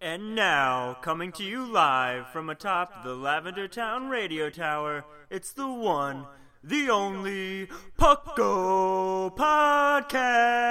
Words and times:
And 0.00 0.36
now, 0.36 0.96
coming 1.02 1.32
to 1.32 1.42
you 1.42 1.66
live 1.66 2.28
from 2.28 2.48
atop 2.48 3.02
the 3.02 3.16
Lavender 3.16 3.66
Town 3.66 4.08
Radio 4.08 4.48
Tower, 4.48 5.04
it's 5.28 5.50
the 5.52 5.66
one, 5.66 6.24
the 6.62 6.88
only 6.88 7.66
Pucko 7.98 9.36
Podcast. 9.36 10.70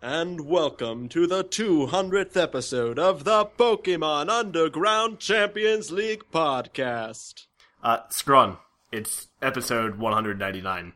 And 0.00 0.46
welcome 0.46 1.10
to 1.10 1.26
the 1.26 1.44
200th 1.44 2.38
episode 2.38 2.98
of 2.98 3.24
the 3.24 3.44
Pokemon 3.44 4.30
Underground 4.30 5.18
Champions 5.18 5.92
League 5.92 6.24
podcast. 6.32 7.48
Uh, 7.82 7.98
Scrun, 8.08 8.56
it's 8.90 9.28
episode 9.42 9.98
199. 9.98 10.94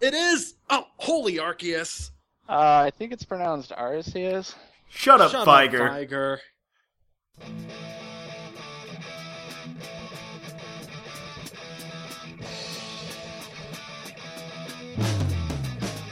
It 0.00 0.14
is! 0.14 0.54
Oh, 0.68 0.86
holy 0.98 1.34
Arceus! 1.36 2.10
Uh, 2.48 2.84
I 2.86 2.90
think 2.90 3.12
it's 3.12 3.24
pronounced 3.24 3.70
Arceus. 3.70 4.54
Shut 4.88 5.20
up, 5.20 5.30
Shut 5.32 5.46
Figer. 5.46 5.86
up, 5.86 5.92
Tiger. 5.92 6.40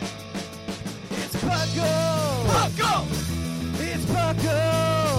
It's 0.06 1.36
Pucko! 1.36 1.92
Pucko! 2.50 2.92
It's 3.80 4.04
Pucko! 4.04 4.60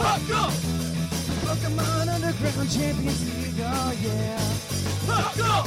Pucko! 0.05 0.41
Pokemon 1.45 2.07
Underground 2.13 2.69
Champions 2.71 3.21
League, 3.25 3.59
oh 3.63 3.93
yeah. 4.01 4.74
Pucko! 5.05 5.63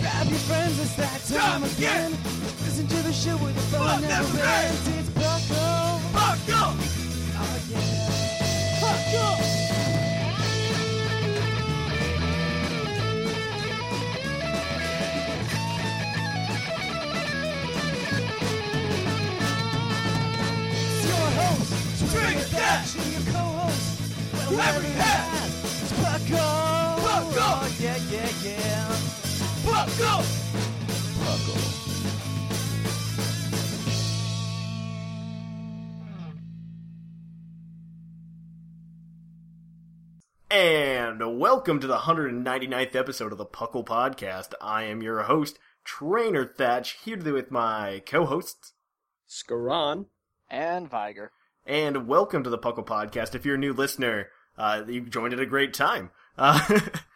Grab 0.00 0.26
your 0.28 0.38
friends, 0.48 0.78
it's 0.80 0.94
that 0.96 1.20
time 1.28 1.62
again. 1.64 2.10
Listen 2.64 2.86
to 2.88 2.96
the 3.02 3.12
show 3.12 3.36
with 3.36 3.54
the 3.54 3.60
fun 3.76 4.02
never 4.02 4.38
ends. 4.38 4.88
It's 4.98 5.10
Pucko! 5.10 6.00
Pucko! 6.14 6.62
Oh 7.36 7.56
yeah. 7.70 8.80
Pucko! 8.80 9.26
It's 20.72 21.04
your 21.06 21.28
host, 21.38 21.70
Trigger 22.12 22.46
and 22.98 23.12
your 23.12 23.24
co-host, 23.34 23.86
whoever 24.48 24.80
you 24.80 24.94
have. 24.94 25.50
It's 25.82 25.92
Pucko! 25.92 26.89
Pucko! 27.20 27.36
Oh, 27.36 27.76
yeah, 27.78 27.96
yeah, 28.10 28.30
yeah. 28.42 28.96
Pucko! 29.62 30.24
Pucko. 31.20 31.54
And 40.50 41.38
welcome 41.38 41.78
to 41.80 41.86
the 41.86 41.98
199th 41.98 42.96
episode 42.96 43.32
of 43.32 43.38
the 43.38 43.44
Puckle 43.44 43.84
Podcast. 43.84 44.54
I 44.62 44.84
am 44.84 45.02
your 45.02 45.24
host, 45.24 45.58
Trainer 45.84 46.46
Thatch, 46.46 47.00
here 47.04 47.16
today 47.16 47.32
with 47.32 47.50
my 47.50 48.02
co-hosts. 48.06 48.72
Skaran. 49.28 50.06
And 50.48 50.88
Viger. 50.88 51.32
And 51.66 52.08
welcome 52.08 52.42
to 52.44 52.50
the 52.50 52.56
Puckle 52.56 52.86
Podcast. 52.86 53.34
If 53.34 53.44
you're 53.44 53.56
a 53.56 53.58
new 53.58 53.74
listener, 53.74 54.28
uh, 54.56 54.84
you've 54.88 55.10
joined 55.10 55.34
at 55.34 55.40
a 55.40 55.44
great 55.44 55.74
time. 55.74 56.12
Uh, 56.38 56.80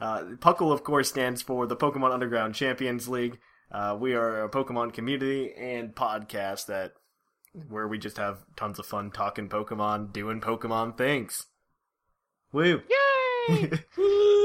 uh, 0.00 0.22
Puckle, 0.38 0.72
of 0.72 0.84
course, 0.84 1.08
stands 1.08 1.42
for 1.42 1.66
the 1.66 1.76
Pokemon 1.76 2.12
Underground 2.12 2.54
Champions 2.54 3.08
League. 3.08 3.38
Uh, 3.70 3.96
we 3.98 4.14
are 4.14 4.44
a 4.44 4.48
Pokemon 4.48 4.92
community 4.92 5.52
and 5.58 5.94
podcast 5.94 6.66
that 6.66 6.92
where 7.68 7.88
we 7.88 7.98
just 7.98 8.16
have 8.16 8.38
tons 8.56 8.78
of 8.78 8.86
fun 8.86 9.10
talking 9.10 9.48
Pokemon, 9.48 10.12
doing 10.12 10.40
Pokemon 10.40 10.96
things. 10.96 11.46
Woo! 12.52 12.82
Yay! 13.48 13.70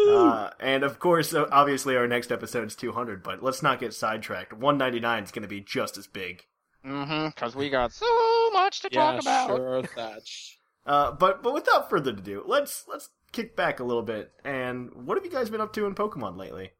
Uh, 0.09 0.49
and 0.59 0.83
of 0.83 0.99
course, 0.99 1.33
uh, 1.33 1.45
obviously, 1.51 1.95
our 1.95 2.07
next 2.07 2.31
episode 2.31 2.67
is 2.67 2.75
200, 2.75 3.23
but 3.23 3.41
let's 3.41 3.63
not 3.63 3.79
get 3.79 3.93
sidetracked. 3.93 4.51
199 4.53 5.23
is 5.23 5.31
going 5.31 5.41
to 5.43 5.47
be 5.47 5.61
just 5.61 5.97
as 5.97 6.07
big. 6.07 6.43
mm-hmm, 6.85 7.27
because 7.27 7.55
we 7.55 7.69
got 7.69 7.91
so 7.93 8.05
much 8.51 8.81
to 8.81 8.89
Yeah, 8.91 9.13
talk 9.13 9.21
about. 9.21 9.47
sure, 9.47 9.83
Thatch. 9.83 10.59
Uh, 10.85 11.11
but 11.11 11.41
but 11.41 11.53
without 11.53 11.89
further 11.89 12.11
ado, 12.11 12.43
let's 12.45 12.83
let's 12.87 13.09
kick 13.33 13.55
back 13.57 13.81
a 13.81 13.83
little 13.83 14.01
bit. 14.03 14.31
And 14.45 14.91
what 15.05 15.17
have 15.17 15.25
you 15.25 15.31
guys 15.31 15.49
been 15.49 15.59
up 15.59 15.73
to 15.73 15.85
in 15.85 15.93
Pokemon 15.95 16.37
lately? 16.37 16.71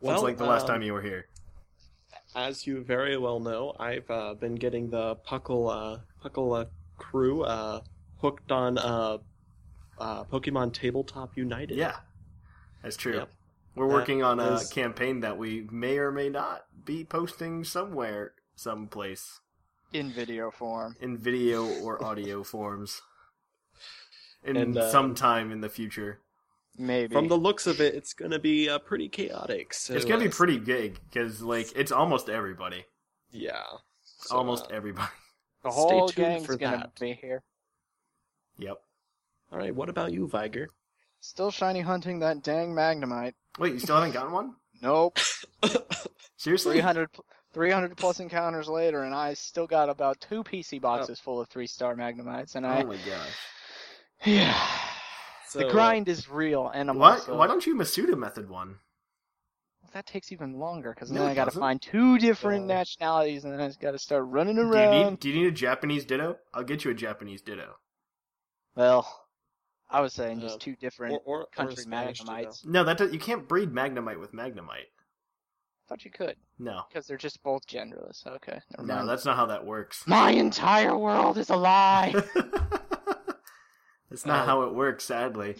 Since 0.00 0.08
Well, 0.12 0.22
like 0.22 0.36
the 0.38 0.44
last 0.44 0.62
um, 0.62 0.68
time 0.68 0.82
you 0.82 0.92
were 0.92 1.02
here. 1.02 1.26
As 2.36 2.66
you 2.66 2.82
very 2.84 3.16
well 3.16 3.40
know, 3.40 3.74
I've 3.80 4.08
uh, 4.08 4.34
been 4.34 4.54
getting 4.54 4.88
the 4.90 5.16
Puckle, 5.16 5.68
uh, 5.70 5.98
Puckle 6.22 6.60
uh, 6.60 6.64
crew 6.96 7.42
uh, 7.42 7.80
hooked 8.18 8.52
on 8.52 8.78
uh, 8.78 9.18
uh, 9.98 10.24
Pokemon 10.24 10.72
Tabletop 10.72 11.36
United. 11.36 11.76
Yeah, 11.76 11.96
that's 12.82 12.96
true. 12.96 13.16
Yep. 13.16 13.30
We're 13.74 13.88
That 13.88 13.94
working 13.94 14.22
on 14.22 14.38
a 14.38 14.54
is- 14.54 14.68
campaign 14.72 15.20
that 15.20 15.38
we 15.38 15.66
may 15.70 15.98
or 15.98 16.12
may 16.12 16.28
not 16.28 16.66
be 16.84 17.04
posting 17.04 17.64
somewhere, 17.64 18.32
someplace 18.54 19.40
In 19.92 20.10
video 20.10 20.50
form. 20.50 20.96
in 21.00 21.18
video 21.18 21.66
or 21.82 22.02
audio 22.04 22.42
forms. 22.44 23.02
In 24.44 24.56
And, 24.56 24.76
uh, 24.76 24.90
sometime 24.90 25.52
in 25.52 25.60
the 25.60 25.68
future, 25.68 26.20
Maybe. 26.78 27.12
From 27.12 27.28
the 27.28 27.36
looks 27.36 27.66
of 27.66 27.80
it, 27.80 27.94
it's 27.94 28.14
going 28.14 28.30
to 28.30 28.38
be 28.38 28.70
uh, 28.70 28.78
pretty 28.78 29.08
chaotic. 29.08 29.74
So, 29.74 29.92
it's 29.92 30.04
gonna 30.06 30.22
be 30.22 30.28
uh, 30.28 30.32
pretty 30.32 30.56
big 30.58 30.98
because 31.10 31.42
like 31.42 31.70
it's 31.76 31.92
almost 31.92 32.30
everybody, 32.30 32.86
Yeah. 33.32 33.64
So, 34.04 34.36
almost 34.36 34.66
uh, 34.66 34.74
everybody. 34.76 35.10
the 35.62 35.70
stay 35.70 35.78
whole 35.80 36.08
tuned 36.08 36.16
gang's 36.28 36.46
for 36.46 36.56
gonna 36.56 36.90
be 36.98 37.12
here. 37.12 37.42
Yep. 38.58 38.80
all 39.52 39.58
right. 39.58 39.74
What 39.74 39.88
about 39.90 40.12
you, 40.12 40.26
Viger? 40.28 40.68
Still 41.20 41.50
shiny 41.50 41.80
hunting 41.80 42.20
that 42.20 42.42
dang 42.42 42.70
Magnemite. 42.72 43.34
Wait, 43.58 43.74
you 43.74 43.78
still 43.78 43.96
haven't 43.96 44.12
gotten 44.12 44.32
one? 44.32 44.54
Nope. 44.82 45.18
Seriously? 46.38 46.72
300, 46.76 47.10
300 47.52 47.94
plus 47.98 48.18
encounters 48.20 48.66
later, 48.66 49.02
and 49.04 49.14
I 49.14 49.34
still 49.34 49.66
got 49.66 49.90
about 49.90 50.18
two 50.22 50.42
PC 50.42 50.80
boxes 50.80 51.18
Oh. 51.20 51.24
full 51.24 51.40
of 51.42 51.48
three 51.50 51.66
star 51.66 51.94
Magnemites, 51.94 52.54
and 52.54 52.66
I. 52.66 52.76
Oh 52.76 52.80
I. 52.80 52.84
my 52.84 52.96
gosh. 52.96 53.36
Yeah. 54.24 54.56
So, 55.48 55.58
the 55.60 55.68
uh, 55.68 55.72
grind 55.72 56.08
is 56.08 56.28
real, 56.28 56.68
and 56.68 56.88
I'm 56.90 56.98
Why, 56.98 57.12
also. 57.12 57.36
why 57.36 57.46
don't 57.46 57.66
you 57.66 57.74
Masuda 57.74 58.16
method 58.16 58.48
one? 58.48 58.76
That 59.92 60.06
takes 60.06 60.30
even 60.30 60.54
longer, 60.60 60.92
because 60.94 61.10
No, 61.10 61.22
then 61.22 61.30
I 61.30 61.34
gotta 61.34 61.50
find 61.50 61.82
two 61.82 62.18
different 62.18 62.68
Yeah. 62.68 62.76
nationalities, 62.76 63.44
and 63.44 63.52
then 63.52 63.60
I 63.60 63.66
just 63.66 63.80
gotta 63.80 63.98
start 63.98 64.24
running 64.26 64.54
Do 64.56 64.62
you, 64.62 64.72
around. 64.72 65.10
need, 65.10 65.20
do 65.20 65.28
you 65.30 65.34
need 65.40 65.46
a 65.48 65.50
Japanese 65.50 66.04
Ditto? 66.04 66.36
I'll 66.54 66.62
get 66.62 66.84
you 66.84 66.92
a 66.92 66.94
Japanese 66.94 67.42
Ditto. 67.42 67.74
Well, 68.76 69.26
I 69.88 70.00
was 70.00 70.12
saying 70.12 70.38
Uh, 70.38 70.42
just 70.42 70.60
two 70.60 70.76
different 70.76 71.14
or, 71.14 71.20
or, 71.24 71.40
or 71.42 71.46
country 71.46 71.82
Spanish, 71.82 72.20
you 72.20 72.26
know. 72.26 72.32
Magnemites. 72.32 72.64
No, 72.64 72.84
that 72.84 72.98
does, 72.98 73.12
you 73.12 73.18
can't 73.18 73.48
breed 73.48 73.70
Magnemite 73.72 74.20
with 74.20 74.32
Magnemite. 74.32 74.86
thought 75.88 76.04
you 76.04 76.10
could, 76.12 76.36
No. 76.60 76.82
because 76.88 77.08
they're 77.08 77.16
just 77.16 77.42
both 77.42 77.66
genderless. 77.66 78.24
Okay, 78.24 78.60
never 78.76 78.86
No, 78.86 78.94
mind. 78.96 79.08
that's 79.08 79.24
not 79.24 79.34
how 79.36 79.46
that 79.46 79.66
works. 79.66 80.06
My 80.06 80.30
entire 80.30 80.96
world 80.96 81.36
is 81.36 81.50
a 81.50 81.56
lie. 81.56 82.14
that's 84.10 84.26
not 84.26 84.42
Uh, 84.42 84.46
how 84.46 84.62
it 84.62 84.74
works, 84.74 85.04
sadly. 85.04 85.56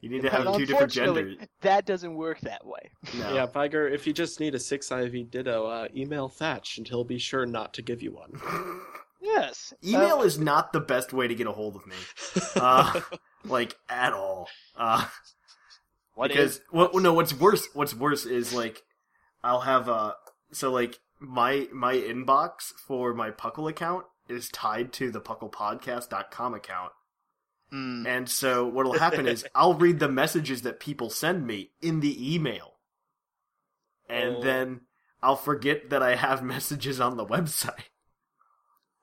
You 0.00 0.08
need 0.10 0.22
to 0.22 0.30
have 0.30 0.56
two 0.56 0.66
different 0.66 0.92
genders. 0.92 1.36
That 1.60 1.86
doesn't 1.86 2.14
work 2.16 2.40
that 2.40 2.66
way. 2.66 2.90
No. 3.18 3.32
Yeah, 3.34 3.46
Viger, 3.46 3.86
if 3.88 4.06
you 4.06 4.12
just 4.12 4.40
need 4.40 4.54
a 4.54 4.58
6 4.58 4.90
IV 4.90 5.30
Ditto, 5.30 5.66
uh, 5.66 5.88
email 5.94 6.28
Thatch 6.28 6.76
and 6.78 6.88
he'll 6.88 7.04
be 7.04 7.18
sure 7.18 7.46
not 7.46 7.72
to 7.74 7.82
give 7.82 8.02
you 8.02 8.12
one. 8.12 8.40
Yes. 9.24 9.72
Email 9.84 10.18
Uh, 10.18 10.22
is 10.24 10.36
not 10.40 10.72
the 10.72 10.80
best 10.80 11.12
way 11.12 11.28
to 11.28 11.34
get 11.36 11.46
a 11.46 11.52
hold 11.52 11.76
of 11.76 11.86
me. 11.86 11.94
Uh, 12.56 13.00
like, 13.44 13.76
at 13.88 14.12
all. 14.12 14.48
Uh, 14.76 15.06
what 16.14 16.28
because 16.28 16.56
is- 16.56 16.62
well, 16.72 16.90
no 16.94 17.12
what's 17.14 17.32
worse 17.32 17.68
what's 17.72 17.94
worse 17.94 18.26
is 18.26 18.52
like 18.52 18.82
i'll 19.42 19.60
have 19.62 19.88
uh 19.88 20.12
so 20.52 20.70
like 20.70 20.98
my 21.20 21.66
my 21.72 21.94
inbox 21.94 22.72
for 22.86 23.14
my 23.14 23.30
puckle 23.30 23.68
account 23.70 24.04
is 24.28 24.48
tied 24.50 24.92
to 24.92 25.10
the 25.10 25.20
pucklepodcast.com 25.20 26.52
account 26.54 26.92
Mm. 27.72 28.06
And 28.06 28.28
so 28.30 28.64
what'll 28.66 28.94
happen 28.94 29.26
is 29.26 29.44
I'll 29.54 29.74
read 29.74 29.98
the 29.98 30.08
messages 30.08 30.62
that 30.62 30.78
people 30.80 31.10
send 31.10 31.46
me 31.46 31.72
in 31.80 32.00
the 32.00 32.34
email. 32.34 32.78
And 34.08 34.40
Oh. 34.40 34.42
then 34.42 34.82
I'll 35.24 35.34
forget 35.36 35.90
that 35.90 36.02
I 36.02 36.14
have 36.14 36.40
messages 36.44 37.00
on 37.00 37.16
the 37.16 37.26
website. 37.26 37.86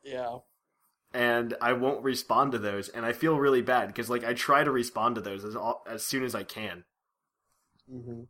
Yeah. 0.03 0.39
And 1.13 1.55
I 1.61 1.73
won't 1.73 2.03
respond 2.03 2.51
to 2.53 2.57
those, 2.59 2.89
and 2.89 3.05
I 3.05 3.13
feel 3.13 3.37
really 3.39 3.61
bad 3.61 3.87
because, 3.87 4.09
like, 4.09 4.23
I 4.23 4.33
try 4.33 4.63
to 4.63 4.71
respond 4.71 5.15
to 5.15 5.21
those 5.21 5.43
as 5.45 5.55
al- 5.55 5.83
as 5.87 6.03
soon 6.05 6.23
as 6.23 6.33
I 6.35 6.43
can, 6.43 6.83
hmm 7.87 8.23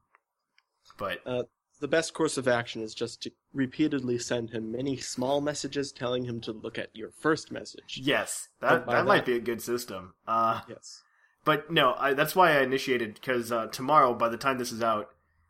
but 0.97 1.21
The 1.79 1.87
best 1.87 2.13
course 2.13 2.37
of 2.37 2.47
action 2.47 2.81
is 2.81 2.93
just 2.93 3.23
to 3.23 3.31
repeatedly 3.53 4.17
send 4.17 4.49
him 4.49 4.71
many 4.71 4.97
small 4.97 5.39
messages 5.39 5.91
telling 5.91 6.25
him 6.25 6.41
to 6.41 6.51
look 6.51 6.77
at 6.77 6.89
your 6.93 7.09
first 7.11 7.51
message. 7.51 7.99
yes, 8.03 8.49
And 8.61 8.81
that 8.81 8.87
that 8.87 9.05
might 9.05 9.25
be 9.25 9.35
a 9.35 9.39
good 9.39 9.61
system. 9.61 10.13
Uh, 10.27 10.61
Yes. 10.67 11.03
But 11.45 11.71
no, 11.71 11.95
I, 11.97 12.13
that's 12.13 12.35
why 12.35 12.57
I 12.57 12.61
initiated 12.61 13.13
because 13.15 13.51
uh, 13.51 13.67
tomorrow, 13.67 14.13
by 14.13 14.27
the 14.27 14.37
time 14.37 14.57
this 14.57 14.73
is 14.73 14.83
out, 14.83 15.09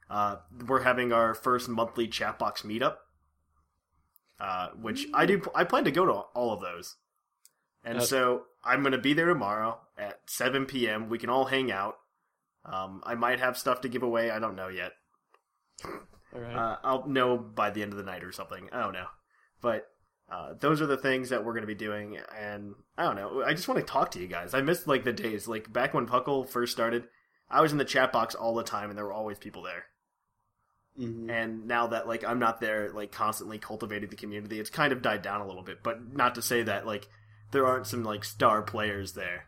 uh, 0.10 0.38
we're 0.68 0.84
having 0.84 1.12
our 1.12 1.34
first 1.34 1.68
monthly 1.68 2.08
chatbox 2.08 2.64
meetup, 2.64 2.98
uh, 4.40 4.70
which 4.80 5.08
I 5.14 5.26
do. 5.26 5.42
I 5.56 5.64
plan 5.64 5.84
to 5.86 5.92
go 5.92 6.06
to 6.06 6.12
all 6.12 6.54
of 6.54 6.62
those, 6.62 6.96
and 7.84 8.02
so 8.04 8.44
I'm 8.64 8.82
going 8.82 8.92
to 8.94 8.98
be 9.00 9.14
there 9.14 9.26
tomorrow 9.26 9.80
at 9.98 10.20
7 10.28 10.66
p.m. 10.68 11.10
We 11.10 11.18
can 11.18 11.30
all 11.30 11.46
hang 11.46 11.72
out. 11.72 11.98
Um, 12.64 13.02
I 13.04 13.16
might 13.16 13.40
have 13.40 13.58
stuff 13.58 13.82
to 13.82 13.90
give 13.90 14.04
away. 14.04 14.30
I 14.30 14.40
don't 14.40 14.56
know 14.56 14.68
yet. 14.68 14.92
All 16.34 16.42
right. 16.42 16.56
Uh, 16.56 16.78
I'll 16.84 17.08
know 17.08 17.38
by 17.38 17.70
the 17.70 17.82
end 17.82 17.92
of 17.92 17.98
the 17.98 18.04
night 18.04 18.24
or 18.24 18.32
something. 18.32 18.70
I 18.72 18.82
don't 18.82 18.94
know, 18.94 19.08
but 19.62 19.88
uh, 20.32 20.54
those 20.60 20.82
are 20.82 20.86
the 20.86 20.98
things 20.98 21.30
that 21.30 21.44
we're 21.44 21.54
going 21.54 21.64
to 21.64 21.68
be 21.68 21.74
doing. 21.76 22.20
And 22.40 22.76
I 22.98 23.04
don't 23.04 23.16
know. 23.16 23.44
I 23.44 23.54
just 23.54 23.68
want 23.68 23.80
to 23.80 23.92
talk 23.92 24.12
to 24.12 24.20
you 24.20 24.28
guys. 24.28 24.54
I 24.54 24.62
missed 24.62 24.88
like 24.88 25.04
the 25.04 25.14
days 25.14 25.48
like 25.48 25.72
back 25.74 25.94
when 25.94 26.06
Puckle 26.08 26.48
first 26.48 26.72
started. 26.72 27.06
I 27.50 27.62
was 27.62 27.72
in 27.72 27.80
the 27.80 27.86
chat 27.86 28.12
box 28.12 28.36
all 28.36 28.54
the 28.54 28.64
time, 28.64 28.90
and 28.90 28.98
there 28.98 29.06
were 29.06 29.14
always 29.14 29.40
people 29.40 29.64
there. 29.64 29.86
Mhm. 31.00 31.32
And 31.32 31.66
now 31.66 31.88
that 31.88 32.08
like 32.08 32.24
I'm 32.24 32.40
not 32.40 32.60
there, 32.62 32.92
like 32.92 33.12
constantly 33.12 33.58
cultivating 33.58 34.10
the 34.10 34.16
community, 34.16 34.60
it's 34.60 34.70
kind 34.70 34.94
of 34.94 35.02
died 35.02 35.22
down 35.22 35.42
a 35.42 35.48
little 35.48 35.64
bit. 35.64 35.82
But 35.82 36.14
not 36.14 36.36
to 36.36 36.42
say 36.42 36.62
that 36.64 36.86
like 36.86 37.08
there 37.52 37.66
aren't 37.66 37.88
some 37.88 38.04
like 38.04 38.24
star 38.24 38.62
players 38.62 39.14
there. 39.14 39.46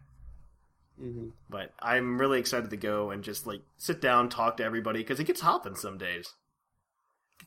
Mhm. 0.99 1.33
But 1.49 1.73
I'm 1.79 2.19
really 2.19 2.39
excited 2.39 2.69
to 2.69 2.77
go 2.77 3.11
and 3.11 3.23
just 3.23 3.45
like 3.45 3.61
sit 3.77 4.01
down, 4.01 4.29
talk 4.29 4.57
to 4.57 4.63
everybody 4.63 4.99
because 4.99 5.19
it 5.19 5.25
gets 5.25 5.41
hopping 5.41 5.75
some 5.75 5.97
days. 5.97 6.33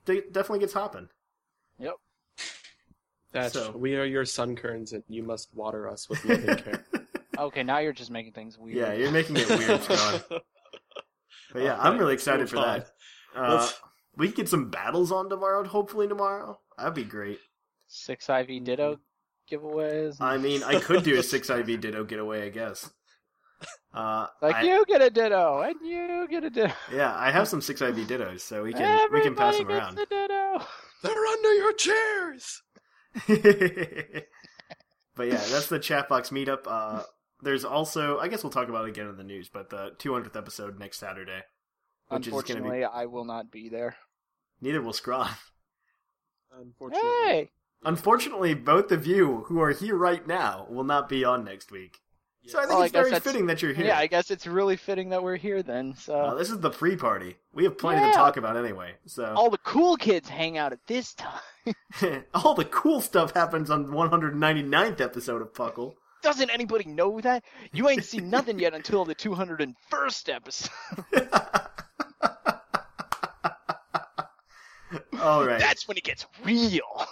It 0.07 0.33
definitely 0.33 0.61
gets 0.61 0.73
hopping. 0.73 1.09
Yep. 1.79 1.95
That's 3.33 3.53
So- 3.55 3.73
we 3.73 3.97
are 3.97 4.05
your 4.05 4.25
sun 4.25 4.55
kerns, 4.57 4.93
and 4.93 5.03
you 5.09 5.23
must 5.23 5.55
water 5.55 5.89
us 5.89 6.09
with 6.09 6.25
loving 6.25 6.57
care. 6.65 6.85
Okay, 7.37 7.63
now 7.65 7.79
you're 7.79 7.93
just 7.93 8.11
making 8.13 8.33
things 8.33 8.57
weird. 8.59 8.77
yeah, 8.77 8.93
you're 8.93 9.11
making 9.11 9.37
it 9.37 9.49
weird, 9.49 9.83
Scott. 9.83 10.25
But 11.53 11.63
yeah, 11.63 11.79
I'm 11.79 11.99
really 11.99 12.15
excited 12.15 12.51
for 12.51 12.57
on. 12.57 12.65
that. 12.81 12.91
Uh, 13.37 13.69
we 14.17 14.27
could 14.27 14.37
get 14.37 14.49
some 14.49 14.71
battles 14.71 15.13
on 15.13 15.29
tomorrow. 15.29 15.63
Hopefully 15.63 16.09
tomorrow. 16.09 16.59
That'd 16.77 16.95
be 16.95 17.05
great. 17.05 17.39
Six 17.87 18.29
IV 18.29 18.65
Ditto 18.65 18.99
giveaways. 19.49 20.17
I 20.21 20.37
mean, 20.37 20.65
I 20.65 20.81
could 20.81 21.05
do 21.05 21.17
a 21.17 21.23
six 21.23 21.49
IV 21.51 21.81
Ditto 21.81 22.03
getaway, 22.03 22.47
I 22.47 22.49
guess. 22.49 22.91
Uh, 23.95 24.27
like 24.43 24.57
I- 24.57 24.63
you 24.63 24.85
get 24.89 25.01
a 25.03 25.09
Ditto, 25.09 25.61
and 25.61 25.77
you 25.85 26.27
get 26.29 26.43
a 26.43 26.51
Ditto. 26.51 26.75
yeah, 26.93 27.15
I 27.17 27.31
have 27.31 27.47
some 27.47 27.61
six 27.61 27.81
IV 27.81 27.95
Dittos, 28.09 28.41
so 28.41 28.65
we 28.65 28.73
can 28.73 29.13
we 29.13 29.21
can 29.21 29.37
pass 29.37 29.55
them 29.57 29.71
Everybody 29.71 29.79
around. 29.85 29.95
gets 29.97 30.11
a 30.11 30.15
Ditto. 30.15 30.67
They're 31.05 31.27
under 31.27 31.53
your 31.55 31.73
chairs. 31.75 32.63
but 35.15 35.29
yeah, 35.29 35.37
that's 35.51 35.69
the 35.69 35.79
chatbox 35.79 36.33
meetup. 36.33 36.63
Uh, 36.67 37.03
there's 37.43 37.65
also, 37.65 38.19
I 38.19 38.29
guess 38.29 38.43
we'll 38.43 38.51
talk 38.51 38.69
about 38.69 38.87
it 38.87 38.91
again 38.91 39.07
in 39.09 39.17
the 39.17 39.23
news, 39.25 39.49
but 39.49 39.71
the 39.71 39.93
200th 39.99 40.35
episode 40.37 40.79
next 40.79 40.99
Saturday, 40.99 41.43
which 42.09 42.27
is 42.27 42.33
going 42.33 42.43
to 42.45 42.53
Unfortunately, 42.53 42.79
be. 42.81 42.85
I 42.85 43.07
will 43.07 43.25
not 43.25 43.51
be 43.53 43.69
there. 43.69 43.97
Neither 44.61 44.83
will 44.83 44.93
Scron. 44.93 45.31
Unfortunately, 46.59 47.09
Hey, 47.27 47.51
Unfortunately, 47.85 48.55
both 48.55 48.91
of 48.91 49.07
you 49.07 49.45
who 49.49 49.61
are 49.61 49.73
here 49.73 49.97
right 49.97 50.27
now 50.27 50.67
will 50.71 50.85
not 50.85 51.09
be 51.09 51.25
on 51.25 51.45
next 51.45 51.71
week. 51.71 51.99
So 52.47 52.59
I 52.59 52.63
think 52.63 52.73
Well, 52.75 52.83
it's 52.83 52.93
guess 52.93 53.09
very 53.09 53.21
fitting 53.21 53.47
that 53.47 53.63
you're 53.63 53.73
here. 53.73 53.87
yeah, 53.87 53.99
I 53.99 54.07
guess 54.07 54.31
it's 54.31 54.47
really 54.47 54.77
fitting 54.77 55.09
that 55.11 55.23
we're 55.23 55.37
here 55.37 55.63
then. 55.63 55.95
So 55.97 56.15
Uh, 56.15 56.35
this 56.35 56.51
is 56.51 56.59
the 56.61 56.71
pre-party. 56.71 57.37
We 57.55 57.65
have 57.65 57.79
plenty 57.79 58.07
to 58.07 58.13
talk 58.13 58.37
about 58.37 58.57
anyway. 58.57 58.97
So 59.07 59.33
all 59.35 59.49
the 59.51 59.59
cool 59.59 59.97
kids 59.97 60.29
hang 60.29 60.59
out 60.59 60.73
at 60.73 60.81
this 60.87 61.15
time. 61.15 61.41
all 62.35 62.55
the 62.55 62.67
cool 62.67 63.01
stuff 63.01 63.33
happens 63.33 63.71
on 63.71 63.87
199th 63.87 65.01
episode 65.01 65.41
of 65.41 65.53
Puckle. 65.55 65.95
Doesn't 66.23 66.51
anybody 66.51 66.85
know 66.87 67.21
that? 67.21 67.45
You 67.73 67.89
ain't 67.89 68.05
seen 68.05 68.29
nothing 68.31 68.59
yet 68.59 68.75
until 68.75 69.05
the 69.05 69.15
201st 69.15 70.35
episode. 70.35 70.71
all 75.21 75.47
right. 75.47 75.61
That's 75.61 75.87
when 75.89 75.97
it 75.97 76.05
gets 76.05 76.27
real. 76.45 77.07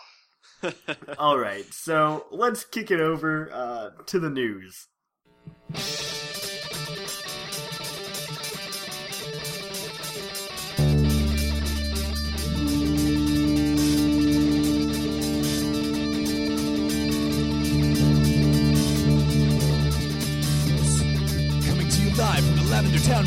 All 1.18 1.38
right, 1.38 1.64
so 1.74 2.26
let's 2.30 2.64
kick 2.64 2.92
it 2.92 3.00
over 3.00 3.50
uh, 3.52 3.90
to 4.06 4.20
the 4.20 4.30
news. 4.30 4.86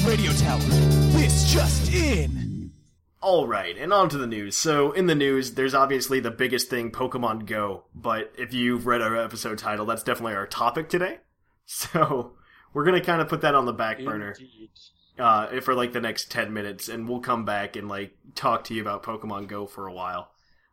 Radio 0.06 0.32
Tower. 0.34 0.60
This 0.60 1.52
just 1.52 1.92
in. 1.92 2.72
All 3.22 3.48
right, 3.48 3.76
and 3.78 3.92
on 3.92 4.08
to 4.10 4.18
the 4.18 4.28
news. 4.28 4.56
So, 4.56 4.92
in 4.92 5.08
the 5.08 5.16
news, 5.16 5.56
there's 5.56 5.74
obviously 5.74 6.20
the 6.20 6.32
biggest 6.32 6.70
thing 6.70 6.92
Pokemon 6.92 7.48
Go, 7.48 7.86
but 7.96 8.32
if 8.38 8.54
you've 8.54 8.86
read 8.86 9.02
our 9.02 9.18
episode 9.18 9.58
title, 9.58 9.86
that's 9.86 10.04
definitely 10.04 10.36
our 10.36 10.46
topic 10.46 10.90
today. 10.90 11.18
So, 11.66 12.34
we're 12.74 12.84
going 12.86 13.00
to 13.00 13.06
kind 13.06 13.22
of 13.22 13.28
put 13.28 13.42
that 13.42 13.56
on 13.56 13.66
the 13.66 13.74
back 13.74 14.04
burner 14.04 14.36
uh, 15.18 15.60
for 15.62 15.74
like 15.74 15.94
the 15.94 16.02
next 16.02 16.30
10 16.32 16.54
minutes, 16.54 16.90
and 16.90 17.08
we'll 17.10 17.22
come 17.22 17.46
back 17.46 17.76
and 17.76 17.88
like 17.90 18.16
talk 18.36 18.66
to 18.66 18.74
you 18.74 18.82
about 18.82 19.04
Pokemon 19.04 19.48
Go 19.48 19.66
for 19.66 19.88
a 19.88 19.94
while. 19.94 20.30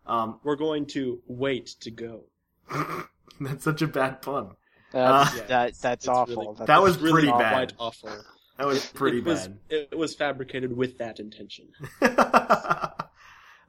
Um, 0.07 0.41
We're 0.43 0.57
going 0.57 0.87
to 0.87 1.21
wait 1.27 1.67
to 1.81 1.91
go. 1.91 2.25
that's 3.41 3.65
such 3.65 3.83
a 3.83 3.87
bad 3.87 4.21
pun. 4.21 4.51
That's, 4.93 5.33
Uh, 5.41 5.45
that, 5.47 5.75
that's 5.81 6.05
It's 6.05 6.09
awful. 6.09 6.35
really- 6.37 6.47
That's- 6.59 6.67
That 6.67 6.83
was 6.83 6.99
really 6.99 7.13
pretty 7.13 7.29
quite 7.29 7.41
bad. 7.41 7.73
awful. 7.79 8.11
That 8.59 8.67
was 8.67 8.85
pretty 8.87 9.19
it 9.19 9.25
was, 9.25 9.49
bad. 9.49 9.59
It 9.71 9.97
was 9.99 10.15
fabricated 10.15 10.77
with 10.77 10.99
that 10.99 11.21
intention. 11.21 11.69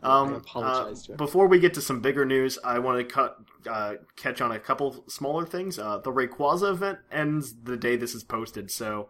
um, 0.04 0.34
I 0.34 0.38
apologize 0.38 1.10
uh, 1.10 1.14
to 1.14 1.18
before 1.18 1.48
we 1.48 1.60
get 1.60 1.74
to 1.76 1.82
some 1.82 2.02
bigger 2.02 2.26
news, 2.26 2.60
I 2.64 2.80
want 2.80 3.00
to 3.00 3.06
cut 3.14 3.38
uh, 3.70 3.96
catch 4.16 4.42
on 4.42 4.52
a 4.52 4.60
couple 4.60 5.04
smaller 5.08 5.46
things. 5.46 5.80
Uh, 5.80 5.98
the 5.98 6.12
Rayquaza 6.12 6.72
event 6.72 7.00
ends 7.12 7.56
the 7.64 7.78
day 7.78 7.96
this 7.96 8.16
is 8.16 8.24
posted, 8.24 8.72
so 8.72 9.10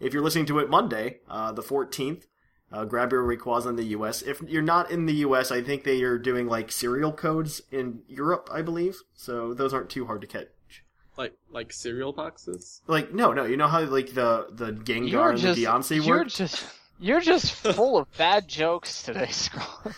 if 0.00 0.12
you're 0.12 0.22
listening 0.22 0.46
to 0.46 0.58
it 0.58 0.68
Monday, 0.68 1.20
uh, 1.28 1.52
the 1.52 1.62
14th, 1.62 2.24
uh, 2.72 2.84
grab 2.84 3.12
your 3.12 3.22
Rayquaza 3.22 3.68
in 3.68 3.76
the 3.76 3.84
U.S. 3.84 4.22
If 4.22 4.42
you're 4.42 4.62
not 4.62 4.90
in 4.90 5.06
the 5.06 5.14
U.S., 5.14 5.52
I 5.52 5.62
think 5.62 5.84
they 5.84 6.02
are 6.02 6.18
doing 6.18 6.46
like 6.48 6.72
serial 6.72 7.12
codes 7.12 7.62
in 7.70 8.00
Europe, 8.08 8.48
I 8.52 8.62
believe. 8.62 8.96
So 9.14 9.54
those 9.54 9.72
aren't 9.72 9.90
too 9.90 10.06
hard 10.06 10.20
to 10.22 10.26
catch. 10.26 10.48
Like 11.16 11.34
like 11.50 11.72
cereal 11.72 12.12
boxes. 12.12 12.82
Like 12.88 13.14
no, 13.14 13.32
no, 13.32 13.44
you 13.44 13.56
know 13.56 13.68
how 13.68 13.82
like 13.84 14.14
the 14.14 14.48
the 14.50 14.72
Gengar 14.72 15.10
you're 15.10 15.30
and 15.30 15.38
just, 15.38 15.60
the 15.60 15.66
Deontay 15.66 16.04
you're 16.04 16.24
just, 16.24 16.66
you're 16.98 17.20
just 17.20 17.52
full 17.52 17.98
of 17.98 18.16
bad 18.16 18.48
jokes 18.48 19.04
today, 19.04 19.28
Scroll. 19.30 19.94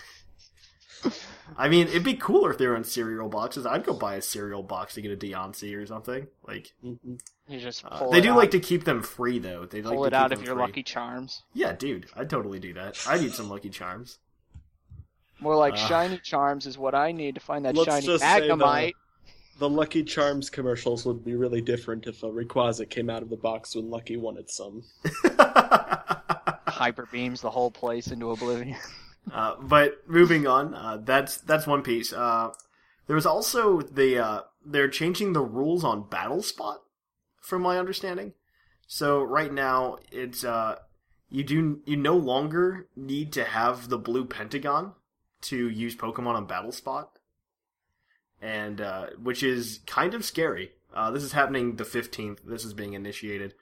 I 1.57 1.69
mean, 1.69 1.89
it'd 1.89 2.03
be 2.05 2.15
cooler 2.15 2.51
if 2.51 2.59
they 2.59 2.67
were 2.67 2.77
in 2.77 2.85
cereal 2.85 3.29
boxes. 3.29 3.67
I'd 3.67 3.85
go 3.85 3.95
buy 3.95 4.17
a 4.17 4.23
cereal 4.23 4.63
box 4.63 4.95
to 4.95 5.03
get 5.03 5.13
a 5.13 5.17
Deontay 5.17 5.77
or 5.77 5.87
something. 5.87 6.27
Like 6.47 6.73
hmm 6.83 7.17
You 7.49 7.61
just 7.61 7.85
uh, 7.85 8.09
they 8.11 8.21
do 8.21 8.31
out, 8.33 8.37
like 8.37 8.51
to 8.53 8.61
keep 8.61 8.85
them 8.85 9.03
free 9.03 9.39
though. 9.39 9.67
They 9.67 9.83
like 9.83 9.95
pull 9.95 10.03
to 10.05 10.09
it 10.09 10.11
keep 10.11 10.19
out 10.21 10.33
of 10.33 10.43
your 10.43 10.55
free. 10.55 10.63
Lucky 10.63 10.83
Charms. 10.83 11.43
Yeah, 11.55 11.73
dude, 11.73 12.07
I'd 12.17 12.31
totally 12.31 12.59
do 12.59 12.75
that. 12.75 12.99
I 13.07 13.19
need 13.19 13.33
some 13.33 13.49
Lucky 13.49 13.71
Charms. 13.71 14.19
More 15.41 15.55
like 15.57 15.75
Uh. 15.75 15.77
shiny 15.77 16.19
charms 16.19 16.67
is 16.67 16.79
what 16.79 16.95
I 16.95 17.13
need 17.13 17.35
to 17.35 17.41
find 17.43 17.65
that 17.67 17.75
Let's 17.77 17.91
shiny 17.91 18.07
just 18.07 18.23
say 18.25 18.49
Magnemite. 18.49 18.93
The 19.59 19.69
Lucky 19.69 20.03
Charms 20.03 20.51
commercials 20.51 21.07
would 21.07 21.25
be 21.25 21.35
really 21.35 21.61
different 21.63 22.07
if 22.07 22.23
a 22.23 22.27
Rayquaza 22.27 22.89
came 22.91 23.09
out 23.09 23.23
of 23.23 23.31
the 23.31 23.37
box 23.37 23.75
when 23.75 23.89
Lucky 23.91 24.17
wanted 24.17 24.51
some. 24.51 24.83
Hyper 26.69 27.07
beams 27.11 27.41
the 27.41 27.51
whole 27.51 27.71
place 27.71 28.09
into 28.09 28.31
oblivion. 28.31 28.77
Uh, 29.33 29.57
but 29.61 30.09
moving 30.09 30.47
on, 30.47 30.75
uh, 30.75 30.99
that's 31.03 31.39
that's 31.39 31.67
one 31.67 31.83
piece. 31.83 32.13
Uh, 32.13 32.51
there 33.07 33.17
was 33.17 33.27
also 33.27 33.81
the 33.81 34.19
uh, 34.19 34.41
they're 34.65 34.89
changing 34.89 35.33
the 35.33 35.43
rules 35.43 35.85
on 35.85 36.09
Battle 36.09 36.43
Spot, 36.43 36.81
from 37.41 37.63
my 37.63 37.79
understanding. 37.79 38.35
So 38.87 39.23
right 39.23 39.53
now, 39.53 39.99
it's 40.13 40.45
uh, 40.45 40.77
you 41.29 41.43
do 41.43 41.81
you 41.87 41.97
no 41.97 42.17
longer 42.17 42.89
need 42.95 43.33
to 43.33 43.45
have 43.45 43.89
the 43.89 43.99
blue 43.99 44.25
pentagon 44.25 44.95
to 45.43 45.69
use 45.69 45.97
Pokemon 45.97 46.35
on 46.35 46.47
Battle 46.47 46.73
Spot, 46.73 47.11
and 48.41 48.81
uh, 48.81 49.07
which 49.21 49.43
is 49.43 49.81
kind 49.87 50.15
of 50.15 50.25
scary. 50.25 50.73
This 51.13 51.25
is 51.25 51.33
happening 51.33 51.77
the 51.77 51.85
15th. 51.85 52.39
This 52.47 52.65
is 52.65 52.73
being 52.73 52.95
initiated 52.95 53.53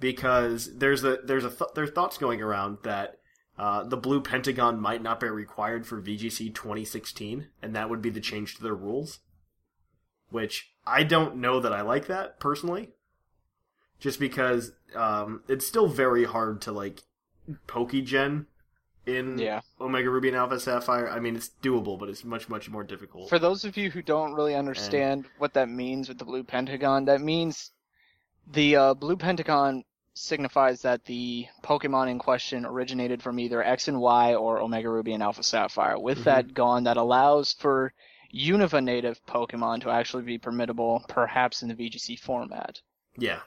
because 0.00 0.76
there's 0.76 1.04
a 1.04 1.18
there's 1.24 1.44
a 1.44 1.50
th- 1.50 1.70
there's 1.74 1.90
thoughts 1.90 2.18
going 2.18 2.42
around 2.42 2.78
that 2.82 3.20
uh, 3.58 3.84
the 3.84 3.96
blue 3.96 4.20
pentagon 4.20 4.80
might 4.80 5.02
not 5.02 5.20
be 5.20 5.28
required 5.28 5.86
for 5.86 6.00
VGC 6.00 6.54
2016, 6.54 7.48
and 7.62 7.76
that 7.76 7.88
would 7.88 8.02
be 8.02 8.10
the 8.10 8.20
change 8.20 8.56
to 8.56 8.62
their 8.62 8.74
rules. 8.74 9.20
Which 10.30 10.72
I 10.86 11.04
don't 11.04 11.36
know 11.36 11.60
that 11.60 11.72
I 11.72 11.82
like 11.82 12.06
that 12.08 12.40
personally, 12.40 12.90
just 14.00 14.18
because 14.18 14.72
um, 14.96 15.42
it's 15.48 15.66
still 15.66 15.86
very 15.86 16.24
hard 16.24 16.60
to 16.62 16.72
like 16.72 17.02
Pokegen 17.68 18.46
in 19.06 19.38
Yeah. 19.38 19.60
Omega 19.80 20.10
Ruby 20.10 20.28
and 20.28 20.36
Alpha 20.36 20.58
Sapphire. 20.58 21.08
I 21.08 21.20
mean, 21.20 21.36
it's 21.36 21.50
doable, 21.62 21.98
but 21.98 22.08
it's 22.08 22.24
much 22.24 22.48
much 22.48 22.68
more 22.68 22.82
difficult. 22.82 23.28
For 23.28 23.38
those 23.38 23.64
of 23.64 23.76
you 23.76 23.90
who 23.90 24.02
don't 24.02 24.32
really 24.32 24.54
understand 24.54 25.26
what 25.38 25.54
that 25.54 25.68
means 25.68 26.08
with 26.08 26.18
the 26.18 26.24
blue 26.24 26.42
pentagon, 26.42 27.04
that 27.04 27.20
means 27.20 27.70
the 28.52 28.76
uh, 28.76 28.94
blue 28.94 29.16
pentagon 29.16 29.84
signifies 30.14 30.82
that 30.82 31.04
the 31.04 31.46
Pokemon 31.62 32.10
in 32.10 32.18
question 32.18 32.64
originated 32.64 33.22
from 33.22 33.38
either 33.38 33.62
X 33.62 33.88
and 33.88 34.00
Y 34.00 34.34
or 34.34 34.60
Omega 34.60 34.88
Ruby 34.88 35.12
and 35.12 35.22
Alpha 35.22 35.42
Sapphire. 35.42 35.98
With 35.98 36.20
Mhm. 36.20 36.24
that 36.24 36.54
gone, 36.54 36.84
that 36.84 36.96
allows 36.96 37.52
for 37.54 37.92
Unova 38.32 38.82
native 38.82 39.24
Pokemon 39.26 39.82
to 39.82 39.90
actually 39.90 40.22
be 40.22 40.38
permittable, 40.38 41.06
perhaps 41.08 41.62
in 41.62 41.68
the 41.68 41.74
VGC 41.74 42.16
format. 42.16 42.80
yeah, 43.16 43.40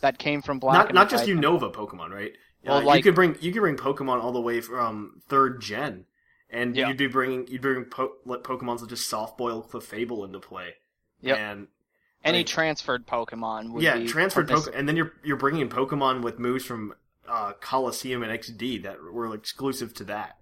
That 0.00 0.18
came 0.18 0.42
from 0.42 0.58
Black. 0.58 0.74
not 0.74 0.94
not 0.94 1.10
just 1.10 1.26
Unova 1.26 1.72
Pokemon, 1.72 2.10
right? 2.10 2.32
Well, 2.64 2.88
Uh, 2.88 2.94
you 2.94 3.02
could 3.02 3.14
bring 3.14 3.36
you 3.40 3.52
could 3.52 3.60
bring 3.60 3.76
Pokemon 3.76 4.22
all 4.22 4.32
the 4.32 4.40
way 4.40 4.60
from 4.60 5.20
third 5.28 5.60
gen, 5.60 6.06
and 6.50 6.76
Yeah. 6.76 6.88
you'd 6.88 6.96
be 6.96 7.06
bringing 7.08 7.46
you'd 7.48 7.62
bring 7.62 7.84
po- 7.84 8.16
let 8.24 8.42
Pokemon 8.42 8.80
such 8.80 8.90
as 8.92 9.00
Softboil, 9.00 9.68
Clefable 9.68 10.24
into 10.24 10.40
play. 10.40 10.74
Yeah. 11.20 11.34
And 11.34 11.68
Any 12.24 12.38
like- 12.38 12.46
transferred 12.46 13.06
Pokemon 13.06 13.72
would 13.72 13.82
yeah, 13.82 13.98
be 13.98 14.06
transferred 14.06 14.48
permiss- 14.48 14.68
Pokemon, 14.68 14.78
and 14.78 14.88
then 14.88 14.96
you're 14.96 15.12
you're 15.24 15.36
bringing 15.36 15.68
Pokemon 15.68 16.22
with 16.22 16.38
moves 16.38 16.64
from 16.64 16.94
uh, 17.28 17.52
Coliseum 17.60 18.22
and 18.22 18.32
XD 18.32 18.82
that 18.82 19.02
were 19.02 19.34
exclusive 19.34 19.94
to 19.94 20.04
that. 20.04 20.38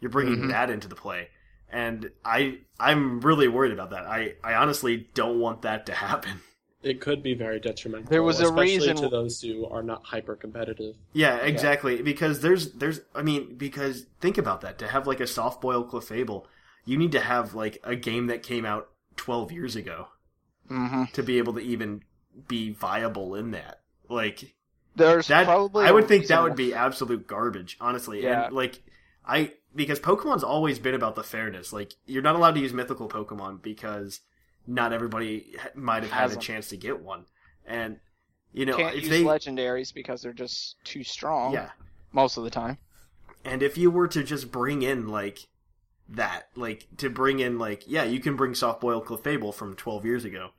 You're 0.00 0.10
bringing 0.10 0.36
Mhm. 0.44 0.48
that 0.50 0.70
into 0.70 0.88
the 0.88 0.94
play, 0.94 1.28
and 1.70 2.10
I 2.24 2.58
I'm 2.78 3.20
really 3.20 3.48
worried 3.48 3.72
about 3.72 3.90
that. 3.90 4.04
I 4.06 4.34
I 4.42 4.54
honestly 4.54 5.08
don't 5.14 5.38
want 5.40 5.62
that 5.62 5.86
to 5.86 5.92
happen. 5.94 6.40
It 6.82 7.02
could 7.02 7.22
be 7.22 7.34
very 7.34 7.60
detrimental. 7.60 8.08
There 8.08 8.22
was 8.22 8.40
a 8.40 8.44
especially 8.44 8.78
reason- 8.78 8.96
to 8.96 9.08
those 9.10 9.42
who 9.42 9.66
are 9.66 9.82
not 9.82 10.02
hyper 10.02 10.34
competitive. 10.34 10.94
Yeah, 11.12 11.36
exactly. 11.36 12.00
Because 12.00 12.40
there's 12.40 12.72
there's 12.72 13.00
I 13.14 13.20
mean 13.20 13.56
because 13.56 14.06
think 14.22 14.38
about 14.38 14.62
that 14.62 14.78
to 14.78 14.88
have 14.88 15.06
like 15.06 15.20
a 15.20 15.26
soft 15.26 15.60
boil 15.60 15.84
Clefable, 15.84 16.46
you 16.86 16.96
need 16.96 17.12
to 17.12 17.20
have 17.20 17.54
like 17.54 17.80
a 17.84 17.96
game 17.96 18.28
that 18.28 18.42
came 18.42 18.64
out 18.64 18.88
12 19.16 19.52
years 19.52 19.76
ago 19.76 20.08
Mhm. 20.70 21.12
to 21.12 21.22
be 21.22 21.38
able 21.38 21.54
to 21.54 21.60
even 21.60 22.02
be 22.48 22.70
viable 22.70 23.34
in 23.34 23.50
that. 23.50 23.80
Like 24.08 24.54
There's 24.96 25.28
that 25.28 25.44
probably 25.44 25.84
I 25.84 25.90
would 25.90 26.08
think 26.08 26.26
that 26.28 26.42
would 26.42 26.56
be 26.56 26.72
absolute 26.74 27.26
garbage, 27.26 27.76
honestly. 27.80 28.22
Yeah. 28.22 28.46
And 28.46 28.54
like 28.54 28.82
I 29.26 29.52
because 29.74 30.00
Pokemon's 30.00 30.44
always 30.44 30.78
been 30.78 30.94
about 30.94 31.14
the 31.14 31.22
fairness. 31.24 31.72
Like 31.72 31.94
you're 32.06 32.22
not 32.22 32.36
allowed 32.36 32.54
to 32.54 32.60
use 32.60 32.72
mythical 32.72 33.08
Pokemon 33.08 33.62
because 33.62 34.20
not 34.66 34.92
everybody 34.92 35.56
might 35.74 36.02
have 36.02 36.12
had 36.12 36.32
a 36.32 36.36
chance 36.36 36.68
to 36.68 36.76
get 36.76 37.00
one. 37.00 37.26
And 37.66 37.98
you 38.52 38.66
know, 38.66 38.76
can't 38.76 38.96
if 38.96 39.02
use 39.02 39.10
they 39.10 39.22
legendaries 39.22 39.92
because 39.94 40.22
they're 40.22 40.32
just 40.32 40.76
too 40.84 41.04
strong. 41.04 41.52
yeah, 41.52 41.70
most 42.12 42.36
of 42.36 42.44
the 42.44 42.50
time. 42.50 42.78
And 43.44 43.62
if 43.62 43.78
you 43.78 43.90
were 43.90 44.08
to 44.08 44.22
just 44.22 44.50
bring 44.50 44.82
in 44.82 45.08
like 45.08 45.46
that, 46.08 46.48
like 46.56 46.86
to 46.98 47.08
bring 47.08 47.38
in 47.40 47.58
like 47.58 47.84
yeah, 47.86 48.02
you 48.04 48.20
can 48.20 48.36
bring 48.36 48.54
soft 48.54 48.80
boiled 48.80 49.06
Clefable 49.06 49.54
from 49.54 49.74
twelve 49.74 50.04
years 50.04 50.24
ago. 50.24 50.50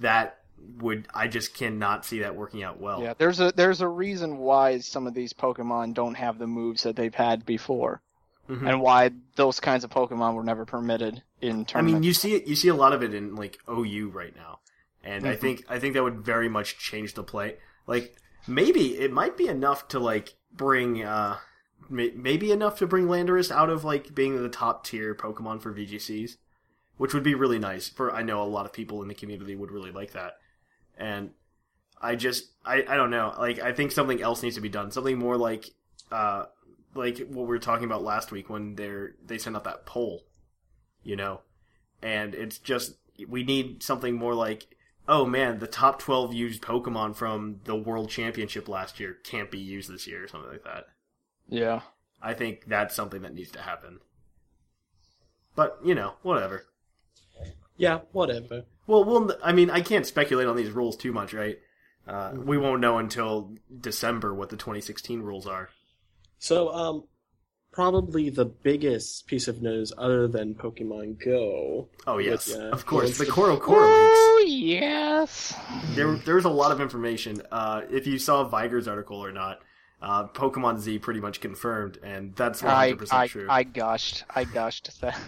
That 0.00 0.38
would 0.78 1.06
I 1.14 1.28
just 1.28 1.54
cannot 1.54 2.04
see 2.04 2.20
that 2.20 2.36
working 2.36 2.62
out 2.62 2.78
well. 2.80 3.02
Yeah, 3.02 3.14
there's 3.16 3.40
a 3.40 3.52
there's 3.52 3.80
a 3.80 3.88
reason 3.88 4.38
why 4.38 4.78
some 4.80 5.06
of 5.06 5.14
these 5.14 5.32
Pokemon 5.32 5.94
don't 5.94 6.14
have 6.14 6.38
the 6.38 6.46
moves 6.46 6.82
that 6.82 6.96
they've 6.96 7.14
had 7.14 7.46
before, 7.46 8.02
Mhm. 8.48 8.68
and 8.68 8.80
why 8.80 9.10
those 9.36 9.60
kinds 9.60 9.84
of 9.84 9.90
Pokemon 9.90 10.34
were 10.34 10.44
never 10.44 10.64
permitted 10.66 11.22
in 11.40 11.66
I 11.74 11.80
mean, 11.82 12.02
you 12.02 12.12
see 12.12 12.34
it. 12.34 12.46
You 12.46 12.54
see 12.56 12.68
a 12.68 12.74
lot 12.74 12.92
of 12.92 13.02
it 13.02 13.14
in 13.14 13.34
like 13.36 13.58
OU 13.68 14.10
right 14.10 14.34
now, 14.36 14.60
and 15.02 15.26
I 15.26 15.34
Mhm. 15.36 15.40
think 15.40 15.64
I 15.68 15.78
think 15.78 15.94
that 15.94 16.02
would 16.02 16.20
very 16.20 16.48
much 16.48 16.78
change 16.78 17.14
the 17.14 17.22
play. 17.22 17.56
Like 17.86 18.16
maybe 18.46 18.98
it 18.98 19.12
might 19.12 19.36
be 19.36 19.48
enough 19.48 19.88
to 19.88 19.98
like 19.98 20.34
bring 20.52 21.02
uh 21.02 21.38
maybe 21.88 22.52
enough 22.52 22.78
to 22.78 22.86
bring 22.86 23.06
Landorus 23.06 23.50
out 23.50 23.68
of 23.70 23.84
like 23.84 24.14
being 24.14 24.40
the 24.40 24.48
top 24.48 24.84
tier 24.84 25.14
Pokemon 25.14 25.60
for 25.60 25.72
VGCs, 25.72 26.36
which 27.00 27.14
would 27.14 27.22
be 27.22 27.34
really 27.34 27.58
nice. 27.58 27.88
For 27.88 28.14
I 28.14 28.20
know 28.20 28.42
a 28.42 28.44
lot 28.44 28.66
of 28.66 28.74
people 28.74 29.00
in 29.00 29.08
the 29.08 29.14
community 29.14 29.56
would 29.56 29.70
really 29.70 29.90
like 29.90 30.12
that, 30.12 30.34
and 30.98 31.30
I 31.98 32.14
just 32.14 32.50
I 32.62 32.84
I 32.86 32.94
don't 32.98 33.08
know. 33.08 33.34
Like 33.38 33.58
I 33.58 33.72
think 33.72 33.90
something 33.90 34.20
else 34.20 34.42
needs 34.42 34.56
to 34.56 34.60
be 34.60 34.68
done. 34.68 34.90
Something 34.90 35.18
more 35.18 35.38
like 35.38 35.70
uh 36.12 36.44
like 36.94 37.16
what 37.20 37.46
we 37.46 37.46
were 37.46 37.58
talking 37.58 37.86
about 37.86 38.02
last 38.02 38.32
week 38.32 38.50
when 38.50 38.74
they're 38.74 39.14
they 39.24 39.38
sent 39.38 39.56
out 39.56 39.64
that 39.64 39.86
poll, 39.86 40.26
you 41.02 41.16
know, 41.16 41.40
and 42.02 42.34
it's 42.34 42.58
just 42.58 42.96
we 43.26 43.44
need 43.44 43.82
something 43.82 44.14
more 44.14 44.34
like 44.34 44.66
oh 45.08 45.24
man 45.24 45.58
the 45.58 45.66
top 45.66 45.98
12 46.00 46.34
used 46.34 46.60
pokemon 46.60 47.16
from 47.16 47.60
the 47.64 47.76
world 47.76 48.10
championship 48.10 48.68
last 48.68 49.00
year 49.00 49.16
can't 49.24 49.50
be 49.50 49.58
used 49.58 49.90
this 49.90 50.06
year 50.06 50.24
or 50.24 50.28
something 50.28 50.50
like 50.50 50.64
that 50.64 50.86
yeah, 51.48 51.80
i 52.22 52.32
think 52.32 52.64
that's 52.66 52.94
something 52.94 53.22
that 53.22 53.34
needs 53.34 53.50
to 53.50 53.60
happen 53.60 53.98
but 55.54 55.78
you 55.84 55.94
know 55.94 56.14
whatever 56.22 56.64
Yeah, 57.80 58.00
whatever. 58.12 58.64
well 58.86 59.04
we'll 59.04 59.34
i 59.42 59.52
mean 59.52 59.70
i 59.70 59.80
can't 59.80 60.06
speculate 60.06 60.46
on 60.48 60.56
these 60.56 60.70
rules 60.70 60.96
too 60.96 61.12
much 61.12 61.32
right 61.34 61.58
uh, 62.06 62.32
we 62.34 62.56
won't 62.58 62.80
know 62.80 62.98
until 62.98 63.54
december 63.80 64.34
what 64.34 64.48
the 64.50 64.56
2016 64.56 65.22
rules 65.22 65.46
are 65.46 65.68
So, 66.38 66.68
um, 66.70 67.04
probably 67.72 68.30
the 68.30 68.46
biggest 68.46 69.26
piece 69.26 69.46
of 69.46 69.62
news 69.62 69.92
other 69.96 70.26
than 70.26 70.54
Pokemon 70.54 71.22
Go. 71.24 71.88
oh 72.06 72.18
yes 72.18 72.48
Which, 72.48 72.56
uh, 72.56 72.70
of 72.76 72.84
course 72.86 73.18
the 73.18 73.26
Coral 73.26 73.58
Coro 73.58 73.78
Coro 73.78 73.86
leaks 73.86 74.18
Oh 74.20 74.44
yes. 74.48 75.54
there, 75.94 76.14
there 76.26 76.34
was 76.36 76.46
a 76.46 76.50
lot 76.62 76.72
of 76.72 76.80
information. 76.80 77.42
Uh, 77.52 77.82
if 77.90 78.06
you 78.06 78.18
saw 78.18 78.44
Viger's 78.48 78.88
article 78.88 79.18
or 79.24 79.30
not, 79.32 79.60
uh, 80.02 80.26
Pokemon 80.28 80.78
Z 80.78 80.98
pretty 81.00 81.20
much 81.20 81.40
confirmed, 81.42 81.98
and 82.02 82.34
that's 82.34 82.62
one 82.62 82.72
I 82.72 82.84
hundred 82.86 82.98
percent 83.00 83.20
I 83.20 83.26
true. 83.28 83.46
I 83.50 83.62
gushed. 83.64 84.24
I 84.34 84.44
gushed 84.44 85.00
that. 85.02 85.20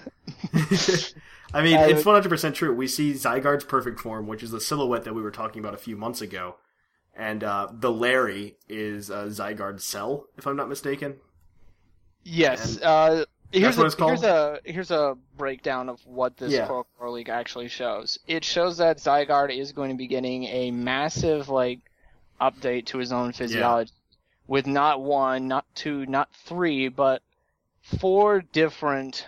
I 1.54 1.62
mean, 1.62 1.78
it's 1.78 2.04
one 2.04 2.14
hundred 2.14 2.30
percent 2.30 2.54
true. 2.56 2.74
We 2.74 2.86
see 2.88 3.12
Zygarde's 3.12 3.64
perfect 3.64 4.00
form, 4.00 4.26
which 4.26 4.42
is 4.42 4.50
the 4.50 4.60
silhouette 4.60 5.04
that 5.04 5.14
we 5.14 5.22
were 5.22 5.30
talking 5.30 5.60
about 5.60 5.74
a 5.74 5.78
few 5.78 5.96
months 5.96 6.20
ago, 6.20 6.56
and 7.14 7.44
uh, 7.44 7.68
the 7.72 7.90
Larry 7.92 8.56
is 8.68 9.10
uh, 9.10 9.26
Zygarde's 9.26 9.84
cell, 9.84 10.26
if 10.38 10.46
I'm 10.46 10.56
not 10.56 10.68
mistaken. 10.68 11.16
yes. 12.24 12.80
Uh, 12.80 13.24
here's 13.50 13.76
what 13.76 13.84
a 13.84 13.86
it's 13.86 13.94
called? 13.94 14.10
here's 14.10 14.22
a 14.24 14.60
here's 14.64 14.90
a 14.90 15.16
breakdown 15.36 15.88
of 15.88 16.00
what 16.06 16.36
this 16.36 16.52
Yeah. 16.52 16.82
League 17.00 17.28
actually 17.28 17.68
shows. 17.68 18.18
It 18.26 18.44
shows 18.44 18.78
that 18.78 18.98
Zygarde 18.98 19.58
is 19.58 19.72
going 19.72 19.90
to 19.90 19.96
be 19.96 20.06
getting 20.06 20.44
a 20.44 20.70
massive 20.70 21.48
like 21.48 21.80
update 22.40 22.86
to 22.86 22.98
his 22.98 23.12
own 23.12 23.32
physiology, 23.32 23.92
with 24.46 24.66
not 24.66 25.02
one, 25.02 25.48
not 25.48 25.66
two, 25.74 26.06
not 26.06 26.28
three, 26.46 26.88
but 26.88 27.22
four 28.00 28.40
different 28.40 29.26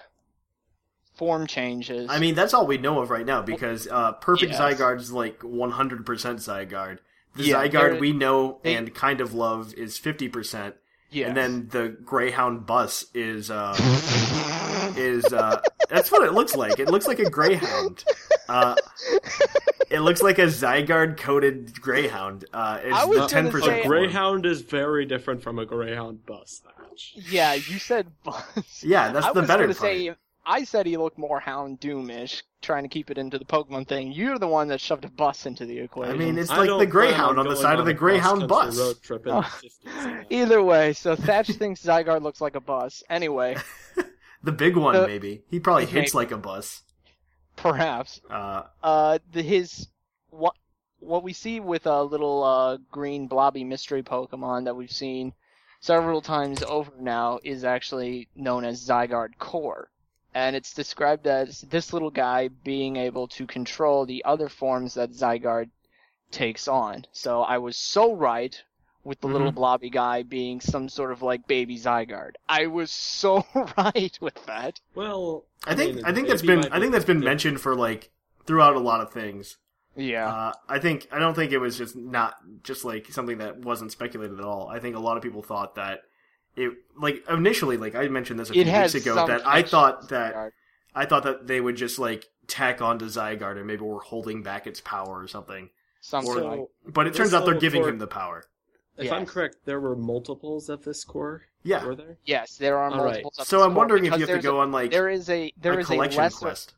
form 1.14 1.46
changes. 1.46 2.08
I 2.10 2.18
mean, 2.18 2.34
that's 2.34 2.54
all 2.54 2.66
we 2.66 2.78
know 2.78 3.00
of 3.00 3.10
right 3.10 3.26
now 3.26 3.42
because 3.42 3.86
uh, 3.90 4.12
perfect 4.12 4.52
Yes. 4.52 4.60
Zygarde's 4.60 5.12
like 5.12 5.42
one 5.42 5.70
hundred 5.70 6.04
percent 6.06 6.38
Zygarde. 6.40 6.98
The 7.36 7.44
Yeah, 7.44 7.66
Zygarde 7.66 8.00
we 8.00 8.12
know 8.12 8.58
they- 8.62 8.74
and 8.76 8.94
kind 8.94 9.20
of 9.20 9.34
love 9.34 9.74
is 9.74 9.98
fifty 9.98 10.28
percent. 10.28 10.76
yeah. 11.10 11.28
And 11.28 11.36
then 11.36 11.68
the 11.70 11.88
Greyhound 12.04 12.66
bus 12.66 13.06
is 13.14 13.50
uh 13.50 13.74
is 14.96 15.24
uh 15.32 15.60
that's 15.88 16.10
what 16.12 16.22
it 16.26 16.32
looks 16.32 16.54
like. 16.56 16.78
It 16.78 16.88
looks 16.90 17.06
like 17.06 17.18
a 17.18 17.28
Greyhound. 17.30 18.04
Uh 18.48 18.74
it 19.90 20.00
looks 20.00 20.22
like 20.22 20.38
a 20.38 20.46
Zygarde 20.46 21.16
coated 21.16 21.80
Greyhound. 21.80 22.44
Uh 22.52 22.56
I 22.56 22.78
it's 22.84 23.06
was 23.06 23.18
the 23.18 23.26
ten 23.28 23.46
A 23.46 23.50
percent 23.50 23.82
say- 23.82 23.88
Greyhound 23.88 24.46
is 24.46 24.62
very 24.62 25.04
different 25.06 25.42
from 25.42 25.58
a 25.58 25.66
Greyhound 25.66 26.24
bus. 26.26 26.62
Thatch. 26.64 27.14
yeah, 27.30 27.54
you 27.54 27.78
said 27.78 28.08
bus. 28.24 28.44
Yeah, 28.82 29.12
that's 29.12 29.26
I 29.26 29.32
the 29.32 29.40
was 29.40 29.48
better 29.48 29.64
gonna 29.64 29.74
part. 29.74 29.90
say 29.92 30.14
I 30.46 30.64
said 30.64 30.86
he 30.86 30.96
looked 30.96 31.16
more 31.18 31.40
Hound 31.40 31.80
Doomish, 31.80 32.42
trying 32.60 32.82
to 32.82 32.88
keep 32.88 33.10
it 33.10 33.16
into 33.18 33.38
the 33.38 33.44
Pokemon 33.44 33.88
thing. 33.88 34.12
You're 34.12 34.38
the 34.38 34.46
one 34.48 34.68
that 34.68 34.80
shoved 34.80 35.04
a 35.04 35.08
bus 35.08 35.46
into 35.46 35.64
the 35.64 35.78
equator. 35.78 36.12
I 36.12 36.16
mean 36.16 36.36
it's 36.38 36.50
I 36.50 36.58
like 36.64 36.78
the 36.78 36.86
Greyhound 36.86 37.38
on 37.38 37.44
the 37.46 37.52
going 37.54 37.62
side 37.62 37.78
of 37.80 37.86
the 37.86 37.94
Greyhound 37.94 38.46
cross-country 38.48 38.66
bus. 38.66 38.78
Road 38.78 39.02
trip 39.02 39.26
in 39.26 39.32
the 39.32 39.38
Oh. 39.86 39.90
50s. 39.90 40.24
Either 40.30 40.62
way, 40.62 40.92
so 40.92 41.16
Thatch 41.16 41.48
thinks 41.48 41.82
Zygarde 41.82 42.22
looks 42.22 42.40
like 42.40 42.56
a 42.56 42.60
bus. 42.60 43.02
Anyway, 43.08 43.56
The 44.42 44.52
big 44.52 44.76
one 44.76 44.94
The- 44.94 45.06
maybe. 45.06 45.42
He 45.48 45.58
probably 45.60 45.86
hits 45.86 46.12
Maybe. 46.14 46.24
like 46.24 46.30
a 46.32 46.36
bus. 46.36 46.82
perhaps. 47.56 48.20
Uh 48.30 48.62
Uh, 48.82 49.18
the 49.32 49.42
his 49.42 49.88
what 50.30 50.54
what 50.98 51.22
we 51.22 51.32
see 51.32 51.60
with 51.60 51.86
a 51.86 52.02
little 52.02 52.42
uh 52.44 52.76
green 52.90 53.26
blobby 53.28 53.64
mystery 53.64 54.02
Pokemon 54.02 54.64
that 54.64 54.76
we've 54.76 54.90
seen 54.90 55.32
several 55.80 56.20
times 56.20 56.62
over 56.62 56.90
now 56.98 57.38
is 57.44 57.64
actually 57.64 58.28
known 58.34 58.64
as 58.64 58.86
Zygarde 58.86 59.38
Core. 59.38 59.90
And 60.34 60.56
it's 60.56 60.74
described 60.74 61.26
as 61.26 61.60
this 61.62 61.92
little 61.92 62.10
guy 62.10 62.48
being 62.48 62.96
able 62.96 63.28
to 63.28 63.46
control 63.46 64.04
the 64.04 64.24
other 64.24 64.48
forms 64.48 64.94
that 64.94 65.12
Zygarde 65.12 65.70
takes 66.30 66.66
on. 66.66 67.06
So 67.12 67.42
I 67.42 67.58
was 67.58 67.76
so 67.76 68.14
right 68.14 68.60
with 69.04 69.20
the 69.20 69.28
little 69.28 69.52
Mhm. 69.52 69.54
blobby 69.56 69.90
guy 69.90 70.22
being 70.22 70.60
some 70.60 70.88
sort 70.88 71.12
of 71.12 71.22
like 71.22 71.46
baby 71.46 71.78
Zygarde. 71.78 72.34
I 72.48 72.66
was 72.66 72.90
so 72.90 73.44
right 73.78 74.18
with 74.20 74.44
that. 74.46 74.80
Well, 74.94 75.44
I 75.66 75.74
think 75.74 75.96
mean, 75.96 76.04
I 76.04 76.12
think 76.12 76.26
that's 76.28 76.42
maybe 76.42 76.62
been 76.62 76.72
I 76.72 76.80
think 76.80 76.92
that's 76.92 77.04
been 77.04 77.20
mentioned 77.20 77.60
for 77.60 77.76
like 77.76 78.10
throughout 78.46 78.74
a 78.76 78.80
lot 78.80 79.00
of 79.00 79.12
things. 79.12 79.58
Yeah. 79.94 80.26
Uh, 80.28 80.52
I 80.68 80.78
think 80.80 81.06
I 81.12 81.18
don't 81.20 81.34
think 81.34 81.52
it 81.52 81.58
was 81.58 81.78
just 81.78 81.94
not 81.94 82.34
just 82.64 82.84
like 82.84 83.12
something 83.12 83.38
that 83.38 83.58
wasn't 83.58 83.92
speculated 83.92 84.38
at 84.40 84.44
all. 84.44 84.68
I 84.68 84.80
think 84.80 84.96
a 84.96 85.00
lot 85.00 85.16
of 85.16 85.22
people 85.22 85.42
thought 85.42 85.76
that 85.76 86.00
it 86.56 86.72
like 86.98 87.24
initially 87.28 87.76
like 87.76 87.94
I 87.94 88.08
mentioned 88.08 88.38
this 88.40 88.50
a 88.50 88.52
few 88.52 88.64
weeks 88.64 88.94
ago 88.94 89.26
that 89.26 89.46
I 89.46 89.62
thought 89.62 90.08
that 90.10 90.34
Zygarde. 90.34 90.50
I 90.94 91.06
thought 91.06 91.22
that 91.24 91.46
they 91.46 91.60
would 91.60 91.76
just 91.76 91.98
like 91.98 92.26
tack 92.46 92.80
on 92.82 92.98
to 93.00 93.06
Zygarde 93.06 93.58
and 93.58 93.66
maybe 93.66 93.82
we're 93.82 94.00
holding 94.00 94.42
back 94.42 94.66
its 94.66 94.80
power 94.80 95.20
or 95.22 95.26
something. 95.26 95.70
something 96.00 96.32
or- 96.32 96.56
like 96.56 96.68
But 96.94 97.06
it 97.06 97.14
turns 97.14 97.34
out 97.34 97.44
they're 97.46 97.54
giving 97.58 97.82
core- 97.82 97.90
him 97.90 97.98
the 97.98 98.06
power. 98.06 98.44
If 98.96 99.10
I'm 99.10 99.26
correct, 99.26 99.56
there 99.64 99.80
were 99.80 99.96
multiples 99.96 100.68
of 100.68 100.84
this 100.84 101.02
core. 101.02 101.42
Yeah. 101.64 101.84
Were 101.84 101.96
there? 101.96 102.18
yes, 102.26 102.56
there 102.58 102.78
are 102.78 102.90
All 102.90 102.98
right. 103.04 103.24
multiple. 103.24 103.32
of 103.38 103.46
So 103.48 103.56
this 103.56 103.64
I'm 103.64 103.70
core 103.70 103.78
wondering 103.78 104.04
if 104.04 104.12
you 104.12 104.26
have 104.26 104.36
to 104.36 104.38
go 104.42 104.58
a, 104.58 104.62
on 104.62 104.70
like 104.70 104.92
There 104.92 105.08
is 105.08 105.28
a 105.30 105.52
there 105.60 105.72
a 105.72 105.78
is 105.78 105.86
a 105.90 105.92
collection 105.94 106.22
lesser 106.22 106.38
quest. 106.38 106.74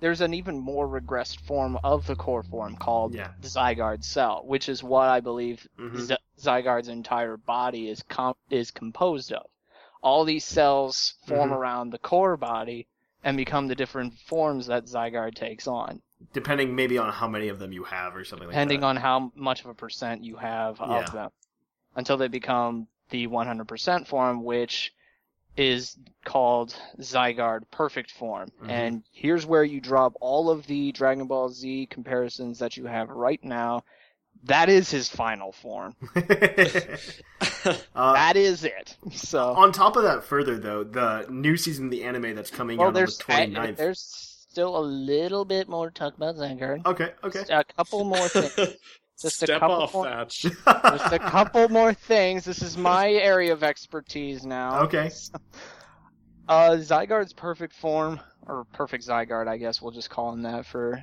There's 0.00 0.20
an 0.20 0.34
even 0.34 0.58
more 0.58 0.86
regressed 0.88 1.40
form 1.40 1.78
of 1.84 2.06
the 2.06 2.16
core 2.16 2.42
form 2.42 2.76
called 2.76 3.14
Yeah. 3.14 3.30
the 3.40 3.48
Zygarde 3.48 4.04
cell, 4.04 4.42
which 4.44 4.68
is 4.68 4.82
what 4.82 5.08
I 5.08 5.20
believe 5.20 5.66
Mhm. 5.78 5.98
Z- 5.98 6.16
Zygarde's 6.38 6.88
entire 6.88 7.36
body 7.36 7.88
is 7.88 8.02
com- 8.02 8.34
is 8.50 8.70
composed 8.70 9.32
of. 9.32 9.46
All 10.02 10.24
these 10.24 10.44
cells 10.44 11.14
form 11.26 11.50
Mhm. 11.50 11.56
around 11.56 11.90
the 11.90 11.98
core 11.98 12.36
body 12.36 12.86
and 13.22 13.36
become 13.36 13.68
the 13.68 13.74
different 13.74 14.12
forms 14.18 14.66
that 14.66 14.84
Zygarde 14.84 15.34
takes 15.34 15.66
on, 15.66 16.02
Depending 16.34 16.74
maybe 16.76 16.98
on 16.98 17.10
how 17.12 17.26
many 17.28 17.48
of 17.48 17.58
them 17.58 17.72
you 17.72 17.84
have 17.84 18.14
or 18.14 18.24
something 18.24 18.48
like 18.48 18.54
that. 18.54 18.60
depending 18.60 18.84
on 18.84 18.96
how 18.96 19.32
much 19.34 19.60
of 19.60 19.66
a 19.66 19.74
percent 19.74 20.22
you 20.24 20.36
have 20.36 20.78
Yeah. 20.80 20.86
of 21.04 21.12
them, 21.12 21.30
until 21.96 22.16
they 22.18 22.28
become 22.28 22.88
the 23.10 23.26
100% 23.26 24.06
form, 24.08 24.42
which 24.44 24.92
is 25.56 25.96
called 26.24 26.74
Zygarde 27.00 27.64
Perfect 27.70 28.10
Form. 28.10 28.48
Mhm. 28.62 28.70
And 28.70 29.02
here's 29.12 29.46
where 29.46 29.64
you 29.64 29.80
drop 29.80 30.14
all 30.20 30.50
of 30.50 30.66
the 30.66 30.92
Dragon 30.92 31.26
Ball 31.26 31.48
Z 31.48 31.86
comparisons 31.90 32.58
that 32.58 32.76
you 32.76 32.86
have 32.86 33.08
right 33.10 33.42
now. 33.44 33.82
That 34.44 34.68
is 34.68 34.90
his 34.90 35.08
final 35.08 35.52
form. 35.52 35.94
uh, 36.16 38.12
That 38.14 38.36
is 38.36 38.64
it. 38.64 38.96
So, 39.12 39.52
on 39.54 39.72
top 39.72 39.96
of 39.96 40.02
that, 40.02 40.24
further 40.24 40.58
though, 40.58 40.84
the 40.84 41.26
new 41.30 41.56
season 41.56 41.86
of 41.86 41.90
the 41.90 42.02
anime 42.04 42.34
that's 42.34 42.50
coming 42.50 42.78
well, 42.78 42.86
out 42.88 42.88
on 42.88 42.94
the 42.94 43.00
there's 43.00 43.18
29th. 43.18 43.76
there's 43.76 44.00
still 44.50 44.76
a 44.76 44.80
little 44.84 45.44
bit 45.44 45.68
more 45.68 45.88
to 45.88 45.94
talk 45.94 46.16
about 46.16 46.36
Zygarde. 46.36 46.84
Okay, 46.84 47.12
okay. 47.22 47.44
A 47.50 47.64
couple 47.64 48.04
more 48.04 48.28
things. 48.28 48.76
Just 49.20 49.42
a 49.44 49.46
couple 49.58 49.70
off, 49.76 49.94
more- 49.94 50.04
Thatch. 50.06 50.42
Just 50.42 51.12
a 51.12 51.18
couple 51.18 51.68
more 51.68 51.94
things. 51.94 52.44
This 52.44 52.62
is 52.62 52.76
my 52.76 53.10
area 53.10 53.52
of 53.52 53.62
expertise 53.62 54.44
now. 54.44 54.80
Okay. 54.82 55.10
Uh, 56.46 56.72
Zygarde's 56.76 57.32
perfect 57.32 57.72
form, 57.74 58.20
or 58.46 58.66
perfect 58.74 59.06
Zygarde, 59.06 59.48
I 59.48 59.56
guess 59.56 59.80
we'll 59.80 59.92
just 59.92 60.10
call 60.10 60.30
him 60.30 60.42
that 60.42 60.66
for 60.66 61.02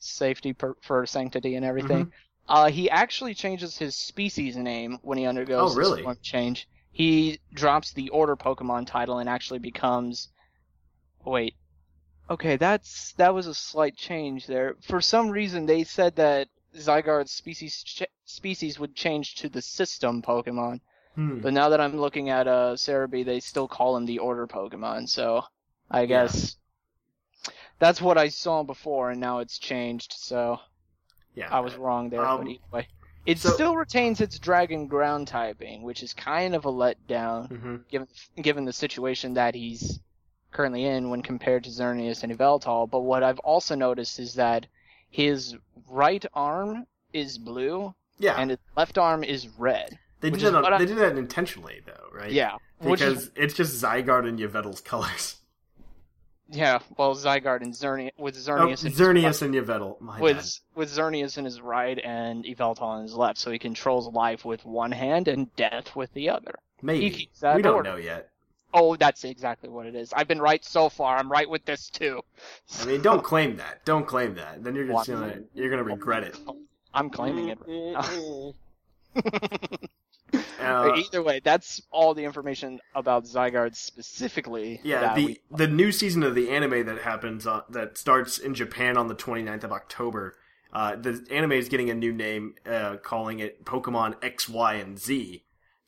safety, 0.00 0.52
per- 0.54 0.74
for 0.80 1.06
sanctity 1.06 1.54
and 1.54 1.64
everything. 1.64 2.06
Mm-hmm. 2.06 2.52
Uh, 2.52 2.68
he 2.68 2.90
actually 2.90 3.34
changes 3.34 3.78
his 3.78 3.94
species 3.94 4.56
name 4.56 4.98
when 5.02 5.18
he 5.18 5.26
undergoes 5.26 5.74
Oh, 5.74 5.78
really? 5.78 6.02
this 6.02 6.18
change. 6.18 6.68
He 6.90 7.38
drops 7.54 7.92
the 7.92 8.08
Order 8.08 8.34
Pokemon 8.34 8.88
title 8.88 9.18
and 9.20 9.28
actually 9.28 9.60
becomes. 9.60 10.30
Wait. 11.24 11.54
Okay, 12.28 12.56
that's 12.56 13.12
that 13.18 13.32
was 13.34 13.46
a 13.46 13.54
slight 13.54 13.96
change 13.96 14.48
there. 14.48 14.74
For 14.82 15.00
some 15.00 15.30
reason, 15.30 15.64
they 15.66 15.84
said 15.84 16.16
that 16.16 16.48
Zygarde's 16.76 17.32
species 17.32 17.82
ch- 17.82 18.02
species 18.24 18.78
would 18.78 18.94
change 18.94 19.34
to 19.36 19.48
the 19.48 19.62
System 19.62 20.22
Pokemon. 20.22 20.80
Hmm. 21.14 21.40
But 21.40 21.52
now 21.52 21.68
that 21.68 21.80
I'm 21.80 21.96
looking 21.98 22.30
at 22.30 22.48
uh 22.48 22.74
Serebii, 22.76 23.24
they 23.24 23.40
still 23.40 23.68
call 23.68 23.96
him 23.96 24.06
the 24.06 24.18
Order 24.18 24.46
Pokemon, 24.46 25.08
so 25.08 25.44
I 25.90 26.00
Yeah. 26.02 26.06
guess 26.06 26.56
that's 27.78 28.00
what 28.00 28.16
I 28.18 28.28
saw 28.28 28.62
before, 28.62 29.10
and 29.10 29.20
now 29.20 29.38
it's 29.40 29.58
changed. 29.58 30.12
So 30.14 30.60
Yeah, 31.34 31.48
I 31.50 31.60
was 31.60 31.74
wrong 31.76 32.08
there. 32.10 32.24
Um, 32.24 32.40
but 32.44 32.48
either 32.50 32.62
way, 32.72 32.88
it 33.26 33.38
so- 33.38 33.50
still 33.50 33.76
retains 33.76 34.20
its 34.20 34.38
Dragon 34.38 34.86
Ground 34.86 35.28
typing, 35.28 35.82
which 35.82 36.02
is 36.02 36.14
kind 36.14 36.54
of 36.54 36.64
a 36.64 36.72
letdown 36.72 37.48
hmm 37.48 37.76
given 37.90 38.08
given 38.40 38.64
the 38.64 38.72
situation 38.72 39.34
that 39.34 39.54
he's 39.54 40.00
currently 40.50 40.84
in 40.84 41.10
when 41.10 41.22
compared 41.22 41.64
to 41.64 41.70
Xerneas 41.70 42.22
and 42.22 42.32
Yveltal. 42.32 42.88
But 42.88 43.00
what 43.00 43.22
I've 43.22 43.38
also 43.40 43.74
noticed 43.74 44.18
is 44.18 44.34
that 44.34 44.66
his 45.12 45.54
right 45.88 46.24
arm 46.34 46.86
is 47.12 47.38
blue 47.38 47.94
Yeah, 48.18 48.34
and 48.40 48.50
his 48.50 48.58
left 48.76 48.98
arm 48.98 49.22
is 49.22 49.46
red. 49.58 49.98
they 50.20 50.30
did 50.30 50.40
that. 50.40 50.54
On, 50.64 50.78
they 50.80 50.86
did 50.86 50.98
that 50.98 51.16
intentionally, 51.16 51.82
though, 51.86 52.08
right? 52.12 52.32
Yeah, 52.32 52.56
because 52.82 53.24
is 53.26 53.30
it's 53.36 53.54
just 53.54 53.80
Zygarde 53.80 54.28
and 54.28 54.38
Yveltal's 54.40 54.80
colors. 54.80 55.36
Yeah, 56.48 56.80
well, 56.98 57.14
Zygarde 57.14 57.62
and 57.62 57.72
Xerneas 57.72 58.10
with 58.18 58.36
Oh, 58.36 58.38
Xerneas, 58.52 58.84
in 58.84 58.90
his 58.90 59.00
Xerneas 59.00 59.40
and 59.42 59.54
Yveltal. 59.54 59.98
My 60.02 60.20
with 60.20 60.36
bad. 60.36 60.46
with 60.74 60.90
Xerneas 60.90 61.38
in 61.38 61.44
his 61.46 61.60
right 61.62 61.98
and 62.04 62.44
Yveltal 62.44 62.82
on 62.82 63.02
his 63.02 63.14
left, 63.14 63.38
so 63.38 63.50
he 63.50 63.58
controls 63.58 64.06
life 64.08 64.44
with 64.44 64.64
one 64.66 64.92
hand 64.92 65.28
and 65.28 65.54
death 65.56 65.94
with 65.96 66.12
the 66.12 66.28
other. 66.28 66.54
Maybe 66.82 67.04
he 67.04 67.10
keeps 67.10 67.40
that 67.40 67.56
we 67.56 67.62
don't 67.62 67.74
order. 67.76 67.90
know 67.90 67.96
yet. 67.96 68.28
Oh, 68.74 68.96
that's 68.96 69.24
exactly 69.24 69.68
what 69.68 69.86
it 69.86 69.94
is. 69.94 70.12
I've 70.12 70.28
been 70.28 70.40
right 70.40 70.64
so 70.64 70.88
far. 70.88 71.16
I'm 71.18 71.30
right 71.30 71.48
with 71.48 71.64
this 71.64 71.90
too. 71.90 72.22
I 72.80 72.86
mean, 72.86 73.02
don't 73.02 73.22
claim 73.22 73.56
that. 73.56 73.84
Don't 73.84 74.06
claim 74.06 74.34
that. 74.36 74.64
Then 74.64 74.74
you're 74.74 74.86
just 74.86 75.08
gonna 75.08 75.40
you're 75.54 75.70
gonna 75.70 75.84
regret 75.84 76.22
it. 76.24 76.38
I'm 76.94 77.10
claiming 77.10 77.48
it. 77.48 77.58
right 77.66 78.54
Uh, 80.58 80.94
Either 80.96 81.22
way, 81.22 81.40
that's 81.44 81.82
all 81.90 82.14
the 82.14 82.24
information 82.24 82.80
about 82.94 83.24
Zygarde 83.24 83.76
specifically. 83.76 84.80
Yeah, 84.82 85.14
the 85.14 85.26
we- 85.26 85.40
the 85.56 85.68
new 85.68 85.92
season 85.92 86.22
of 86.22 86.34
the 86.34 86.48
anime 86.50 86.86
that 86.86 87.02
happens 87.02 87.46
uh, 87.46 87.62
that 87.68 87.98
starts 87.98 88.38
in 88.38 88.54
Japan 88.54 88.96
on 88.96 89.08
the 89.08 89.14
29th 89.14 89.64
of 89.64 89.72
October. 89.72 90.36
Uh, 90.72 90.96
the 90.96 91.26
anime 91.30 91.52
is 91.52 91.68
getting 91.68 91.90
a 91.90 91.94
new 91.94 92.12
name, 92.12 92.54
uh, 92.64 92.96
calling 92.96 93.40
it 93.40 93.64
Pokemon 93.66 94.14
X, 94.24 94.48
Y, 94.48 94.74
and 94.74 94.98
Z. 94.98 95.42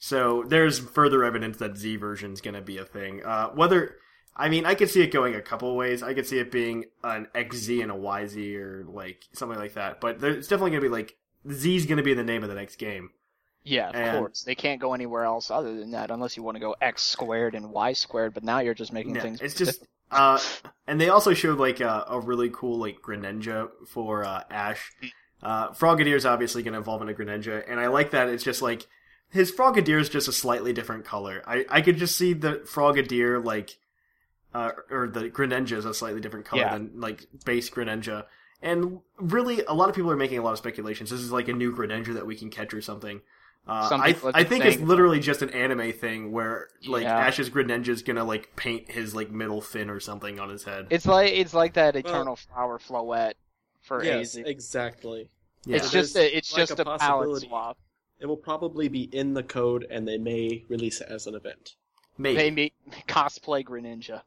So 0.05 0.45
there's 0.47 0.79
further 0.79 1.25
evidence 1.25 1.57
that 1.57 1.79
Z 1.79 1.97
version 1.97 2.35
is 2.35 2.43
going 2.43 2.53
to 2.53 2.61
be 2.61 2.77
a 2.77 2.85
thing. 2.85 3.25
Uh, 3.25 3.49
whether 3.55 3.97
I 4.37 4.51
mean, 4.51 4.67
I 4.67 4.75
could 4.75 4.90
see 4.90 5.01
it 5.01 5.11
going 5.11 5.35
a 5.35 5.40
couple 5.40 5.75
ways. 5.77 6.03
I 6.03 6.12
could 6.12 6.27
see 6.27 6.38
it 6.38 6.51
being 6.53 6.85
an 7.03 7.27
XZ 7.35 7.83
and 7.83 7.90
a 7.90 7.95
YZ 7.95 8.55
or 8.57 8.85
like 8.87 9.25
something 9.33 9.59
like 9.59 9.73
that. 9.75 10.03
But 10.03 10.23
it's 10.23 10.47
definitely 10.47 10.73
going 10.73 10.83
to 10.83 10.88
be 10.90 10.93
like 10.95 11.17
Z's 11.51 11.87
going 11.87 11.97
to 11.97 12.03
be 12.03 12.12
the 12.12 12.23
name 12.23 12.43
of 12.43 12.51
the 12.51 12.55
next 12.55 12.77
game. 12.77 13.12
yeah, 13.62 13.88
of 13.88 13.95
and- 13.95 14.19
course. 14.19 14.43
They 14.43 14.55
can't 14.55 14.79
go 14.79 14.93
anywhere 14.93 15.25
else 15.25 15.51
other 15.51 15.75
than 15.75 15.93
that 15.93 16.11
unless 16.11 16.37
you 16.37 16.43
want 16.43 16.57
to 16.57 16.61
go 16.61 16.77
X 16.83 17.03
squared 17.03 17.55
and 17.55 17.71
Y 17.71 17.95
squared. 17.95 18.35
But 18.35 18.45
now 18.45 18.59
you're 18.59 18.75
just 18.75 18.93
making 18.93 19.14
Yeah, 19.14 19.23
things. 19.23 19.40
it's 19.40 19.55
just 19.55 19.87
uh 20.11 20.38
and 20.87 21.01
they 21.01 21.09
also 21.09 21.33
showed 21.33 21.59
like 21.59 21.81
a, 21.81 22.05
a 22.11 22.21
really 22.21 22.51
cool 22.53 22.79
like 22.79 22.99
Greninja 23.01 23.71
for 23.88 24.23
uh 24.27 24.43
Ash. 24.51 24.93
Uh 25.43 25.71
Frogadier 25.71 26.14
is 26.17 26.27
obviously 26.27 26.62
going 26.62 26.75
to 26.75 26.81
evolve 26.81 27.01
into 27.01 27.14
Greninja 27.14 27.64
and 27.67 27.81
I 27.81 27.87
like 27.87 28.11
that 28.11 28.29
it's 28.29 28.45
just 28.45 28.61
like 28.61 28.87
his 29.35 29.51
Frogadier 29.53 30.01
is 30.01 30.09
just 30.09 30.29
a 30.29 30.33
slightly 30.33 30.73
different 30.73 31.05
color. 31.05 31.42
I 31.47 31.66
I 31.68 31.81
could 31.83 31.97
just 31.97 32.16
see 32.16 32.33
the 32.33 32.62
Frogadier 32.66 33.44
like 33.44 33.77
uh 34.55 34.70
or 34.90 35.09
the 35.09 35.29
Greninja 35.29 35.73
is 35.77 35.85
a 35.85 35.92
slightly 35.92 36.20
different 36.20 36.47
color 36.47 36.62
Yeah. 36.62 36.75
than 36.75 36.92
like 37.01 37.27
base 37.44 37.68
Greninja. 37.68 38.27
And 38.62 39.01
really 39.18 39.62
a 39.64 39.75
lot 39.75 39.88
of 39.88 39.97
people 39.97 40.11
are 40.12 40.16
making 40.16 40.38
a 40.38 40.42
lot 40.42 40.53
of 40.53 40.59
speculations. 40.59 41.11
This 41.11 41.20
is 41.20 41.33
like 41.33 41.49
a 41.49 41.53
new 41.53 41.77
Greninja 41.77 42.14
that 42.14 42.27
we 42.27 42.37
can 42.37 42.49
catch 42.49 42.73
or 42.73 42.81
something. 42.81 43.20
Uh, 43.66 43.88
I, 44.01 44.12
people 44.12 44.31
I 44.35 44.44
think 44.44 44.64
it's 44.66 44.81
literally 44.81 45.18
just 45.20 45.42
an 45.42 45.51
anime 45.51 45.92
thing 45.92 46.31
where 46.31 46.68
like 46.87 47.03
Yeah. 47.03 47.18
Ash's 47.18 47.51
Greninja 47.51 47.88
is 47.88 48.03
gonna 48.03 48.25
like 48.25 48.55
paint 48.55 48.88
his 48.90 49.14
like 49.16 49.33
middle 49.33 49.61
fin 49.61 49.90
or 49.90 49.99
something 49.99 50.38
on 50.38 50.49
his 50.49 50.62
head. 50.62 50.87
It's 50.90 51.07
like 51.07 51.33
it's 51.33 51.55
like 51.55 51.73
that 51.75 51.97
eternal 51.97 52.37
flower 52.37 52.79
floette 52.79 53.35
for 53.83 54.05
yes, 54.05 54.37
AZ. 54.37 54.44
exactly. 54.47 55.29
yeah. 55.66 55.79
It's 55.79 55.90
just 55.90 56.14
a, 56.16 56.37
it's 56.37 56.53
like 56.53 56.68
just 56.68 56.79
a 56.79 56.88
a, 56.88 56.99
palette 56.99 57.42
swap. 57.42 57.79
It 58.20 58.27
will 58.27 58.37
probably 58.37 58.88
be 58.88 59.03
in 59.12 59.35
the 59.35 59.42
code, 59.42 59.87
and 59.90 60.07
they 60.07 60.18
may 60.18 60.64
release 60.68 61.00
it 61.00 61.09
as 61.11 61.27
an 61.27 61.35
event. 61.35 61.74
maybe. 62.16 62.37
Maybe 62.37 62.72
cosplay 63.09 63.64
Greninja. 63.64 64.22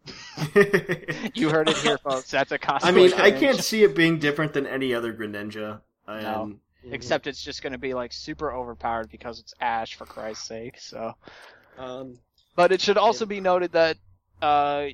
You 1.36 1.50
heard 1.50 1.70
it 1.70 1.78
here, 1.78 1.98
folks. 1.98 2.30
That's 2.32 2.52
a 2.52 2.60
cosplay. 2.60 2.84
I 2.84 2.92
mean, 2.92 3.14
I 3.14 3.32
can't 3.32 3.64
see 3.64 3.84
it 3.84 3.96
being 3.96 4.20
different 4.20 4.54
than 4.54 4.66
any 4.68 4.94
other 4.94 5.14
Greninja. 5.14 5.82
And 6.08 6.24
No. 6.24 6.54
Except 6.92 7.28
it's 7.28 7.44
just 7.44 7.62
going 7.62 7.74
to 7.74 7.80
be 7.80 7.94
like 7.94 8.14
super 8.14 8.54
overpowered 8.54 9.10
because 9.12 9.40
it's 9.40 9.54
Ash, 9.60 9.96
for 9.96 10.06
Christ's 10.06 10.48
sake. 10.48 10.80
So, 10.80 11.14
Um, 11.78 12.18
but 12.56 12.72
it 12.72 12.82
should 12.82 12.98
also 12.98 13.26
be 13.26 13.40
noted 13.40 13.72
that, 13.74 13.98
uh, 14.42 14.88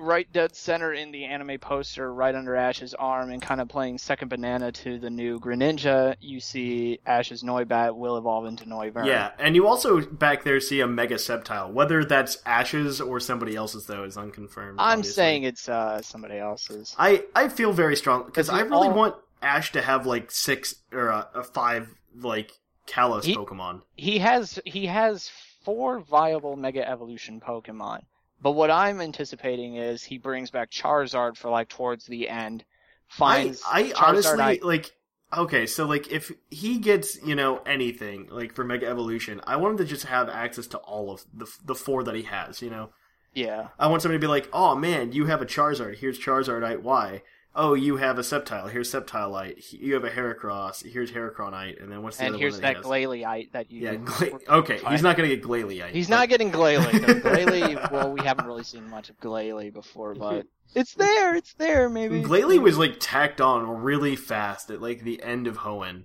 right 0.00 0.30
dead 0.32 0.56
center 0.56 0.92
in 0.92 1.12
the 1.12 1.24
anime 1.24 1.58
poster, 1.60 2.12
right 2.12 2.34
under 2.34 2.56
Ash's 2.56 2.94
arm, 2.94 3.30
and 3.30 3.40
kind 3.40 3.60
of 3.60 3.68
playing 3.68 3.98
second 3.98 4.28
banana 4.28 4.72
to 4.72 4.98
the 4.98 5.10
new 5.10 5.38
Greninja, 5.38 6.16
you 6.20 6.40
see 6.40 6.98
Ash's 7.06 7.42
Noibat 7.42 7.94
will 7.96 8.16
evolve 8.16 8.46
into 8.46 8.64
Noivern. 8.64 9.06
Yeah, 9.06 9.30
and 9.38 9.54
you 9.54 9.66
also 9.66 10.00
back 10.00 10.42
there 10.44 10.60
see 10.60 10.80
a 10.80 10.86
Mega 10.86 11.16
Sceptile. 11.16 11.72
Whether 11.72 12.04
that's 12.04 12.38
Ash's 12.46 13.00
or 13.00 13.20
somebody 13.20 13.54
else's 13.54 13.86
though 13.86 14.04
is 14.04 14.16
unconfirmed. 14.16 14.78
I'm 14.80 14.98
obviously. 15.00 15.12
saying 15.14 15.42
it's 15.44 15.68
uh 15.68 16.02
somebody 16.02 16.38
else's. 16.38 16.94
I 16.98 17.24
I 17.36 17.48
feel 17.48 17.72
very 17.72 17.96
strong 17.96 18.24
because 18.24 18.48
I 18.48 18.60
really 18.62 18.88
all- 18.88 18.94
want 18.94 19.14
Ash 19.42 19.72
to 19.72 19.80
have 19.82 20.06
like 20.06 20.30
six 20.30 20.74
or 20.92 21.10
uh, 21.12 21.24
uh, 21.34 21.42
five 21.42 21.88
like 22.16 22.52
Kalos 22.86 23.24
He- 23.24 23.36
Pokemon. 23.36 23.82
he 23.96 24.18
has 24.18 24.58
he 24.64 24.86
has 24.86 25.30
four 25.62 26.00
viable 26.00 26.56
Mega 26.56 26.86
Evolution 26.88 27.40
Pokemon. 27.40 28.00
But 28.42 28.52
what 28.52 28.70
I'm 28.70 29.00
anticipating 29.00 29.76
is 29.76 30.02
he 30.02 30.18
brings 30.18 30.50
back 30.50 30.70
Charizard 30.70 31.36
for 31.36 31.50
like 31.50 31.68
towards 31.68 32.06
the 32.06 32.28
end. 32.28 32.64
I, 32.64 33.14
Finds 33.16 33.62
I 33.70 33.82
Charizard 33.90 34.02
honestly 34.08 34.42
I- 34.42 34.58
like. 34.62 34.92
Okay, 35.36 35.66
so 35.66 35.86
like 35.86 36.10
if 36.10 36.32
he 36.50 36.78
gets 36.78 37.22
you 37.22 37.36
know 37.36 37.58
anything 37.58 38.26
like 38.32 38.52
for 38.52 38.64
Mega 38.64 38.88
Evolution, 38.88 39.40
I 39.46 39.56
want 39.56 39.72
him 39.72 39.78
to 39.78 39.84
just 39.84 40.06
have 40.06 40.28
access 40.28 40.66
to 40.68 40.78
all 40.78 41.12
of 41.12 41.24
the 41.32 41.46
the 41.64 41.76
four 41.76 42.02
that 42.02 42.16
he 42.16 42.22
has. 42.22 42.60
You 42.60 42.70
know, 42.70 42.90
yeah. 43.32 43.68
I 43.78 43.86
want 43.86 44.02
somebody 44.02 44.18
to 44.18 44.24
be 44.24 44.28
like, 44.28 44.48
"Oh 44.52 44.74
man, 44.74 45.12
you 45.12 45.26
have 45.26 45.40
a 45.40 45.46
Charizard. 45.46 45.98
Here's 45.98 46.18
Charizardite 46.18 46.82
Y. 46.82 47.22
Oh, 47.54 47.74
you 47.74 47.96
have 47.96 48.16
a 48.16 48.22
Sceptile. 48.22 48.70
Here's 48.70 48.92
Sceptilite. 48.92 49.58
He- 49.58 49.78
You 49.78 49.94
have 49.94 50.04
a 50.04 50.10
Heracross. 50.10 50.88
Here's 50.88 51.10
Heracronite. 51.10 51.82
And 51.82 51.90
then 51.90 52.02
what's 52.02 52.16
the 52.18 52.24
And 52.24 52.34
other 52.34 52.38
here's 52.40 52.54
one 52.54 52.62
that 52.62 52.82
that 52.82 53.16
has? 53.24 53.46
That 53.52 53.70
you 53.72 53.80
Yeah, 53.82 53.94
Gla- 53.96 54.38
okay. 54.58 54.78
He's 54.88 55.02
not 55.02 55.16
gonna 55.16 55.28
get 55.28 55.42
Glalie. 55.42 55.90
He's 55.90 56.08
not 56.08 56.28
getting 56.28 56.52
Glalie. 56.52 56.92
No, 56.92 57.14
Glalie, 57.20 57.90
well, 57.90 58.12
we 58.12 58.20
haven't 58.24 58.46
really 58.46 58.62
seen 58.62 58.88
much 58.88 59.10
of 59.10 59.18
Glalie 59.18 59.72
before, 59.72 60.14
but 60.14 60.46
it's 60.76 60.94
there. 60.94 61.34
It's 61.34 61.54
there. 61.54 61.88
Maybe 61.90 62.22
Glalie 62.22 62.60
was 62.60 62.78
like 62.78 62.96
tacked 63.00 63.40
on 63.40 63.66
really 63.82 64.14
fast 64.14 64.70
at 64.70 64.80
like 64.80 65.02
the 65.02 65.20
end 65.22 65.48
of 65.48 65.58
Hoenn, 65.58 66.04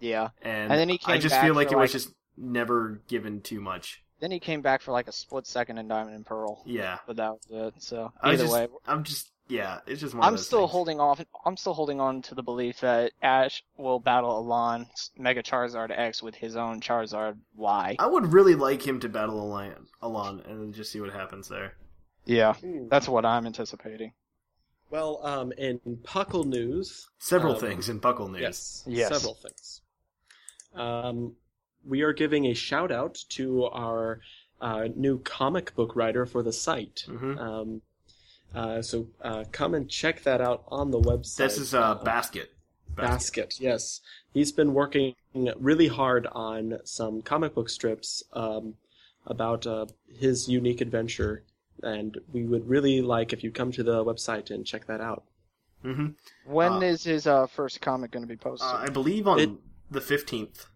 Yeah. 0.00 0.30
and, 0.40 0.72
And 0.72 0.80
then 0.80 0.88
he 0.88 0.98
I 1.04 1.12
came 1.12 1.20
just 1.20 1.34
back 1.34 1.44
feel 1.44 1.54
like 1.54 1.72
it 1.72 1.76
was 1.76 1.90
like- 1.90 2.02
just 2.02 2.14
never 2.38 3.02
given 3.06 3.42
too 3.42 3.60
much. 3.60 4.02
Then 4.20 4.30
he 4.30 4.40
came 4.40 4.62
back 4.62 4.80
for 4.80 4.92
like 4.92 5.08
a 5.08 5.12
split 5.12 5.46
second 5.46 5.76
in 5.76 5.88
Diamond 5.88 6.16
and 6.16 6.24
Pearl, 6.24 6.62
Yeah, 6.64 6.98
but 7.06 7.16
that 7.16 7.32
was 7.32 7.74
it. 7.74 7.82
So 7.82 8.12
I 8.22 8.30
either 8.30 8.44
just, 8.44 8.54
way, 8.54 8.68
I'm 8.86 9.04
just 9.04 9.30
yeah, 9.48 9.80
it's 9.86 10.00
just 10.00 10.14
one. 10.14 10.24
I'm 10.24 10.32
those 10.34 10.46
still 10.46 10.60
things. 10.60 10.72
holding 10.72 11.00
off. 11.00 11.20
I'm 11.44 11.56
still 11.56 11.74
holding 11.74 12.00
on 12.00 12.22
to 12.22 12.34
the 12.34 12.42
belief 12.42 12.80
that 12.80 13.12
Ash 13.22 13.62
will 13.76 14.00
battle 14.00 14.38
Alain 14.38 14.86
Mega 15.16 15.42
Charizard 15.42 15.90
X 15.96 16.22
with 16.22 16.34
his 16.34 16.56
own 16.56 16.80
Charizard 16.80 17.36
Y. 17.54 17.96
I 17.98 18.06
would 18.06 18.32
really 18.32 18.54
like 18.54 18.86
him 18.86 18.98
to 19.00 19.08
battle 19.08 19.40
Alain, 19.40 19.74
Alain 20.02 20.40
and 20.46 20.74
just 20.74 20.90
see 20.92 21.00
what 21.00 21.12
happens 21.12 21.48
there. 21.48 21.74
Yeah, 22.24 22.54
Hmm. 22.54 22.88
that's 22.88 23.08
what 23.08 23.24
I'm 23.24 23.46
anticipating. 23.46 24.12
Well, 24.90 25.20
um, 25.26 25.52
in 25.52 25.78
Puckle 26.04 26.44
news, 26.44 27.08
Several 27.18 27.54
Um, 27.54 27.60
things 27.60 27.88
in 27.88 28.00
Puckle 28.00 28.30
News. 28.30 28.40
yes, 28.40 28.84
Yes. 28.86 29.08
several 29.08 29.34
things. 29.34 29.80
Um, 30.74 31.36
we 31.84 32.02
are 32.02 32.12
giving 32.12 32.46
a 32.46 32.54
shout 32.54 32.90
out 32.92 33.14
to 33.30 33.64
our 33.66 34.20
uh, 34.60 34.88
new 34.96 35.18
comic 35.18 35.74
book 35.74 35.94
writer 35.94 36.24
for 36.24 36.42
the 36.42 36.52
site. 36.52 37.04
Mhm. 37.08 37.38
Um, 37.38 37.82
uh, 38.54 38.82
so 38.82 39.06
uh, 39.22 39.44
come 39.52 39.74
and 39.74 39.88
check 39.88 40.22
that 40.22 40.40
out 40.40 40.64
on 40.68 40.90
the 40.90 41.00
website. 41.00 41.36
This 41.36 41.58
is 41.58 41.74
uh, 41.74 41.96
Basket. 41.96 42.52
Basket. 42.94 43.54
Yes, 43.60 44.00
he's 44.32 44.52
been 44.52 44.72
working 44.72 45.14
really 45.58 45.88
hard 45.88 46.26
on 46.32 46.78
some 46.84 47.20
comic 47.20 47.54
book 47.54 47.68
strips 47.68 48.22
um, 48.32 48.74
about 49.26 49.66
uh, 49.66 49.84
his 50.18 50.48
unique 50.48 50.80
adventure, 50.80 51.42
and 51.82 52.16
we 52.32 52.44
would 52.44 52.66
really 52.66 53.02
like 53.02 53.34
if 53.34 53.44
you 53.44 53.50
come 53.50 53.70
to 53.72 53.82
the 53.82 54.02
website 54.04 54.50
and 54.50 54.64
check 54.64 54.86
that 54.86 55.02
out. 55.02 55.24
hmm 55.82 56.06
When 56.46 56.82
is 56.82 57.06
Uh, 57.06 57.10
his 57.10 57.26
uh, 57.26 57.46
first 57.48 57.82
comic 57.82 58.12
going 58.12 58.22
to 58.22 58.28
be 58.28 58.36
posted? 58.38 58.68
Uh, 58.70 58.76
I 58.76 58.88
believe 58.88 59.26
on 59.28 59.38
It- 59.40 59.50
the 59.90 60.00
fifteenth. 60.00 60.66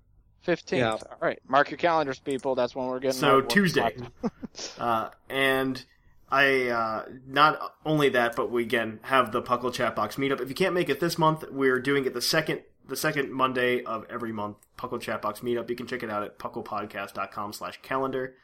Fifteenth. 0.43 0.81
yeah. 0.81 0.93
All 0.93 1.19
right, 1.23 1.39
mark 1.49 1.71
your 1.71 1.79
calendars, 1.79 2.19
people. 2.19 2.55
That's 2.55 2.75
when 2.75 2.87
we're 2.87 3.01
getting. 3.01 3.19
So 3.21 3.41
Tuesday. 3.41 3.97
Uh, 4.79 5.09
and 5.31 5.85
I 6.31 6.69
uh, 6.69 7.05
not 7.27 7.75
only 7.85 8.11
that, 8.11 8.37
but 8.37 8.51
we 8.51 8.63
again 8.63 9.01
have 9.03 9.33
the 9.33 9.43
Puckle 9.43 9.73
Chat 9.73 9.97
Box 9.97 10.17
meetup. 10.17 10.41
If 10.41 10.49
you 10.49 10.55
can't 10.55 10.75
make 10.75 10.89
it 10.89 11.01
this 11.01 11.19
month, 11.19 11.45
we're 11.51 11.81
doing 11.81 12.05
it 12.05 12.15
the 12.15 12.23
second 12.23 12.63
the 12.89 12.97
second 12.97 13.33
Monday 13.33 13.83
of 13.83 14.05
every 14.09 14.33
month. 14.33 14.57
Puckle 14.79 15.01
Chat 15.01 15.23
Box 15.23 15.41
meetup. 15.41 15.69
You 15.69 15.77
can 15.77 15.87
check 15.87 16.03
it 16.03 16.11
out 16.11 16.23
at 16.23 16.39
pucklepodcast.com 16.39 17.53
slash 17.53 17.81
calendar. 17.83 18.35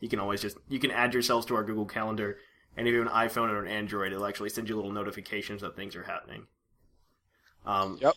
You 0.00 0.08
can 0.08 0.18
always 0.18 0.42
just 0.42 0.56
you 0.68 0.80
can 0.80 0.90
add 0.90 1.14
yourselves 1.14 1.46
to 1.46 1.54
our 1.54 1.62
Google 1.62 1.86
Calendar, 1.86 2.38
and 2.76 2.88
if 2.88 2.92
you 2.92 2.98
have 2.98 3.08
an 3.08 3.12
iPhone 3.12 3.50
or 3.50 3.64
an 3.64 3.70
Android, 3.70 4.12
it'll 4.12 4.26
actually 4.26 4.50
send 4.50 4.68
you 4.68 4.76
little 4.76 4.92
notifications 4.92 5.60
that 5.62 5.76
things 5.76 5.94
are 5.94 6.04
happening. 6.04 6.46
Um, 7.64 7.98
Yep. 8.00 8.14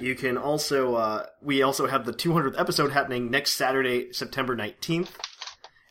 You 0.00 0.14
can 0.14 0.38
also 0.38 0.94
uh, 0.94 1.26
we 1.42 1.62
also 1.62 1.86
have 1.86 2.06
the 2.06 2.12
200th 2.12 2.58
episode 2.58 2.92
happening 2.92 3.30
next 3.30 3.54
Saturday, 3.54 4.12
September 4.12 4.56
19th 4.56 5.10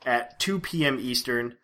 at 0.06 0.40
2 0.40 0.60
p.m. 0.60 0.98
Eastern, 1.00 1.58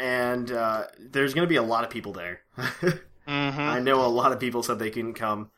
and 0.00 0.50
uh, 0.50 0.84
there's 0.98 1.34
going 1.34 1.46
to 1.46 1.48
be 1.48 1.56
a 1.56 1.62
lot 1.62 1.84
of 1.84 1.90
people 1.90 2.12
there. 2.12 2.40
Mhm. 3.28 3.58
I 3.58 3.78
know 3.78 4.04
a 4.04 4.08
lot 4.08 4.32
of 4.32 4.40
people 4.40 4.64
said 4.64 4.80
they 4.80 4.90
couldn't 4.90 5.14
come, 5.14 5.50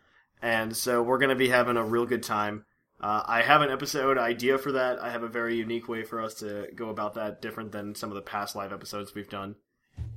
and 0.43 0.77
so 0.77 1.03
we're 1.03 1.17
going 1.17 1.31
to 1.31 1.37
be 1.37 1.49
having 1.49 1.79
a 1.79 1.85
real 1.85 2.05
good 2.05 2.23
time. 2.23 2.67
Uh, 3.01 3.23
I 3.25 3.41
have 3.41 3.63
an 3.63 3.71
episode 3.71 4.19
idea 4.19 4.59
for 4.59 4.73
that. 4.73 4.99
I 5.03 5.11
have 5.11 5.23
a 5.23 5.29
very 5.29 5.57
unique 5.57 5.89
way 5.89 6.03
for 6.03 6.21
us 6.21 6.35
to 6.41 6.67
go 6.75 6.91
about 6.91 7.15
that, 7.15 7.41
different 7.41 7.73
than 7.73 7.95
some 7.95 8.11
of 8.11 8.17
the 8.17 8.21
past 8.21 8.55
live 8.57 8.75
episodes 8.75 9.15
we've 9.15 9.31
done. 9.31 9.55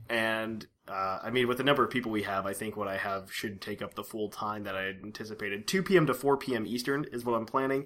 And 0.09 0.65
uh, 0.89 1.19
I 1.23 1.29
mean, 1.29 1.47
with 1.47 1.57
the 1.57 1.63
number 1.63 1.83
of 1.83 1.91
people 1.91 2.11
we 2.11 2.23
have, 2.23 2.45
I 2.45 2.53
think 2.53 2.75
what 2.75 2.89
I 2.89 2.97
have 2.97 3.31
should 3.31 3.61
take 3.61 3.81
up 3.81 3.93
the 3.93 4.03
full 4.03 4.29
time 4.29 4.63
that 4.63 4.75
I 4.75 4.83
had 4.83 4.97
anticipated. 5.03 5.65
2 5.67 5.81
p.m. 5.83 6.07
to 6.07 6.13
4 6.13 6.35
p.m. 6.37 6.65
Eastern 6.67 7.05
is 7.13 7.23
what 7.23 7.35
I'm 7.35 7.45
planning. 7.45 7.85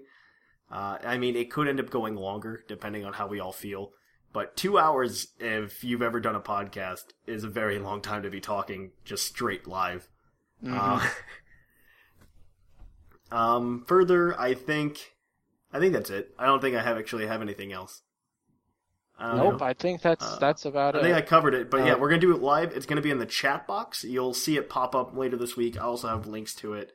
Uh, 0.72 0.98
I 1.04 1.18
mean, 1.20 1.36
it 1.36 1.52
could 1.52 1.68
end 1.68 1.80
up 1.80 1.92
going 1.92 2.16
longer 2.16 2.64
depending 2.68 3.06
on 3.06 3.14
how 3.14 3.28
we 3.28 3.40
all 3.40 3.54
feel. 3.54 3.92
But 4.32 4.56
two 4.56 4.78
hours, 4.78 5.28
if 5.40 5.84
you've 5.84 6.04
ever 6.04 6.20
done 6.20 6.36
a 6.36 6.40
podcast, 6.40 7.06
is 7.26 7.44
a 7.44 7.50
very 7.50 7.80
long 7.80 8.02
time 8.02 8.22
to 8.24 8.30
be 8.30 8.40
talking 8.40 8.92
just 9.04 9.26
straight 9.26 9.68
live. 9.68 10.08
Uh, 10.68 11.08
um, 13.32 13.84
further, 13.88 14.40
I 14.40 14.54
think, 14.54 15.14
I 15.74 15.80
think 15.80 15.94
that's 15.94 16.10
it. 16.10 16.34
I 16.38 16.46
don't 16.46 16.62
think 16.62 16.76
I 16.76 16.82
have 16.84 16.98
actually 16.98 17.28
have 17.28 17.42
anything 17.42 17.72
else. 17.74 18.02
I 19.18 19.36
Nope, 19.36 19.60
know. 19.60 19.62
I 19.62 19.74
think 19.74 20.02
that's 20.02 20.24
Uh, 20.24 20.38
that's 20.40 20.66
about 20.66 20.96
I 20.96 21.00
it. 21.00 21.02
think 21.02 21.16
I 21.16 21.22
covered 21.22 21.54
it, 21.54 21.70
but 21.70 21.86
yeah, 21.86 21.94
Uh, 21.94 21.98
we're 21.98 22.10
gonna 22.10 22.22
do 22.22 22.34
it 22.34 22.42
live. 22.42 22.76
It's 22.76 22.86
gonna 22.86 23.02
be 23.02 23.12
in 23.12 23.20
the 23.20 23.26
chat 23.26 23.68
box. 23.68 24.04
You'll 24.04 24.34
see 24.34 24.58
it 24.58 24.70
pop 24.70 24.96
up 24.96 25.16
later 25.16 25.36
this 25.38 25.58
week. 25.58 25.78
I 25.78 25.82
also 25.82 26.08
have 26.08 26.28
links 26.28 26.56
to 26.56 26.74
it 26.74 26.94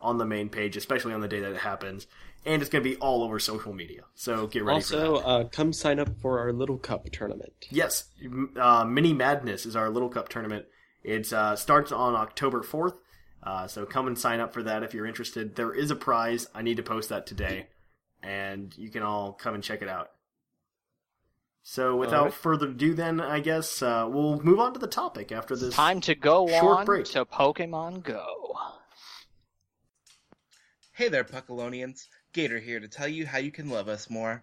on 0.00 0.18
the 0.18 0.24
main 0.24 0.48
page, 0.48 0.76
especially 0.76 1.12
on 1.12 1.20
the 1.20 1.28
day 1.28 1.40
that 1.40 1.52
it 1.52 1.58
happens, 1.58 2.06
and 2.46 2.62
it's 2.62 2.70
gonna 2.70 2.84
be 2.84 2.96
all 2.96 3.22
over 3.22 3.38
social 3.38 3.72
media. 3.72 4.02
So 4.14 4.46
get 4.46 4.64
ready 4.64 4.80
for 4.80 4.96
that. 4.96 5.06
Also, 5.06 5.26
uh, 5.26 5.44
come 5.48 5.72
sign 5.72 5.98
up 5.98 6.08
for 6.20 6.38
our 6.38 6.52
Little 6.52 6.78
Cup 6.78 7.10
tournament. 7.10 7.66
Yes, 7.70 8.04
uh, 8.56 8.84
Mini 8.84 9.12
Madness 9.12 9.66
is 9.66 9.76
our 9.76 9.90
Little 9.90 10.08
Cup 10.08 10.28
tournament. 10.28 10.66
It 11.02 11.32
uh, 11.32 11.56
starts 11.56 11.92
on 11.92 12.14
October 12.14 12.62
4th, 12.62 12.94
uh, 13.42 13.66
so 13.66 13.84
come 13.84 14.06
and 14.06 14.18
sign 14.18 14.40
up 14.40 14.54
for 14.54 14.62
that 14.62 14.82
if 14.82 14.94
you're 14.94 15.06
interested. 15.06 15.56
There 15.56 15.72
is 15.74 15.90
a 15.90 15.96
prize. 15.96 16.46
I 16.54 16.62
need 16.62 16.76
to 16.78 16.82
post 16.82 17.08
that 17.10 17.26
today, 17.26 17.68
and 18.22 18.76
you 18.76 18.90
can 18.90 19.02
all 19.02 19.32
come 19.32 19.54
and 19.54 19.62
check 19.62 19.82
it 19.82 19.88
out. 19.88 20.10
So 21.62 21.96
without 21.96 22.18
Alright. 22.18 22.34
further 22.34 22.68
ado, 22.68 22.94
then, 22.94 23.20
I 23.20 23.40
guess 23.40 23.82
uh, 23.82 24.06
we'll 24.08 24.40
move 24.40 24.60
on 24.60 24.72
to 24.74 24.78
the 24.78 24.86
topic 24.86 25.32
after 25.32 25.56
this. 25.56 25.74
Time 25.74 26.00
to 26.02 26.14
go 26.14 26.46
Short 26.48 26.78
on 26.78 26.84
break. 26.86 27.06
to 27.06 27.24
Pokemon 27.24 28.04
Go. 28.04 28.54
Hey 30.92 31.08
there, 31.08 31.24
Puckalonians. 31.24 32.06
Gator 32.36 32.58
here 32.58 32.80
to 32.80 32.86
tell 32.86 33.08
you 33.08 33.24
how 33.24 33.38
you 33.38 33.50
can 33.50 33.70
love 33.70 33.88
us 33.88 34.10
more. 34.10 34.42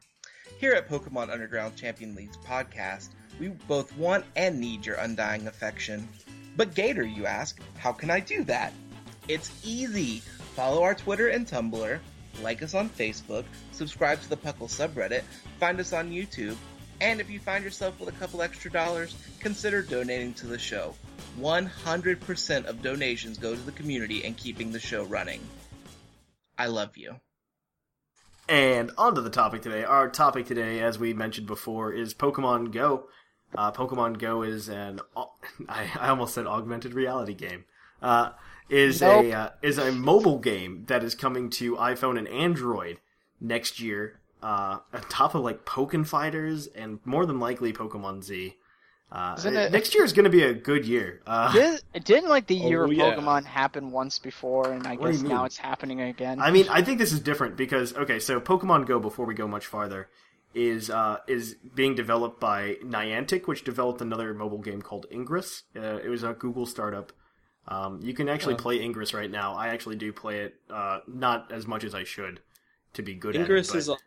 Here 0.57 0.73
at 0.73 0.89
Pokemon 0.89 1.29
Underground 1.29 1.75
Champion 1.75 2.15
League's 2.15 2.37
podcast, 2.37 3.09
we 3.39 3.49
both 3.49 3.95
want 3.95 4.25
and 4.35 4.59
need 4.59 4.83
your 4.83 4.95
undying 4.95 5.45
affection. 5.45 6.09
But 6.57 6.73
Gator, 6.73 7.03
you 7.03 7.27
ask, 7.27 7.61
how 7.77 7.91
can 7.91 8.09
I 8.09 8.19
do 8.19 8.43
that? 8.45 8.73
It's 9.27 9.51
easy. 9.63 10.23
Follow 10.55 10.81
our 10.81 10.95
Twitter 10.95 11.27
and 11.27 11.45
Tumblr, 11.45 11.99
like 12.41 12.63
us 12.63 12.73
on 12.73 12.89
Facebook, 12.89 13.45
subscribe 13.73 14.19
to 14.23 14.29
the 14.29 14.37
Puckle 14.37 14.67
subreddit, 14.67 15.21
find 15.59 15.79
us 15.79 15.93
on 15.93 16.09
YouTube, 16.09 16.55
and 16.99 17.21
if 17.21 17.29
you 17.29 17.39
find 17.39 17.63
yourself 17.63 17.99
with 17.99 18.09
a 18.09 18.17
couple 18.17 18.41
extra 18.41 18.71
dollars, 18.71 19.15
consider 19.39 19.83
donating 19.83 20.33
to 20.33 20.47
the 20.47 20.57
show. 20.57 20.95
100% 21.39 22.65
of 22.65 22.81
donations 22.81 23.37
go 23.37 23.53
to 23.53 23.61
the 23.61 23.71
community 23.71 24.25
and 24.25 24.35
keeping 24.35 24.71
the 24.71 24.79
show 24.79 25.03
running. 25.03 25.41
I 26.57 26.65
love 26.65 26.97
you. 26.97 27.17
And 28.49 28.91
on 28.97 29.15
to 29.15 29.21
the 29.21 29.29
topic 29.29 29.61
today. 29.61 29.83
Our 29.83 30.09
topic 30.09 30.45
today, 30.45 30.81
as 30.81 30.99
we 30.99 31.13
mentioned 31.13 31.47
before, 31.47 31.93
is 31.93 32.13
Pokemon 32.13 32.71
Go. 32.71 33.07
Uh, 33.55 33.71
Pokemon 33.71 34.19
Go 34.19 34.41
is 34.41 34.67
an 34.67 34.99
I, 35.69 35.89
I 35.99 36.09
almost 36.09 36.33
said 36.33 36.45
augmented 36.47 36.93
reality 36.93 37.33
game. 37.33 37.65
Uh, 38.01 38.31
is 38.69 39.01
Nope. 39.01 39.25
a 39.25 39.31
uh, 39.33 39.49
is 39.61 39.77
a 39.77 39.91
mobile 39.91 40.39
game 40.39 40.83
that 40.87 41.03
is 41.03 41.15
coming 41.15 41.49
to 41.51 41.75
iPhone 41.77 42.17
and 42.17 42.27
Android 42.27 42.99
next 43.39 43.79
year. 43.79 44.19
Uh, 44.41 44.79
on 44.93 45.01
top 45.07 45.35
of 45.35 45.41
like 45.41 45.63
Pokemon 45.63 46.05
Fighters 46.05 46.67
and 46.67 46.99
more 47.05 47.25
than 47.25 47.39
likely 47.39 47.71
Pokemon 47.71 48.23
Z. 48.23 48.55
Uh, 49.13 49.35
it- 49.45 49.71
next 49.71 49.93
year 49.93 50.03
is 50.03 50.11
going 50.11 50.23
to 50.23 50.29
be 50.31 50.41
a 50.41 50.53
good 50.55 50.85
year. 50.85 51.21
Uh, 51.27 51.53
Did, 51.53 52.03
didn't 52.03 52.29
like 52.29 52.47
the 52.47 52.55
year 52.55 52.81
Oh, 52.81 52.85
of 52.85 52.93
yeah. 52.93 53.13
Pokemon 53.13 53.45
happen 53.45 53.91
once 53.91 54.17
before, 54.17 54.71
and 54.71 54.87
I 54.87 54.95
What 54.95 55.11
guess 55.11 55.21
now 55.21 55.45
it's 55.45 55.57
happening 55.57 56.01
again. 56.01 56.41
I 56.41 56.49
mean, 56.49 56.65
I 56.67 56.81
think 56.81 56.97
this 56.97 57.13
is 57.13 57.19
different 57.19 57.55
because 57.55 57.95
okay, 57.95 58.17
so 58.19 58.41
Pokemon 58.41 58.87
Go. 58.87 58.99
Before 58.99 59.27
we 59.27 59.35
go 59.35 59.47
much 59.47 59.67
farther, 59.67 60.09
is 60.55 60.89
uh, 60.89 61.17
is 61.27 61.55
being 61.75 61.93
developed 61.93 62.39
by 62.39 62.77
Niantic, 62.83 63.45
which 63.47 63.63
developed 63.63 64.01
another 64.01 64.33
mobile 64.33 64.57
game 64.57 64.81
called 64.81 65.05
Ingress. 65.11 65.61
Uh, 65.75 65.99
it 66.03 66.09
was 66.09 66.23
a 66.23 66.33
Google 66.33 66.65
startup. 66.65 67.13
Um, 67.67 67.99
you 68.01 68.13
can 68.15 68.27
actually 68.27 68.55
play 68.55 68.81
Ingress 68.81 69.13
right 69.13 69.29
now. 69.31 69.53
I 69.53 69.67
actually 69.69 69.95
do 69.95 70.11
play 70.11 70.39
it, 70.39 70.55
uh, 70.69 70.99
not 71.07 71.51
as 71.51 71.65
much 71.67 71.83
as 71.83 71.93
I 71.95 72.03
should 72.03 72.41
to 72.93 73.01
be 73.01 73.13
good 73.15 73.35
Ingress 73.35 73.69
at 73.69 73.75
it. 73.75 73.77
is 73.79 73.89
all, 73.89 73.99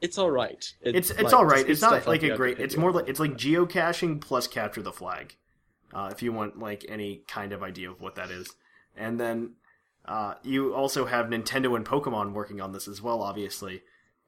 it's 0.00 0.18
all 0.18 0.30
right. 0.30 0.72
It- 0.82 0.94
It's 0.96 1.10
it's 1.10 1.22
like, 1.22 1.32
all 1.32 1.44
right. 1.44 1.68
It's 1.68 1.80
not 1.80 2.06
like 2.06 2.20
the 2.22 2.30
a 2.30 2.36
great. 2.36 2.58
It's 2.58 2.76
more 2.76 2.92
like 2.92 3.08
it's 3.08 3.20
like 3.20 3.32
geocaching 3.34 4.20
plus 4.20 4.46
capture 4.46 4.82
the 4.82 4.92
flag. 4.92 5.36
Uh, 5.94 6.10
if 6.12 6.22
you 6.22 6.32
want 6.32 6.58
like 6.58 6.84
any 6.88 7.22
kind 7.28 7.52
of 7.52 7.62
idea 7.62 7.90
of 7.90 8.00
what 8.00 8.16
that 8.16 8.30
is, 8.30 8.50
and 8.96 9.18
then 9.20 9.52
uh, 10.04 10.34
you 10.42 10.74
also 10.74 11.06
have 11.06 11.26
Nintendo 11.26 11.74
and 11.76 11.84
Pokemon 11.86 12.32
working 12.32 12.60
on 12.60 12.72
this 12.72 12.86
as 12.88 13.00
well, 13.00 13.22
obviously. 13.22 13.82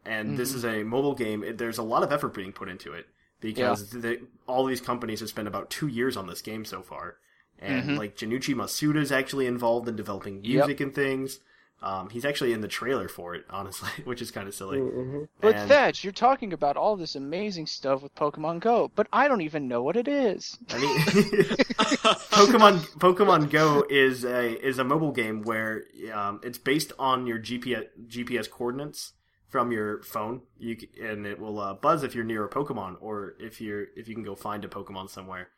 And 0.05 0.39
this 0.39 0.51
Mm-hmm. 0.51 0.59
is 0.59 0.65
a 0.65 0.83
mobile 0.85 1.15
game. 1.15 1.43
It, 1.45 1.59
there's 1.59 1.77
a 1.79 1.83
lot 1.83 2.03
of 2.03 2.13
effort 2.13 2.33
being 2.33 2.53
put 2.53 2.69
into 2.69 2.93
it 2.93 3.07
because 3.41 3.91
the, 3.91 4.21
all 4.47 4.65
these 4.65 4.81
companies 4.81 5.21
have 5.21 5.29
spent 5.29 5.49
about 5.49 5.69
two 5.71 5.87
years 5.89 6.17
on 6.17 6.27
this 6.27 6.41
game 6.41 6.65
so 6.65 6.83
far. 6.83 7.17
And 7.59 7.83
Mm-hmm. 7.83 7.97
like 7.97 8.17
Junichi 8.17 8.55
Masuda 8.55 8.97
is 9.03 9.13
actually 9.13 9.47
involved 9.47 9.89
in 9.89 9.97
developing 9.97 10.41
music 10.41 10.81
and 10.81 10.95
things. 10.95 11.41
Um, 11.81 12.11
he's 12.11 12.25
actually 12.25 12.53
in 12.53 12.61
the 12.61 12.67
trailer 12.67 13.07
for 13.09 13.37
it, 13.37 13.45
honestly, 13.51 13.89
which 14.05 14.21
is 14.21 14.33
kind 14.33 14.49
of 14.49 14.55
silly. 14.55 14.79
Mhm. 14.79 15.29
But 15.41 15.55
And- 15.55 15.69
Thatch, 15.69 16.03
you're 16.03 16.13
talking 16.13 16.53
about 16.53 16.77
all 16.77 16.97
this 16.97 17.15
amazing 17.15 17.67
stuff 17.67 18.03
with 18.03 18.15
Pokemon 18.17 18.59
Go, 18.61 18.91
but 18.97 19.07
I 19.13 19.29
don't 19.29 19.43
even 19.43 19.69
know 19.69 19.83
what 19.85 19.97
it 19.97 20.09
is. 20.09 20.59
I 20.71 20.79
mean, 20.79 20.99
Pokemon 21.79 22.81
Pokemon 22.99 23.51
Go 23.51 23.85
is 23.89 24.25
a 24.25 24.59
is 24.67 24.79
a 24.79 24.85
mobile 24.85 25.13
game 25.13 25.43
where 25.43 25.85
um, 26.13 26.41
it's 26.43 26.59
based 26.59 26.93
on 26.99 27.27
your 27.27 27.39
GPS 27.39 27.87
GPS 28.09 28.51
coordinates 28.51 29.13
from 29.49 29.73
your 29.73 30.03
phone. 30.03 30.43
You 30.59 30.79
c- 30.79 30.91
and 31.01 31.27
it 31.27 31.39
will 31.39 31.59
uh, 31.61 31.75
buzz 31.75 32.03
if 32.03 32.15
you're 32.15 32.25
near 32.25 32.45
a 32.45 32.49
Pokemon 32.51 32.97
or 33.01 33.35
if 33.39 33.61
you're 33.61 33.87
if 33.97 34.09
you 34.09 34.15
can 34.15 34.25
go 34.25 34.35
find 34.35 34.65
a 34.65 34.69
Pokemon 34.69 35.11
somewhere, 35.11 35.49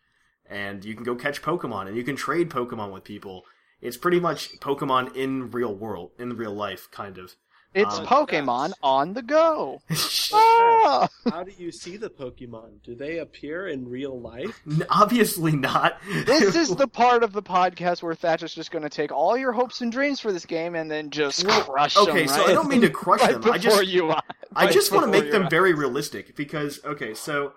and 0.48 0.84
you 0.84 0.94
can 0.94 1.04
go 1.04 1.14
catch 1.14 1.42
Pokemon 1.42 1.88
and 1.88 1.96
you 1.96 2.04
can 2.04 2.16
trade 2.16 2.50
Pokemon 2.50 2.92
with 2.92 3.04
people. 3.04 3.44
It's 3.80 3.96
pretty 3.96 4.20
much 4.20 4.58
Pokemon 4.60 5.16
in 5.16 5.50
real 5.50 5.74
world, 5.74 6.10
in 6.18 6.36
real 6.36 6.52
life, 6.54 6.88
kind 6.90 7.18
of. 7.18 7.34
It's 7.72 7.98
Um, 8.00 8.06
Pokemon 8.06 8.72
on 8.82 9.14
the 9.14 9.22
go. 9.22 9.80
Ah! 10.32 11.08
How 11.28 11.42
do 11.42 11.52
you 11.58 11.72
see 11.72 11.96
the 11.96 12.08
Pokemon? 12.10 12.82
Do 12.84 12.94
they 12.94 13.18
appear 13.18 13.66
in 13.68 13.88
real 13.88 14.20
life? 14.20 14.60
Obviously 14.90 15.52
not. 15.52 15.98
This 16.24 16.54
is 16.54 16.74
the 16.76 16.86
part 16.86 17.24
of 17.24 17.32
the 17.32 17.42
podcast 17.42 18.02
where 18.02 18.14
Thatch 18.14 18.42
is 18.44 18.54
just 18.54 18.70
going 18.70 18.82
to 18.84 18.88
take 18.88 19.10
all 19.10 19.36
your 19.36 19.52
hopes 19.52 19.80
and 19.80 19.90
dreams 19.90 20.20
for 20.20 20.32
this 20.32 20.46
game 20.46 20.74
and 20.76 20.88
then 20.90 21.10
just 21.10 21.46
crush 21.46 21.94
them. 21.94 22.08
okay, 22.08 22.26
so? 22.28 22.44
I 22.46 22.52
don't 22.52 22.68
mean 22.68 22.80
to 22.82 22.90
crush 22.90 23.20
right 23.22 23.40
them. 23.40 23.52
I 23.52 23.58
just 23.58 23.86
you. 23.86 24.10
I 24.10 24.64
right 24.66 24.72
just 24.72 24.92
want 24.92 25.04
to 25.06 25.10
make 25.10 25.32
them 25.32 25.42
your 25.42 25.50
very 25.50 25.74
realistic 25.74 26.36
because 26.36 26.80
okay, 26.84 27.14
so 27.14 27.52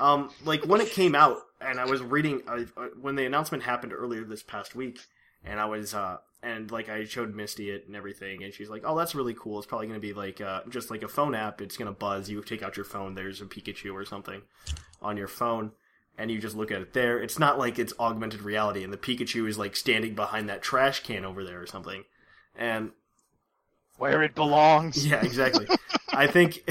um, 0.00 0.30
like 0.44 0.64
when 0.64 0.80
it 0.80 0.90
came 0.90 1.14
out, 1.14 1.38
and 1.60 1.78
I 1.80 1.84
was 1.86 2.02
reading 2.02 2.42
uh, 2.48 2.62
uh, 2.76 2.88
when 3.00 3.14
the 3.14 3.24
announcement 3.26 3.62
happened 3.62 3.92
earlier 3.92 4.24
this 4.24 4.42
past 4.42 4.74
week, 4.74 5.00
and 5.46 5.60
I 5.60 5.66
was 5.66 5.94
uh, 5.94 6.18
and 6.42 6.70
like 6.70 6.88
I 6.88 7.04
showed 7.04 7.34
Misty 7.34 7.70
it 7.70 7.86
and 7.86 7.96
everything, 7.96 8.42
and 8.42 8.52
she's 8.52 8.68
like, 8.68 8.82
"Oh, 8.84 8.96
that's 8.96 9.14
really 9.14 9.34
cool. 9.34 9.58
It's 9.58 9.66
probably 9.66 9.86
going 9.86 10.00
to 10.00 10.06
be 10.06 10.12
like 10.12 10.40
uh, 10.40 10.62
just 10.68 10.90
like 10.90 11.02
a 11.02 11.08
phone 11.08 11.34
app. 11.34 11.60
It's 11.60 11.76
going 11.76 11.92
to 11.92 11.98
buzz. 11.98 12.28
You 12.28 12.42
take 12.42 12.62
out 12.62 12.76
your 12.76 12.84
phone. 12.84 13.14
There's 13.14 13.40
a 13.40 13.46
Pikachu 13.46 13.92
or 13.92 14.04
something 14.04 14.42
on 15.00 15.16
your 15.16 15.28
phone." 15.28 15.72
And 16.18 16.30
you 16.30 16.38
just 16.38 16.56
look 16.56 16.70
at 16.70 16.80
it 16.80 16.94
there. 16.94 17.20
It's 17.20 17.38
not 17.38 17.58
like 17.58 17.78
it's 17.78 17.92
augmented 18.00 18.40
reality, 18.40 18.82
and 18.82 18.90
the 18.90 18.96
Pikachu 18.96 19.46
is 19.46 19.58
like 19.58 19.76
standing 19.76 20.14
behind 20.14 20.48
that 20.48 20.62
trash 20.62 21.02
can 21.02 21.26
over 21.26 21.44
there 21.44 21.60
or 21.60 21.66
something. 21.66 22.04
And 22.56 22.92
where 23.98 24.22
it 24.22 24.34
belongs. 24.34 25.06
yeah, 25.06 25.22
exactly. 25.22 25.66
I 26.12 26.26
think 26.26 26.66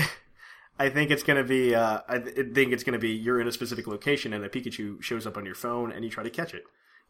I 0.80 0.90
think 0.90 1.12
it's 1.12 1.24
gonna 1.24 1.44
be. 1.44 1.76
Uh, 1.76 2.02
I 2.08 2.20
th- 2.20 2.54
think 2.54 2.74
it's 2.74 2.84
gonna 2.84 3.00
be 3.00 3.12
you're 3.12 3.40
in 3.40 3.48
a 3.48 3.52
specific 3.52 3.88
location 3.88 4.34
and 4.34 4.44
a 4.44 4.50
Pikachu 4.50 5.02
shows 5.02 5.26
up 5.26 5.38
on 5.38 5.46
your 5.46 5.56
phone 5.56 5.92
and 5.92 6.04
you 6.04 6.10
try 6.10 6.24
to 6.24 6.30
catch 6.30 6.54
it, 6.54 6.64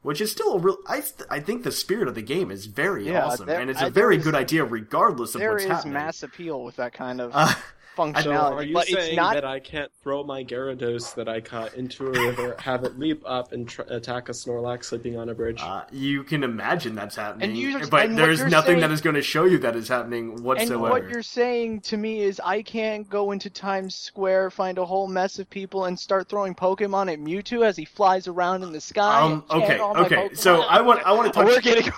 which 0.06 0.22
is 0.22 0.32
still 0.32 0.54
a 0.54 0.60
real. 0.60 0.78
I 0.88 1.04
I 1.30 1.40
think 1.40 1.64
the 1.64 1.72
spirit 1.72 2.08
of 2.08 2.16
the 2.16 2.22
game 2.22 2.52
is 2.52 2.68
very 2.68 3.08
Yeah, 3.08 3.26
awesome 3.26 3.48
there- 3.48 3.60
and 3.60 3.70
it's 3.72 3.82
I- 3.82 3.88
a 3.88 3.90
very 3.90 4.16
there 4.16 4.20
is- 4.20 4.24
good 4.26 4.36
idea 4.36 4.64
regardless 4.64 5.34
of 5.36 5.40
There 5.42 5.52
what's 5.52 5.64
is 5.64 5.70
happening. 5.70 5.94
mass 5.94 6.22
appeal 6.24 6.64
with 6.64 6.76
that 6.78 6.94
kind 6.94 7.20
of 7.20 7.32
Uh, 7.34 7.54
functionality, 7.96 8.24
So 8.24 8.54
are 8.56 8.64
you 8.64 8.74
but 8.74 8.88
saying 8.88 9.08
it's 9.10 9.16
not. 9.16 9.34
that 9.36 9.46
I 9.46 9.60
can't 9.60 9.92
throw 10.04 10.24
my 10.24 10.44
Gyarados 10.44 11.16
that 11.16 11.28
I 11.30 11.42
caught 11.42 11.74
into 11.76 12.08
a 12.08 12.12
river, 12.12 12.56
have 12.60 12.84
it 12.84 12.98
leap 13.00 13.24
up 13.26 13.52
and 13.52 13.68
tr- 13.68 13.84
attack 13.88 14.30
a 14.30 14.32
Snorlax 14.34 14.86
sleeping 14.86 15.18
on 15.18 15.30
a 15.30 15.34
bridge? 15.34 15.62
uh, 15.62 15.84
you 15.92 16.24
can 16.24 16.44
imagine 16.44 16.96
that's 16.96 17.16
happening, 17.16 17.50
And 17.50 17.58
you- 17.58 17.80
but 17.90 18.06
and 18.06 18.18
there's 18.18 18.44
nothing 18.46 18.74
saying- 18.76 18.80
that 18.82 18.92
is 18.92 19.02
going 19.02 19.16
to 19.16 19.22
show 19.22 19.46
you 19.46 19.58
that 19.60 19.76
is 19.76 19.88
happening 19.88 20.44
whatsoever. 20.44 20.74
and 20.74 20.82
what 20.82 21.10
you're 21.10 21.22
saying 21.24 21.82
to 21.82 21.98
me 21.98 22.22
is 22.22 22.40
I 22.44 22.62
can't 22.62 23.10
go 23.10 23.32
into 23.32 23.50
Times 23.50 23.96
Square, 23.96 24.52
find 24.52 24.78
a 24.78 24.86
whole 24.86 25.08
mess 25.08 25.40
of 25.40 25.50
people, 25.50 25.86
and 25.86 26.00
start 26.00 26.28
throwing 26.30 26.54
Pokemon 26.56 27.12
at 27.12 27.20
Mewtwo 27.20 27.66
as 27.66 27.78
he 27.78 27.86
flies 27.86 28.28
around 28.28 28.64
in 28.64 28.72
the 28.72 28.82
sky. 28.82 29.22
um, 29.22 29.44
okay, 29.50 29.80
okay. 29.80 30.16
Pokemon? 30.16 30.38
So 30.38 30.62
I 30.62 30.82
want 30.82 31.02
I 31.06 31.12
want 31.14 31.28
to 31.28 31.34
touch. 31.34 31.46
we're 31.48 31.62
getting. 31.62 31.92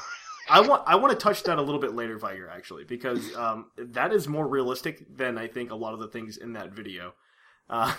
I 0.49 0.61
want 0.61 0.83
I 0.85 0.95
want 0.95 1.17
to 1.17 1.23
touch 1.23 1.43
that 1.43 1.57
a 1.57 1.61
little 1.61 1.81
bit 1.81 1.93
later, 1.93 2.17
Viger, 2.17 2.49
actually, 2.49 2.83
because 2.83 3.35
um, 3.35 3.67
that 3.77 4.13
is 4.13 4.27
more 4.27 4.47
realistic 4.47 5.15
than 5.15 5.37
I 5.37 5.47
think 5.47 5.71
a 5.71 5.75
lot 5.75 5.93
of 5.93 5.99
the 5.99 6.07
things 6.07 6.37
in 6.37 6.53
that 6.53 6.71
video. 6.71 7.13
Uh, 7.69 7.93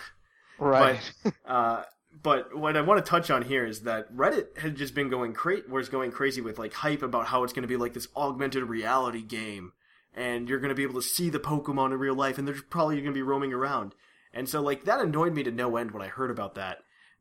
right. 0.58 1.00
But, 1.22 1.34
uh, 1.46 1.82
but 2.22 2.56
what 2.56 2.76
I 2.76 2.80
want 2.80 3.04
to 3.04 3.08
touch 3.08 3.30
on 3.30 3.42
here 3.42 3.66
is 3.66 3.82
that 3.82 4.12
Reddit 4.14 4.58
had 4.58 4.76
just 4.76 4.94
been 4.94 5.08
going 5.08 5.34
cra- 5.34 5.62
was 5.68 5.88
going 5.88 6.10
crazy 6.10 6.40
with 6.40 6.58
like 6.58 6.72
hype 6.72 7.02
about 7.02 7.26
how 7.26 7.44
it's 7.44 7.52
going 7.52 7.62
to 7.62 7.68
be 7.68 7.76
like 7.76 7.94
this 7.94 8.08
augmented 8.16 8.64
reality 8.64 9.22
game, 9.22 9.72
and 10.14 10.48
you're 10.48 10.60
going 10.60 10.70
to 10.70 10.74
be 10.74 10.82
able 10.82 11.00
to 11.00 11.06
see 11.06 11.30
the 11.30 11.38
Pokemon 11.38 11.92
in 11.92 11.98
real 11.98 12.14
life, 12.14 12.38
and 12.38 12.48
they're 12.48 12.56
probably 12.70 12.96
going 12.96 13.06
to 13.06 13.12
be 13.12 13.22
roaming 13.22 13.52
around. 13.52 13.94
And 14.32 14.48
so 14.48 14.60
like 14.60 14.84
that 14.84 15.00
annoyed 15.00 15.34
me 15.34 15.42
to 15.42 15.50
no 15.50 15.76
end 15.76 15.90
when 15.90 16.02
I 16.02 16.08
heard 16.08 16.30
about 16.30 16.54
that. 16.54 16.78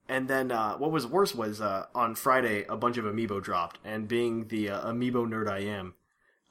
And 0.09 0.27
then 0.27 0.51
uh, 0.51 0.77
what 0.77 0.91
was 0.91 1.05
worse 1.05 1.35
was 1.35 1.59
uh, 1.59 1.87
on 1.93 2.15
Friday 2.15 2.63
a 2.69 2.77
bunch 2.77 2.97
of 2.97 3.05
amiibo 3.05 3.43
dropped, 3.43 3.79
and 3.83 4.07
being 4.07 4.47
the 4.47 4.69
uh, 4.69 4.91
amiibo 4.91 5.27
nerd 5.27 5.49
I 5.49 5.59
am, 5.59 5.95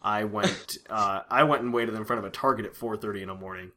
I 0.03 0.25
went 0.25 0.79
uh, 0.91 1.23
I 1.31 1.43
went 1.45 1.63
and 1.63 1.73
waited 1.73 1.95
in 1.95 2.05
front 2.05 2.19
of 2.19 2.25
a 2.25 2.31
Target 2.31 2.67
at 2.67 2.75
4:30 2.75 3.23
in 3.23 3.29
the 3.29 3.35
morning, 3.35 3.73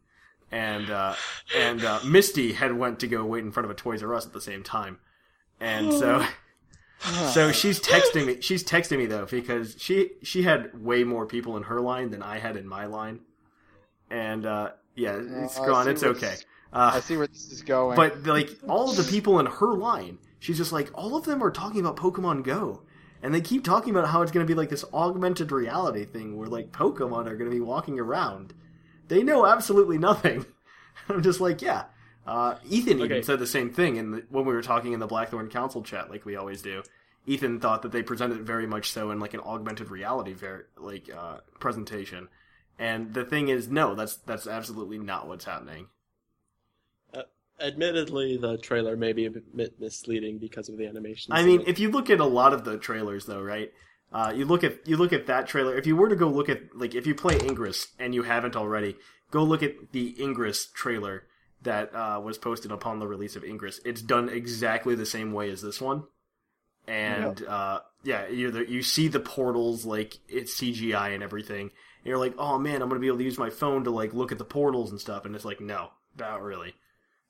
and 0.52 0.90
uh, 0.90 1.16
and 1.56 1.84
uh, 1.84 2.00
Misty 2.06 2.54
had 2.54 2.78
went 2.78 3.00
to 3.00 3.08
go 3.08 3.26
wait 3.26 3.44
in 3.44 3.52
front 3.52 3.66
of 3.66 3.72
a 3.72 3.74
Toys 3.76 4.04
R 4.04 4.14
Us 4.14 4.26
at 4.26 4.34
the 4.34 4.42
same 4.42 4.64
time, 4.64 5.00
and 5.62 5.94
so 5.94 6.26
so 7.32 7.52
she's 7.54 7.80
texting 7.80 8.26
me. 8.26 8.42
She's 8.42 8.64
texting 8.64 8.98
me 8.98 9.06
though 9.06 9.26
because 9.26 9.78
she 9.80 10.12
she 10.24 10.44
had 10.44 10.72
way 10.84 11.06
more 11.06 11.26
people 11.26 11.56
in 11.56 11.64
her 11.64 11.80
line 11.80 12.12
than 12.12 12.22
I 12.22 12.40
had 12.40 12.58
in 12.58 12.68
my 12.68 12.86
line, 12.86 13.22
and 14.10 14.46
uh, 14.46 14.72
yeah, 14.96 15.18
it's 15.18 15.58
I 15.58 15.66
gone. 15.66 15.88
It's 15.88 16.04
okay. 16.04 16.36
This- 16.72 16.80
Uh, 16.80 16.92
I 16.96 17.00
see 17.00 17.18
where 17.18 17.28
this 17.28 17.52
is 17.52 17.62
going. 17.62 17.96
but 17.96 18.24
like 18.24 18.50
all 18.68 18.90
of 18.90 18.98
the 18.98 19.04
people 19.04 19.40
in 19.40 19.46
her 19.46 19.74
line, 19.74 20.18
she's 20.40 20.58
just 20.58 20.72
like 20.72 20.90
all 20.94 21.16
of 21.16 21.26
them 21.26 21.44
are 21.44 21.52
talking 21.52 21.80
about 21.80 21.96
Pokemon 21.98 22.44
Go, 22.44 22.82
and 23.24 23.34
they 23.34 23.42
keep 23.42 23.64
talking 23.64 23.96
about 23.96 24.10
how 24.10 24.22
it's 24.22 24.32
going 24.32 24.46
to 24.46 24.50
be 24.52 24.56
like 24.56 24.70
this 24.70 24.86
augmented 24.94 25.52
reality 25.52 26.06
thing 26.06 26.38
where 26.38 26.48
like 26.48 26.72
Pokemon 26.72 27.28
are 27.28 27.36
going 27.36 27.50
to 27.50 27.56
be 27.56 27.60
walking 27.62 28.00
around. 28.00 28.54
They 29.08 29.24
know 29.24 29.46
absolutely 29.46 29.98
nothing. 29.98 30.46
I'm 31.10 31.24
just 31.24 31.40
like, 31.42 31.62
yeah. 31.62 31.86
Uh, 32.28 32.56
Ethan 32.70 33.00
even 33.00 33.24
said 33.24 33.40
the 33.40 33.48
same 33.48 33.72
thing 33.72 33.96
in 33.96 34.12
the, 34.12 34.24
when 34.30 34.46
we 34.46 34.54
were 34.54 34.62
talking 34.62 34.94
in 34.94 35.00
the 35.00 35.08
Blackthorn 35.08 35.50
Council 35.50 35.82
chat, 35.82 36.12
like 36.12 36.26
we 36.26 36.36
always 36.36 36.62
do. 36.62 36.84
Ethan 37.26 37.60
thought 37.60 37.82
that 37.82 37.92
they 37.92 38.04
presented 38.04 38.38
it 38.40 38.44
very 38.44 38.68
much 38.68 38.92
so 38.92 39.10
in 39.10 39.20
like 39.20 39.34
an 39.34 39.40
augmented 39.40 39.90
reality 39.90 40.34
ver- 40.34 40.68
like 40.78 41.10
uh, 41.16 41.38
presentation, 41.60 42.28
and 42.78 43.14
the 43.16 43.26
thing 43.26 43.50
is, 43.50 43.68
no, 43.68 43.96
that's 43.96 44.16
that's 44.18 44.46
absolutely 44.48 45.00
not 45.00 45.28
what's 45.28 45.46
happening. 45.46 45.88
Admittedly, 47.62 48.38
the 48.38 48.58
trailer 48.58 48.96
may 48.96 49.14
be 49.14 49.26
a 49.26 49.32
bit 49.32 49.80
misleading 49.80 50.38
because 50.38 50.70
of 50.70 50.78
the 50.78 50.88
animation. 50.88 51.34
I 51.34 51.44
mean, 51.44 51.64
if 51.68 51.80
you 51.80 51.90
look 51.90 52.10
at 52.10 52.20
a 52.20 52.26
lot 52.26 52.54
of 52.54 52.64
the 52.64 52.78
trailers, 52.78 53.26
though, 53.26 53.42
right? 53.42 53.72
Uh, 54.12 54.34
you 54.36 54.46
look 54.46 54.64
at 54.64 54.88
you 54.88 54.98
look 54.98 55.14
at 55.14 55.28
that 55.28 55.48
trailer. 55.48 55.78
If 55.78 55.86
you 55.86 55.96
were 55.96 56.10
to 56.10 56.16
go 56.16 56.28
look 56.30 56.50
at 56.50 56.76
like 56.76 56.96
if 56.96 57.06
you 57.06 57.14
play 57.14 57.38
Ingress 57.40 57.90
and 58.00 58.16
you 58.16 58.24
haven't 58.24 58.56
already, 58.56 58.96
go 59.30 59.44
look 59.44 59.62
at 59.62 59.92
the 59.92 60.16
Ingress 60.22 60.68
trailer 60.74 61.24
that 61.62 61.94
uh, 61.94 62.20
was 62.24 62.38
posted 62.38 62.72
upon 62.72 63.00
the 63.00 63.08
release 63.08 63.36
of 63.36 63.44
Ingress. 63.44 63.80
It's 63.86 64.02
done 64.02 64.30
exactly 64.30 64.96
the 64.96 65.06
same 65.06 65.32
way 65.32 65.52
as 65.52 65.62
this 65.62 65.80
one, 65.80 66.04
and 66.88 67.44
uh, 67.46 67.82
yeah, 68.04 68.28
you 68.28 68.66
you 68.68 68.82
see 68.82 69.08
the 69.08 69.20
portals 69.20 69.86
like 69.86 70.18
it's 70.28 70.60
CGI 70.60 71.14
and 71.14 71.22
everything. 71.22 71.62
And 71.62 72.06
you're 72.06 72.18
like, 72.18 72.34
oh 72.38 72.58
man, 72.58 72.82
I'm 72.82 72.90
gonna 72.90 73.00
be 73.00 73.08
able 73.08 73.20
to 73.20 73.24
use 73.24 73.38
my 73.38 73.50
phone 73.52 73.84
to 73.84 73.92
like 73.92 74.14
look 74.14 74.32
at 74.32 74.40
the 74.40 74.46
portals 74.46 74.90
and 74.90 75.00
stuff, 75.00 75.26
and 75.26 75.36
it's 75.36 75.46
like, 75.46 75.62
no, 75.62 75.90
not 76.18 76.42
really. 76.42 76.74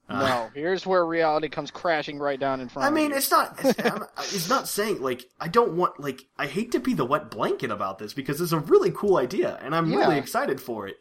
Uh, 0.10 0.28
no, 0.28 0.50
here's 0.56 0.88
where 0.88 1.06
reality 1.06 1.50
comes 1.50 1.70
crashing 1.70 2.18
right 2.18 2.40
down 2.40 2.62
in 2.62 2.68
front. 2.68 2.86
I 2.86 2.88
of 2.88 2.96
mean, 2.96 3.12
it's 3.12 3.30
not. 3.30 3.58
It's, 3.64 4.36
it's 4.36 4.50
not 4.50 4.68
saying 4.68 5.02
like 5.02 5.30
I 5.40 5.48
don't 5.48 5.74
want 5.74 6.00
like 6.00 6.26
I 6.38 6.48
hate 6.48 6.72
to 6.72 6.80
be 6.80 6.94
the 6.96 7.06
wet 7.06 7.30
blanket 7.30 7.70
about 7.72 8.00
this 8.00 8.14
because 8.14 8.42
it's 8.42 8.52
a 8.52 8.60
really 8.60 8.92
cool 8.92 9.18
idea 9.18 9.60
and 9.62 9.76
I'm 9.76 9.94
really 9.94 10.18
excited 10.18 10.60
for 10.60 10.88
it. 10.88 10.98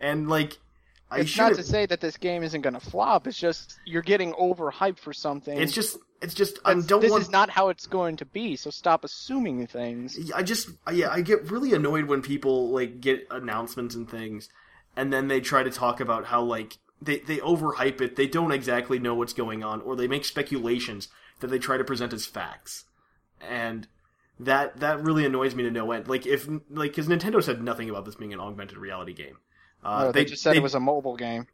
And 0.00 0.28
like, 0.28 0.58
I 1.10 1.20
It's 1.20 1.36
not 1.36 1.54
to 1.54 1.62
say 1.62 1.86
that 1.86 2.00
this 2.00 2.16
game 2.16 2.42
isn't 2.42 2.60
going 2.60 2.74
to 2.74 2.80
flop. 2.80 3.26
It's 3.26 3.38
just 3.38 3.78
you're 3.84 4.02
getting 4.02 4.32
overhyped 4.34 4.98
for 4.98 5.12
something. 5.12 5.56
It's 5.56 5.72
just. 5.72 5.96
It's 6.22 6.34
just. 6.34 6.58
I 6.64 6.74
don't 6.74 7.00
this 7.00 7.10
want. 7.10 7.22
is 7.22 7.30
not 7.30 7.50
how 7.50 7.68
it's 7.68 7.86
going 7.86 8.16
to 8.16 8.24
be. 8.24 8.56
So 8.56 8.70
stop 8.70 9.04
assuming 9.04 9.66
things. 9.66 10.30
I 10.34 10.42
just. 10.42 10.70
Yeah, 10.92 11.10
I 11.10 11.20
get 11.20 11.50
really 11.50 11.74
annoyed 11.74 12.06
when 12.06 12.22
people 12.22 12.70
like 12.70 13.00
get 13.00 13.26
announcements 13.30 13.94
and 13.94 14.08
things, 14.10 14.48
and 14.96 15.12
then 15.12 15.28
they 15.28 15.40
try 15.40 15.62
to 15.62 15.70
talk 15.70 16.00
about 16.00 16.24
how 16.24 16.42
like 16.42 16.78
they 17.04 17.18
they 17.18 17.36
overhype 17.38 18.00
it. 18.00 18.16
They 18.16 18.26
don't 18.26 18.52
exactly 18.52 18.98
know 18.98 19.14
what's 19.14 19.32
going 19.32 19.62
on, 19.62 19.80
or 19.82 19.96
they 19.96 20.08
make 20.08 20.24
speculations 20.24 21.08
that 21.40 21.48
they 21.48 21.58
try 21.58 21.76
to 21.76 21.84
present 21.84 22.12
as 22.12 22.26
facts. 22.26 22.84
And 23.40 23.86
that 24.40 24.80
that 24.80 25.02
really 25.02 25.24
annoys 25.24 25.54
me 25.54 25.62
to 25.64 25.70
no 25.70 25.92
end. 25.92 26.08
Like 26.08 26.26
if 26.26 26.48
like 26.70 26.90
because 26.92 27.08
Nintendo 27.08 27.42
said 27.42 27.62
nothing 27.62 27.90
about 27.90 28.04
this 28.04 28.14
being 28.14 28.32
an 28.32 28.40
augmented 28.40 28.78
reality 28.78 29.12
game. 29.12 29.38
Uh, 29.82 30.04
No, 30.04 30.12
they, 30.12 30.24
just 30.24 30.42
said 30.42 30.56
it 30.56 30.62
was 30.62 30.74
a 30.74 30.80
mobile 30.80 31.16
game. 31.16 31.46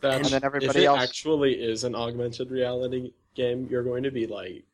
That, 0.00 0.14
And 0.14 0.24
then 0.26 0.42
everybody 0.44 0.78
if 0.80 0.84
it 0.84 0.86
else- 0.86 1.00
actually 1.02 1.54
is 1.54 1.84
an 1.84 1.94
augmented 1.94 2.50
reality 2.50 3.12
game, 3.34 3.68
you're 3.70 3.84
going 3.84 4.02
to 4.02 4.10
be 4.10 4.26
like, 4.26 4.64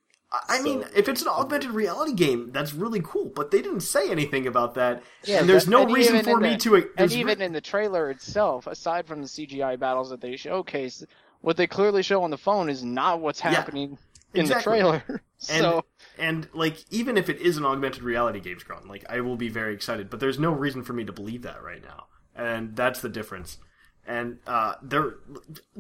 I 0.49 0.59
I 0.59 0.63
mean, 0.63 0.85
if 0.95 1.09
it's 1.09 1.23
an 1.23 1.29
augmented 1.29 1.71
reality 1.71 2.13
game, 2.13 2.51
that's 2.53 2.73
really 2.75 3.01
cool. 3.03 3.27
But 3.35 3.51
they 3.51 3.63
didn't 3.63 3.81
say 3.81 4.11
anything 4.11 4.47
about 4.47 4.75
that, 4.75 5.03
Yeah, 5.25 5.41
and 5.41 5.49
there's 5.49 5.65
but- 5.65 5.71
no 5.71 5.83
and 5.83 5.93
reason 5.95 6.23
for 6.25 6.39
me 6.41 6.51
the- 6.51 6.57
to. 6.59 6.91
And 6.99 7.13
even 7.13 7.39
re- 7.39 7.45
in 7.47 7.53
the 7.53 7.61
trailer 7.61 8.11
itself, 8.11 8.67
aside 8.67 9.07
from 9.07 9.23
the 9.23 9.29
CGI 9.29 9.77
battles 9.79 10.11
that 10.11 10.21
they 10.21 10.37
showcase, 10.37 11.05
what 11.41 11.57
they 11.57 11.67
clearly 11.67 12.03
show 12.03 12.23
on 12.23 12.31
the 12.31 12.39
phone 12.39 12.69
is 12.71 12.83
not 12.83 13.21
what's 13.21 13.41
Yeah, 13.41 13.51
happening 13.51 13.99
in 14.33 14.41
exactly. 14.43 14.79
the 14.79 14.81
trailer. 14.81 15.05
and 15.51 15.63
so 15.63 15.85
and 16.19 16.49
like 16.55 16.85
even 16.91 17.17
if 17.17 17.29
it 17.29 17.39
is 17.41 17.57
an 17.57 17.65
augmented 17.65 18.03
reality 18.03 18.41
game, 18.41 18.59
Scrawn, 18.59 18.89
like 18.89 19.05
I 19.09 19.21
will 19.21 19.37
be 19.37 19.49
very 19.49 19.75
excited. 19.75 20.11
But 20.11 20.21
there's 20.21 20.39
no 20.39 20.51
reason 20.53 20.83
for 20.83 20.93
me 20.95 21.05
to 21.05 21.13
believe 21.13 21.43
that 21.43 21.63
right 21.63 21.83
now, 21.83 22.07
and 22.35 22.75
that's 22.75 23.01
the 23.01 23.09
difference. 23.09 23.59
And 24.07 24.39
uh, 24.47 24.75
there, 24.83 25.15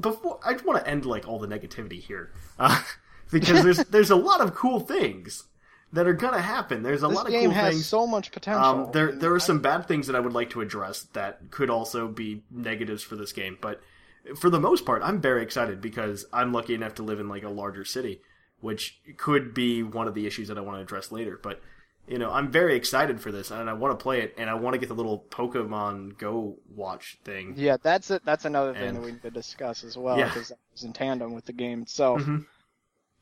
before 0.00 0.40
I 0.44 0.52
just 0.54 0.64
want 0.64 0.82
to 0.84 0.90
end 0.90 1.04
like 1.04 1.26
all 1.28 1.38
the 1.38 1.46
negativity 1.48 2.00
here, 2.00 2.32
uh, 2.58 2.82
because 3.34 3.62
there's 3.62 3.78
there's 3.90 4.10
a 4.10 4.16
lot 4.16 4.40
of 4.40 4.54
cool 4.54 4.80
things 4.80 5.44
that 5.92 6.06
are 6.06 6.14
gonna 6.14 6.40
happen. 6.40 6.82
There's 6.82 7.02
a 7.02 7.08
this 7.08 7.16
lot 7.16 7.26
of 7.26 7.32
game 7.32 7.50
cool 7.50 7.52
has 7.52 7.74
things. 7.74 7.86
so 7.86 8.06
much 8.06 8.32
potential. 8.32 8.64
Um, 8.64 8.88
there, 8.92 9.12
there 9.12 9.32
are 9.34 9.38
some 9.40 9.60
bad 9.60 9.86
things 9.86 10.06
that 10.06 10.16
I 10.16 10.20
would 10.20 10.32
like 10.32 10.50
to 10.50 10.60
address 10.60 11.02
that 11.12 11.50
could 11.50 11.70
also 11.70 12.08
be 12.08 12.42
negatives 12.50 13.02
for 13.02 13.16
this 13.16 13.32
game, 13.32 13.58
but 13.60 13.80
for 14.40 14.48
the 14.50 14.58
most 14.58 14.86
part, 14.86 15.02
I'm 15.04 15.20
very 15.20 15.42
excited 15.42 15.80
because 15.82 16.24
I'm 16.32 16.52
lucky 16.52 16.74
enough 16.74 16.94
to 16.94 17.02
live 17.02 17.20
in 17.20 17.28
like 17.28 17.42
a 17.44 17.48
larger 17.50 17.84
city, 17.84 18.22
which 18.60 18.98
could 19.18 19.52
be 19.54 19.82
one 19.82 20.08
of 20.08 20.14
the 20.14 20.26
issues 20.26 20.48
that 20.48 20.56
I 20.58 20.62
want 20.62 20.78
to 20.78 20.82
address 20.82 21.12
later. 21.12 21.38
But 21.42 21.60
you 22.08 22.18
know, 22.18 22.30
I'm 22.30 22.50
very 22.50 22.74
excited 22.76 23.20
for 23.20 23.30
this, 23.32 23.50
and 23.50 23.70
I 23.70 23.72
want 23.74 23.98
to 23.98 24.02
play 24.02 24.20
it, 24.20 24.34
and 24.36 24.50
I 24.50 24.54
want 24.54 24.74
to 24.74 24.78
get 24.78 24.88
the 24.88 24.94
little 24.94 25.24
Pokemon 25.30 26.18
Go 26.18 26.56
watch 26.74 27.18
thing. 27.24 27.54
Yeah, 27.56 27.76
that's 27.82 28.10
it. 28.10 28.22
That's 28.24 28.44
another 28.44 28.72
thing 28.74 28.82
And- 28.88 28.96
that 28.96 29.02
we 29.02 29.12
need 29.12 29.22
to 29.22 29.30
discuss 29.30 29.84
as 29.84 29.96
well, 29.96 30.18
Yeah. 30.18 30.26
because 30.26 30.48
that 30.48 30.58
was 30.72 30.82
in 30.84 30.92
tandem 30.92 31.32
with 31.34 31.46
the 31.46 31.52
game 31.54 31.82
itself. 31.82 32.20
Mhm. 32.22 32.44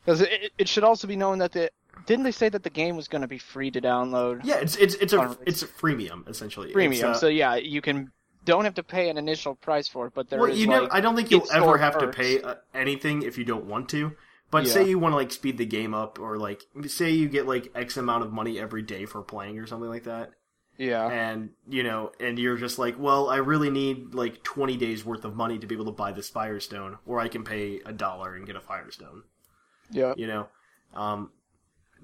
Because 0.05 0.21
it, 0.23 0.53
it 0.59 0.69
should 0.69 0.85
also 0.85 1.07
be 1.07 1.17
known 1.17 1.39
that 1.39 1.53
the 1.53 1.71
didn't 2.07 2.25
they 2.25 2.33
say 2.33 2.49
that 2.49 2.63
the 2.63 2.71
game 2.71 2.97
was 2.97 3.09
going 3.09 3.23
to 3.23 3.29
be 3.29 3.39
free 3.39 3.71
to 3.71 3.81
download? 3.81 4.41
Yeah, 4.45 4.57
it's 4.57 4.77
it's 4.77 4.95
it's 4.95 5.13
a 5.13 5.37
it's 5.47 5.63
a 5.63 5.67
freemium 5.67 6.29
essentially. 6.29 6.69
It's, 6.69 6.75
premium. 6.75 7.11
uh, 7.11 7.15
so 7.15 7.29
yeah, 7.29 7.55
you 7.55 7.81
can 7.81 8.11
don't 8.45 8.65
have 8.65 8.75
to 8.75 8.83
pay 8.83 9.09
an 9.09 9.19
initial 9.19 9.55
price 9.55 9.87
for 9.89 10.07
it, 10.07 10.15
but 10.15 10.29
there 10.29 10.41
is 10.41 10.43
well, 10.43 10.57
you 10.57 10.67
like, 10.67 10.83
never. 10.83 10.95
I 10.95 11.01
don't 11.01 11.15
think 11.15 11.31
you'll 11.31 11.47
ever 11.53 11.79
have 11.79 11.99
to 11.99 12.09
pay 12.09 12.43
uh, 12.43 12.57
anything 12.75 13.23
if 13.23 13.39
you 13.39 13.45
don't 13.45 13.67
want 13.67 13.89
to. 13.91 14.13
But 14.51 14.67
Yeah. 14.67 14.73
say 14.73 14.85
you 14.85 14.99
want 14.99 15.13
to 15.13 15.17
like 15.17 15.33
speed 15.33 15.57
the 15.57 15.65
game 15.65 15.95
up, 15.95 16.19
or 16.19 16.37
like 16.37 16.63
say 16.87 17.11
you 17.11 17.29
get 17.29 17.47
like 17.47 17.71
X 17.75 17.97
amount 17.97 18.25
of 18.25 18.33
money 18.33 18.59
every 18.59 18.83
day 18.83 19.07
for 19.07 19.23
playing, 19.23 19.59
or 19.59 19.67
something 19.67 19.89
like 19.89 20.05
that, 20.05 20.33
Yeah, 20.77 21.09
and 21.09 21.51
you 21.69 21.83
know, 21.83 22.13
and 22.21 22.39
you're 22.39 22.59
just 22.59 22.79
like, 22.79 22.97
well, 22.99 23.31
I 23.31 23.37
really 23.37 23.71
need 23.71 24.15
like 24.15 24.43
20 24.43 24.77
days 24.77 25.05
worth 25.07 25.25
of 25.25 25.35
money 25.37 25.59
to 25.59 25.67
be 25.67 25.75
able 25.75 25.87
to 25.87 25.93
buy 25.93 26.13
this 26.13 26.29
Firestone, 26.29 26.99
or 27.07 27.19
I 27.19 27.29
can 27.29 27.45
pay 27.45 27.81
a 27.87 27.93
dollar 27.93 28.35
and 28.35 28.45
get 28.47 28.57
a 28.57 28.61
Firestone. 28.61 29.23
Yeah. 29.93 30.15
You 30.17 30.27
know, 30.27 30.49
um, 30.95 31.31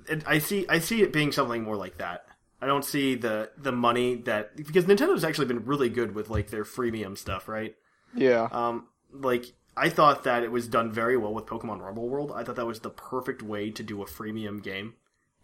it, 0.09 0.22
I 0.27 0.38
see 0.38 0.66
I 0.68 0.79
see 0.79 1.03
it 1.03 1.12
being 1.12 1.33
something 1.33 1.62
more 1.64 1.77
like 1.77 1.98
that. 1.98 2.24
I 2.61 2.66
don't 2.66 2.85
see 2.85 3.14
the 3.14 3.51
the 3.57 3.72
money 3.72 4.16
that 4.22 4.57
because 4.57 4.85
Nintendo's 4.87 5.24
actually 5.24 5.46
been 5.46 5.64
really 5.64 5.88
good 5.88 6.14
with 6.14 6.29
like 6.31 6.51
their 6.51 6.64
freemium 6.64 7.16
stuff, 7.16 7.48
right? 7.48 7.74
Yeah. 8.14 8.48
Um, 8.51 8.88
like 9.12 9.46
I 9.77 9.88
thought 9.88 10.24
that 10.24 10.42
it 10.42 10.51
was 10.51 10.66
done 10.66 10.90
very 10.92 11.16
well 11.16 11.33
with 11.33 11.46
Pokemon 11.46 11.81
Rumble 11.81 12.09
World. 12.09 12.33
I 12.35 12.42
thought 12.44 12.57
that 12.57 12.66
was 12.66 12.81
the 12.81 12.90
perfect 12.90 13.42
way 13.42 13.70
to 13.70 13.83
do 13.83 14.03
a 14.03 14.07
freemium 14.07 14.62
game. 14.62 14.94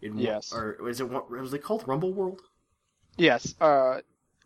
In 0.01 0.15
one- 0.15 0.23
Yes. 0.23 0.51
or 0.53 0.77
was 0.81 0.99
it 0.99 1.09
what 1.09 1.29
was 1.31 1.53
it 1.53 1.63
called 1.63 1.87
Rumble 1.87 2.13
World? 2.13 2.41
Yes. 3.17 3.55
Uh, 3.61 4.01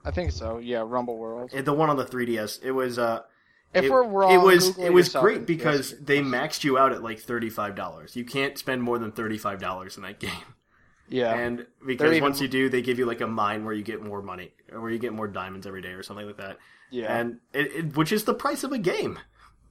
I 0.06 0.12
think 0.12 0.32
so. 0.32 0.60
Yeah, 0.60 0.84
Rumble 0.86 1.18
World. 1.18 1.50
The 1.52 1.74
one 1.74 1.90
on 1.90 1.98
the 1.98 2.06
3DS. 2.06 2.60
It 2.64 2.72
was 2.72 3.00
uh 3.00 3.22
If 3.74 3.86
it, 3.86 3.92
we're 3.92 4.04
wrong, 4.04 4.32
it 4.32 4.38
was 4.42 4.70
Google 4.70 4.86
it 4.86 4.94
was 4.94 5.10
great 5.10 5.46
because 5.46 5.92
yes. 5.92 6.00
they 6.02 6.20
maxed 6.22 6.64
you 6.64 6.78
out 6.78 6.92
at 6.92 7.04
like 7.04 7.20
thirty 7.20 7.50
five 7.50 7.76
dollars. 7.76 8.16
You 8.16 8.26
can't 8.26 8.58
spend 8.58 8.82
more 8.82 8.98
than 8.98 9.12
thirty 9.12 9.38
five 9.38 9.60
dollars 9.60 9.96
in 9.98 10.04
that 10.04 10.20
game. 10.28 10.32
Yeah. 11.08 11.34
And 11.36 11.66
because 11.86 12.12
even- 12.12 12.24
once 12.24 12.42
you 12.42 12.48
do, 12.48 12.70
they 12.70 12.82
give 12.82 12.98
you 13.00 13.06
like 13.06 13.22
a 13.22 13.28
mine 13.28 13.66
where 13.66 13.74
you 13.74 13.84
get 13.84 14.02
more 14.04 14.22
money, 14.22 14.54
or 14.72 14.82
where 14.82 14.92
you 14.92 15.00
get 15.00 15.14
more 15.14 15.28
diamonds 15.28 15.66
every 15.68 15.82
day, 15.82 15.90
or 15.90 16.04
something 16.04 16.26
like 16.28 16.38
that. 16.38 16.58
yeah. 16.92 17.16
and 17.16 17.40
it, 17.54 17.72
it, 17.74 17.98
which 17.98 18.12
is 18.12 18.24
the 18.26 18.34
price 18.34 18.64
of 18.64 18.72
a 18.72 18.78
game, 18.78 19.20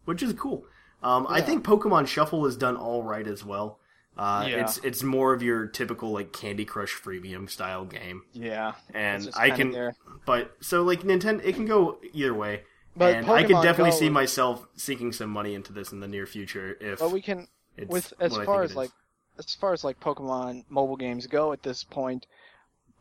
which 0.04 0.22
is 0.22 0.32
cool. 0.34 0.64
Um, 1.02 1.26
I 1.28 1.40
think 1.40 1.64
Pokemon 1.64 2.08
Shuffle 2.08 2.44
is 2.46 2.56
done 2.56 2.76
all 2.76 3.02
right 3.04 3.26
as 3.26 3.44
well. 3.44 3.78
Uh, 4.16 4.46
Yeah. 4.48 4.56
It's 4.62 4.78
it's 4.78 5.02
more 5.04 5.32
of 5.32 5.42
your 5.42 5.66
typical 5.66 6.11
like 6.11 6.32
Candy 6.32 6.64
Crush 6.64 6.92
freemium 6.92 7.48
style 7.48 7.84
game, 7.84 8.22
yeah. 8.32 8.74
and 8.92 9.28
I 9.37 9.50
can. 9.50 9.70
there. 9.70 9.94
But 10.26 10.56
so 10.61 10.82
like 10.82 11.02
Nintendo, 11.02 11.40
it 11.44 11.54
can 11.54 11.66
go 11.66 11.98
either 12.12 12.34
way. 12.34 12.62
But 12.98 13.14
and 13.14 13.30
I 13.30 13.44
could 13.44 13.56
Pokemon 13.56 13.62
definitely 13.62 13.90
Go- 13.92 13.96
see 13.98 14.08
myself 14.11 14.66
sinking 14.76 15.12
some 15.12 15.30
money 15.30 15.54
into 15.54 15.72
this 15.72 15.92
in 15.92 16.00
the 16.00 16.08
near 16.08 16.26
future 16.26 16.76
if 16.80 16.98
But 16.98 17.12
we 17.12 17.22
can 17.22 17.46
with 17.87 18.12
as 18.20 18.37
far 18.37 18.62
as 18.62 18.70
is. 18.72 18.76
like 18.76 18.90
as 19.38 19.54
far 19.54 19.72
as 19.72 19.84
like 19.84 20.00
Pokemon 20.00 20.64
mobile 20.68 20.96
games 20.96 21.26
go 21.28 21.52
at 21.52 21.62
this 21.62 21.84
point, 21.84 22.26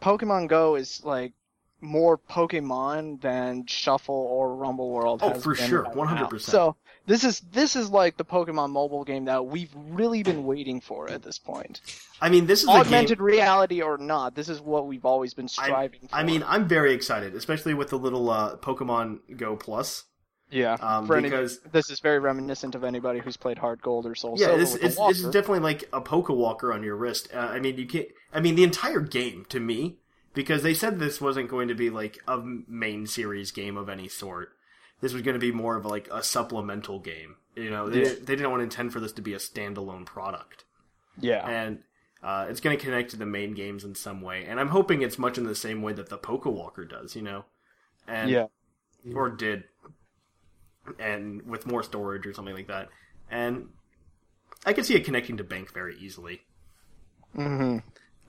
Pokemon 0.02 0.48
Go 0.50 0.76
is 0.76 1.04
like 1.04 1.34
more 1.82 2.18
Pokemon 2.18 3.22
than 3.22 3.66
Shuffle 3.66 4.16
or 4.16 4.56
Rumble 4.56 4.90
World. 4.92 5.22
Oh, 5.24 5.34
for 5.40 5.56
sure, 5.56 5.86
100%. 5.86 6.42
So 6.42 6.76
this 7.08 7.24
is 7.24 7.40
this 7.52 7.76
is 7.76 7.90
like 7.90 8.18
the 8.18 8.26
Pokemon 8.26 8.72
mobile 8.72 9.04
game 9.04 9.26
that 9.26 9.48
we've 9.48 9.74
really 9.76 10.22
been 10.22 10.46
waiting 10.46 10.82
for 10.82 11.10
at 11.10 11.24
this 11.24 11.40
point. 11.40 11.82
I 12.22 12.30
mean, 12.30 12.46
this 12.46 12.64
is 12.64 12.70
Augmented 12.70 13.20
reality 13.20 13.82
or 13.82 13.98
not, 13.98 14.36
this 14.36 14.50
is 14.50 14.62
what 14.62 14.86
we've 14.86 15.06
always 15.06 15.34
been 15.34 15.46
I, 15.46 15.66
striving 15.66 16.02
for. 16.08 16.16
I 16.16 16.24
mean, 16.24 16.44
I'm 16.46 16.68
very 16.68 16.94
excited, 16.94 17.34
especially 17.34 17.74
with 17.74 17.90
the 17.90 17.98
little 17.98 18.30
uh, 18.30 18.58
Pokemon 18.58 19.38
Go 19.38 19.56
Plus. 19.56 20.04
yeah, 20.52 20.74
um, 20.82 21.08
for 21.08 21.16
any- 21.16 21.30
because- 21.30 21.60
this 21.72 21.90
is 21.90 22.00
very 22.02 22.20
reminiscent 22.20 22.76
of 22.76 22.84
anybody 22.84 23.20
who's 23.20 23.38
played 23.38 23.58
HeartGold 23.58 24.06
or 24.06 24.14
Soul 24.14 24.36
Yeah, 24.38 24.56
this, 24.58 24.76
it's, 24.76 24.98
this 24.98 25.20
is 25.20 25.26
definitely 25.26 25.60
like 25.60 25.86
a 25.94 26.02
poke 26.02 26.30
walker 26.30 26.74
on 26.74 26.84
your 26.84 26.96
wrist. 26.96 27.30
Uh, 27.34 27.38
I 27.40 27.60
mean, 27.60 27.78
you 27.78 27.88
can't. 27.88 28.08
I 28.34 28.42
mean, 28.42 28.56
the 28.56 28.64
entire 28.64 29.00
game 29.00 29.46
to 29.50 29.60
me, 29.60 30.00
because 30.34 30.62
they 30.62 30.74
said 30.74 31.00
this 31.00 31.22
wasn't 31.22 31.50
going 31.50 31.70
to 31.70 31.76
be 31.76 31.90
like 31.90 32.18
a 32.28 32.38
main 32.38 33.08
series 33.08 33.52
game 33.52 33.78
of 33.78 33.88
any 33.88 34.08
sort. 34.10 34.50
This 35.02 35.14
was 35.14 35.22
going 35.22 35.36
to 35.36 35.40
be 35.40 35.52
more 35.52 35.76
of 35.78 35.86
like 35.86 36.08
a 36.12 36.24
supplemental 36.24 37.00
game. 37.00 37.36
You 37.56 37.70
know, 37.70 37.90
they, 37.90 38.00
Yeah. 38.00 38.04
didn't, 38.06 38.26
they 38.26 38.36
didn't 38.36 38.52
want 38.52 38.62
to 38.62 38.66
intend 38.66 38.94
for 38.94 39.00
this 39.00 39.14
to 39.14 39.22
be 39.22 39.34
a 39.34 39.38
standalone 39.38 40.06
product, 40.06 40.66
yeah, 41.20 41.48
and 41.48 41.80
uh, 42.24 42.48
it's 42.50 42.60
going 42.60 42.78
to 42.78 42.84
connect 42.84 43.12
to 43.12 43.18
the 43.18 43.26
main 43.26 43.54
games 43.54 43.84
in 43.84 43.96
some 43.96 44.22
way. 44.22 44.46
And 44.46 44.60
I'm 44.60 44.70
hoping 44.70 45.02
it's 45.02 45.18
much 45.20 45.38
in 45.38 45.44
the 45.46 45.56
same 45.56 45.82
way 45.82 45.94
that 45.94 46.10
the 46.10 46.18
Poke 46.18 46.46
Walker 46.46 46.86
does. 46.86 47.16
You 47.16 47.24
know, 47.24 47.46
and 48.08 48.30
yeah. 48.30 48.46
or 49.16 49.30
did, 49.30 49.64
and 51.00 51.44
with 51.44 51.66
more 51.68 51.84
storage 51.84 52.26
or 52.26 52.34
something 52.34 52.56
like 52.56 52.68
that. 52.68 52.90
And 53.30 53.70
I 54.66 54.74
could 54.74 54.86
see 54.86 54.96
it 54.96 55.06
connecting 55.06 55.38
to 55.38 55.44
Bank 55.44 55.74
very 55.74 55.98
easily. 56.00 56.42
Mm-hmm. 57.36 57.80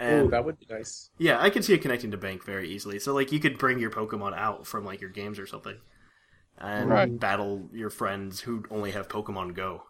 And 0.00 0.26
"Ooh, 0.26 0.30
that 0.30 0.44
would 0.44 0.58
be 0.58 0.66
nice." 0.70 1.10
yeah, 1.18 1.40
I 1.40 1.50
could 1.50 1.64
see 1.64 1.74
it 1.74 1.82
connecting 1.82 2.10
to 2.12 2.16
Bank 2.16 2.44
very 2.44 2.68
easily. 2.70 2.98
So 2.98 3.14
like 3.14 3.32
you 3.32 3.40
could 3.40 3.58
bring 3.58 3.78
your 3.78 3.90
Pokemon 3.90 4.36
out 4.36 4.66
from 4.66 4.84
like 4.84 5.00
your 5.00 5.10
games 5.10 5.38
or 5.38 5.46
something, 5.46 5.76
and 6.60 6.90
Right. 6.90 7.20
battle 7.20 7.68
your 7.72 7.90
friends 7.90 8.40
who 8.40 8.64
only 8.70 8.90
have 8.92 9.08
Pokemon 9.08 9.54
Go. 9.54 9.84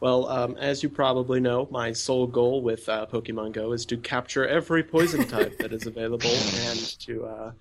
Well, 0.00 0.26
um, 0.28 0.56
as 0.56 0.82
you 0.82 0.88
probably 0.88 1.38
know, 1.38 1.68
my 1.70 1.92
sole 1.92 2.26
goal 2.26 2.60
with 2.62 2.88
uh, 2.88 3.06
Pokemon 3.06 3.52
Go 3.52 3.72
is 3.72 3.86
to 3.86 3.96
capture 3.96 4.46
every 4.46 4.82
poison 4.82 5.26
type 5.28 5.58
that 5.58 5.72
is 5.72 5.86
available 5.86 6.30
and 6.30 6.78
to 7.00 7.24
uh, 7.24 7.52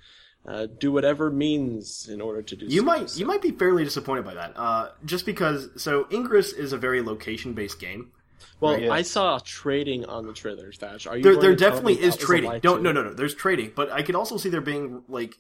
uh, 0.47 0.67
do 0.79 0.91
whatever 0.91 1.29
means 1.29 2.09
in 2.09 2.19
order 2.19 2.41
to 2.41 2.55
do. 2.55 2.65
You 2.65 2.79
so. 2.79 2.85
might 2.85 3.09
So- 3.11 3.19
you 3.19 3.25
might 3.27 3.41
be 3.43 3.51
fairly 3.51 3.83
disappointed 3.83 4.25
by 4.25 4.33
that, 4.33 4.53
uh, 4.57 4.89
just 5.05 5.25
because. 5.25 5.69
So 5.77 6.07
Ingress 6.11 6.51
is 6.53 6.73
a 6.73 6.77
very 6.77 7.01
location 7.03 7.53
based 7.53 7.79
game. 7.79 8.11
Well, 8.59 8.79
Yeah. 8.79 8.91
I 8.91 9.03
saw 9.03 9.37
trading 9.43 10.05
on 10.05 10.25
the 10.25 10.33
trailers. 10.33 10.77
Thatch, 10.77 11.05
are 11.05 11.17
you? 11.17 11.21
There, 11.23 11.35
there 11.37 11.55
definitely 11.55 11.93
is 11.93 11.99
that 11.99 12.05
was 12.05 12.15
a 12.15 12.25
trading. 12.25 12.49
lie 12.49 12.59
Don't 12.59 12.77
too? 12.77 12.83
no 12.83 12.91
no 12.91 13.03
no. 13.03 13.13
There's 13.13 13.35
trading, 13.35 13.71
but 13.75 13.91
I 13.91 14.01
could 14.01 14.15
also 14.15 14.37
see 14.37 14.49
there 14.49 14.61
being 14.61 15.03
like, 15.07 15.35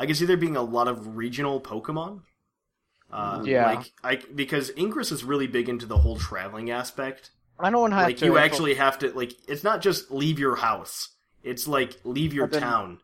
I 0.00 0.06
could 0.06 0.16
see 0.16 0.24
there 0.24 0.36
being 0.38 0.56
a 0.56 0.62
lot 0.62 0.88
of 0.88 1.16
regional 1.16 1.60
Pokemon. 1.60 2.22
Uh, 3.12 3.42
Yeah. 3.44 3.66
Like 3.74 3.92
I 4.02 4.16
because 4.34 4.70
Ingress 4.78 5.12
is 5.12 5.24
really 5.24 5.46
big 5.46 5.68
into 5.68 5.84
the 5.84 5.98
whole 5.98 6.16
traveling 6.16 6.70
aspect. 6.70 7.30
I 7.58 7.68
don't 7.70 7.92
have 7.92 8.04
like 8.06 8.16
to. 8.18 8.24
you 8.24 8.38
actually 8.38 8.74
have 8.74 8.98
to 9.00 9.12
like 9.12 9.34
it's 9.46 9.62
not 9.62 9.82
just 9.82 10.10
leave 10.10 10.38
your 10.38 10.56
house. 10.56 11.10
It's 11.42 11.68
like 11.68 11.98
leave 12.04 12.32
your 12.32 12.46
been- 12.46 12.60
town, 12.60 13.00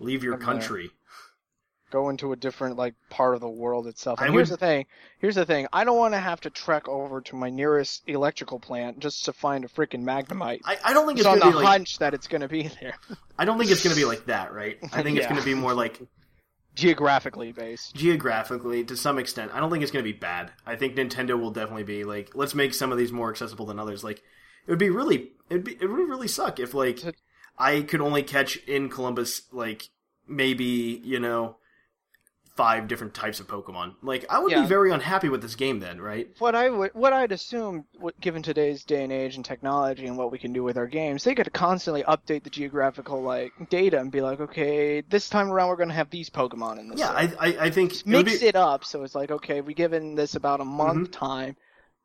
leave 0.00 0.24
your 0.24 0.36
been- 0.36 0.44
country. 0.46 0.90
go 1.90 2.08
into 2.08 2.32
a 2.32 2.36
different 2.36 2.76
like 2.76 2.94
part 3.10 3.34
of 3.36 3.40
the 3.40 3.48
world 3.48 3.86
itself. 3.86 4.18
And 4.20 4.30
I 4.30 4.32
here's 4.32 4.50
would- 4.50 4.58
the 4.58 4.66
thing. 4.66 4.86
Here's 5.20 5.36
the 5.36 5.44
thing. 5.46 5.68
I 5.72 5.84
don't 5.84 5.96
want 5.98 6.14
to 6.14 6.18
have 6.18 6.40
to 6.40 6.50
trek 6.50 6.88
over 6.88 7.20
to 7.20 7.36
my 7.36 7.50
nearest 7.50 8.02
electrical 8.08 8.58
plant 8.58 8.98
just 8.98 9.24
to 9.26 9.32
find 9.32 9.64
a 9.64 9.68
freaking 9.68 10.02
Magnemite. 10.02 10.60
I, 10.64 10.76
I 10.84 10.92
don't 10.92 11.06
think 11.06 11.18
Just 11.18 11.28
it's 11.32 11.42
on 11.44 11.48
the 11.48 11.56
be 11.56 11.62
like 11.62 11.66
hunch 11.66 11.98
that 11.98 12.14
it's 12.14 12.26
going 12.26 12.40
to 12.40 12.48
be 12.48 12.68
there, 12.80 12.94
I 13.38 13.44
don't 13.44 13.58
think 13.58 13.70
it's 13.70 13.84
gonna 13.84 13.94
be 13.94 14.04
like 14.06 14.26
that, 14.26 14.52
right? 14.52 14.78
I 14.92 15.02
think 15.04 15.18
it's 15.18 15.26
gonna 15.28 15.42
be 15.44 15.54
more 15.54 15.74
like 15.74 16.00
geographically 16.74 17.52
based. 17.52 17.94
geographically 17.94 18.84
to 18.84 18.96
some 18.96 19.18
extent. 19.18 19.50
I 19.54 19.60
don't 19.60 19.70
think 19.70 19.82
it's 19.82 19.92
going 19.92 20.04
to 20.04 20.12
be 20.12 20.18
bad. 20.18 20.52
I 20.66 20.76
think 20.76 20.96
Nintendo 20.96 21.38
will 21.38 21.50
definitely 21.50 21.84
be 21.84 22.04
like, 22.04 22.34
let's 22.34 22.54
make 22.54 22.74
some 22.74 22.92
of 22.92 22.98
these 22.98 23.12
more 23.12 23.30
accessible 23.30 23.66
than 23.66 23.78
others. 23.78 24.02
Like, 24.02 24.18
it 24.66 24.70
would 24.70 24.78
be 24.78 24.90
really, 24.90 25.32
it'd 25.50 25.64
be, 25.64 25.72
it 25.72 25.86
would 25.86 26.08
really 26.08 26.28
suck 26.28 26.58
if 26.58 26.74
like, 26.74 27.00
I 27.58 27.82
could 27.82 28.00
only 28.00 28.22
catch 28.22 28.56
in 28.66 28.88
Columbus 28.88 29.42
like 29.52 29.88
maybe 30.26 31.00
you 31.04 31.20
know 31.20 31.56
five 32.56 32.86
different 32.86 33.14
types 33.14 33.40
of 33.40 33.48
Pokemon. 33.48 33.94
Like 34.02 34.24
I 34.30 34.38
would 34.38 34.52
Yeah. 34.52 34.62
be 34.62 34.68
very 34.68 34.92
unhappy 34.92 35.28
with 35.28 35.42
this 35.42 35.56
game 35.56 35.80
then, 35.80 36.00
right? 36.00 36.28
What 36.38 36.54
I 36.54 36.70
would, 36.70 36.94
what 36.94 37.12
I'd 37.12 37.32
assume, 37.32 37.84
given 38.20 38.42
today's 38.42 38.84
day 38.84 39.02
and 39.02 39.12
age 39.12 39.34
and 39.34 39.44
technology 39.44 40.06
and 40.06 40.16
what 40.16 40.30
we 40.30 40.38
can 40.38 40.52
do 40.52 40.62
with 40.62 40.76
our 40.76 40.86
games, 40.86 41.24
they 41.24 41.34
could 41.34 41.52
constantly 41.52 42.04
update 42.04 42.44
the 42.44 42.50
geographical 42.50 43.22
like 43.22 43.52
data 43.70 43.98
and 43.98 44.12
be 44.12 44.20
like, 44.20 44.38
okay, 44.40 45.00
this 45.00 45.28
time 45.28 45.50
around 45.50 45.68
we're 45.68 45.76
going 45.76 45.88
to 45.88 45.94
have 45.96 46.10
these 46.10 46.30
Pokemon 46.30 46.78
in 46.78 46.88
this. 46.90 47.00
Yeah. 47.00 47.10
I 47.10 47.32
I, 47.40 47.56
I 47.66 47.70
think 47.70 47.92
it 47.94 48.06
mix 48.06 48.32
be- 48.32 48.38
Mm-hmm. 48.38 48.46
it 48.46 48.56
up 48.56 48.84
so 48.84 49.02
it's 49.02 49.14
like 49.14 49.30
okay 49.32 49.60
we 49.60 49.74
given 49.74 50.14
this 50.14 50.34
about 50.36 50.60
a 50.60 50.64
month 50.64 51.10
time 51.10 51.56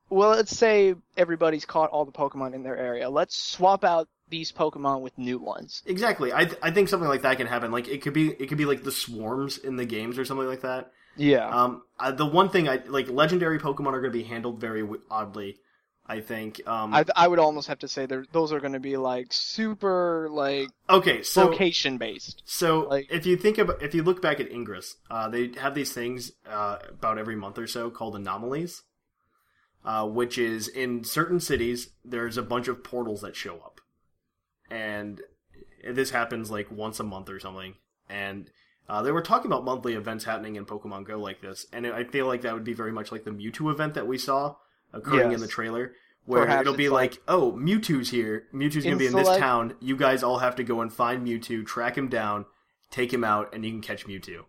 well 0.09 0.29
let's 0.31 0.55
say 0.57 0.95
everybody's 1.15 1.65
caught 1.65 1.91
all 1.91 2.05
the 2.05 2.11
pokemon 2.11 2.53
in 2.55 2.63
their 2.63 2.75
area 2.77 3.09
let's 3.09 3.35
swap 3.37 3.83
out 3.83 4.07
these 4.29 4.51
pokemon 4.51 5.01
with 5.01 5.17
new 5.17 5.37
ones 5.39 5.81
Exactly. 5.85 6.31
I 6.33 6.49
I 6.61 6.71
think 6.71 6.89
something 6.89 7.09
like 7.09 7.23
that 7.23 7.37
can 7.37 7.47
happen. 7.47 7.71
Like 7.71 7.87
it 7.87 8.01
could 8.01 8.13
be 8.13 8.29
it 8.29 8.47
could 8.47 8.57
be 8.57 8.65
like 8.65 8.83
the 8.83 8.91
swarms 8.91 9.57
in 9.57 9.75
the 9.75 9.85
games 9.85 10.17
or 10.17 10.25
something 10.25 10.47
like 10.47 10.61
that. 10.61 10.91
yeah 11.17 11.47
Um, 11.49 11.83
I, 11.99 12.11
the 12.11 12.25
one 12.25 12.49
thing 12.49 12.69
I 12.69 12.81
like, 12.87 13.09
legendary 13.09 13.59
Pokemon 13.59 13.87
are 13.93 14.01
going 14.01 14.11
to 14.13 14.17
be 14.17 14.23
handled 14.23 14.59
very 14.61 14.81
w- 14.81 15.01
oddly. 15.09 15.57
I 16.11 16.21
think. 16.21 16.59
Um, 16.67 16.91
I, 16.91 17.05
I 17.15 17.27
would 17.27 17.37
almost 17.37 17.67
have 17.67 17.77
to 17.79 17.87
say 17.87 18.07
they're, 18.07 18.25
those 18.31 18.51
are 18.51 18.59
going 18.59 18.73
to 18.73 18.79
be 18.79 18.97
like 18.97 19.27
super 19.31 20.27
like 20.31 20.69
okay, 20.89 21.21
so 21.21 21.45
location 21.49 21.99
based 21.99 22.41
so 22.45 22.87
like- 22.89 23.11
if 23.11 23.27
you 23.27 23.37
think 23.37 23.59
about 23.59 23.83
if 23.83 23.93
you 23.93 24.01
look 24.01 24.19
back 24.19 24.39
at 24.39 24.51
Ingress, 24.51 24.95
uh, 25.11 25.29
they 25.29 25.51
have 25.59 25.75
these 25.75 25.93
things 25.93 26.31
uh, 26.49 26.79
about 26.89 27.19
every 27.19 27.35
month 27.35 27.59
or 27.59 27.67
so 27.67 27.91
called 27.91 28.15
anomalies, 28.15 28.81
uh, 29.85 30.07
which 30.07 30.39
is 30.39 30.67
in 30.67 31.03
certain 31.03 31.39
cities 31.39 31.89
there's 32.03 32.37
a 32.37 32.43
bunch 32.43 32.67
of 32.67 32.83
portals 32.83 33.21
that 33.21 33.35
show 33.35 33.57
up, 33.57 33.78
and 34.71 35.21
this 35.87 36.09
happens 36.11 36.49
like 36.51 36.69
once 36.71 36.99
a 36.99 37.03
month 37.03 37.29
or 37.29 37.39
something, 37.39 37.75
and. 38.09 38.49
Uh, 38.91 39.03
they 39.03 39.11
were 39.11 39.21
talking 39.21 39.51
about 39.51 39.63
monthly 39.63 39.93
events 39.93 40.23
happening 40.25 40.55
in 40.55 40.65
Pokemon 40.65 41.05
Go 41.05 41.19
like 41.19 41.41
this, 41.41 41.67
and 41.71 41.85
I 41.85 42.05
feel 42.05 42.25
like 42.25 42.41
that 42.41 42.55
would 42.55 42.63
be 42.63 42.73
very 42.73 42.91
much 42.91 43.11
like 43.11 43.23
the 43.23 43.29
Mewtwo 43.29 43.71
event 43.71 43.93
that 43.93 44.07
we 44.07 44.17
saw 44.17 44.55
occurring 44.91 45.31
in 45.31 45.39
the 45.39 45.47
trailer, 45.47 45.93
where 46.25 46.43
Perhaps 46.43 46.61
it'll 46.61 46.73
be 46.73 46.89
like, 46.89 47.11
like- 47.11 47.21
"Oh, 47.27 47.51
Mewtwo's 47.51 48.09
here. 48.09 48.47
Mewtwo's 48.51 48.85
gonna 48.85 48.95
be 48.95 49.05
in 49.05 49.13
this 49.13 49.37
town. 49.37 49.75
You 49.79 49.95
guys 49.95 50.23
all 50.23 50.39
have 50.39 50.55
to 50.55 50.63
go 50.63 50.81
and 50.81 50.91
find 50.91 51.23
Mewtwo, 51.23 51.63
track 51.67 51.99
him 51.99 52.07
down, 52.07 52.47
take 52.89 53.13
him 53.13 53.23
out, 53.23 53.53
and 53.53 53.63
you 53.63 53.69
can 53.69 53.81
catch 53.81 54.07
Mewtwo." 54.07 54.45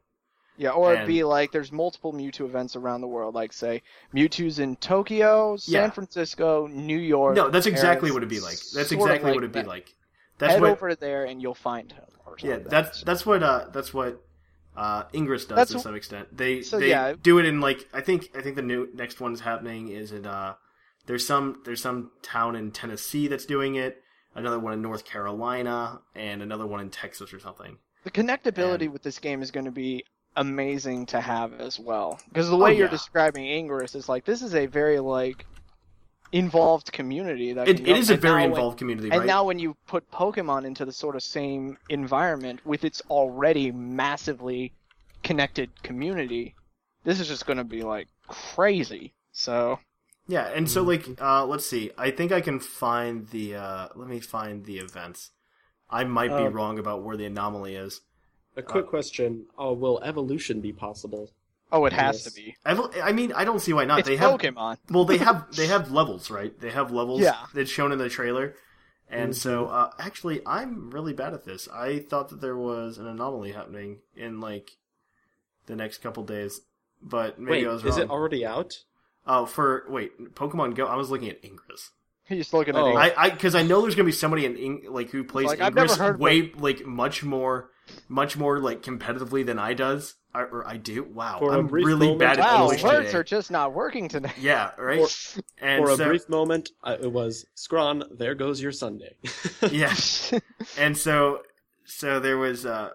yeah 0.57 0.71
or 0.71 0.95
it'd 0.95 1.07
be 1.07 1.23
like 1.23 1.53
there's 1.53 1.71
multiple 1.71 2.13
mewtwo 2.15 2.47
events 2.47 2.77
around 2.77 3.03
the 3.03 3.07
world 3.09 3.35
like 3.35 3.53
say 3.53 3.83
mewtwo's 4.15 4.59
in 4.59 4.77
tokyo 4.77 5.57
san 5.57 5.73
Yeah. 5.75 5.91
francisco 5.91 6.67
new 6.67 6.99
york 6.99 7.37
No, 7.37 7.51
that's 7.51 7.67
exactly 7.67 8.09
Paris, 8.09 8.13
what 8.15 8.19
it'd 8.23 8.29
be 8.31 8.41
like. 8.41 8.59
That's 8.75 8.89
sort 8.89 8.93
exactly 8.93 9.31
like 9.31 9.35
what 9.35 9.45
it'd 9.45 9.53
be 9.53 9.63
like. 9.63 9.95
That's 10.41 10.55
head 10.55 10.63
what. 10.63 10.71
over 10.73 10.95
there 10.97 11.25
and 11.25 11.41
you'll 11.41 11.55
find 11.55 11.93
him 11.93 12.05
or 12.27 12.37
yeah, 12.41 12.55
something. 12.55 12.69
that's 12.71 13.03
that's 13.05 13.25
what 13.25 13.43
uh 13.43 13.67
that's 13.73 13.95
what 13.95 14.21
uh 14.77 15.05
Ingress 15.15 15.45
does 15.45 15.57
That's 15.57 15.73
to 15.73 15.79
some 15.81 15.95
extent. 15.95 16.37
They 16.37 16.63
So, 16.63 16.79
they 16.81 16.89
yeah. 16.91 17.15
do 17.21 17.39
it 17.39 17.45
in 17.45 17.61
like 17.61 17.89
I 17.93 18.01
think 18.01 18.31
I 18.37 18.41
think 18.43 18.57
the 18.57 18.63
new 18.63 18.89
next 18.95 19.21
one's 19.21 19.41
happening 19.41 19.89
is 19.89 20.13
in 20.13 20.27
uh 20.27 20.55
there's 21.07 21.27
some 21.27 21.63
there's 21.65 21.83
some 21.83 22.11
town 22.23 22.57
in 22.57 22.71
Tennessee 22.73 23.27
that's 23.29 23.47
doing 23.47 23.75
it, 23.77 24.03
another 24.35 24.59
one 24.59 24.73
in 24.73 24.83
North 24.83 25.05
Carolina, 25.05 26.01
and 26.15 26.43
another 26.43 26.67
one 26.67 26.81
in 26.81 26.91
Texas 26.91 27.33
or 27.33 27.41
something. 27.41 27.79
The 28.05 28.11
connectability 28.11 28.83
And- 28.83 28.93
with 28.93 29.03
this 29.03 29.19
game 29.19 29.43
is 29.43 29.51
going 29.51 29.65
to 29.67 29.71
be 29.73 30.05
amazing 30.37 31.07
to 31.07 31.21
have 31.21 31.55
as 31.61 31.81
well. 31.81 32.21
Because 32.29 32.49
the 32.49 32.57
way 32.57 32.71
Oh, 32.71 32.75
you're 32.79 32.89
describing 32.89 33.47
Ingress 33.47 33.95
is 33.97 34.09
like 34.09 34.25
this 34.25 34.43
is 34.43 34.55
a 34.55 34.67
very 34.67 35.01
like 35.01 35.45
involved 36.33 36.93
community 36.93 37.53
that 37.53 37.69
It, 37.69 37.77
can 37.79 37.87
it 37.87 37.89
go- 37.89 37.95
is 37.97 38.11
a 38.11 38.17
very 38.17 38.35
now 38.35 38.43
when- 38.43 38.51
involved 38.51 38.79
community, 38.79 39.11
and 39.11 39.21
right? 39.21 39.27
now 39.27 39.45
when 39.45 39.59
you 39.59 39.77
put 39.87 40.09
Pokemon 40.11 40.65
into 40.65 40.85
the 40.85 40.93
sort 40.93 41.17
of 41.17 41.23
same 41.23 41.77
environment 41.89 42.65
with 42.65 42.85
its 42.85 43.03
already 43.11 43.73
massively 43.73 44.73
connected 45.23 45.71
community, 45.83 46.55
this 47.05 47.21
is 47.21 47.29
just 47.29 47.47
going 47.47 47.59
to 47.59 47.65
be 47.65 47.83
like 47.83 48.09
crazy. 48.29 49.13
So 49.33 49.79
Yeah, 50.29 50.47
and 50.49 50.67
Mm-hmm. 50.67 50.73
so 50.73 50.83
like 50.83 51.21
uh 51.21 51.45
let's 51.47 51.67
see. 51.67 51.91
I 51.99 52.11
think 52.11 52.31
I 52.33 52.41
can 52.41 52.61
find 52.61 53.27
the 53.29 53.57
uh 53.57 53.89
let 53.97 54.09
me 54.09 54.21
find 54.21 54.65
the 54.65 54.79
events. 54.79 55.31
I 55.91 56.05
might 56.05 56.37
be 56.37 56.45
Um, 56.47 56.53
wrong 56.53 56.79
about 56.79 57.03
where 57.03 57.17
the 57.17 57.25
anomaly 57.27 57.75
is. 57.75 58.01
A 58.57 58.63
quick 58.63 58.87
question: 58.87 59.47
uh, 59.61 59.73
Will 59.73 60.01
evolution 60.05 60.61
be 60.61 60.73
possible? 60.73 61.31
Oh, 61.73 61.85
it 61.87 61.93
has 61.93 62.17
Yes. 62.17 62.25
to 62.25 62.33
be. 62.41 62.57
I, 62.65 63.01
I 63.09 63.13
mean, 63.13 63.33
I 63.33 63.45
don't 63.45 63.61
see 63.61 63.73
why 63.73 63.85
not. 63.85 64.01
It's 64.01 64.09
they 64.09 64.17
have 64.17 64.39
Pokemon. 64.41 64.79
well, 64.91 65.05
they 65.05 65.19
have 65.19 65.55
they 65.55 65.67
have 65.67 65.91
levels, 65.91 66.31
right? 66.31 66.59
They 66.61 66.71
have 66.71 66.91
levels. 66.91 67.21
Yeah. 67.21 67.37
that's 67.55 67.71
shown 67.71 67.93
in 67.93 67.99
the 67.99 68.09
trailer. 68.09 68.55
And 69.09 69.37
so, 69.37 69.65
Mm-hmm. 69.65 69.75
uh, 69.75 69.89
actually, 69.99 70.41
I'm 70.47 70.91
really 70.91 71.13
bad 71.13 71.35
at 71.35 71.45
this. 71.45 71.69
I 71.73 71.99
thought 71.99 72.29
that 72.29 72.41
there 72.41 72.57
was 72.57 72.97
an 72.99 73.07
anomaly 73.09 73.51
happening 73.53 73.99
in 74.15 74.41
like 74.41 74.71
the 75.67 75.75
next 75.77 75.99
couple 75.99 76.23
days, 76.23 76.61
but 77.03 77.39
maybe 77.41 77.65
Wait, 77.65 77.67
I 77.67 77.73
was 77.73 77.83
wrong. 77.85 77.93
is 77.93 77.99
it 77.99 78.09
already 78.11 78.47
out? 78.47 78.73
Oh, 79.27 79.47
for 79.47 79.85
wait, 79.89 80.35
Pokemon 80.35 80.75
Go. 80.77 80.87
I 80.87 80.95
was 80.97 81.11
looking 81.11 81.29
at 81.29 81.45
Ingress. 81.45 81.91
He's 82.25 82.39
just 82.39 82.55
looking 82.55 82.77
at 82.77 82.81
Oh. 82.83 82.91
it. 82.91 82.95
I, 82.97 83.13
I, 83.25 83.31
because 83.31 83.57
I 83.57 83.63
know 83.63 83.83
there's 83.83 83.97
gonna 83.97 84.07
be 84.07 84.13
somebody 84.13 84.47
in 84.47 84.57
Ing- 84.57 84.87
like 84.89 85.11
who 85.11 85.25
plays 85.25 85.47
Like, 85.49 85.59
Ingress 85.61 85.97
heard 85.97 86.15
of 86.15 86.21
way 86.21 86.53
like 86.57 86.87
much 86.87 87.25
more, 87.25 87.71
much 88.09 88.37
more 88.37 88.61
like 88.61 88.83
competitively 88.83 89.45
than 89.45 89.59
I 89.59 89.75
does, 89.75 90.15
I, 90.33 90.43
or 90.43 90.67
I 90.67 90.77
do. 90.77 91.03
Wow, 91.05 91.39
For 91.41 91.53
a 91.53 91.59
I'm 91.59 91.67
really 91.69 92.09
moment- 92.09 92.19
bad 92.21 92.39
at 92.39 92.45
wow, 92.45 92.63
English 92.65 92.83
words 92.85 93.07
today. 93.07 93.19
are 93.19 93.25
just 93.25 93.51
not 93.51 93.73
working 93.75 94.09
today. 94.09 94.33
Yeah, 94.39 94.71
right. 94.79 95.01
and 95.59 95.85
For 95.85 95.91
a 95.91 95.97
brief 95.97 96.29
moment, 96.29 96.71
uh, 96.85 96.97
it 97.03 97.11
was 97.11 97.47
Scrawn. 97.55 98.05
There 98.17 98.35
goes 98.37 98.63
your 98.63 98.73
Sunday. 98.73 99.15
yeah, 99.71 99.95
and 100.79 100.97
so 100.97 101.43
so 101.85 102.21
there 102.21 102.39
was 102.39 102.65
uh 102.65 102.91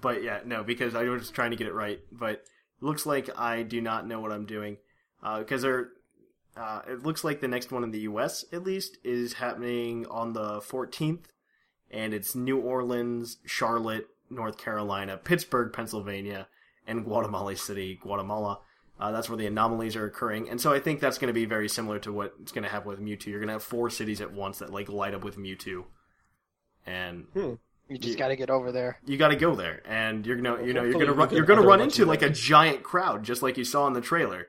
but 0.00 0.22
yeah 0.22 0.40
no 0.46 0.64
because 0.64 0.94
i 0.94 1.02
was 1.04 1.30
trying 1.30 1.50
to 1.50 1.56
get 1.56 1.66
it 1.66 1.74
right 1.74 2.00
but 2.10 2.42
looks 2.80 3.04
like 3.04 3.28
i 3.38 3.62
do 3.62 3.80
not 3.82 4.06
know 4.06 4.18
what 4.20 4.32
i'm 4.32 4.46
doing 4.46 4.78
uh 5.22 5.38
because 5.40 5.60
there 5.62 5.90
uh 6.56 6.80
it 6.88 7.02
looks 7.02 7.22
like 7.22 7.40
the 7.42 7.48
next 7.48 7.70
one 7.70 7.84
in 7.84 7.90
the 7.90 8.00
us 8.00 8.44
at 8.52 8.64
least 8.64 8.96
is 9.04 9.34
happening 9.34 10.06
on 10.06 10.32
the 10.32 10.60
14th 10.60 11.26
and 11.90 12.14
it's 12.14 12.34
new 12.34 12.58
orleans 12.58 13.36
charlotte 13.44 14.06
north 14.30 14.58
carolina 14.58 15.16
pittsburgh 15.16 15.72
pennsylvania 15.72 16.48
and 16.86 17.04
guatemala 17.04 17.56
city 17.56 17.98
guatemala 18.02 18.58
uh, 18.98 19.12
that's 19.12 19.28
where 19.28 19.36
the 19.36 19.46
anomalies 19.46 19.94
are 19.94 20.06
occurring, 20.06 20.48
and 20.48 20.58
so 20.58 20.72
I 20.72 20.80
think 20.80 21.00
that's 21.00 21.18
going 21.18 21.26
to 21.28 21.34
be 21.34 21.44
very 21.44 21.68
similar 21.68 21.98
to 21.98 22.10
what's 22.10 22.50
going 22.50 22.64
to 22.64 22.70
happen 22.70 22.88
with 22.88 22.98
Mewtwo. 22.98 23.26
You're 23.26 23.40
going 23.40 23.48
to 23.48 23.52
have 23.52 23.62
four 23.62 23.90
cities 23.90 24.22
at 24.22 24.32
once 24.32 24.60
that 24.60 24.72
like 24.72 24.88
light 24.88 25.12
up 25.12 25.22
with 25.22 25.36
Mewtwo, 25.36 25.84
and 26.86 27.26
You 27.34 27.58
just 27.98 28.16
got 28.16 28.28
to 28.28 28.36
get 28.36 28.48
over 28.48 28.72
there. 28.72 28.98
you 29.04 29.18
got 29.18 29.28
to 29.28 29.36
go 29.36 29.54
there, 29.54 29.82
and 29.86 30.24
you're 30.26 30.36
gonna, 30.36 30.64
you 30.64 30.72
know, 30.72 30.82
you're 30.82 30.98
gonna 30.98 31.12
run, 31.12 31.28
you're 31.30 31.44
gonna 31.44 31.60
run 31.60 31.82
into 31.82 32.06
like 32.06 32.22
a 32.22 32.30
giant 32.30 32.82
crowd, 32.82 33.22
just 33.22 33.42
like 33.42 33.58
you 33.58 33.64
saw 33.64 33.86
in 33.86 33.92
the 33.92 34.00
trailer. 34.00 34.46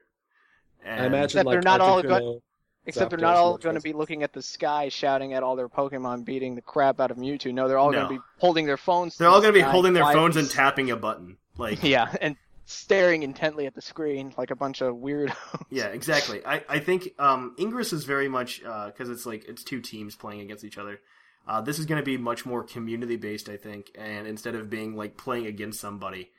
And 0.81 1.01
I 1.01 1.05
imagine 1.07 1.23
Except 1.41 1.45
like 1.45 1.53
they're 1.55 1.61
not 1.61 1.81
all 1.81 2.01
Articuno- 2.01 2.41
Except 2.87 3.09
they're 3.09 3.19
not 3.19 3.35
all 3.35 3.57
going 3.57 3.75
to 3.75 3.81
be 3.81 3.93
looking 3.93 4.23
at 4.23 4.33
the 4.33 4.41
sky, 4.41 4.89
shouting 4.89 5.33
at 5.33 5.43
all 5.43 5.55
their 5.55 5.69
Pokemon, 5.69 6.25
beating 6.25 6.55
the 6.55 6.61
crap 6.61 6.99
out 6.99 7.11
of 7.11 7.17
Mewtwo. 7.17 7.53
No, 7.53 7.67
they're 7.67 7.77
all 7.77 7.91
No. 7.91 7.99
going 7.99 8.07
to 8.07 8.13
be 8.15 8.25
holding 8.39 8.65
their 8.65 8.77
phones. 8.77 9.17
they're 9.17 9.27
all 9.27 9.41
the 9.41 9.47
gonna 9.47 9.53
be 9.53 9.59
sky 9.59 9.71
holding 9.71 9.93
their 9.93 10.05
phones 10.05 10.37
and 10.37 10.49
tapping 10.49 10.89
a 10.89 10.95
button, 10.95 11.37
like 11.57 11.83
Yeah, 11.83 12.13
and 12.21 12.35
staring 12.65 13.23
intently 13.23 13.65
at 13.65 13.73
the 13.75 13.81
screen 13.81 14.33
like 14.37 14.51
a 14.51 14.55
bunch 14.55 14.81
of 14.81 14.95
weird. 14.95 15.33
Yeah, 15.69 15.87
exactly. 15.87 16.41
I, 16.45 16.63
I 16.67 16.79
think 16.79 17.09
um, 17.19 17.55
Ingress 17.59 17.93
is 17.93 18.03
very 18.05 18.27
much 18.29 18.61
because 18.61 19.09
it's 19.09 19.25
like 19.25 19.45
it's 19.47 19.63
two 19.63 19.81
teams 19.81 20.15
playing 20.15 20.41
against 20.41 20.63
each 20.63 20.77
other. 20.77 20.99
Uh, 21.47 21.61
this 21.61 21.79
is 21.79 21.85
going 21.85 21.99
to 21.99 22.05
be 22.05 22.17
much 22.17 22.45
more 22.45 22.63
community 22.63 23.15
based, 23.15 23.47
I 23.47 23.55
think, 23.57 23.91
and 23.97 24.27
instead 24.27 24.55
of 24.55 24.69
being 24.69 24.95
like 24.97 25.15
playing 25.15 25.45
against 25.45 25.79
somebody, 25.79 26.31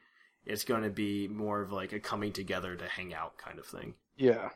it's 0.44 0.64
going 0.64 0.82
to 0.82 0.90
be 0.90 1.28
more 1.28 1.62
of 1.62 1.72
like 1.72 1.92
a 1.94 2.00
coming 2.00 2.32
together 2.32 2.76
to 2.76 2.86
hang 2.86 3.14
out 3.14 3.38
kind 3.38 3.58
of 3.58 3.64
thing. 3.66 3.94
yeah, 4.16 4.50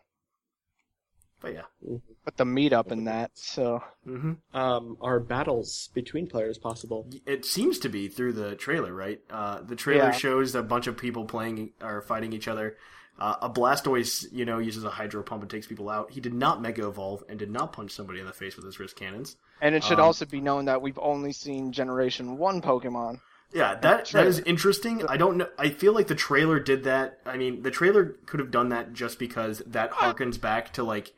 But 1.43 1.55
yeah, 1.55 1.99
but 2.24 2.36
the 2.36 2.45
meetup 2.45 2.93
in 2.93 3.05
that. 3.05 3.32
So 3.34 3.82
hmm 4.05 4.34
Um, 4.55 4.97
are 5.01 5.18
battles 5.20 5.90
between 5.93 6.28
players 6.28 6.57
possible? 6.59 7.07
it 7.26 7.45
seems 7.45 7.78
to 7.80 7.88
be 7.88 8.09
through 8.09 8.34
the 8.34 8.55
trailer, 8.55 8.95
right? 8.95 9.20
Uh, 9.28 9.61
the 9.62 9.76
trailer 9.76 10.05
Yeah. 10.07 10.11
shows 10.12 10.55
a 10.55 10.62
bunch 10.62 10.86
of 10.86 10.97
people 10.97 11.24
playing 11.24 11.72
or 11.82 12.01
fighting 12.03 12.32
each 12.32 12.47
other. 12.49 12.76
Uh, 13.18 13.36
a 13.43 13.51
Blastoise, 13.51 14.26
you 14.32 14.45
know, 14.45 14.59
uses 14.59 14.84
a 14.84 14.90
Hydro 14.90 15.22
Pump 15.22 15.43
and 15.43 15.51
takes 15.51 15.66
people 15.66 15.90
out. 15.90 16.11
He 16.12 16.20
did 16.20 16.32
not 16.32 16.62
Mega 16.62 16.86
Evolve 16.88 17.22
and 17.28 17.38
did 17.38 17.51
not 17.51 17.72
punch 17.72 17.90
somebody 17.90 18.20
in 18.20 18.26
the 18.26 18.32
face 18.32 18.57
with 18.57 18.64
his 18.64 18.78
wrist 18.80 18.97
cannons. 18.97 19.36
and 19.61 19.74
it 19.74 19.84
should 19.84 19.99
Um, 20.01 20.07
also 20.07 20.24
be 20.24 20.40
known 20.40 20.64
that 20.64 20.80
we've 20.82 20.99
only 20.99 21.32
seen 21.32 21.70
Generation 21.72 22.38
One 22.38 22.62
Pokemon. 22.62 23.20
Yeah, 23.53 23.74
that 23.74 23.80
that 23.82 24.07
trailer. 24.07 24.28
is 24.28 24.38
interesting. 24.40 25.07
I 25.07 25.16
don't 25.18 25.36
know. 25.36 25.49
I 25.59 25.68
feel 25.68 25.93
like 25.93 26.07
the 26.07 26.14
trailer 26.14 26.59
did 26.59 26.84
that. 26.84 27.18
I 27.26 27.36
mean, 27.36 27.62
the 27.62 27.70
trailer 27.70 28.16
could 28.26 28.40
have 28.40 28.51
done 28.51 28.70
that 28.70 28.93
just 28.95 29.18
because 29.18 29.59
that 29.66 29.90
harkens 29.93 30.40
back 30.40 30.72
to 30.72 30.82
like, 30.82 31.12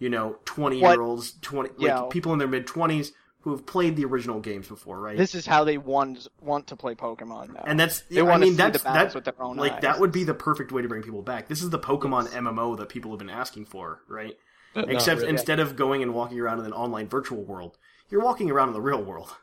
you 0.00 0.08
know, 0.10 0.36
twenty 0.44 0.80
What- 0.82 0.92
year 0.94 1.02
olds, 1.02 1.34
twenty 1.40 1.70
Yeah. 1.78 2.00
like 2.00 2.10
people 2.10 2.32
in 2.32 2.40
their 2.40 2.48
mid 2.48 2.66
twenties 2.66 3.12
who 3.42 3.52
have 3.52 3.64
played 3.64 3.96
the 3.96 4.04
original 4.04 4.38
games 4.40 4.68
before, 4.68 5.00
right? 5.00 5.16
This 5.16 5.34
is 5.34 5.46
how 5.46 5.62
they 5.64 5.78
want 5.78 6.26
want 6.42 6.66
to 6.66 6.76
play 6.76 6.94
Pokemon 6.94 7.54
now. 7.54 7.62
and 7.64 7.78
that's 7.78 8.00
They 8.02 8.18
I 8.20 8.22
wanna 8.22 8.40
mean 8.46 8.52
see 8.52 8.56
that's 8.58 8.78
the 8.82 8.84
battles 8.84 9.14
with 9.14 9.24
their 9.24 9.40
own 9.40 9.56
like 9.56 9.72
eyes. 9.74 9.82
that 9.82 10.00
would 10.00 10.10
be 10.12 10.24
the 10.24 10.34
perfect 10.34 10.72
way 10.72 10.82
to 10.82 10.88
bring 10.88 11.02
people 11.02 11.22
back. 11.22 11.46
This 11.48 11.62
is 11.62 11.70
the 11.70 11.78
Pokemon 11.78 12.28
MMO 12.34 12.74
that 12.76 12.88
people 12.90 13.10
have 13.12 13.18
been 13.18 13.30
asking 13.30 13.66
for, 13.66 14.02
right? 14.08 14.36
Except 14.74 15.20
really. 15.20 15.30
instead 15.30 15.58
of 15.58 15.74
going 15.76 16.02
and 16.02 16.12
walking 16.14 16.38
around 16.38 16.58
in 16.60 16.66
an 16.66 16.72
online 16.72 17.08
virtual 17.08 17.42
world, 17.42 17.78
you're 18.10 18.22
walking 18.22 18.50
around 18.50 18.68
in 18.68 18.74
the 18.74 18.80
real 18.82 19.02
world. 19.02 19.34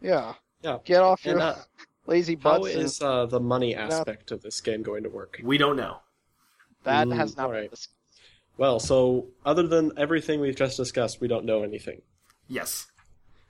Yeah. 0.00 0.34
Yeah. 0.62 0.78
Get 0.84 1.02
off 1.02 1.24
And 1.26 1.38
your 1.38 1.48
uh, 1.48 1.58
lazy 2.06 2.34
how 2.36 2.58
butts. 2.60 2.74
and 2.74 2.82
is 2.84 3.02
uh, 3.02 3.26
the 3.26 3.40
money 3.40 3.74
aspect 3.74 4.30
of 4.30 4.42
this 4.42 4.60
game 4.60 4.82
going 4.82 5.02
to 5.02 5.10
work? 5.10 5.40
We 5.42 5.58
don't 5.58 5.76
know. 5.76 5.98
that 6.84 7.08
Mm, 7.08 7.16
has 7.16 7.36
not 7.36 7.48
been 7.48 7.56
alright. 7.56 7.88
Dis- 8.54 8.58
Well, 8.58 8.80
so 8.80 9.26
other 9.44 9.66
than 9.66 9.92
everything 9.96 10.40
we've 10.40 10.56
just 10.56 10.76
discussed, 10.76 11.20
we 11.20 11.28
don't 11.28 11.44
know 11.44 11.62
anything. 11.62 12.02
Yes. 12.48 12.86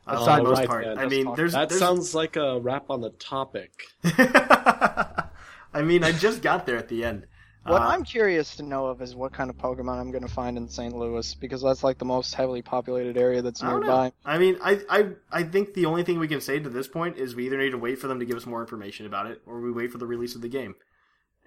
That's 0.07 0.20
Uh, 0.20 0.36
the 0.36 0.42
most 0.42 0.59
right, 0.59 0.68
part. 0.68 0.84
then. 0.84 0.98
I 0.98 1.07
mean, 1.07 1.24
Let's 1.26 1.36
there's 1.36 1.52
That 1.52 1.68
there's 1.70 1.78
sounds 1.80 2.14
like 2.14 2.36
a 2.36 2.61
wrap 2.61 2.90
on 2.90 3.00
the 3.00 3.11
topic. 3.11 3.72
I 4.05 5.82
mean, 5.82 6.05
I 6.05 6.12
just 6.12 6.42
got 6.42 6.66
there 6.66 6.76
at 6.76 6.88
the 6.88 7.05
end. 7.05 7.26
What 7.66 7.80
Uh, 7.80 7.86
I'm 7.86 8.05
curious 8.05 8.57
to 8.57 8.62
know 8.62 8.86
of 8.86 9.00
is 9.00 9.14
what 9.16 9.32
kind 9.32 9.48
of 9.48 9.57
Pokemon 9.57 9.98
I'm 9.98 10.11
going 10.11 10.26
to 10.26 10.32
find 10.32 10.59
in 10.59 10.68
St. 10.68 10.94
Louis 10.94 11.34
because 11.34 11.62
that's 11.62 11.82
like 11.82 11.96
the 11.96 12.05
most 12.05 12.34
heavily 12.34 12.61
populated 12.61 13.16
area 13.16 13.40
that's 13.40 13.62
I 13.62 13.70
nearby. 13.70 13.86
know. 14.09 14.12
I 14.26 14.36
mean, 14.38 14.59
I, 14.62 14.80
I 14.90 15.09
I 15.32 15.42
think 15.44 15.72
the 15.72 15.86
only 15.86 16.02
thing 16.02 16.18
we 16.18 16.28
can 16.28 16.42
say 16.42 16.59
to 16.59 16.68
this 16.68 16.86
point 16.88 17.16
is 17.16 17.34
we 17.34 17.46
either 17.46 17.57
need 17.57 17.70
to 17.70 17.78
wait 17.78 17.98
for 17.98 18.07
them 18.07 18.20
to 18.20 18.26
give 18.26 18.36
us 18.36 18.44
more 18.44 18.61
information 18.61 19.07
about 19.07 19.28
it, 19.28 19.40
or 19.46 19.61
we 19.62 19.72
wait 19.72 19.90
for 19.90 19.96
the 19.96 20.07
release 20.07 20.34
of 20.34 20.42
the 20.42 20.48
game. 20.50 20.74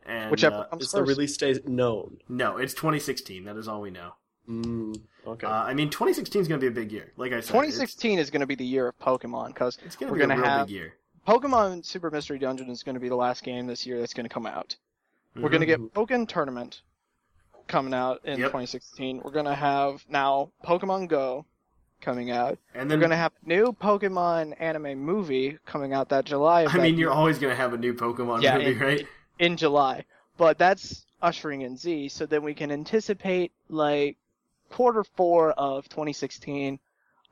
And 0.08 0.32
Whichever 0.32 0.56
uh, 0.56 0.64
comes 0.66 0.84
Is 0.86 0.92
the 0.92 1.04
release 1.04 1.36
date 1.38 1.68
known? 1.68 2.20
no, 2.30 2.58
it's 2.58 2.74
2016. 2.74 3.44
That 3.44 3.58
is 3.58 3.68
all 3.68 3.82
we 3.82 3.92
know. 3.92 4.14
Mm, 4.50 5.02
okay. 5.28 5.46
Uh, 5.46 5.52
I 5.52 5.74
mean, 5.74 5.90
2016 5.90 6.42
is 6.44 6.48
going 6.48 6.62
to 6.62 6.64
be 6.64 6.68
a 6.70 6.72
big 6.84 6.92
year. 6.94 7.12
Like 7.18 7.34
I 7.34 7.42
said, 7.42 7.48
2016 7.48 8.18
is 8.18 8.30
going 8.30 8.40
to 8.40 8.48
be 8.48 8.56
the 8.56 8.66
year 8.66 8.88
of 8.88 8.98
Pokemon 9.00 9.50
because 9.50 9.76
It's, 9.78 9.86
it's 9.88 9.96
going 9.98 10.08
to 10.08 10.12
we're 10.14 10.20
be 10.20 10.24
a 10.24 10.28
gonna 10.28 10.42
real 10.42 10.50
have- 10.50 10.68
big 10.68 10.76
year. 10.76 10.94
Pokemon 11.28 11.84
Super 11.86 12.10
Mystery 12.10 12.40
Dungeon 12.40 12.70
is 12.70 12.84
going 12.84 12.96
to 12.96 13.02
be 13.02 13.10
the 13.10 13.16
last 13.18 13.44
game 13.44 13.68
this 13.68 13.86
year 13.86 14.00
that's 14.00 14.14
going 14.14 14.24
to 14.24 14.34
come 14.34 14.46
out. 14.46 14.78
We're 15.36 15.50
going 15.50 15.60
to 15.60 15.66
get 15.68 15.82
Pokkén 15.94 16.26
Tournament 16.28 16.82
coming 17.68 17.94
out 17.94 18.22
in 18.24 18.34
Mm-hmm. 18.36 18.42
Yep. 18.44 18.48
2016. 18.52 19.22
We're 19.26 19.32
going 19.32 19.46
to 19.46 19.54
have 19.54 20.06
now 20.10 20.52
Pokemon 20.66 21.10
Go 21.10 21.46
coming 22.00 22.32
out. 22.32 22.58
and 22.74 22.90
then 22.90 22.98
We're 22.98 23.02
going 23.02 23.10
to 23.12 23.18
have 23.18 23.34
new 23.46 23.74
Pokemon 23.74 24.54
anime 24.62 24.98
movie 25.00 25.58
coming 25.66 25.92
out 25.94 26.08
that 26.10 26.24
July. 26.24 26.62
I 26.62 26.66
that 26.68 26.76
mean, 26.76 26.94
year. 26.94 27.08
you're 27.08 27.12
always 27.12 27.40
going 27.40 27.52
to 27.52 27.58
have 27.62 27.74
a 27.74 27.78
new 27.78 27.94
Pokemon 27.94 28.42
Yeah, 28.42 28.58
movie, 28.58 28.72
and- 28.72 28.82
right? 28.82 29.08
In 29.40 29.58
July. 29.58 30.06
But 30.38 30.58
that's 30.58 31.06
ushering 31.22 31.62
in 31.62 31.78
Z, 31.78 32.10
so 32.10 32.26
then 32.26 32.44
we 32.44 32.54
can 32.54 32.72
anticipate 32.72 33.52
like 33.70 34.18
quarter 34.70 35.04
four 35.04 35.52
of 35.52 35.90
2016. 35.90 36.80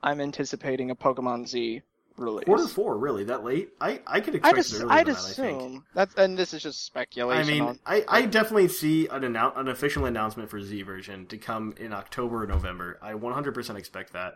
I'm 0.02 0.20
anticipating 0.20 0.90
a 0.90 0.96
Pokemon 0.96 1.46
Z 1.48 1.82
release. 2.16 2.44
Quarter 2.44 2.68
four, 2.68 2.98
really? 2.98 3.24
That 3.24 3.44
late? 3.44 3.70
I 3.80 4.00
I 4.06 4.20
could 4.20 4.34
I'd, 4.44 4.58
expect 4.58 4.58
ass- 4.58 4.72
it 4.72 4.82
earlier 4.82 4.92
I'd 4.92 5.06
than 5.06 5.14
that. 5.14 5.20
I 5.20 5.32
think. 5.32 5.58
assume 5.62 5.84
that's 5.94 6.14
and 6.16 6.36
this 6.38 6.54
is 6.54 6.62
just 6.62 6.84
speculation. 6.84 7.42
I 7.42 7.50
mean, 7.50 7.62
on, 7.62 7.78
I, 7.86 8.04
I 8.08 8.26
definitely 8.26 8.68
see 8.68 9.06
an 9.08 9.22
annou- 9.22 9.56
an 9.58 9.68
official 9.68 10.04
announcement 10.04 10.50
for 10.50 10.60
Z 10.60 10.82
version 10.82 11.26
to 11.26 11.38
come 11.38 11.74
in 11.78 11.92
October 11.92 12.42
or 12.42 12.46
November. 12.46 12.98
I 13.02 13.12
100% 13.12 13.76
expect 13.76 14.12
that. 14.14 14.34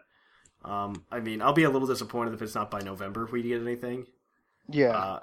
Um, 0.65 1.05
I 1.11 1.21
mean, 1.21 1.41
I'll 1.41 1.55
be 1.55 1.63
a 1.65 1.71
little 1.71 1.89
disappointed 1.89 2.35
if 2.35 2.43
it's 2.43 2.55
not 2.55 2.71
by 2.71 2.81
November 2.81 3.25
if 3.25 3.33
we 3.33 3.43
get 3.43 3.63
anything, 3.63 4.07
yeah, 4.69 5.21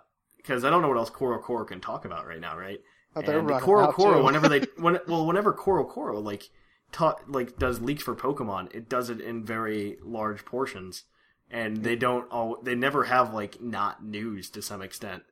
because 0.48 0.64
I 0.64 0.70
don't 0.70 0.82
know 0.82 0.88
what 0.88 0.98
else 0.98 1.10
CoroCoro 1.10 1.68
can 1.68 1.82
talk 1.82 2.06
about 2.06 2.26
right 2.26 2.40
now, 2.40 2.58
right? 2.58 2.80
they're 3.16 3.40
And 3.40 3.50
CoroCoro, 3.50 4.24
whenever 4.24 4.48
they 4.48 4.60
when 4.78 5.00
well, 5.08 5.26
whenever 5.26 5.54
CoroCoro 5.54 6.24
like 6.24 6.50
ta- 6.92 7.16
like 7.28 7.58
does 7.58 7.82
leaks 7.82 8.04
for 8.04 8.16
Pokemon, 8.16 8.74
it 8.76 8.88
does 8.90 9.10
it 9.10 9.20
in 9.20 9.44
very 9.44 9.98
large 10.04 10.46
portions, 10.46 11.04
and 11.50 11.84
they 11.84 11.96
don't 11.96 12.32
all 12.32 12.60
they 12.62 12.76
never 12.76 13.06
have 13.06 13.34
like 13.34 13.62
not 13.62 14.04
news 14.04 14.50
to 14.52 14.62
some 14.62 14.82
extent. 14.82 15.24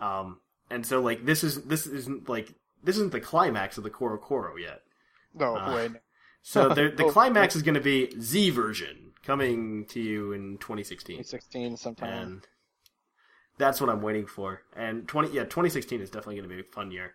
Um, 0.00 0.40
and 0.70 0.84
so 0.84 1.00
like 1.00 1.24
this 1.24 1.42
is 1.44 1.62
this 1.64 1.86
isn't 1.86 2.28
like 2.28 2.54
this 2.82 2.96
isn't 2.96 3.12
the 3.12 3.20
climax 3.20 3.78
of 3.78 3.84
the 3.84 3.90
CoroCoro 3.90 4.60
yet. 4.60 4.82
no, 5.34 5.56
uh, 5.56 5.74
wait. 5.76 5.92
So 6.42 6.68
the 6.74 6.90
the 6.90 7.04
Oh, 7.04 7.10
climax 7.10 7.54
is 7.56 7.62
going 7.62 7.74
to 7.74 7.80
be 7.80 8.12
Z 8.20 8.50
version 8.50 9.12
coming 9.22 9.84
to 9.86 10.00
you 10.00 10.32
in 10.32 10.56
2016 10.58 11.16
2016 11.18 11.76
sometime. 11.76 12.08
and 12.08 12.46
that's 13.60 13.80
what 13.80 13.88
I'm 13.90 14.02
waiting 14.02 14.26
for. 14.26 14.62
And 14.74 15.06
20 15.06 15.28
yeah, 15.28 15.44
2016 15.44 16.00
is 16.00 16.10
definitely 16.10 16.36
going 16.36 16.48
to 16.48 16.54
be 16.56 16.60
a 16.60 16.64
fun 16.64 16.90
year 16.90 17.14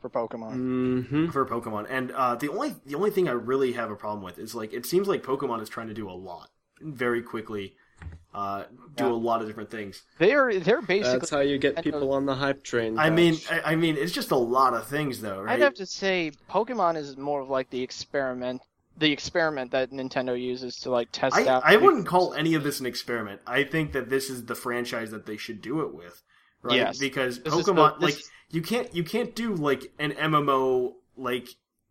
for 0.00 0.10
Pokemon. 0.10 0.54
mm-hmm. 0.56 1.28
for 1.30 1.46
Pokemon. 1.46 1.86
And 1.88 2.10
uh, 2.12 2.34
the 2.34 2.48
only 2.50 2.74
the 2.84 2.96
only 2.96 3.10
thing 3.10 3.28
I 3.28 3.32
really 3.32 3.72
have 3.74 3.90
a 3.90 3.96
problem 3.96 4.22
with 4.24 4.38
is 4.38 4.54
like 4.54 4.72
it 4.72 4.84
seems 4.86 5.06
like 5.06 5.22
Pokemon 5.22 5.62
is 5.62 5.68
trying 5.68 5.88
to 5.88 5.94
do 5.94 6.10
a 6.10 6.12
lot 6.30 6.50
very 6.80 7.22
quickly, 7.22 7.76
uh, 8.34 8.64
do 8.96 9.04
Yeah. 9.04 9.12
a 9.12 9.20
lot 9.30 9.40
of 9.40 9.46
different 9.46 9.70
things. 9.70 10.02
They're 10.18 10.58
they're 10.58 10.82
basically. 10.82 11.18
That's 11.20 11.30
how 11.30 11.40
you 11.40 11.58
get 11.58 11.82
people 11.82 12.12
on 12.12 12.26
the 12.26 12.34
hype 12.34 12.64
train. 12.64 12.98
I 12.98 13.10
mean, 13.10 13.36
I, 13.50 13.72
I 13.72 13.76
mean, 13.76 13.96
it's 13.96 14.12
just 14.12 14.30
a 14.32 14.36
lot 14.36 14.74
of 14.74 14.86
things 14.86 15.20
though, 15.20 15.40
right? 15.42 15.54
I'd 15.54 15.60
have 15.62 15.74
to 15.74 15.86
say 15.86 16.32
Pokemon 16.50 16.96
is 16.96 17.16
more 17.16 17.40
of 17.40 17.48
like 17.48 17.70
the 17.70 17.82
experiment, 17.82 18.60
the 18.96 19.10
experiment 19.12 19.70
that 19.72 19.90
Nintendo 19.90 20.40
uses 20.40 20.76
to 20.80 20.90
like 20.90 21.08
test 21.12 21.36
I, 21.36 21.46
out. 21.46 21.62
I 21.64 21.76
wouldn't 21.76 22.06
call 22.06 22.34
any 22.34 22.54
of 22.54 22.62
this 22.62 22.80
an 22.80 22.86
experiment. 22.86 23.40
I 23.46 23.64
think 23.64 23.92
that 23.92 24.08
this 24.08 24.30
is 24.30 24.44
the 24.46 24.54
franchise 24.54 25.10
that 25.10 25.26
they 25.26 25.36
should 25.36 25.60
do 25.60 25.80
it 25.80 25.94
with, 25.94 26.22
right? 26.62 26.76
Yes. 26.76 26.98
Because 26.98 27.42
This 27.42 27.52
Pokemon, 27.54 27.98
the- 27.98 28.06
like 28.06 28.14
this- 28.14 28.30
you 28.50 28.62
can't 28.62 28.94
you 28.94 29.02
can't 29.02 29.34
do 29.34 29.54
like 29.54 29.92
an 29.98 30.12
MMO 30.12 30.94
like 31.16 31.48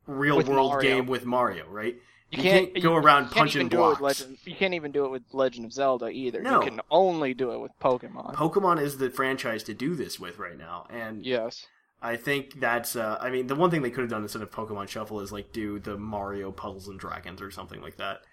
real 0.07 0.37
With 0.37 0.47
world 0.47 0.71
Mario. 0.71 0.89
game 0.97 1.05
with 1.07 1.25
Mario, 1.25 1.67
right? 1.67 1.95
You 2.31 2.37
You 2.37 2.43
can't, 2.43 2.73
can't 2.73 2.83
go 2.83 2.91
you 2.93 2.97
around 2.97 3.23
can't 3.25 3.35
punching 3.35 3.59
even 3.61 3.69
do 3.69 3.77
blocks. 3.77 4.01
Legend, 4.01 4.37
you 4.45 4.55
can't 4.55 4.73
even 4.73 4.91
do 4.91 5.05
it 5.05 5.11
with 5.11 5.23
Legend 5.33 5.65
of 5.65 5.73
Zelda 5.73 6.07
either. 6.09 6.41
No. 6.41 6.61
You 6.63 6.69
can 6.71 6.81
only 6.89 7.33
do 7.33 7.51
it 7.51 7.59
with 7.59 7.71
Pokemon. 7.81 8.33
Pokemon 8.35 8.81
is 8.81 8.97
the 8.97 9.09
franchise 9.09 9.61
to 9.63 9.73
do 9.73 9.93
this 9.95 10.19
with 10.19 10.39
right 10.39 10.57
now, 10.57 10.87
and 10.89 11.23
yes. 11.25 11.67
I 12.03 12.17
think 12.17 12.59
that's. 12.59 12.97
Uh, 12.97 13.17
I 13.21 13.29
mean, 13.29 13.47
the 13.47 13.55
one 13.55 13.71
thing 13.71 13.81
they 13.81 13.89
could 13.89 14.01
have 14.01 14.09
done 14.09 14.23
instead 14.23 14.41
of 14.41 14.51
Pokemon 14.51 14.89
Shuffle 14.89 15.21
is 15.21 15.31
like 15.31 15.53
do 15.53 15.79
the 15.79 15.97
Mario 15.97 16.51
Puzzles 16.51 16.89
and 16.89 16.99
Dragons 16.99 17.41
or 17.41 17.49
something 17.49 17.81
like 17.81 17.95
that. 17.95 18.23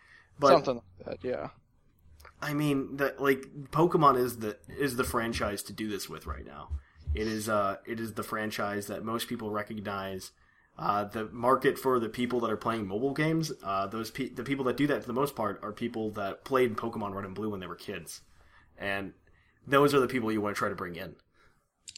But 0.41 0.49
Something 0.49 0.75
like 0.75 1.21
that, 1.21 1.29
yeah. 1.29 1.49
I 2.43 2.53
mean, 2.53 2.97
that 2.97 3.23
like 3.23 3.47
Pokemon 3.71 4.19
is 4.19 4.39
the 4.39 4.59
is 4.69 4.97
the 4.97 5.05
franchise 5.05 5.63
to 5.65 5.73
do 5.73 5.89
this 5.89 6.09
with 6.09 6.27
right 6.27 6.45
now. 6.45 6.71
It 7.15 7.29
is 7.29 7.49
uh 7.49 7.77
it 7.87 8.01
is 8.01 8.15
the 8.15 8.25
franchise 8.25 8.89
that 8.89 9.05
most 9.05 9.29
people 9.29 9.51
recognize. 9.51 10.33
Uh, 10.79 11.05
the 11.05 11.27
market 11.27 11.79
for 11.79 12.01
the 12.01 12.09
people 12.09 12.41
that 12.41 12.51
are 12.51 12.57
playing 12.57 12.87
mobile 12.87 13.13
games, 13.13 13.53
uh, 13.63 13.87
those 13.87 14.11
pe- 14.11 14.31
the 14.31 14.43
people 14.43 14.65
that 14.65 14.79
do 14.79 14.87
that 14.87 15.03
for 15.03 15.07
the 15.07 15.13
most 15.13 15.37
part 15.37 15.61
are 15.63 15.73
people 15.73 16.11
that 16.11 16.43
played 16.43 16.75
Pokemon 16.75 17.15
Red 17.15 17.27
and 17.27 17.35
Blue 17.35 17.51
when 17.51 17.61
they 17.61 17.67
were 17.67 17.77
kids, 17.77 18.23
and 18.79 19.13
those 19.67 19.93
are 19.93 20.01
the 20.01 20.07
people 20.09 20.33
you 20.33 20.41
want 20.41 20.57
to 20.57 20.59
try 20.59 20.71
to 20.71 20.75
bring 20.75 20.97
in. 20.97 21.17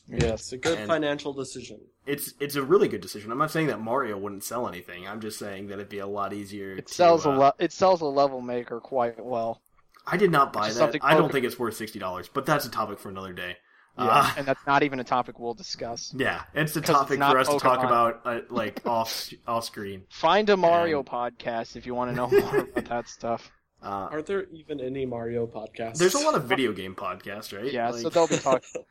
Yes. 0.09 0.53
a 0.53 0.57
good 0.59 0.79
and- 0.79 0.89
financial 0.89 1.33
decision. 1.33 1.81
It's 2.05 2.35
it's 2.41 2.57
a 2.57 2.63
really 2.63 2.89
good 2.89 3.01
decision. 3.01 3.31
I'm 3.31 3.39
not 3.39 3.53
saying 3.53 3.69
that 3.69 3.81
Mario 3.81 4.19
wouldn't 4.19 4.43
sell 4.43 4.67
anything. 4.69 5.07
I'm 5.07 5.21
just 5.21 5.39
saying 5.39 5.69
that 5.69 5.75
it'd 5.75 5.89
be 5.89 6.01
a 6.01 6.07
lot 6.07 6.33
easier. 6.33 6.73
It 6.73 6.89
to, 6.89 6.95
sells 6.95 7.25
uh, 7.27 7.31
a 7.31 7.33
le- 7.39 7.55
it 7.61 7.71
sells 7.73 8.01
a 8.01 8.07
level 8.07 8.41
maker 8.41 8.81
quite 8.81 9.25
well. 9.25 9.61
I 10.05 10.17
did 10.17 10.33
not 10.33 10.53
buy 10.53 10.73
that. 10.73 10.97
I 11.01 11.15
don't 11.15 11.31
think 11.31 11.47
it's 11.47 11.59
worth 11.61 11.77
sixty 11.77 12.01
dollars, 12.01 12.29
but 12.29 12.45
that's 12.45 12.67
a 12.67 12.71
topic 12.71 12.99
for 12.99 13.09
another 13.09 13.33
day. 13.33 13.57
Yeah, 13.97 14.05
Uh, 14.09 14.31
and 14.39 14.47
that's 14.47 14.67
not 14.67 14.83
even 14.83 14.99
a 14.99 15.05
topic 15.05 15.39
we'll 15.39 15.55
discuss. 15.55 16.13
Yeah, 16.19 16.43
it's 16.55 16.75
a 16.77 16.81
topic 16.81 17.21
not 17.21 17.33
for 17.33 17.39
us 17.39 17.49
to 17.49 17.59
talk 17.61 17.85
about, 17.85 18.23
uh, 18.25 18.41
like 18.51 18.85
off 18.85 19.31
off 19.47 19.65
screen. 19.65 20.03
Find 20.11 20.51
a 20.51 20.57
Mario 20.57 20.99
And- 21.01 21.09
podcast 21.09 21.77
if 21.77 21.87
you 21.87 21.95
want 21.95 22.11
to 22.11 22.17
know 22.17 22.27
more 22.41 22.59
about 22.59 22.85
that 22.87 23.09
stuff. 23.09 23.53
Uh, 23.81 24.09
Are 24.11 24.23
there 24.23 24.47
even 24.53 24.81
any 24.81 25.07
Mario 25.07 25.47
podcasts? 25.47 25.99
there's 25.99 26.15
a 26.15 26.19
lot 26.21 26.35
of 26.35 26.45
video 26.45 26.73
game 26.73 26.95
podcasts, 26.97 27.57
right? 27.57 27.73
Yeah, 27.73 27.91
Like, 27.91 28.01
so 28.03 28.09
they'll 28.09 28.27
be 28.29 28.39
talking. 28.39 28.83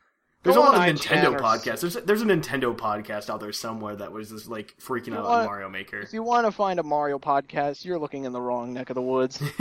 There's 0.44 0.56
go 0.56 0.62
a 0.62 0.66
lot 0.66 0.90
of 0.90 0.96
Nintendo 0.96 1.38
podcasts. 1.40 1.82
There's 1.82 1.94
there's 1.96 2.22
a 2.22 2.26
Nintendo 2.26 2.76
podcast 2.76 3.30
out 3.30 3.40
there 3.40 3.52
somewhere 3.52 3.96
that 3.96 4.12
was 4.12 4.30
just 4.30 4.48
like 4.48 4.76
freaking 4.80 5.16
out 5.16 5.26
on 5.26 5.46
Mario 5.46 5.70
Maker. 5.70 6.00
If 6.00 6.14
you 6.14 6.24
want 6.24 6.48
to 6.48 6.52
find 6.52 6.80
a 6.80 6.84
Mario 6.84 7.20
podcast, 7.20 7.86
you're 7.86 8.00
looking 8.00 8.26
in 8.26 8.32
the 8.32 8.42
wrong 8.42 8.74
neck 8.74 8.90
of 8.90 8.96
the 8.96 9.02
woods. 9.02 9.42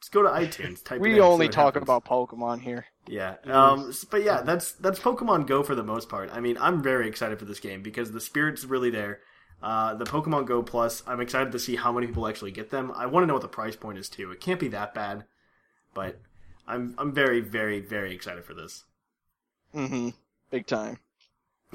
Just 0.00 0.12
go 0.12 0.22
to 0.22 0.28
iTunes. 0.28 0.84
Type 0.84 1.00
We 1.00 1.20
only 1.20 1.48
talk 1.48 1.74
happens. 1.74 1.84
about 1.84 2.04
Pokemon 2.04 2.60
here. 2.60 2.84
Yeah. 3.06 3.36
Um. 3.46 3.92
But 4.10 4.24
yeah, 4.24 4.42
that's 4.42 4.72
that's 4.72 4.98
Pokemon 4.98 5.46
Go 5.46 5.62
for 5.62 5.74
the 5.74 5.82
most 5.82 6.08
part. 6.08 6.28
I 6.32 6.40
mean, 6.40 6.58
I'm 6.60 6.82
very 6.82 7.08
excited 7.08 7.38
for 7.38 7.46
this 7.46 7.60
game 7.60 7.82
because 7.82 8.12
the 8.12 8.20
spirit's 8.20 8.64
really 8.64 8.90
there. 8.90 9.20
Uh, 9.62 9.94
the 9.94 10.04
Pokemon 10.04 10.46
Go 10.46 10.62
Plus, 10.62 11.02
I'm 11.06 11.20
excited 11.20 11.50
to 11.52 11.58
see 11.58 11.76
how 11.76 11.92
many 11.92 12.06
people 12.06 12.28
actually 12.28 12.50
get 12.50 12.70
them. 12.70 12.92
I 12.94 13.06
want 13.06 13.22
to 13.22 13.26
know 13.26 13.32
what 13.32 13.42
the 13.42 13.48
price 13.48 13.74
point 13.74 13.96
is 13.96 14.10
too. 14.10 14.30
It 14.32 14.40
can't 14.40 14.60
be 14.60 14.68
that 14.68 14.92
bad, 14.92 15.24
but 15.94 16.20
I'm 16.68 16.94
I'm 16.98 17.12
very 17.12 17.40
very 17.40 17.80
very 17.80 18.14
excited 18.14 18.44
for 18.44 18.52
this. 18.52 18.84
Mm-hmm. 19.76 20.08
Big 20.50 20.66
time. 20.66 20.98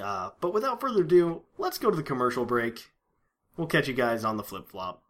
Uh, 0.02 0.32
but 0.40 0.54
without 0.54 0.82
further 0.82 1.02
ado, 1.02 1.44
let's 1.58 1.78
go 1.78 1.92
to 1.92 1.96
the 1.96 2.04
commercial 2.04 2.46
break. 2.46 2.92
We'll 3.56 3.68
catch 3.68 3.88
you 3.88 3.94
guys 3.94 4.24
on 4.24 4.38
the 4.38 4.44
flip 4.44 4.68
flop. 4.68 5.04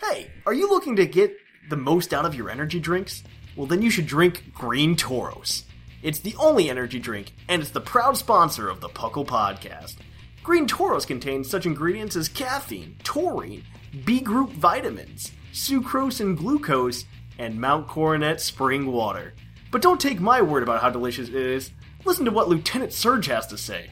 Hey, 0.00 0.30
are 0.46 0.54
you 0.54 0.68
looking 0.68 0.96
to 0.96 1.06
get 1.06 1.36
the 1.68 1.76
most 1.76 2.12
out 2.12 2.26
of 2.26 2.34
your 2.34 2.50
energy 2.50 2.78
drinks? 2.78 3.24
Well, 3.56 3.66
then 3.66 3.82
you 3.82 3.90
should 3.90 4.06
drink 4.06 4.52
Green 4.54 4.96
Toros. 4.96 5.64
It's 6.02 6.20
the 6.20 6.36
only 6.38 6.68
energy 6.68 6.98
drink, 6.98 7.32
and 7.48 7.62
it's 7.62 7.70
the 7.70 7.80
proud 7.80 8.16
sponsor 8.16 8.68
of 8.68 8.80
the 8.80 8.88
Puckle 8.88 9.26
Podcast. 9.26 9.96
Green 10.42 10.66
Toros 10.66 11.06
contains 11.06 11.48
such 11.48 11.64
ingredients 11.64 12.16
as 12.16 12.28
caffeine, 12.28 12.96
taurine, 13.02 13.64
B 14.04 14.20
group 14.20 14.50
vitamins, 14.50 15.32
sucrose 15.52 16.20
and 16.20 16.36
glucose, 16.36 17.06
and 17.38 17.60
Mount 17.60 17.88
Coronet 17.88 18.40
spring 18.40 18.92
water. 18.92 19.32
But 19.70 19.82
don't 19.82 20.00
take 20.00 20.20
my 20.20 20.42
word 20.42 20.62
about 20.62 20.82
how 20.82 20.90
delicious 20.90 21.28
it 21.28 21.34
is. 21.34 21.70
Listen 22.04 22.24
to 22.26 22.30
what 22.30 22.48
Lieutenant 22.48 22.92
Surge 22.92 23.26
has 23.26 23.46
to 23.48 23.58
say. 23.58 23.90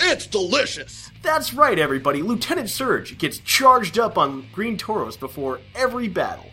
It's 0.00 0.26
delicious! 0.26 1.10
That's 1.22 1.54
right, 1.54 1.78
everybody. 1.78 2.20
Lieutenant 2.20 2.68
Surge 2.68 3.16
gets 3.16 3.38
charged 3.38 3.98
up 3.98 4.18
on 4.18 4.46
Green 4.52 4.76
Toros 4.76 5.16
before 5.16 5.60
every 5.74 6.08
battle. 6.08 6.50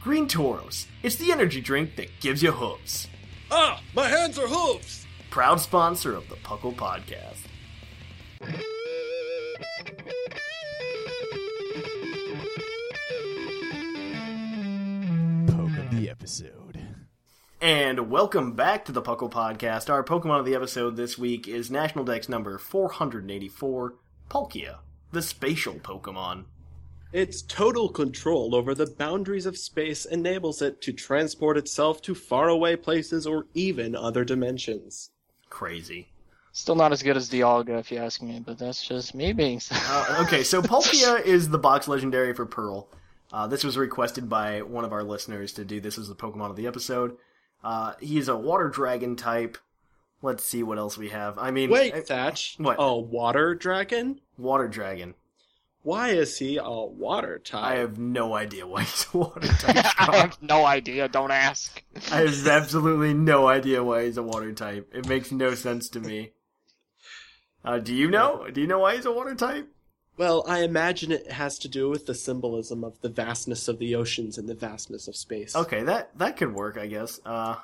Green 0.00 0.26
Toros. 0.26 0.86
It's 1.02 1.16
the 1.16 1.30
energy 1.30 1.60
drink 1.60 1.96
that 1.96 2.20
gives 2.20 2.42
you 2.42 2.52
hooves. 2.52 3.06
Ah, 3.50 3.80
my 3.94 4.08
hands 4.08 4.38
are 4.38 4.48
hooves. 4.48 5.06
Proud 5.30 5.60
sponsor 5.60 6.14
of 6.14 6.28
the 6.28 6.36
Puckle 6.36 6.74
Podcast. 6.74 7.38
Poke 15.46 15.78
of 15.78 15.90
the 15.90 16.08
episode. 16.10 16.63
And 17.64 18.10
welcome 18.10 18.52
back 18.52 18.84
to 18.84 18.92
the 18.92 19.00
Puckle 19.00 19.30
Podcast. 19.30 19.88
Our 19.88 20.04
Pokemon 20.04 20.38
of 20.38 20.44
the 20.44 20.54
episode 20.54 20.96
this 20.96 21.16
week 21.16 21.48
is 21.48 21.70
National 21.70 22.04
Dex 22.04 22.28
number 22.28 22.58
484, 22.58 23.94
Palkia, 24.28 24.80
the 25.12 25.22
spatial 25.22 25.76
Pokemon. 25.76 26.44
Its 27.10 27.40
total 27.40 27.88
control 27.88 28.54
over 28.54 28.74
the 28.74 28.84
boundaries 28.98 29.46
of 29.46 29.56
space 29.56 30.04
enables 30.04 30.60
it 30.60 30.82
to 30.82 30.92
transport 30.92 31.56
itself 31.56 32.02
to 32.02 32.14
faraway 32.14 32.76
places 32.76 33.26
or 33.26 33.46
even 33.54 33.96
other 33.96 34.26
dimensions. 34.26 35.12
Crazy. 35.48 36.08
Still 36.52 36.74
not 36.74 36.92
as 36.92 37.02
good 37.02 37.16
as 37.16 37.30
Dialga, 37.30 37.80
if 37.80 37.90
you 37.90 37.96
ask 37.96 38.20
me, 38.20 38.42
but 38.44 38.58
that's 38.58 38.86
just 38.86 39.14
me 39.14 39.32
being. 39.32 39.58
Uh, 39.72 40.22
okay, 40.26 40.42
so 40.42 40.60
Palkia 40.60 41.24
is 41.24 41.48
the 41.48 41.56
box 41.56 41.88
legendary 41.88 42.34
for 42.34 42.44
Pearl. 42.44 42.88
Uh, 43.32 43.46
this 43.46 43.64
was 43.64 43.78
requested 43.78 44.28
by 44.28 44.60
one 44.60 44.84
of 44.84 44.92
our 44.92 45.02
listeners 45.02 45.54
to 45.54 45.64
do 45.64 45.80
this 45.80 45.96
as 45.96 46.08
the 46.08 46.14
Pokemon 46.14 46.50
of 46.50 46.56
the 46.56 46.66
episode. 46.66 47.16
Uh, 47.64 47.94
he's 47.98 48.28
a 48.28 48.36
water 48.36 48.68
dragon 48.68 49.16
type. 49.16 49.56
Let's 50.22 50.44
see 50.44 50.62
what 50.62 50.78
else 50.78 50.96
we 50.96 51.08
have. 51.08 51.38
I 51.38 51.50
mean, 51.50 51.70
Wait, 51.70 51.94
uh, 51.94 52.00
Thatch. 52.02 52.54
What? 52.58 52.76
A 52.78 52.96
water 52.96 53.54
dragon? 53.54 54.20
water 54.36 54.68
dragon. 54.68 55.14
Why 55.82 56.10
is 56.10 56.38
he 56.38 56.56
a 56.56 56.64
water 56.70 57.38
type? 57.38 57.62
I 57.62 57.76
have 57.76 57.98
no 57.98 58.34
idea 58.34 58.66
why 58.66 58.82
he's 58.82 59.06
a 59.12 59.18
water 59.18 59.40
type. 59.58 60.00
I 60.00 60.16
have 60.16 60.42
no 60.42 60.64
idea. 60.64 61.08
Don't 61.08 61.30
ask. 61.30 61.82
I 62.10 62.20
have 62.22 62.46
absolutely 62.46 63.12
no 63.12 63.48
idea 63.48 63.84
why 63.84 64.06
he's 64.06 64.16
a 64.16 64.22
water 64.22 64.52
type. 64.54 64.90
It 64.94 65.06
makes 65.06 65.30
no 65.30 65.54
sense 65.54 65.90
to 65.90 66.00
me. 66.00 66.32
Uh, 67.62 67.78
do 67.78 67.94
you 67.94 68.10
know? 68.10 68.48
Do 68.50 68.62
you 68.62 68.66
know 68.66 68.78
why 68.78 68.96
he's 68.96 69.04
a 69.04 69.12
water 69.12 69.34
type? 69.34 69.73
Well, 70.16 70.44
I 70.46 70.60
imagine 70.62 71.10
it 71.12 71.32
has 71.32 71.58
to 71.60 71.68
do 71.68 71.88
with 71.90 72.06
the 72.06 72.14
symbolism 72.14 72.84
of 72.84 73.00
the 73.00 73.08
vastness 73.08 73.68
of 73.68 73.78
the 73.78 73.94
oceans 73.96 74.38
and 74.38 74.48
the 74.48 74.54
vastness 74.54 75.08
of 75.08 75.16
space. 75.16 75.54
Okay, 75.56 75.82
that 75.84 76.16
that 76.18 76.36
could 76.36 76.54
work, 76.54 76.76
I 76.78 76.86
guess. 76.86 77.20
Uh, 77.24 77.56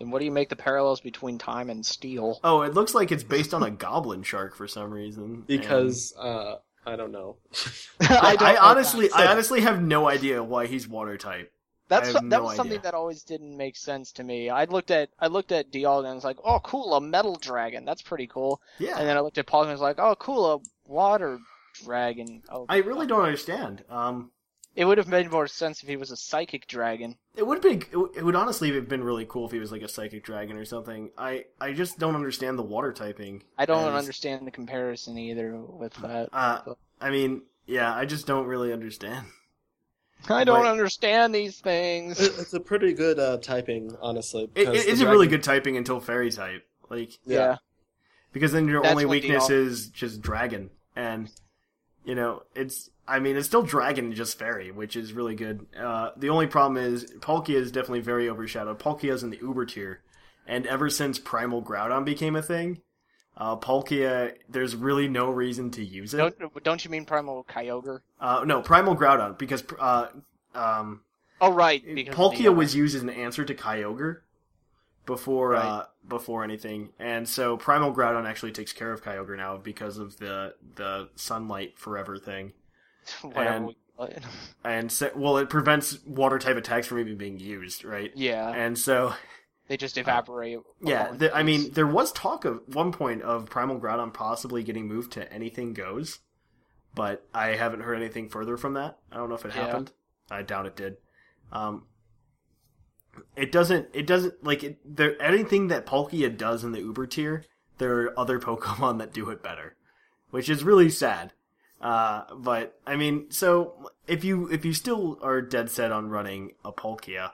And 0.00 0.12
what 0.12 0.18
do 0.20 0.24
you 0.24 0.30
make 0.32 0.48
the 0.50 0.56
parallels 0.56 1.00
between 1.00 1.38
time 1.38 1.70
and 1.70 1.84
steel? 1.84 2.38
oh, 2.44 2.62
it 2.62 2.74
looks 2.74 2.94
like 2.94 3.10
it's 3.12 3.22
based 3.24 3.54
on 3.54 3.62
a 3.62 3.70
goblin 3.70 4.22
shark 4.22 4.54
for 4.54 4.68
some 4.68 4.90
reason. 4.92 5.42
Because, 5.46 6.14
uh, 6.18 6.56
I 6.86 6.96
don't 6.96 7.12
know. 7.12 7.36
I, 8.00 8.36
don't 8.36 8.42
I 8.42 8.56
honestly, 8.56 9.08
that. 9.08 9.16
I 9.16 9.26
honestly 9.26 9.60
have 9.62 9.82
no 9.82 10.08
idea 10.08 10.42
why 10.42 10.66
he's 10.66 10.86
water 10.88 11.16
type. 11.16 11.52
That's 11.88 12.08
I 12.10 12.12
have 12.12 12.30
that 12.30 12.36
no 12.38 12.42
was 12.42 12.56
something 12.56 12.80
that 12.82 12.94
always 12.94 13.22
didn't 13.22 13.56
make 13.56 13.76
sense 13.76 14.12
to 14.12 14.24
me. 14.24 14.48
I 14.50 14.64
looked 14.64 14.90
at 14.90 15.10
I 15.18 15.26
looked 15.28 15.52
at 15.52 15.70
Dialga 15.70 16.06
and 16.06 16.14
was 16.14 16.24
like, 16.24 16.38
oh 16.44 16.58
cool, 16.60 16.94
a 16.94 17.00
metal 17.00 17.36
dragon. 17.36 17.84
That's 17.84 18.02
pretty 18.02 18.26
cool. 18.26 18.60
Yeah, 18.78 18.96
And 18.98 19.06
then 19.06 19.16
I 19.16 19.20
looked 19.20 19.38
at 19.38 19.46
Paul 19.46 19.62
and 19.62 19.72
was 19.72 19.80
like, 19.80 19.98
oh 19.98 20.14
cool, 20.16 20.54
a 20.54 20.58
water 20.86 21.38
dragon. 21.74 22.42
Oh, 22.48 22.66
I 22.68 22.78
really 22.78 23.06
don't 23.06 23.22
understand. 23.22 23.84
Um, 23.90 24.30
It 24.76 24.84
would 24.86 24.98
have 24.98 25.08
made 25.08 25.30
more 25.30 25.46
sense 25.46 25.82
if 25.82 25.88
he 25.88 25.96
was 25.96 26.10
a 26.10 26.16
psychic 26.16 26.66
dragon. 26.66 27.16
it 27.36 27.46
would 27.46 27.60
be, 27.60 27.82
it 27.92 28.24
would- 28.24 28.34
honestly 28.36 28.72
have 28.74 28.88
been 28.88 29.04
really 29.04 29.24
cool 29.28 29.46
if 29.46 29.52
he 29.52 29.58
was 29.58 29.70
like 29.72 29.82
a 29.82 29.88
psychic 29.88 30.24
dragon 30.24 30.56
or 30.56 30.64
something. 30.64 31.10
I, 31.18 31.44
I 31.60 31.72
just 31.72 31.98
don't 31.98 32.14
understand 32.16 32.58
the 32.58 32.62
water 32.62 32.92
typing. 32.92 33.42
I 33.58 33.66
don't 33.66 33.88
as- 33.92 33.98
understand 33.98 34.46
the 34.46 34.50
comparison 34.50 35.16
either 35.18 35.56
with 35.56 35.94
that. 35.94 36.28
Uh, 36.32 36.74
I 37.00 37.10
mean, 37.10 37.42
yeah, 37.66 37.94
I 37.94 38.04
just 38.04 38.26
don't 38.26 38.46
really 38.46 38.72
understand. 38.72 39.26
I 40.28 40.44
don't 40.44 40.62
but- 40.62 40.70
understand 40.70 41.34
these 41.34 41.60
things. 41.60 42.18
It- 42.20 42.38
It's 42.38 42.54
a 42.54 42.60
pretty 42.60 42.94
good 42.94 43.18
uh, 43.18 43.36
typing, 43.38 43.94
honestly. 44.00 44.44
It, 44.44 44.54
because 44.54 44.80
it 44.82 44.86
the 44.86 44.92
is 44.92 45.00
a 45.02 45.08
really 45.08 45.26
good 45.28 45.42
typing 45.42 45.76
until 45.76 46.00
fairy 46.00 46.30
type, 46.30 46.66
like 46.88 47.18
yeah. 47.26 47.56
because 48.32 48.52
then 48.52 48.66
your 48.66 48.80
That's 48.82 48.92
only 48.92 49.04
weakness 49.06 49.44
Dialga- 49.48 49.66
is 49.66 49.88
just 49.88 50.20
dragon, 50.22 50.70
and 50.96 51.30
you 52.04 52.14
know 52.14 52.42
it's. 52.54 52.90
I 53.06 53.18
mean, 53.18 53.36
it's 53.36 53.46
still 53.46 53.62
dragon, 53.62 54.14
just 54.14 54.38
fairy, 54.38 54.70
which 54.70 54.96
is 54.96 55.12
really 55.12 55.34
good. 55.34 55.66
Uh, 55.78 56.10
the 56.16 56.30
only 56.30 56.46
problem 56.46 56.82
is 56.82 57.04
Palkia 57.20 57.56
is 57.56 57.70
definitely 57.70 58.00
very 58.00 58.30
overshadowed. 58.30 58.78
Palkia 58.78 59.12
is 59.12 59.22
in 59.22 59.28
the 59.28 59.38
Uber 59.42 59.66
tier, 59.66 60.00
and 60.46 60.66
ever 60.66 60.88
since 60.88 61.18
Primal 61.18 61.62
Groudon 61.62 62.06
became 62.06 62.34
a 62.34 62.40
thing, 62.40 62.80
uh, 63.36 63.56
Palkia, 63.56 64.32
there's 64.48 64.74
really 64.74 65.08
no 65.08 65.30
reason 65.30 65.70
to 65.72 65.84
use 65.84 66.14
it. 66.14 66.18
Don't 66.18 66.64
don't 66.64 66.84
you 66.84 66.90
mean 66.90 67.04
Primal 67.04 67.44
Kyogre? 67.44 68.00
Uh, 68.20 68.44
no, 68.46 68.62
Primal 68.62 68.96
Groudon, 68.96 69.36
because 69.36 69.62
uh, 69.78 70.06
um, 70.54 71.02
Oh 71.40 71.52
right, 71.52 71.82
because 71.94 72.14
Palkia 72.14 72.54
was 72.54 72.74
used 72.74 72.96
as 72.96 73.02
an 73.02 73.10
answer 73.10 73.44
to 73.44 73.54
Kyogre 73.54 74.20
before 75.06 75.50
Right. 75.50 75.64
uh, 75.64 75.86
before 76.08 76.44
anything, 76.44 76.90
and 76.98 77.28
so 77.28 77.56
Primal 77.56 77.92
Groudon 77.94 78.26
actually 78.26 78.52
takes 78.52 78.72
care 78.72 78.92
of 78.92 79.02
Kyogre 79.02 79.36
now 79.36 79.56
because 79.56 79.98
of 79.98 80.16
the 80.18 80.54
the 80.76 81.08
Sunlight 81.16 81.78
Forever 81.78 82.18
thing, 82.18 82.52
and- 83.34 83.74
and 84.64 84.90
so, 84.90 85.10
well, 85.14 85.36
it 85.38 85.48
prevents 85.48 86.04
water 86.04 86.38
type 86.38 86.56
attacks 86.56 86.88
from 86.88 86.98
even 86.98 87.16
being 87.16 87.38
used, 87.38 87.84
right? 87.84 88.10
yeah, 88.16 88.50
And 88.50 88.76
so, 88.76 89.14
they 89.68 89.76
just 89.76 89.96
evaporate. 89.96 90.58
yeah, 90.82 91.12
the, 91.12 91.32
I 91.34 91.44
mean, 91.44 91.70
there 91.72 91.86
was 91.86 92.10
talk 92.10 92.44
of 92.44 92.60
one 92.74 92.90
point 92.90 93.22
of 93.22 93.46
Primal 93.48 93.78
Groudon 93.78 94.12
possibly 94.12 94.64
getting 94.64 94.88
moved 94.88 95.12
to 95.12 95.32
Anything 95.32 95.74
Goes, 95.74 96.18
but 96.92 97.24
I 97.32 97.50
haven't 97.50 97.82
heard 97.82 97.96
anything 97.98 98.28
further 98.28 98.56
from 98.56 98.74
that. 98.74 98.98
I 99.12 99.16
don't 99.16 99.28
know 99.28 99.36
if 99.36 99.44
it 99.44 99.54
Yeah. 99.54 99.66
happened. 99.66 99.92
I 100.28 100.42
doubt 100.42 100.66
it 100.66 100.74
did. 100.74 100.96
Um, 101.52 101.86
it 103.36 103.52
doesn't. 103.52 103.88
It 103.92 104.06
doesn't 104.06 104.44
like 104.44 104.64
it, 104.64 104.78
there. 104.84 105.20
Anything 105.20 105.68
that 105.68 105.86
Palkia 105.86 106.36
does 106.36 106.64
in 106.64 106.72
the 106.72 106.80
Uber 106.80 107.06
tier, 107.06 107.44
there 107.78 108.02
are 108.02 108.18
other 108.18 108.38
Pokemon 108.40 108.98
that 108.98 109.12
do 109.12 109.30
it 109.30 109.42
better, 109.42 109.76
which 110.30 110.48
is 110.48 110.64
really 110.64 110.90
sad. 110.90 111.32
Uh, 111.80 112.22
but 112.36 112.78
I 112.86 112.96
mean, 112.96 113.30
so 113.30 113.90
if 114.06 114.24
you 114.24 114.48
if 114.50 114.64
you 114.64 114.72
still 114.72 115.18
are 115.22 115.42
dead 115.42 115.70
set 115.70 115.92
on 115.92 116.08
running 116.08 116.52
a 116.64 116.72
Palkia, 116.72 117.32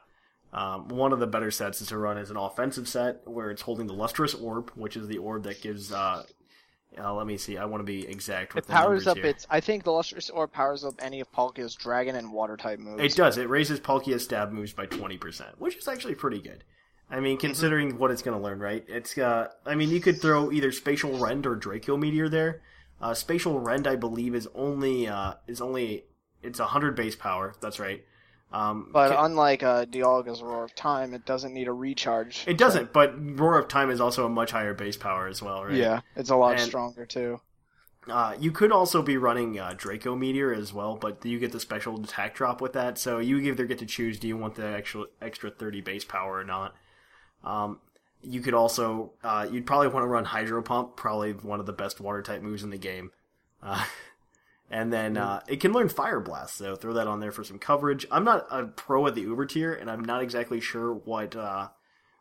um, 0.52 0.88
one 0.88 1.12
of 1.12 1.20
the 1.20 1.26
better 1.26 1.50
sets 1.50 1.80
is 1.80 1.88
to 1.88 1.98
run 1.98 2.18
as 2.18 2.30
an 2.30 2.36
offensive 2.36 2.88
set 2.88 3.26
where 3.26 3.50
it's 3.50 3.62
holding 3.62 3.86
the 3.86 3.92
Lustrous 3.92 4.34
Orb, 4.34 4.70
which 4.74 4.96
is 4.96 5.06
the 5.06 5.18
orb 5.18 5.44
that 5.44 5.62
gives. 5.62 5.92
Uh, 5.92 6.24
uh, 6.98 7.14
let 7.14 7.26
me 7.26 7.36
see. 7.36 7.56
I 7.56 7.64
want 7.64 7.80
to 7.80 7.84
be 7.84 8.06
exact 8.06 8.54
with 8.54 8.64
It 8.64 8.72
powers 8.72 9.06
up 9.06 9.16
here. 9.16 9.26
its. 9.26 9.46
I 9.48 9.60
think 9.60 9.84
the 9.84 9.92
Lustrous 9.92 10.30
Orb 10.30 10.52
powers 10.52 10.84
up 10.84 10.94
any 11.00 11.20
of 11.20 11.30
Palkia's 11.32 11.74
dragon 11.74 12.16
and 12.16 12.32
water 12.32 12.56
type 12.56 12.78
moves. 12.78 13.02
It 13.02 13.16
does. 13.16 13.38
It 13.38 13.48
raises 13.48 13.80
Palkia's 13.80 14.24
stab 14.24 14.52
moves 14.52 14.72
by 14.72 14.86
twenty 14.86 15.16
percent, 15.16 15.60
which 15.60 15.76
is 15.76 15.88
actually 15.88 16.16
pretty 16.16 16.40
good. 16.40 16.64
I 17.10 17.20
mean, 17.20 17.38
considering 17.38 17.98
what 17.98 18.10
it's 18.10 18.22
going 18.22 18.36
to 18.36 18.42
learn, 18.42 18.60
right? 18.60 18.84
It's. 18.88 19.16
Uh, 19.16 19.48
I 19.66 19.74
mean, 19.74 19.90
you 19.90 20.00
could 20.00 20.20
throw 20.20 20.50
either 20.52 20.72
Spatial 20.72 21.18
Rend 21.18 21.46
or 21.46 21.54
Draco 21.54 21.96
Meteor 21.96 22.28
there. 22.28 22.62
Uh, 23.00 23.14
Spatial 23.14 23.58
Rend, 23.58 23.86
I 23.86 23.96
believe, 23.96 24.34
is 24.34 24.48
only 24.54 25.06
uh, 25.06 25.34
is 25.46 25.60
only 25.60 26.04
it's 26.42 26.58
hundred 26.58 26.96
base 26.96 27.16
power. 27.16 27.54
That's 27.60 27.78
right. 27.78 28.04
Um, 28.52 28.88
But 28.92 29.10
ca- 29.12 29.24
unlike 29.24 29.62
uh, 29.62 29.84
Dialga's 29.84 30.42
Roar 30.42 30.64
of 30.64 30.74
Time, 30.74 31.14
it 31.14 31.24
doesn't 31.24 31.54
need 31.54 31.68
a 31.68 31.72
recharge. 31.72 32.44
it 32.48 32.58
doesn't. 32.58 32.92
But 32.92 33.14
Roar 33.38 33.58
of 33.58 33.68
Time 33.68 33.90
is 33.90 34.00
also 34.00 34.26
a 34.26 34.28
much 34.28 34.50
higher 34.50 34.74
base 34.74 34.96
power 34.96 35.28
as 35.28 35.40
well, 35.40 35.64
right? 35.64 35.74
Yeah, 35.74 36.00
it's 36.16 36.30
a 36.30 36.36
lot 36.36 36.52
And- 36.52 36.62
stronger 36.62 37.06
too. 37.06 37.40
Uh, 38.08 38.34
you 38.40 38.50
could 38.50 38.72
also 38.72 39.02
be 39.02 39.16
running 39.18 39.58
uh, 39.58 39.74
Draco 39.76 40.16
Meteor 40.16 40.52
as 40.54 40.72
well, 40.72 40.96
but 40.96 41.24
you 41.24 41.38
get 41.38 41.52
the 41.52 41.60
special 41.60 42.02
attack 42.02 42.34
drop 42.34 42.60
with 42.60 42.72
that. 42.72 42.98
So 42.98 43.18
you 43.18 43.38
either 43.38 43.66
get 43.66 43.78
to 43.80 43.86
choose: 43.86 44.18
do 44.18 44.26
you 44.26 44.38
want 44.38 44.54
the 44.54 44.66
extra 44.66 45.04
extra 45.20 45.50
thirty 45.50 45.80
base 45.82 46.04
power 46.04 46.38
or 46.38 46.44
not? 46.44 46.74
Um, 47.44 47.78
you 48.22 48.40
could 48.40 48.54
also 48.54 49.12
uh, 49.22 49.46
you'd 49.52 49.66
probably 49.66 49.88
want 49.88 50.02
to 50.02 50.08
run 50.08 50.24
Hydro 50.24 50.62
Pump, 50.62 50.96
probably 50.96 51.32
one 51.34 51.60
of 51.60 51.66
the 51.66 51.72
best 51.74 52.00
water 52.00 52.22
type 52.22 52.40
moves 52.42 52.64
in 52.64 52.70
the 52.70 52.78
game. 52.78 53.12
Uh, 54.70 54.74
and 54.74 54.92
then 54.92 55.16
uh, 55.16 55.40
it 55.48 55.60
can 55.60 55.72
learn 55.72 55.88
Fire 55.88 56.20
Blast, 56.20 56.56
so 56.56 56.76
throw 56.76 56.92
that 56.94 57.06
on 57.06 57.20
there 57.20 57.32
for 57.32 57.44
some 57.44 57.58
coverage. 57.58 58.06
I'm 58.10 58.24
not 58.24 58.46
a 58.50 58.64
pro 58.66 59.06
at 59.06 59.14
the 59.14 59.22
Uber 59.22 59.46
tier, 59.46 59.72
and 59.72 59.90
I'm 59.90 60.04
not 60.04 60.22
exactly 60.22 60.60
sure 60.60 60.92
what 60.94 61.34
uh, 61.36 61.68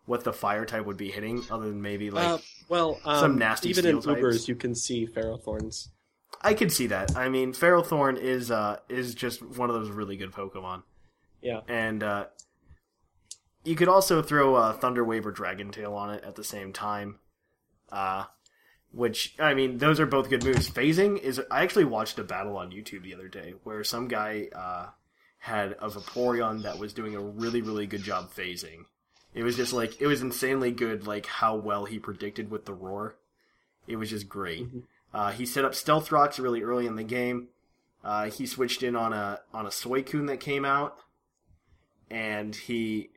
what 0.06 0.24
the 0.24 0.34
fire 0.34 0.66
type 0.66 0.86
would 0.86 0.98
be 0.98 1.12
hitting, 1.12 1.44
other 1.52 1.68
than 1.68 1.82
maybe 1.82 2.10
like 2.10 2.28
Uh, 2.28 2.38
well, 2.68 3.00
um, 3.06 3.20
some 3.20 3.38
nasty 3.38 3.70
even 3.70 3.86
in 3.86 4.02
steel 4.02 4.16
Ubers, 4.16 4.48
you 4.48 4.56
can 4.56 4.74
see 4.74 5.06
Ferrothorns. 5.06 5.90
I 6.42 6.54
could 6.54 6.72
see 6.72 6.88
that. 6.88 7.16
I 7.16 7.30
mean, 7.30 7.54
Ferrothorn 7.54 8.18
is 8.18 8.50
uh 8.50 8.78
is 8.90 9.14
just 9.14 9.42
one 9.42 9.70
of 9.70 9.76
those 9.76 9.90
really 9.90 10.18
good 10.18 10.32
Pokemon, 10.32 10.84
Yeah. 11.42 11.62
and 11.68 12.02
uh, 12.04 12.26
you 13.64 13.76
could 13.76 13.88
also 13.90 14.22
throw 14.22 14.56
uh, 14.56 14.74
Thunder 14.74 15.04
Wave 15.04 15.28
or 15.28 15.32
Dragon 15.32 15.70
Tail 15.72 15.94
on 15.94 16.12
it 16.12 16.24
at 16.24 16.36
the 16.36 16.44
same 16.44 16.74
time. 16.74 17.20
Uh, 17.92 18.26
which 18.92 19.36
I 19.40 19.54
mean, 19.54 19.78
those 19.78 20.00
are 20.00 20.06
both 20.06 20.30
good 20.30 20.44
moves. 20.44 20.70
Phasing 20.70 21.20
is. 21.20 21.42
I 21.52 21.64
actually 21.64 21.86
watched 21.86 22.20
a 22.20 22.24
battle 22.24 22.58
on 22.58 22.72
YouTube 22.72 23.04
the 23.04 23.14
other 23.14 23.28
day 23.28 23.54
where 23.64 23.84
some 23.84 24.08
guy 24.08 24.48
uh, 24.56 24.88
had 25.40 25.74
a 25.74 25.90
Vaporeon 25.90 26.64
that 26.64 26.80
was 26.80 26.94
doing 26.94 27.16
a 27.16 27.22
really 27.22 27.62
really 27.62 27.88
good 27.88 28.04
job 28.04 28.32
phasing. 28.34 28.86
It 29.34 29.44
was 29.44 29.56
just 29.56 29.74
like 29.74 30.02
it 30.02 30.08
was 30.08 30.22
insanely 30.22 30.72
good, 30.72 31.06
like 31.06 31.28
how 31.28 31.56
well 31.56 31.86
he 31.86 32.00
predicted 32.00 32.50
with 32.50 32.66
the 32.66 32.74
roar. 32.74 33.16
It 33.88 33.98
was 33.98 34.10
just 34.10 34.28
great. 34.28 34.68
Uh, 35.14 35.32
he 35.32 35.46
set 35.46 35.66
up 35.66 35.76
Stealth 35.76 36.12
Rocks 36.12 36.40
really 36.40 36.62
early 36.62 36.86
in 36.86 36.96
the 36.96 37.04
game. 37.04 37.48
Uh, 38.04 38.30
he 38.30 38.46
switched 38.46 38.84
in 38.84 38.96
on 38.96 39.14
a 39.14 39.40
on 39.54 39.66
a 39.66 39.70
Suicune 39.70 40.28
that 40.28 40.40
came 40.40 40.66
out, 40.66 40.98
and 42.10 42.56
he 42.56 43.12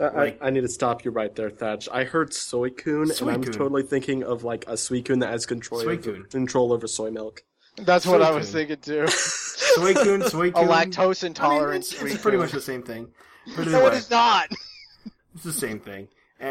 I, 0.00 0.04
I- 0.04 0.36
I 0.42 0.50
need 0.50 0.62
to 0.62 0.68
stop 0.68 1.04
you 1.04 1.10
right 1.10 1.34
there, 1.34 1.50
Thatch. 1.50 1.88
I 1.92 2.04
heard 2.04 2.32
Soy-kun, 2.34 3.10
and 3.20 3.30
I'm 3.30 3.42
totally 3.42 3.82
thinking 3.82 4.22
of 4.24 4.44
like 4.44 4.64
a 4.66 4.72
Suicune 4.72 5.20
that 5.20 5.30
has 5.30 5.46
control 5.46 5.80
over, 5.82 5.94
Soy-kun. 6.02 6.24
control 6.30 6.72
over 6.72 6.86
soy 6.86 7.10
milk. 7.10 7.42
That's 7.76 8.06
what 8.06 8.22
I 8.22 8.30
was 8.30 8.50
thinking 8.50 8.78
too. 8.78 9.04
Suicune, 9.06 10.22
Suicune. 10.30 10.50
a 10.54 10.66
lactose 10.66 11.22
I 11.22 11.26
mean, 11.26 11.30
intolerant. 11.30 11.76
it's, 11.92 12.02
it's 12.02 12.22
pretty 12.22 12.38
much 12.38 12.52
the 12.52 12.60
same 12.60 12.82
thing. 12.82 13.08
But 13.56 13.66
No, 13.68 13.78
either 13.78 13.86
it 13.86 13.90
way, 13.92 13.96
is 13.98 14.10
not. 14.10 14.48
it's 15.34 15.44
the 15.44 15.52
same 15.52 15.80
thing. 15.80 16.08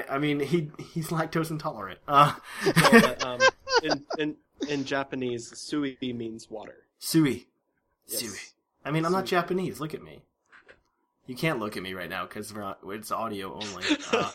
I 0.09 0.17
mean, 0.17 0.39
he 0.39 0.71
he's 0.93 1.09
lactose 1.09 1.51
intolerant. 1.51 1.99
Uh, 2.07 2.33
But, 2.63 3.23
um, 3.23 3.39
in, 3.83 4.03
in 4.17 4.35
in 4.69 4.85
Japanese, 4.85 5.55
sui 5.57 5.97
means 6.01 6.49
water. 6.49 6.75
Sui. 6.99 7.47
Yes. 8.07 8.19
Sui. 8.21 8.39
I 8.83 8.91
mean, 8.91 9.05
I'm 9.05 9.11
not 9.11 9.25
Japanese. 9.25 9.79
Look 9.79 9.93
at 9.93 10.01
me. 10.03 10.21
You 11.27 11.35
can't 11.35 11.59
look 11.59 11.75
at 11.77 11.83
me 11.83 11.93
right 11.93 12.09
now 12.09 12.25
because 12.25 12.53
it's 12.89 13.11
audio 13.11 13.53
only. 13.53 13.83
Uh, 14.11 14.31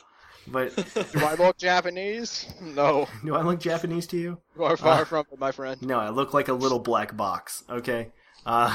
but 0.49 0.75
Do 1.13 1.25
I 1.25 1.35
look 1.35 1.59
Japanese? 1.59 2.47
No. 2.61 3.07
do 3.25 3.35
I 3.37 3.43
look 3.43 3.61
Japanese 3.61 4.07
to 4.09 4.17
you? 4.17 4.41
You 4.57 4.65
are 4.65 4.77
far 4.77 5.03
Uh, 5.03 5.05
from 5.05 5.27
it, 5.31 5.39
my 5.39 5.53
friend. 5.53 5.81
No, 5.83 5.99
I 6.01 6.09
look 6.09 6.33
like 6.33 6.49
a 6.49 6.55
little 6.55 6.79
black 6.79 7.17
box. 7.17 7.63
Okay. 7.69 8.11
Uh, 8.47 8.75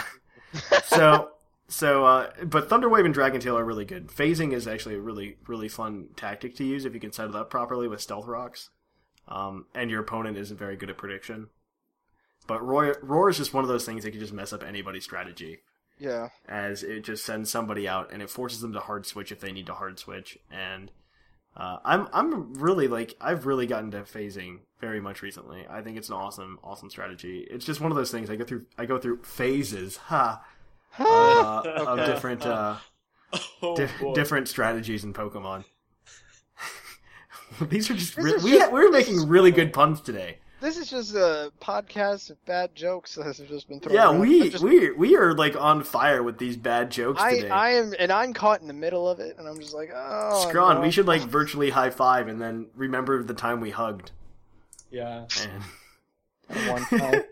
so 0.86 1.32
so 1.68 2.06
uh, 2.06 2.30
but 2.46 2.70
Thunderwave 2.70 3.04
and 3.06 3.14
Dragon 3.14 3.42
Tail 3.42 3.58
are 3.58 3.66
really 3.66 3.84
good. 3.84 4.08
Phasing 4.08 4.54
is 4.54 4.68
actually 4.68 4.96
a 4.96 5.02
really 5.02 5.38
really 5.48 5.68
fun 5.68 6.10
tactic 6.16 6.56
to 6.58 6.64
use 6.64 6.86
if 6.86 6.94
you 6.94 7.00
can 7.00 7.12
set 7.12 7.30
it 7.30 7.36
up 7.36 7.50
properly 7.50 7.88
with 7.88 8.00
stealth 8.00 8.28
rocks. 8.28 8.70
Um, 9.28 9.66
and 9.74 9.90
your 9.90 10.02
opponent 10.02 10.38
isn't 10.38 10.58
very 10.58 10.78
good 10.78 10.92
at 10.92 10.98
prediction. 10.98 11.48
But 12.46 12.64
Roar, 12.64 12.96
Roar 13.02 13.28
is 13.30 13.38
just 13.38 13.56
one 13.56 13.64
of 13.64 13.68
those 13.68 13.86
things 13.88 14.04
that 14.04 14.12
can 14.12 14.20
just 14.20 14.34
mess 14.34 14.54
up 14.54 14.62
anybody's 14.64 15.04
strategy. 15.04 15.62
Yeah. 15.98 16.30
as 16.48 16.84
it 16.84 17.02
just 17.06 17.24
sends 17.26 17.50
somebody 17.50 17.88
out 17.88 18.12
and 18.12 18.22
it 18.22 18.30
forces 18.30 18.62
them 18.62 18.74
to 18.74 18.80
hard 18.82 19.06
switch 19.06 19.32
if 19.32 19.40
they 19.40 19.52
need 19.52 19.66
to 19.68 19.74
hard 19.74 19.98
switch 19.98 20.38
and 20.52 20.92
uh, 21.58 21.78
I'm 21.86 22.08
I'm 22.12 22.54
really 22.56 22.90
like 22.90 23.16
I've 23.22 23.46
really 23.46 23.66
gotten 23.66 23.92
to 23.92 24.02
phasing 24.02 24.60
very 24.82 25.00
much 25.00 25.22
recently. 25.22 25.66
I 25.70 25.82
think 25.82 25.98
it's 25.98 26.10
an 26.10 26.16
awesome 26.16 26.60
awesome 26.62 26.90
strategy. 26.90 27.48
It's 27.50 27.66
just 27.66 27.80
one 27.80 27.92
of 27.94 27.96
those 27.98 28.12
things 28.12 28.30
I 28.30 28.36
go 28.36 28.44
through 28.44 28.66
I 28.78 28.86
go 28.86 28.98
through 28.98 29.24
phases 29.24 29.96
ha 29.96 30.44
uh, 31.00 31.62
of 31.88 32.06
different 32.06 32.46
uh, 32.46 32.76
Oh, 33.62 33.76
di- 33.76 34.14
different 34.14 34.48
strategies 34.50 35.04
in 35.06 35.14
Pokemon. 35.14 35.64
These 37.70 37.90
are 37.90 37.94
just 37.96 38.18
re- 38.18 38.34
is 38.34 38.44
we 38.44 38.52
just- 38.52 38.72
we're 38.72 38.92
making 38.92 39.28
really 39.28 39.52
good 39.52 39.72
puns 39.72 40.02
today. 40.02 40.40
This 40.62 40.78
is 40.78 40.90
just 40.90 41.14
a 41.16 41.52
podcast 41.62 42.30
of 42.32 42.44
bad 42.46 42.74
jokes 42.76 43.16
that 43.16 43.26
have 43.26 43.48
just 43.48 43.68
been 43.68 43.80
thrown. 43.80 43.96
Yeah, 43.96 44.06
around. 44.06 44.20
we 44.22 44.50
just- 44.50 44.64
we 44.64 44.92
we 44.92 45.16
are 45.16 45.34
like 45.34 45.56
on 45.56 45.84
fire 45.84 46.24
with 46.24 46.38
these 46.38 46.58
bad 46.58 46.92
jokes 46.92 47.22
I, 47.22 47.36
today. 47.36 47.50
I 47.50 47.70
am, 47.72 47.94
and 48.00 48.12
I'm 48.12 48.34
caught 48.34 48.62
in 48.62 48.68
the 48.68 48.74
middle 48.74 49.08
of 49.08 49.20
it, 49.20 49.38
and 49.38 49.48
I'm 49.48 49.60
just 49.60 49.74
like, 49.74 49.92
oh. 49.94 50.48
Scrawn, 50.48 50.76
no. 50.76 50.82
we 50.82 50.92
should 50.92 51.08
like 51.08 51.22
virtually 51.22 51.70
high 51.70 51.90
five 51.92 52.28
and 52.28 52.42
then 52.42 52.68
remember 52.76 53.22
the 53.22 53.34
time 53.34 53.60
we 53.62 53.70
hugged. 53.70 54.12
Yeah. 54.90 55.26
And 56.50 56.70
One 56.70 56.86
time. 56.86 57.24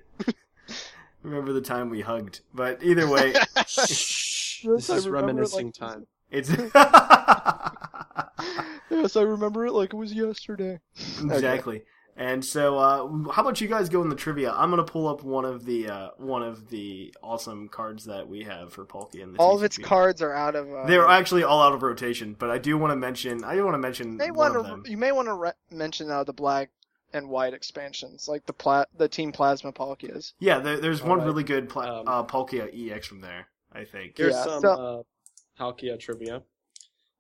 remember 1.24 1.54
the 1.54 1.62
time 1.62 1.90
we 1.90 2.02
hugged. 2.02 2.42
But 2.54 2.84
either 2.84 3.10
way, 3.10 3.34
This 3.56 4.90
I 4.90 4.96
is 4.96 5.08
reminiscing 5.10 5.68
like- 5.68 5.76
time. 5.76 6.08
it's 6.30 6.50
yes, 8.90 9.16
I 9.16 9.22
remember 9.22 9.66
it 9.66 9.74
like 9.74 9.94
it 9.94 9.98
was 9.98 10.14
yesterday. 10.14 10.80
exactly. 11.24 11.84
And 12.16 12.46
so, 12.46 12.78
uh, 12.78 13.32
how 13.32 13.42
about 13.42 13.60
you 13.60 13.68
guys 13.68 13.90
go 13.90 14.02
in 14.04 14.10
the 14.10 14.16
trivia? 14.16 14.52
I'm 14.52 14.70
gonna 14.70 14.84
pull 14.84 15.08
up 15.08 15.24
one 15.24 15.46
of 15.46 15.66
the 15.66 15.90
uh, 15.90 16.10
one 16.18 16.44
of 16.44 16.70
the 16.70 17.12
awesome 17.24 17.68
cards 17.70 18.06
that 18.06 18.28
we 18.28 18.44
have 18.44 18.72
for 18.72 18.86
Palkia. 18.86 19.24
And 19.24 19.34
the 19.34 19.40
All 19.40 19.56
of 19.56 19.64
its 19.64 19.80
cards 19.80 20.22
are 20.22 20.32
out 20.34 20.56
of. 20.56 20.72
Uh, 20.72 20.86
They're 20.86 21.08
actually 21.08 21.44
all 21.44 21.62
out 21.64 21.74
of 21.74 21.82
rotation, 21.82 22.36
but 22.38 22.52
I 22.52 22.60
do 22.60 22.78
want 22.78 22.92
to 22.92 22.96
mention. 22.96 23.44
I 23.44 23.56
do 23.56 23.64
want 23.64 23.74
to 23.74 23.80
mention 23.80 24.12
You 24.12 24.18
may 24.18 24.30
one 24.32 24.54
want 24.54 24.56
of 24.58 24.66
them. 24.68 24.84
to. 24.84 24.92
You 24.92 24.98
may 24.98 25.12
want 25.12 25.28
to 25.28 25.34
re- 25.34 25.52
mention 25.72 26.12
uh, 26.12 26.24
the 26.24 26.34
black 26.34 26.70
and 27.14 27.30
white 27.30 27.54
expansions, 27.56 28.28
like 28.28 28.46
the 28.46 28.54
pla- 28.54 28.86
the 28.96 29.08
Team 29.08 29.32
Plasma 29.32 29.72
Palkias. 29.74 30.34
Yeah, 30.40 30.60
there, 30.60 30.80
there's 30.80 31.02
one 31.02 31.12
Alright. 31.14 31.26
really 31.26 31.44
good 31.44 31.68
pla- 31.70 32.02
Um, 32.02 32.08
uh, 32.08 32.24
Palkia 32.26 32.70
EX 32.92 33.08
from 33.08 33.22
there. 33.22 33.48
I 33.72 33.86
think. 33.86 34.18
Here's 34.18 34.34
Yeah, 34.36 34.44
some 34.44 34.62
so- 34.62 34.70
uh, 34.72 35.04
Palkia 35.60 36.00
trivia. 36.00 36.44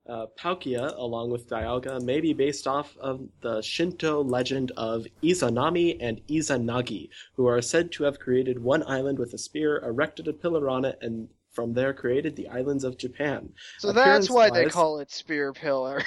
Uh, 0.06 0.26
Palkia, 0.38 0.97
along 0.97 1.32
with 1.32 1.47
Dialga, 1.47 2.01
may 2.01 2.20
be 2.20 2.34
based 2.34 2.68
off 2.68 2.97
of 2.97 3.26
the 3.39 3.62
Shinto 3.62 4.22
legend 4.22 4.72
of 4.76 5.08
Izanami 5.24 5.95
and 6.01 6.20
Izanagi, 6.28 7.10
who 7.36 7.47
are 7.47 7.62
said 7.62 7.91
to 7.93 8.04
have 8.04 8.20
created 8.20 8.62
one 8.62 8.84
island 8.86 9.18
with 9.18 9.34
a 9.34 9.38
spear, 9.38 9.78
erected 9.78 10.28
a 10.28 10.34
pillar 10.34 10.70
on 10.70 10.84
it, 10.84 10.99
and 11.01 11.30
from 11.51 11.74
there 11.74 11.93
created 11.93 12.36
the 12.36 12.49
islands 12.49 12.84
of 12.84 12.97
Japan. 12.97 13.54
So 13.78 13.93
that's 13.93 14.30
why 14.30 14.49
they 14.49 14.66
call 14.66 14.99
it 14.99 15.10
Spear 15.10 15.54
Pillar. 15.54 16.01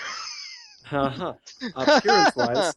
Haha. 0.84 1.34
Appearance-wise, 1.74 2.74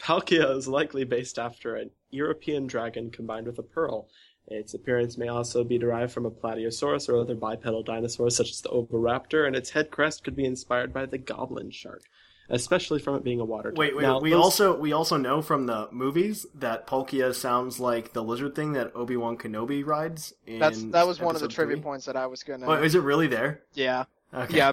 Palkia 0.00 0.56
is 0.56 0.66
likely 0.66 1.04
based 1.04 1.38
after 1.38 1.76
an 1.76 1.90
European 2.10 2.66
dragon 2.66 3.10
combined 3.10 3.46
with 3.46 3.58
a 3.58 3.62
pearl. 3.62 4.08
Its 4.48 4.74
appearance 4.74 5.16
may 5.16 5.28
also 5.28 5.64
be 5.64 5.78
derived 5.78 6.12
from 6.12 6.26
a 6.26 6.30
Plateosaurus 6.30 7.08
or 7.08 7.16
other 7.20 7.34
bipedal 7.34 7.82
dinosaurs 7.82 8.36
such 8.36 8.50
as 8.50 8.60
the 8.60 8.68
Oviraptor, 8.68 9.46
and 9.46 9.54
its 9.56 9.70
head 9.70 9.90
crest 9.90 10.24
could 10.24 10.36
be 10.36 10.44
inspired 10.44 10.92
by 10.92 11.06
the 11.06 11.16
goblin 11.16 11.70
shark, 11.70 12.02
especially 12.50 12.98
from 12.98 13.14
it 13.14 13.24
being 13.24 13.40
a 13.40 13.44
water 13.44 13.70
type. 13.70 13.78
Wait, 13.78 13.96
wait. 13.96 14.02
Now, 14.02 14.20
we 14.20 14.30
those- 14.30 14.42
also 14.42 14.76
we 14.76 14.92
also 14.92 15.16
know 15.16 15.42
from 15.42 15.66
the 15.66 15.88
movies 15.92 16.44
that 16.54 16.86
Palkia 16.86 17.34
sounds 17.34 17.78
like 17.80 18.12
the 18.12 18.22
lizard 18.22 18.54
thing 18.54 18.72
that 18.72 18.94
Obi 18.96 19.16
Wan 19.16 19.38
Kenobi 19.38 19.86
rides. 19.86 20.34
In 20.46 20.58
That's 20.58 20.82
that 20.84 21.06
was 21.06 21.20
one 21.20 21.34
of 21.36 21.40
the 21.40 21.46
episode 21.46 21.54
trivia 21.54 21.76
three. 21.76 21.82
points 21.82 22.04
that 22.06 22.16
I 22.16 22.26
was 22.26 22.42
gonna. 22.42 22.66
Oh, 22.66 22.72
is 22.82 22.94
it 22.94 23.00
really 23.02 23.28
there? 23.28 23.62
yeah, 23.74 24.04
Okay. 24.34 24.56
yeah. 24.56 24.72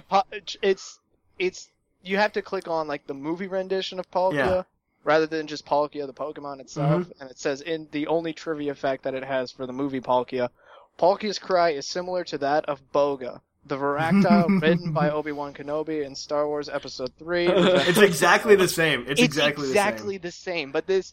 It's 0.62 0.98
it's 1.38 1.70
you 2.02 2.16
have 2.16 2.32
to 2.32 2.42
click 2.42 2.66
on 2.66 2.88
like 2.88 3.06
the 3.06 3.14
movie 3.14 3.46
rendition 3.46 3.98
of 4.00 4.10
Palkia. 4.10 4.34
Yeah. 4.34 4.62
Rather 5.10 5.26
than 5.26 5.48
just 5.48 5.66
Palkia, 5.66 6.06
the 6.06 6.12
Pokemon 6.12 6.60
itself, 6.60 7.02
Mm-hmm. 7.02 7.20
and 7.20 7.30
it 7.32 7.36
says 7.36 7.62
in 7.62 7.88
the 7.90 8.06
only 8.06 8.32
trivia 8.32 8.76
fact 8.76 9.02
that 9.02 9.12
it 9.14 9.24
has 9.24 9.50
for 9.50 9.66
the 9.66 9.72
movie 9.72 10.00
Palkia, 10.00 10.50
Palkia's 11.00 11.40
cry 11.40 11.70
is 11.70 11.84
similar 11.84 12.22
to 12.24 12.38
that 12.38 12.64
of 12.66 12.80
Boga, 12.92 13.40
the 13.66 13.76
Varactyl 13.76 14.62
written 14.62 14.92
by 14.92 15.10
Obi 15.10 15.32
Wan 15.32 15.52
Kenobi 15.52 16.06
in 16.06 16.14
Star 16.14 16.46
Wars 16.46 16.68
Episode 16.68 17.10
Three. 17.18 17.48
It's 17.48 17.98
exactly 17.98 18.54
the 18.54 18.68
same. 18.68 19.00
It's, 19.02 19.12
it's 19.20 19.22
exactly, 19.22 19.66
exactly 19.68 20.18
the 20.18 20.30
same. 20.30 20.70
But 20.70 20.86
this, 20.86 21.12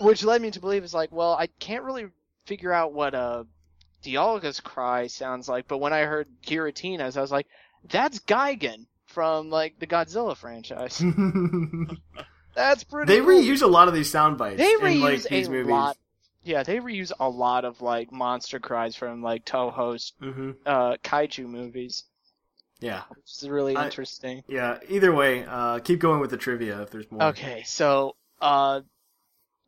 which 0.00 0.24
led 0.24 0.42
me 0.42 0.50
to 0.50 0.58
believe, 0.60 0.82
is 0.82 0.92
like, 0.92 1.12
well, 1.12 1.34
I 1.34 1.46
can't 1.46 1.84
really 1.84 2.06
figure 2.46 2.72
out 2.72 2.92
what 2.92 3.14
uh, 3.14 3.44
Dialga's 4.02 4.58
cry 4.58 5.06
sounds 5.06 5.48
like. 5.48 5.68
But 5.68 5.78
when 5.78 5.92
I 5.92 6.00
heard 6.00 6.26
Giratina's, 6.44 7.16
I 7.16 7.20
was 7.20 7.30
like, 7.30 7.46
that's 7.88 8.18
Gigan 8.18 8.86
from 9.06 9.48
like 9.48 9.78
the 9.78 9.86
Godzilla 9.86 10.36
franchise. 10.36 11.00
the 12.58 12.62
same. 12.62 12.68
That's 12.70 12.84
pretty. 12.84 13.12
they 13.12 13.20
cool. 13.20 13.28
reuse 13.30 13.62
a 13.62 13.66
lot 13.66 13.88
of 13.88 13.94
these 13.94 14.10
sound 14.10 14.38
bites 14.38 14.58
They 14.58 14.70
in 14.72 14.80
reuse 14.80 15.00
like 15.00 15.22
these 15.24 15.48
a 15.48 15.50
movies. 15.50 15.70
lot. 15.70 15.96
Yeah, 16.44 16.62
they 16.62 16.78
reuse 16.78 17.12
a 17.20 17.28
lot 17.28 17.64
of 17.64 17.80
like 17.82 18.10
monster 18.12 18.58
cries 18.58 18.96
from 18.96 19.22
like 19.22 19.44
Toho's 19.44 20.12
hmm 20.20 20.52
uh, 20.64 20.96
kaiju 21.04 21.46
movies, 21.46 22.04
Yeah, 22.80 23.02
which 23.10 23.18
is 23.42 23.48
really 23.48 23.76
I- 23.76 23.84
interesting. 23.84 24.42
yeah. 24.48 24.78
Either 24.88 25.12
way, 25.12 25.44
uh, 25.44 25.80
keep 25.80 25.98
going 25.98 26.20
with 26.20 26.30
the 26.30 26.36
trivia 26.38 26.80
if 26.82 26.90
there's 26.90 27.10
more. 27.10 27.22
Okay, 27.24 27.64
so 27.66 28.14
uh, 28.40 28.80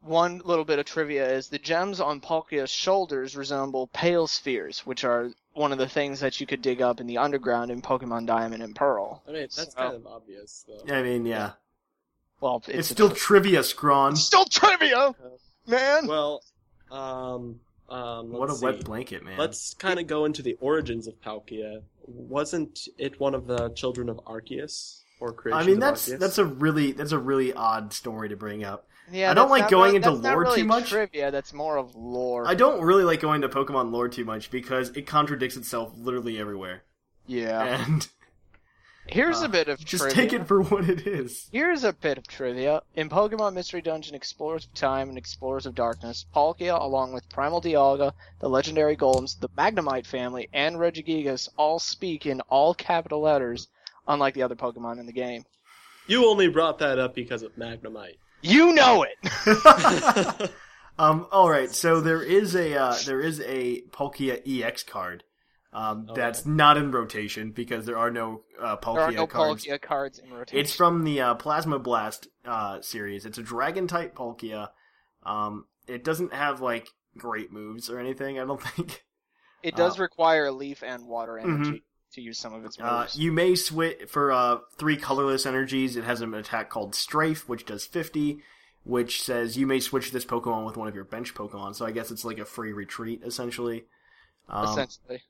one 0.03 0.41
little 0.45 0.65
bit 0.65 0.79
of 0.79 0.87
trivia 0.87 1.31
is 1.31 1.49
the 1.49 1.59
gems 1.59 2.01
on 2.01 2.21
Palkia's 2.21 2.71
shoulders 2.71 3.37
resemble 3.37 3.89
pale 3.89 4.27
spheres, 4.27 4.81
which 4.87 5.05
are 5.05 5.31
one 5.53 5.73
of 5.73 5.79
the 5.79 5.89
things 5.89 6.21
that 6.21 6.41
you 6.41 6.47
could 6.47 6.63
dig 6.63 6.81
up 6.81 7.01
in 7.01 7.07
the 7.07 7.19
underground 7.19 7.71
in 7.71 7.83
Pokemon 7.83 8.25
Diamond 8.27 8.63
and 8.63 8.75
Pearl. 8.75 9.23
I 9.29 9.33
mean, 9.33 9.43
that's 9.43 9.57
So- 9.57 9.71
kind 9.73 9.97
of 9.97 10.07
obvious, 10.07 10.65
though. 10.67 10.95
I 10.95 11.03
mean, 11.03 11.27
yeah. 11.27 11.53
Well, 12.41 12.63
It's, 12.67 12.69
it's, 12.79 12.89
still 12.89 13.09
tri- 13.11 13.19
trivia, 13.19 13.63
Scrawn. 13.63 14.13
it's 14.13 14.23
still 14.23 14.45
trivia, 14.47 15.15
man. 15.67 16.07
Well, 16.07 16.43
um, 16.91 17.61
um, 17.89 18.33
What 18.33 18.49
a 18.49 18.53
let's 18.53 18.63
wet 18.63 18.85
blanket, 18.85 19.25
man. 19.25 19.39
Let's 19.39 19.75
kind 19.75 20.01
of 20.01 20.07
go 20.07 20.25
into 20.25 20.43
the 20.43 20.57
origins 20.61 21.07
of 21.07 21.21
Palkia. 21.21 21.83
Wasn't 22.07 22.89
it 22.99 23.21
one 23.21 23.35
of 23.35 23.47
the 23.47 23.69
children 23.71 24.09
of 24.09 24.19
Arceus 24.25 25.03
or 25.21 25.33
creation 25.33 25.61
I 25.61 25.65
mean, 25.67 25.79
that's 25.79 26.09
Arceus? 26.09 26.19
that's 26.19 26.39
a 26.39 26.45
really 26.45 26.93
that's 26.93 27.13
a 27.13 27.19
really 27.19 27.53
odd 27.53 27.93
story 27.93 28.31
to 28.31 28.37
bring 28.37 28.65
up. 28.65 28.87
yeah, 29.13 29.31
I 29.31 29.35
don't 29.35 29.51
like 29.51 29.69
going 29.69 29.93
really- 29.93 29.97
into 29.97 30.11
that's 30.11 30.23
not 30.23 30.33
lore 30.39 30.57
too 30.57 30.65
much. 30.65 30.89
Trivia, 30.89 31.31
that's 31.31 31.53
more 31.53 31.77
of 31.77 31.95
lore. 31.95 32.49
I 32.49 32.55
don't 32.55 32.81
really 32.83 33.05
like 33.05 33.21
going 33.21 33.43
to 33.43 33.49
Pokemon 33.49 33.93
lore 33.93 34.09
too 34.09 34.25
much 34.25 34.51
because 34.51 34.89
it 34.91 35.07
contradicts 35.07 35.57
itself 35.57 35.93
literally 35.97 36.39
everywhere. 36.39 36.83
Yeah. 37.27 37.85
And 37.87 38.09
Here's 39.13 39.43
uh, 39.43 39.47
a 39.47 39.49
bit 39.49 39.69
of 39.69 39.85
just 39.85 40.03
trivia. 40.05 40.23
take 40.23 40.33
it 40.33 40.47
for 40.47 40.63
what 40.63 40.89
it 40.89 41.07
is. 41.07 41.49
Here's 41.53 41.85
a 41.85 41.93
bit 41.93 42.17
of 42.17 42.27
trivia. 42.27 42.83
In 42.95 43.09
Pokemon 43.09 43.55
Mystery 43.55 43.83
Dungeon 43.83 44.15
Explorers 44.15 44.67
of 44.67 44.75
Time 44.75 45.09
and 45.09 45.19
Explorers 45.19 45.67
of 45.67 45.75
Darkness, 45.75 46.27
Palkia, 46.35 46.81
along 46.81 47.13
with 47.13 47.29
Primal 47.29 47.61
Dialga, 47.61 48.13
the 48.39 48.49
legendary 48.49 48.97
Golems, 48.97 49.39
the 49.39 49.49
Magnemite 49.51 50.07
family, 50.07 50.49
and 50.53 50.77
Regigigas 50.77 51.49
all 51.57 51.79
speak 51.79 52.27
in 52.27 52.41
all 52.43 52.73
capital 52.73 53.21
letters, 53.21 53.69
unlike 54.07 54.35
the 54.35 54.43
other 54.43 54.55
Pokemon 54.55 55.01
in 55.01 55.07
the 55.07 55.13
game. 55.13 55.45
You 56.07 56.27
only 56.27 56.49
brought 56.49 56.79
that 56.79 56.99
up 56.99 57.15
because 57.15 57.43
of 57.43 57.55
Magnemite. 57.57 58.19
You 58.43 58.73
know 58.73 59.05
it! 59.05 60.51
um. 60.99 61.27
All 61.31 61.51
right. 61.51 61.71
So 61.71 62.01
there 62.01 62.23
is 62.23 62.55
a 62.55 62.75
uh, 62.75 62.97
there 63.05 63.21
is 63.21 63.41
a 63.41 63.83
Palkia 63.91 64.41
EX 64.47 64.83
card. 64.83 65.25
Um, 65.73 66.07
Oh, 66.09 66.15
that's 66.15 66.45
not 66.45 66.77
in 66.77 66.91
rotation 66.91 67.53
because 67.53 67.87
there 67.87 67.97
are 67.99 68.11
no 68.11 68.43
uh, 68.61 68.77
Palkia 68.77 68.95
there 68.95 69.03
are 69.05 69.13
no 69.13 69.27
cards. 69.27 69.65
Palkia 69.65 69.81
cards 69.81 70.19
in 70.19 70.33
rotation. 70.33 70.59
It's 70.59 70.75
from 70.75 71.05
the 71.05 71.21
uh, 71.21 71.35
Plasma 71.37 71.79
Blast 71.79 72.27
uh, 72.45 72.81
series. 72.81 73.25
It's 73.25 73.39
a 73.39 73.43
Dragon 73.43 73.87
type 73.87 74.17
Palkia. 74.17 74.71
Um, 75.25 75.67
it 75.87 76.03
doesn't 76.03 76.33
have 76.33 76.61
like 76.61 76.89
great 77.17 77.53
moves 77.53 77.89
or 77.89 77.99
anything. 78.01 78.39
I 78.41 78.45
don't 78.45 78.61
think. 78.77 79.05
It 79.63 79.77
does 79.77 79.99
uh, 79.99 80.03
require 80.03 80.51
leaf 80.51 80.83
and 80.83 81.07
water 81.07 81.39
energy 81.39 81.85
to 82.15 82.21
use 82.21 82.39
some 82.39 82.53
of 82.55 82.65
its 82.65 82.77
Uh, 82.81 83.03
moves. 83.03 83.17
you 83.17 83.31
may 83.31 83.55
switch 83.55 84.09
for 84.09 84.33
uh, 84.33 84.59
three 84.77 84.97
colorless 84.97 85.47
energies. 85.47 85.95
It 85.97 86.03
has 86.05 86.21
an 86.21 86.35
attack 86.35 86.69
called 86.71 86.95
Strafe, 86.97 87.49
which 87.49 87.65
does 87.67 87.85
fifty, 87.87 88.43
which 88.83 89.23
says 89.23 89.57
you 89.57 89.69
may 89.69 89.79
switch 89.79 90.11
this 90.11 90.25
Pokemon 90.25 90.67
with 90.67 90.77
one 90.77 90.89
of 90.89 90.97
your 90.97 91.05
bench 91.05 91.33
Pokemon. 91.35 91.77
So 91.77 91.87
I 91.87 91.93
guess 91.93 92.11
it's 92.11 92.25
like 92.25 92.39
a 92.39 92.45
free 92.45 92.73
retreat 92.73 93.23
essentially. 93.25 93.85
Um, 94.49 94.65
essentially, 94.65 95.23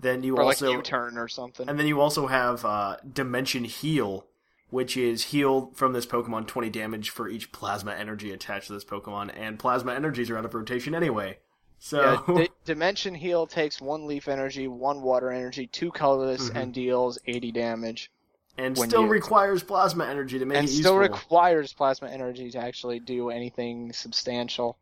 then 0.00 0.22
you 0.22 0.36
or 0.36 0.42
also 0.42 0.68
like 0.68 0.76
U-turn 0.78 1.18
or 1.18 1.28
something. 1.28 1.68
And 1.68 1.78
then 1.78 1.86
you 1.86 2.00
also 2.00 2.26
have 2.26 2.64
uh, 2.64 2.96
Dimension 3.12 3.64
Heal, 3.64 4.26
which 4.70 4.96
is 4.96 5.24
heal 5.24 5.70
from 5.74 5.92
this 5.92 6.06
Pokemon 6.06 6.46
20 6.46 6.70
damage 6.70 7.10
for 7.10 7.28
each 7.28 7.52
Plasma 7.52 7.92
Energy 7.92 8.32
attached 8.32 8.68
to 8.68 8.72
this 8.72 8.84
Pokemon, 8.84 9.30
and 9.36 9.58
Plasma 9.58 9.92
Energies 9.94 10.30
are 10.30 10.38
out 10.38 10.44
of 10.44 10.54
rotation 10.54 10.94
anyway. 10.94 11.38
So, 11.78 12.22
Yeah, 12.28 12.34
Di- 12.36 12.48
Dimension 12.64 13.14
Heal 13.14 13.46
takes 13.46 13.80
one 13.80 14.06
leaf 14.06 14.28
energy, 14.28 14.68
one 14.68 15.00
water 15.02 15.30
energy, 15.30 15.66
two 15.66 15.90
colorless, 15.90 16.50
Mhm. 16.50 16.56
and 16.62 16.74
deals 16.74 17.18
80 17.26 17.52
damage. 17.52 18.10
and 18.58 18.76
still 18.76 19.02
you- 19.04 19.08
requires 19.08 19.62
Plasma 19.62 20.04
Energy 20.06 20.38
to 20.38 20.44
make 20.44 20.58
and 20.58 20.68
it 20.68 20.70
still 20.72 21.00
useful. 21.00 21.16
requires 21.16 21.72
plasma 21.72 22.08
energy 22.10 22.50
to 22.50 22.58
actually 22.58 22.98
do 23.00 23.30
anything 23.30 23.90
substantial. 23.92 24.76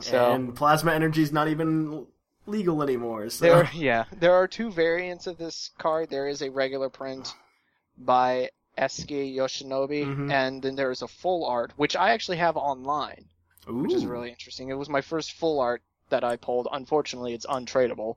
So 0.00 0.32
And 0.32 0.54
Plasma 0.54 0.92
Energy 0.92 1.20
is 1.22 1.32
not 1.32 1.48
even 1.48 2.06
legal 2.46 2.82
anymore. 2.82 3.28
So, 3.30 3.44
there, 3.44 3.70
yeah, 3.74 4.04
there 4.12 4.34
are 4.34 4.46
two 4.48 4.70
variants 4.70 5.26
of 5.26 5.36
this 5.38 5.70
card. 5.78 6.10
There 6.10 6.28
is 6.28 6.42
a 6.42 6.50
regular 6.50 6.88
print 6.88 7.34
by 7.98 8.50
Eski 8.76 9.34
Yoshinobi, 9.36 10.04
Mhm. 10.04 10.30
and 10.32 10.62
then 10.62 10.74
there 10.76 10.90
is 10.90 11.02
a 11.02 11.08
full 11.08 11.44
art, 11.46 11.72
which 11.76 11.96
I 11.96 12.10
actually 12.10 12.36
have 12.38 12.56
online, 12.56 13.26
which 13.66 13.92
is 13.92 14.04
really 14.06 14.30
interesting. 14.30 14.68
It 14.68 14.74
was 14.74 14.88
my 14.88 15.00
first 15.00 15.32
full 15.32 15.60
art 15.60 15.82
that 16.10 16.22
I 16.24 16.36
pulled. 16.36 16.68
Unfortunately, 16.70 17.32
it's 17.34 17.46
untradeable, 17.46 18.16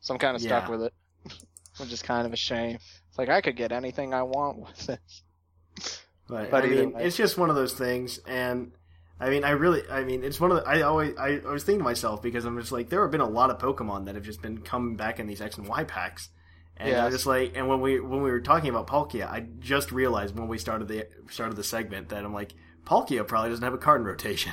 so 0.00 0.14
I'm 0.14 0.18
kind 0.18 0.34
of 0.34 0.42
stuck 0.42 0.64
Yeah. 0.64 0.70
with 0.70 0.82
it, 0.84 0.94
which 1.78 1.92
is 1.92 2.02
kind 2.02 2.26
of 2.26 2.32
a 2.32 2.36
shame. 2.36 2.78
It's 3.08 3.18
like 3.18 3.28
I 3.28 3.40
could 3.40 3.56
get 3.56 3.72
anything 3.72 4.14
I 4.14 4.22
want 4.22 4.58
with 4.58 4.86
this. 4.86 6.02
But, 6.28 6.50
But 6.50 6.64
I 6.64 6.68
mean, 6.68 6.92
way. 6.92 7.04
it's 7.04 7.16
just 7.16 7.36
one 7.38 7.50
of 7.50 7.56
those 7.56 7.74
things, 7.74 8.18
and 8.26 8.72
I 9.20 9.28
mean, 9.28 9.44
I 9.44 9.50
really, 9.50 9.82
I 9.90 10.02
mean, 10.02 10.24
it's 10.24 10.40
one 10.40 10.50
of 10.50 10.56
the. 10.58 10.68
I 10.68 10.80
always, 10.82 11.14
I, 11.18 11.40
I 11.46 11.52
was 11.52 11.62
thinking 11.62 11.80
to 11.80 11.84
myself 11.84 12.22
because 12.22 12.44
I'm 12.46 12.58
just 12.58 12.72
like, 12.72 12.88
there 12.88 13.02
have 13.02 13.10
been 13.10 13.20
a 13.20 13.28
lot 13.28 13.50
of 13.50 13.58
Pokemon 13.58 14.06
that 14.06 14.14
have 14.14 14.24
just 14.24 14.40
been 14.40 14.58
coming 14.62 14.96
back 14.96 15.20
in 15.20 15.26
these 15.26 15.40
X 15.42 15.58
and 15.58 15.68
Y 15.68 15.84
packs, 15.84 16.30
and 16.76 16.96
I'm 16.96 17.10
just 17.10 17.26
like, 17.26 17.52
and 17.54 17.68
when 17.68 17.80
we 17.80 18.00
when 18.00 18.22
we 18.22 18.30
were 18.30 18.40
talking 18.40 18.70
about 18.70 18.86
Palkia, 18.86 19.28
I 19.30 19.46
just 19.58 19.92
realized 19.92 20.36
when 20.38 20.48
we 20.48 20.56
started 20.58 20.88
the 20.88 21.06
started 21.28 21.56
the 21.56 21.64
segment 21.64 22.08
that 22.08 22.24
I'm 22.24 22.32
like, 22.32 22.54
Palkia 22.84 23.26
probably 23.26 23.50
doesn't 23.50 23.64
have 23.64 23.74
a 23.74 23.78
card 23.78 24.00
in 24.00 24.06
rotation. 24.06 24.52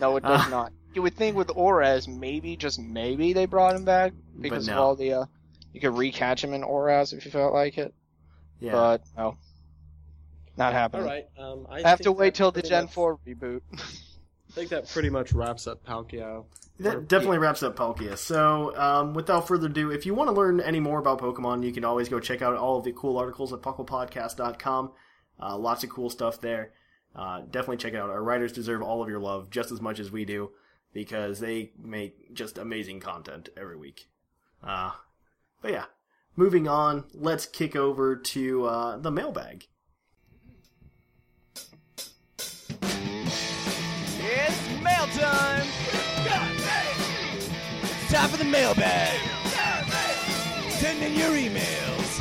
No, 0.00 0.16
it 0.16 0.24
does 0.24 0.46
Uh. 0.46 0.48
not. 0.48 0.72
You 0.94 1.02
would 1.02 1.14
think 1.16 1.36
with 1.36 1.48
ORAS, 1.48 2.08
maybe 2.08 2.56
just 2.56 2.78
maybe 2.78 3.32
they 3.32 3.46
brought 3.46 3.74
him 3.76 3.84
back 3.84 4.12
because 4.40 4.66
no. 4.66 4.72
of 4.74 4.78
all 4.78 4.96
the. 4.96 5.12
Uh, 5.12 5.26
you 5.72 5.80
could 5.80 5.92
recatch 5.92 6.42
him 6.42 6.54
in 6.54 6.62
ORAS 6.62 7.12
if 7.12 7.24
you 7.24 7.30
felt 7.30 7.52
like 7.52 7.76
it, 7.78 7.94
Yeah, 8.60 8.72
but 8.72 9.02
no, 9.16 9.36
not 10.56 10.72
happening. 10.72 11.06
right. 11.06 11.26
Um, 11.38 11.66
I 11.70 11.76
I 11.82 11.88
have 11.88 12.00
to 12.00 12.12
wait 12.12 12.34
till 12.34 12.50
the 12.50 12.62
Gen 12.62 12.84
much- 12.84 12.92
4 12.94 13.18
reboot. 13.26 13.60
I 13.72 14.52
think 14.60 14.70
that 14.70 14.88
pretty 14.88 15.10
much 15.10 15.32
wraps 15.32 15.66
up 15.66 15.84
Palkia. 15.84 16.26
Or- 16.26 16.44
That 16.80 17.08
definitely 17.08 17.38
wraps 17.38 17.62
up 17.62 17.76
Palkia. 17.76 18.16
So, 18.16 18.74
um, 18.76 19.12
without 19.12 19.46
further 19.48 19.66
ado, 19.66 19.90
if 19.90 20.06
you 20.06 20.14
want 20.14 20.28
to 20.28 20.34
learn 20.34 20.60
any 20.60 20.80
more 20.80 20.98
about 20.98 21.20
Pokemon, 21.20 21.62
you 21.64 21.72
can 21.72 21.84
always 21.84 22.08
go 22.08 22.20
check 22.20 22.40
out 22.40 22.56
all 22.56 22.78
of 22.78 22.84
the 22.84 22.92
cool 22.92 23.18
articles 23.18 23.52
at 23.52 23.60
pucklepodcast.com. 23.60 24.92
Uh, 25.40 25.58
lots 25.58 25.84
of 25.84 25.90
cool 25.90 26.08
stuff 26.08 26.40
there. 26.40 26.72
Uh, 27.14 27.40
definitely 27.40 27.76
check 27.78 27.92
it 27.92 27.96
out. 27.96 28.08
Our 28.10 28.22
writers 28.22 28.52
deserve 28.52 28.82
all 28.82 29.02
of 29.02 29.08
your 29.08 29.20
love 29.20 29.50
just 29.50 29.70
as 29.72 29.80
much 29.80 29.98
as 30.00 30.10
we 30.10 30.24
do 30.24 30.52
because 30.92 31.40
they 31.40 31.72
make 31.78 32.32
just 32.34 32.56
amazing 32.58 33.00
content 33.00 33.48
every 33.56 33.76
week. 33.76 34.08
Uh, 34.62 34.92
but 35.60 35.72
yeah, 35.72 35.84
moving 36.36 36.66
on, 36.68 37.04
let's 37.14 37.44
kick 37.46 37.76
over 37.76 38.16
to 38.16 38.64
uh, 38.66 38.96
the 38.98 39.10
mailbag. 39.10 39.66
It's 44.38 44.68
mail 44.82 45.06
time! 45.16 45.66
It's 47.82 48.12
time 48.12 48.28
for 48.28 48.36
the 48.36 48.44
mailbag! 48.44 49.18
Send 50.68 51.02
in 51.02 51.14
your 51.14 51.30
emails! 51.30 52.20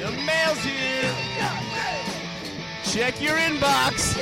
The 0.00 0.10
mail's 0.26 0.58
here! 0.64 1.14
Check 2.82 3.22
your 3.22 3.36
inbox! 3.36 4.18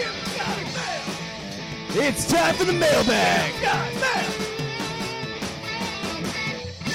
It's 1.94 2.30
time 2.30 2.55
for 2.57 2.64
the 2.64 2.74
mailbag! 2.74 3.55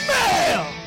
Mail! 0.07 0.80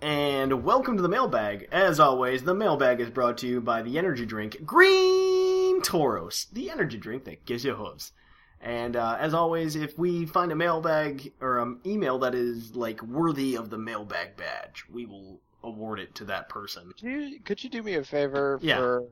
And 0.00 0.62
welcome 0.62 0.96
to 0.96 1.02
the 1.02 1.08
mailbag. 1.08 1.68
As 1.72 1.98
always, 1.98 2.44
the 2.44 2.54
mailbag 2.54 3.00
is 3.00 3.10
brought 3.10 3.38
to 3.38 3.48
you 3.48 3.60
by 3.60 3.82
the 3.82 3.98
energy 3.98 4.24
drink 4.24 4.64
Green 4.64 5.82
Toros, 5.82 6.46
the 6.52 6.70
energy 6.70 6.98
drink 6.98 7.24
that 7.24 7.44
gives 7.44 7.64
you 7.64 7.74
hooves. 7.74 8.12
And 8.60 8.94
uh, 8.96 9.16
as 9.18 9.34
always, 9.34 9.74
if 9.74 9.98
we 9.98 10.24
find 10.26 10.52
a 10.52 10.56
mailbag 10.56 11.32
or 11.40 11.58
an 11.60 11.80
email 11.84 12.18
that 12.20 12.34
is 12.34 12.76
like 12.76 13.02
worthy 13.02 13.56
of 13.56 13.70
the 13.70 13.78
mailbag 13.78 14.36
badge, 14.36 14.84
we 14.92 15.04
will 15.04 15.40
award 15.64 15.98
it 15.98 16.14
to 16.16 16.24
that 16.26 16.48
person. 16.48 16.92
Could 17.00 17.02
you, 17.10 17.40
could 17.40 17.64
you 17.64 17.70
do 17.70 17.82
me 17.82 17.94
a 17.94 18.04
favor 18.04 18.58
Yeah. 18.62 18.76
for 18.78 19.04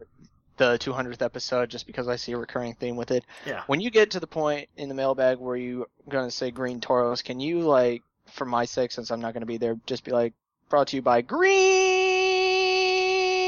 the 0.56 0.78
200th 0.78 1.20
episode, 1.20 1.68
just 1.68 1.86
because 1.86 2.06
I 2.06 2.14
see 2.16 2.32
a 2.32 2.38
recurring 2.38 2.74
theme 2.74 2.94
with 2.96 3.10
it? 3.10 3.24
Yeah. 3.44 3.62
When 3.66 3.80
you 3.80 3.90
get 3.90 4.12
to 4.12 4.20
the 4.20 4.26
point 4.28 4.68
in 4.76 4.88
the 4.88 4.94
mailbag 4.94 5.38
where 5.38 5.56
you're 5.56 5.86
going 6.08 6.26
to 6.26 6.30
say 6.30 6.52
Green 6.52 6.80
Toros, 6.80 7.22
can 7.22 7.40
you, 7.40 7.60
like, 7.60 8.02
for 8.26 8.44
my 8.44 8.64
sake, 8.64 8.92
since 8.92 9.10
I'm 9.10 9.20
not 9.20 9.32
going 9.32 9.42
to 9.42 9.46
be 9.46 9.58
there, 9.58 9.76
just 9.86 10.04
be 10.04 10.12
like, 10.12 10.32
brought 10.68 10.88
to 10.88 10.96
you 10.96 11.02
by 11.02 11.20
Green! 11.22 11.96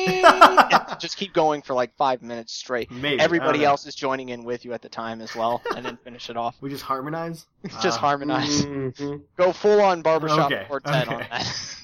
just 0.98 1.16
keep 1.16 1.32
going 1.32 1.62
for 1.62 1.74
like 1.74 1.94
five 1.96 2.22
minutes 2.22 2.52
straight. 2.54 2.90
Maybe 2.90 3.20
Everybody 3.20 3.60
know. 3.60 3.66
else 3.66 3.86
is 3.86 3.94
joining 3.94 4.30
in 4.30 4.44
with 4.44 4.64
you 4.64 4.72
at 4.72 4.82
the 4.82 4.88
time 4.88 5.20
as 5.20 5.34
well, 5.34 5.62
and 5.76 5.84
then 5.84 5.96
finish 6.04 6.30
it 6.30 6.36
off. 6.36 6.56
We 6.62 6.70
just 6.70 6.82
harmonize. 6.82 7.46
just 7.82 7.98
Uh, 7.98 8.00
harmonize. 8.00 8.64
Mhm. 8.64 9.22
Go 9.36 9.52
full 9.52 9.80
on 9.80 10.02
barbershop 10.02 10.50
Okay, 10.50 10.64
quartet 10.66 11.08
on 11.08 11.20
that. 11.30 11.76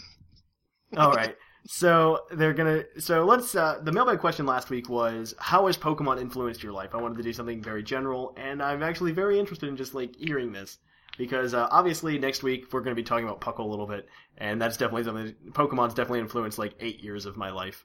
All 0.97 1.13
right. 1.13 1.37
So 1.67 2.25
they're 2.31 2.53
gonna. 2.53 2.85
So 2.99 3.25
let's. 3.25 3.55
Uh, 3.55 3.79
the 3.83 3.93
mailbag 3.93 4.19
question 4.21 4.45
last 4.47 4.69
week 4.71 4.89
was, 4.89 5.35
"How 5.39 5.67
has 5.67 5.77
Pokemon 5.79 6.21
influenced 6.21 6.63
your 6.63 6.73
life?" 6.73 6.91
I 6.95 6.99
wanted 6.99 7.17
to 7.17 7.23
do 7.23 7.33
something 7.33 7.63
very 7.63 7.83
general, 7.83 8.35
and 8.37 8.63
I'm 8.63 8.83
actually 8.83 9.13
very 9.13 9.39
interested 9.39 9.69
in 9.69 9.77
just 9.77 9.95
like 9.95 10.15
hearing 10.17 10.53
this 10.53 10.79
because 11.19 11.55
uh, 11.55 11.69
obviously 11.71 12.19
next 12.19 12.43
week 12.43 12.73
we're 12.73 12.81
going 12.81 12.95
to 12.97 13.01
be 13.01 13.07
talking 13.07 13.25
about 13.25 13.41
Puckle 13.41 13.61
a 13.67 13.71
little 13.71 13.87
bit, 13.87 14.09
and 14.39 14.61
that's 14.61 14.77
definitely 14.77 15.05
something. 15.05 15.35
Pokemon's 15.53 15.95
definitely 15.95 16.21
influenced 16.21 16.59
like 16.59 16.75
eight 16.81 17.03
years 17.03 17.27
of 17.27 17.37
my 17.37 17.51
life. 17.51 17.85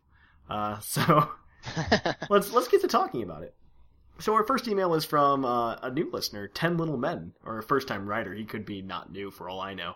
Uh, 0.50 0.80
so 0.82 1.30
let's 2.30 2.52
let's 2.52 2.68
get 2.68 2.82
to 2.82 2.88
talking 2.88 3.24
about 3.24 3.44
it. 3.44 3.54
So 4.20 4.34
our 4.34 4.44
first 4.44 4.68
email 4.68 4.96
is 4.96 5.06
from 5.06 5.46
uh, 5.46 5.76
a 5.76 5.90
new 5.90 6.10
listener, 6.12 6.48
Ten 6.48 6.78
Little 6.78 6.98
Men, 6.98 7.34
or 7.46 7.60
a 7.60 7.64
first 7.64 7.88
time 7.88 8.06
writer. 8.08 8.34
He 8.34 8.44
could 8.46 8.66
be 8.66 8.82
not 8.82 9.12
new 9.12 9.32
for 9.32 9.48
all 9.50 9.62
I 9.62 9.74
know. 9.74 9.94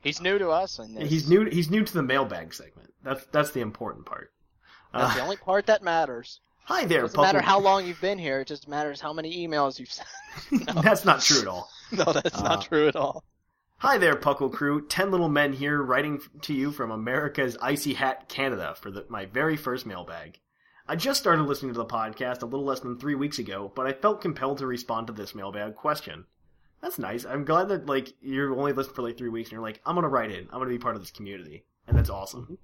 He's 0.00 0.20
new 0.20 0.38
to 0.38 0.50
us, 0.50 0.78
and. 0.78 1.02
He's 1.02 1.28
new. 1.28 1.46
He's 1.46 1.70
new 1.70 1.82
to 1.82 1.92
the 1.92 2.02
mailbag 2.02 2.52
segment. 2.54 2.92
That's 3.02 3.24
that's 3.32 3.50
the 3.50 3.60
important 3.60 4.06
part. 4.06 4.30
That's 4.92 5.12
Uh, 5.12 5.16
the 5.16 5.22
only 5.22 5.36
part 5.36 5.66
that 5.66 5.82
matters. 5.82 6.40
hi 6.64 6.84
there, 6.84 7.02
Doesn't 7.02 7.20
matter 7.20 7.40
how 7.40 7.58
long 7.58 7.86
you've 7.86 8.00
been 8.00 8.18
here. 8.18 8.40
It 8.40 8.48
just 8.48 8.68
matters 8.68 9.00
how 9.00 9.12
many 9.12 9.46
emails 9.46 9.78
you've 9.78 9.90
sent. 9.90 10.08
no, 10.74 10.82
That's 10.82 11.04
not 11.04 11.20
true 11.20 11.40
at 11.40 11.48
all. 11.48 11.68
no, 11.92 12.04
that's 12.04 12.38
Uh, 12.40 12.42
not 12.42 12.64
true 12.64 12.88
at 12.88 12.96
all. 12.96 13.24
Hi 13.78 13.98
there, 13.98 14.14
Puckle 14.16 14.52
crew. 14.52 14.86
Ten 14.86 15.10
little 15.10 15.28
men 15.28 15.52
here, 15.52 15.82
writing 15.82 16.20
to 16.42 16.54
you 16.54 16.70
from 16.70 16.90
America's 16.90 17.56
icy 17.60 17.94
hat, 17.94 18.28
Canada, 18.28 18.74
for 18.80 18.90
the, 18.90 19.04
my 19.08 19.26
very 19.26 19.56
first 19.56 19.84
mailbag. 19.84 20.38
I 20.86 20.96
just 20.96 21.20
started 21.20 21.42
listening 21.44 21.72
to 21.72 21.78
the 21.78 21.86
podcast 21.86 22.42
a 22.42 22.46
little 22.46 22.64
less 22.64 22.80
than 22.80 22.98
three 22.98 23.14
weeks 23.14 23.38
ago, 23.38 23.72
but 23.74 23.86
I 23.86 23.92
felt 23.92 24.20
compelled 24.20 24.58
to 24.58 24.66
respond 24.66 25.06
to 25.06 25.12
this 25.12 25.34
mailbag 25.34 25.74
question. 25.74 26.26
That's 26.82 26.98
nice. 26.98 27.24
I'm 27.24 27.44
glad 27.44 27.68
that 27.68 27.86
like 27.86 28.12
you're 28.20 28.54
only 28.54 28.72
listening 28.72 28.94
for 28.94 29.02
like 29.02 29.16
three 29.16 29.30
weeks 29.30 29.48
and 29.48 29.52
you're 29.54 29.62
like, 29.62 29.80
I'm 29.86 29.94
gonna 29.94 30.08
write 30.08 30.30
in. 30.30 30.44
I'm 30.52 30.58
gonna 30.60 30.66
be 30.68 30.78
part 30.78 30.94
of 30.96 31.02
this 31.02 31.10
community, 31.10 31.64
and 31.86 31.96
that's 31.96 32.10
awesome. 32.10 32.58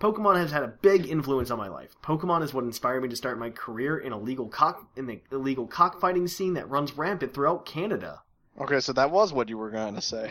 Pokemon 0.00 0.36
has 0.36 0.50
had 0.50 0.62
a 0.62 0.68
big 0.68 1.06
influence 1.06 1.50
on 1.50 1.58
my 1.58 1.68
life. 1.68 1.96
Pokemon 2.02 2.42
is 2.42 2.52
what 2.52 2.64
inspired 2.64 3.02
me 3.02 3.08
to 3.08 3.16
start 3.16 3.38
my 3.38 3.50
career 3.50 3.98
in 3.98 4.12
illegal 4.12 4.46
cock 4.48 4.88
in 4.96 5.06
the 5.06 5.20
illegal 5.32 5.66
cockfighting 5.66 6.28
scene 6.28 6.54
that 6.54 6.68
runs 6.68 6.96
rampant 6.96 7.32
throughout 7.32 7.64
Canada. 7.64 8.22
Okay, 8.60 8.80
so 8.80 8.92
that 8.94 9.10
was 9.10 9.32
what 9.32 9.48
you 9.48 9.58
were 9.58 9.70
going 9.70 9.94
to 9.94 10.00
say. 10.00 10.30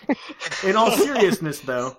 In 0.64 0.76
all 0.76 0.90
seriousness, 0.90 1.60
though, 1.60 1.96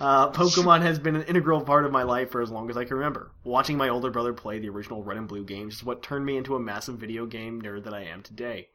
Uh, 0.00 0.30
Pokemon 0.30 0.82
has 0.82 0.98
been 0.98 1.16
an 1.16 1.22
integral 1.22 1.60
part 1.60 1.84
of 1.84 1.92
my 1.92 2.02
life 2.02 2.30
for 2.30 2.42
as 2.42 2.50
long 2.50 2.70
as 2.70 2.76
I 2.76 2.84
can 2.84 2.96
remember. 2.96 3.32
Watching 3.44 3.76
my 3.76 3.88
older 3.88 4.10
brother 4.10 4.32
play 4.32 4.58
the 4.58 4.68
original 4.68 5.02
Red 5.02 5.16
and 5.16 5.26
Blue 5.28 5.44
games 5.44 5.76
is 5.76 5.84
what 5.84 6.02
turned 6.02 6.26
me 6.26 6.36
into 6.36 6.54
a 6.54 6.60
massive 6.60 6.96
video 6.96 7.26
game 7.26 7.62
nerd 7.62 7.84
that 7.84 7.94
I 7.94 8.02
am 8.04 8.22
today. 8.22 8.68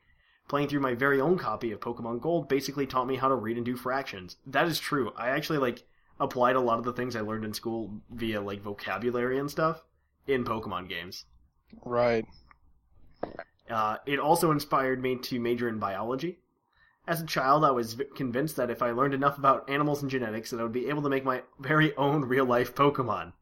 Playing 0.47 0.68
through 0.68 0.80
my 0.80 0.95
very 0.95 1.22
own 1.22 1.38
copy 1.38 1.72
of 1.72 1.80
Pokemon 1.80 2.22
Gold 2.22 2.49
basically 2.49 2.88
taught 2.88 3.07
me 3.07 3.18
how 3.18 3.28
to 3.28 3.36
read 3.36 3.55
and 3.57 3.66
do 3.66 3.76
fractions. 3.78 4.38
That 4.47 4.68
is 4.68 4.80
true. 4.80 5.14
I 5.16 5.30
actually 5.30 5.60
like 5.60 5.84
applied 6.20 6.56
a 6.56 6.62
lot 6.62 6.80
of 6.80 6.86
the 6.86 6.94
things 6.94 7.16
I 7.16 7.22
learned 7.22 7.46
in 7.46 7.54
school 7.54 8.02
via 8.12 8.42
like 8.42 8.62
vocabulary 8.62 9.40
and 9.40 9.50
stuff 9.50 9.84
in 10.28 10.44
Pokemon 10.44 10.90
games. 10.90 11.26
Right. 11.84 12.26
Uh, 13.70 13.98
it 14.06 14.20
also 14.20 14.52
inspired 14.52 15.02
me 15.02 15.18
to 15.18 15.40
major 15.40 15.70
in 15.70 15.80
biology. 15.80 16.40
As 17.08 17.22
a 17.22 17.26
child, 17.26 17.64
I 17.64 17.72
was 17.72 17.94
v- 17.94 18.06
convinced 18.16 18.56
that 18.58 18.70
if 18.70 18.82
I 18.82 18.92
learned 18.92 19.14
enough 19.14 19.38
about 19.38 19.70
animals 19.70 20.02
and 20.02 20.12
genetics, 20.12 20.52
that 20.52 20.60
I 20.60 20.64
would 20.64 20.72
be 20.72 20.90
able 20.90 21.02
to 21.04 21.10
make 21.10 21.24
my 21.26 21.44
very 21.60 21.96
own 21.96 22.26
real 22.26 22.46
life 22.46 22.76
Pokemon. 22.76 23.34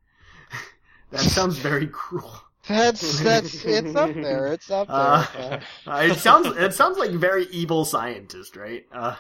that 1.12 1.22
sounds 1.22 1.58
very 1.58 1.88
cruel. 1.92 2.42
That's 2.68 3.22
that's 3.22 3.64
it's 3.64 3.96
up 3.96 4.14
there. 4.14 4.48
It's 4.48 4.70
up 4.70 4.88
there. 4.88 4.98
Uh, 4.98 5.60
uh, 5.88 6.02
it 6.04 6.16
sounds 6.16 6.48
it 6.48 6.74
sounds 6.74 6.98
like 6.98 7.12
very 7.12 7.46
evil 7.48 7.86
scientist, 7.86 8.58
right? 8.58 8.86
Uh, 8.92 9.16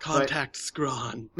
Contact 0.00 0.56
Scrawn. 0.56 1.30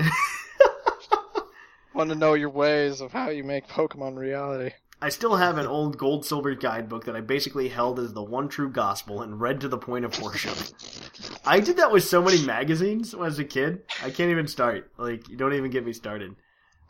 Want 1.94 2.10
to 2.10 2.16
know 2.16 2.34
your 2.34 2.50
ways 2.50 3.00
of 3.00 3.12
how 3.12 3.30
you 3.30 3.44
make 3.44 3.68
Pokemon 3.68 4.16
reality? 4.16 4.74
I 5.00 5.10
still 5.10 5.36
have 5.36 5.58
an 5.58 5.66
old 5.66 5.96
gold 5.96 6.24
silver 6.24 6.52
guidebook 6.56 7.04
that 7.04 7.14
I 7.14 7.20
basically 7.20 7.68
held 7.68 8.00
as 8.00 8.12
the 8.12 8.22
one 8.22 8.48
true 8.48 8.68
gospel 8.68 9.22
and 9.22 9.40
read 9.40 9.60
to 9.60 9.68
the 9.68 9.78
point 9.78 10.04
of 10.04 10.20
worship. 10.20 10.56
I 11.46 11.60
did 11.60 11.76
that 11.76 11.92
with 11.92 12.02
so 12.02 12.20
many 12.20 12.44
magazines 12.44 13.14
as 13.14 13.38
a 13.38 13.44
kid. 13.44 13.82
I 14.02 14.10
can't 14.10 14.32
even 14.32 14.48
start. 14.48 14.90
Like, 14.98 15.28
you 15.28 15.36
don't 15.36 15.54
even 15.54 15.70
get 15.70 15.86
me 15.86 15.92
started. 15.92 16.34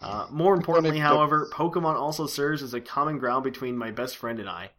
Uh, 0.01 0.27
more 0.31 0.55
importantly, 0.55 1.01
however, 1.01 1.51
Pokemon 1.53 1.97
also 1.97 2.27
serves 2.27 2.63
as 2.63 2.73
a 2.73 2.81
common 2.81 3.19
ground 3.19 3.45
between 3.45 3.77
my 3.77 3.91
best 3.91 4.17
friend 4.17 4.41
and 4.41 4.49
I. 4.49 4.71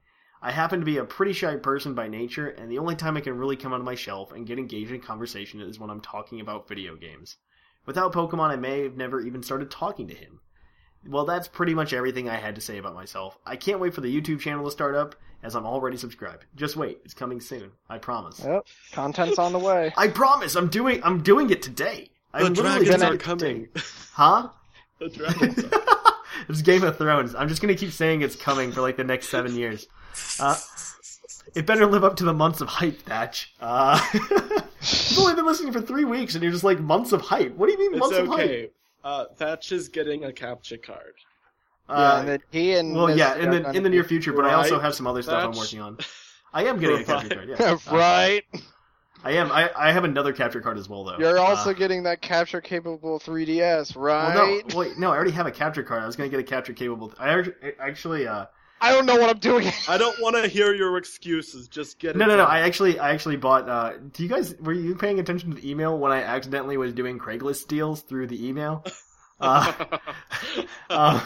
I 0.41 0.51
happen 0.51 0.79
to 0.79 0.85
be 0.85 0.97
a 0.97 1.05
pretty 1.05 1.33
shy 1.33 1.55
person 1.57 1.93
by 1.93 2.07
nature, 2.07 2.47
and 2.47 2.71
the 2.71 2.79
only 2.79 2.95
time 2.95 3.15
I 3.15 3.21
can 3.21 3.37
really 3.37 3.57
come 3.57 3.73
out 3.73 3.79
of 3.79 3.85
my 3.85 3.95
shelf 3.95 4.31
and 4.31 4.47
get 4.47 4.57
engaged 4.57 4.91
in 4.91 5.01
conversation 5.01 5.61
is 5.61 5.79
when 5.79 5.91
I'm 5.91 6.01
talking 6.01 6.41
about 6.41 6.67
video 6.67 6.95
games. 6.95 7.37
Without 7.85 8.13
Pokemon, 8.13 8.49
I 8.49 8.55
may 8.55 8.83
have 8.83 8.97
never 8.97 9.21
even 9.21 9.43
started 9.43 9.69
talking 9.69 10.07
to 10.07 10.15
him. 10.15 10.39
Well, 11.07 11.25
that's 11.25 11.47
pretty 11.47 11.75
much 11.75 11.93
everything 11.93 12.29
I 12.29 12.37
had 12.37 12.55
to 12.55 12.61
say 12.61 12.77
about 12.77 12.95
myself. 12.95 13.37
I 13.45 13.55
can't 13.55 13.79
wait 13.79 13.93
for 13.93 14.01
the 14.01 14.21
YouTube 14.21 14.39
channel 14.39 14.65
to 14.65 14.71
start 14.71 14.95
up, 14.95 15.15
as 15.43 15.55
I'm 15.55 15.65
already 15.65 15.97
subscribed. 15.97 16.45
Just 16.55 16.75
wait, 16.75 16.99
it's 17.05 17.13
coming 17.13 17.39
soon. 17.39 17.71
I 17.87 17.99
promise. 17.99 18.43
Yep. 18.43 18.65
Content's 18.91 19.37
on 19.37 19.53
the 19.53 19.59
way. 19.59 19.93
I 19.97 20.07
promise. 20.07 20.55
I'm 20.55 20.67
doing. 20.67 21.03
I'm 21.03 21.21
doing 21.21 21.51
it 21.51 21.61
today. 21.61 22.09
The 22.33 22.39
I'm 22.39 22.53
literally 22.53 22.85
dragons 22.85 23.01
doing 23.03 23.13
are 23.13 23.17
coming. 23.17 23.67
today. 23.67 23.85
Huh? 24.13 24.49
the 24.99 25.09
dragons 25.09 25.63
are. 25.63 25.81
it's 26.49 26.61
Game 26.63 26.83
of 26.83 26.97
Thrones. 26.97 27.35
I'm 27.35 27.49
just 27.49 27.61
gonna 27.61 27.75
keep 27.75 27.91
saying 27.91 28.23
it's 28.23 28.35
coming 28.35 28.71
for 28.71 28.81
like 28.81 28.97
the 28.97 29.03
next 29.03 29.29
seven 29.29 29.55
years. 29.55 29.87
Uh, 30.39 30.57
it 31.53 31.67
better 31.67 31.85
live 31.85 32.03
up 32.03 32.15
to 32.17 32.23
the 32.23 32.33
months 32.33 32.61
of 32.61 32.67
hype, 32.67 33.01
Thatch. 33.03 33.53
Uh, 33.61 33.99
you've 35.09 35.19
only 35.19 35.35
been 35.35 35.45
listening 35.45 35.73
for 35.73 35.81
three 35.81 36.05
weeks, 36.05 36.35
and 36.35 36.43
you're 36.43 36.51
just 36.51 36.63
like 36.63 36.79
months 36.79 37.11
of 37.11 37.21
hype. 37.21 37.55
What 37.55 37.67
do 37.67 37.73
you 37.73 37.79
mean 37.79 37.93
It's 37.93 37.99
months 37.99 38.17
of 38.17 38.27
hype? 38.27 38.39
okay. 38.41 38.69
Uh, 39.03 39.25
Thatch 39.35 39.71
is 39.71 39.87
getting 39.89 40.23
a 40.25 40.33
capture 40.33 40.77
card. 40.77 41.13
yeah, 41.93 42.19
Uh, 42.19 42.25
and 42.27 42.43
he 42.51 42.73
and 42.75 42.95
well, 42.95 43.09
yeah, 43.09 43.35
in 43.35 43.49
the 43.49 43.69
in 43.71 43.83
the 43.83 43.89
near 43.89 44.03
future, 44.03 44.33
but 44.33 44.45
I 44.45 44.53
also 44.53 44.79
have 44.79 44.95
some 44.95 45.07
other 45.07 45.21
stuff 45.21 45.43
I'm 45.43 45.55
working 45.55 45.81
on. 45.81 45.97
I 46.53 46.65
am 46.65 46.79
getting 46.79 46.99
a 46.99 47.03
capture 47.03 47.29
card. 47.29 47.49
Yeah, 47.49 47.61
Uh, 47.87 47.95
right. 47.95 48.43
I 49.23 49.31
am. 49.33 49.51
I, 49.51 49.71
I 49.75 49.91
have 49.91 50.03
another 50.03 50.33
capture 50.33 50.61
card 50.61 50.77
as 50.77 50.89
well, 50.89 51.03
though. 51.03 51.19
You're 51.19 51.39
also 51.39 51.71
Uh, 51.71 51.73
getting 51.73 52.03
that 52.03 52.21
capture 52.21 52.61
capable 52.61 53.19
3DS, 53.19 53.95
right? 53.95 54.25
well, 54.29 54.31
no, 54.31 54.77
wait, 54.77 54.97
no, 54.97 55.11
I 55.11 55.15
already 55.15 55.31
have 55.31 55.45
a 55.47 55.51
capture 55.51 55.83
card. 55.83 56.03
I 56.03 56.05
was 56.05 56.15
gonna 56.15 56.29
get 56.29 56.39
a 56.39 56.43
capture 56.43 56.73
capable. 56.73 57.13
I 57.19 57.43
actually, 57.79 58.27
uh, 58.27 58.45
I 58.85 58.91
don't 58.91 59.07
know 59.07 59.15
what 59.15 59.31
I'm 59.31 59.39
doing. 59.39 59.71
I 59.87 59.97
don't 59.97 60.21
want 60.21 60.35
to 60.35 60.47
hear 60.47 60.71
your 60.75 60.95
excuses. 60.97 61.67
Just 61.67 61.97
get 61.97 62.11
it. 62.11 62.17
no, 62.17 62.27
no, 62.27 62.37
no. 62.37 62.43
I 62.43 62.59
actually, 62.59 62.99
I 62.99 63.13
actually 63.13 63.35
bought. 63.35 63.67
Uh, 63.67 63.93
do 64.13 64.21
you 64.21 64.29
guys 64.29 64.55
were 64.59 64.73
you 64.73 64.93
paying 64.93 65.19
attention 65.19 65.49
to 65.49 65.59
the 65.59 65.67
email 65.67 65.97
when 65.97 66.11
I 66.11 66.21
accidentally 66.21 66.77
was 66.77 66.93
doing 66.93 67.17
Craigslist 67.17 67.67
deals 67.67 68.03
through 68.03 68.27
the 68.27 68.47
email? 68.47 68.85
Uh, 69.37 69.97
uh, 70.89 71.25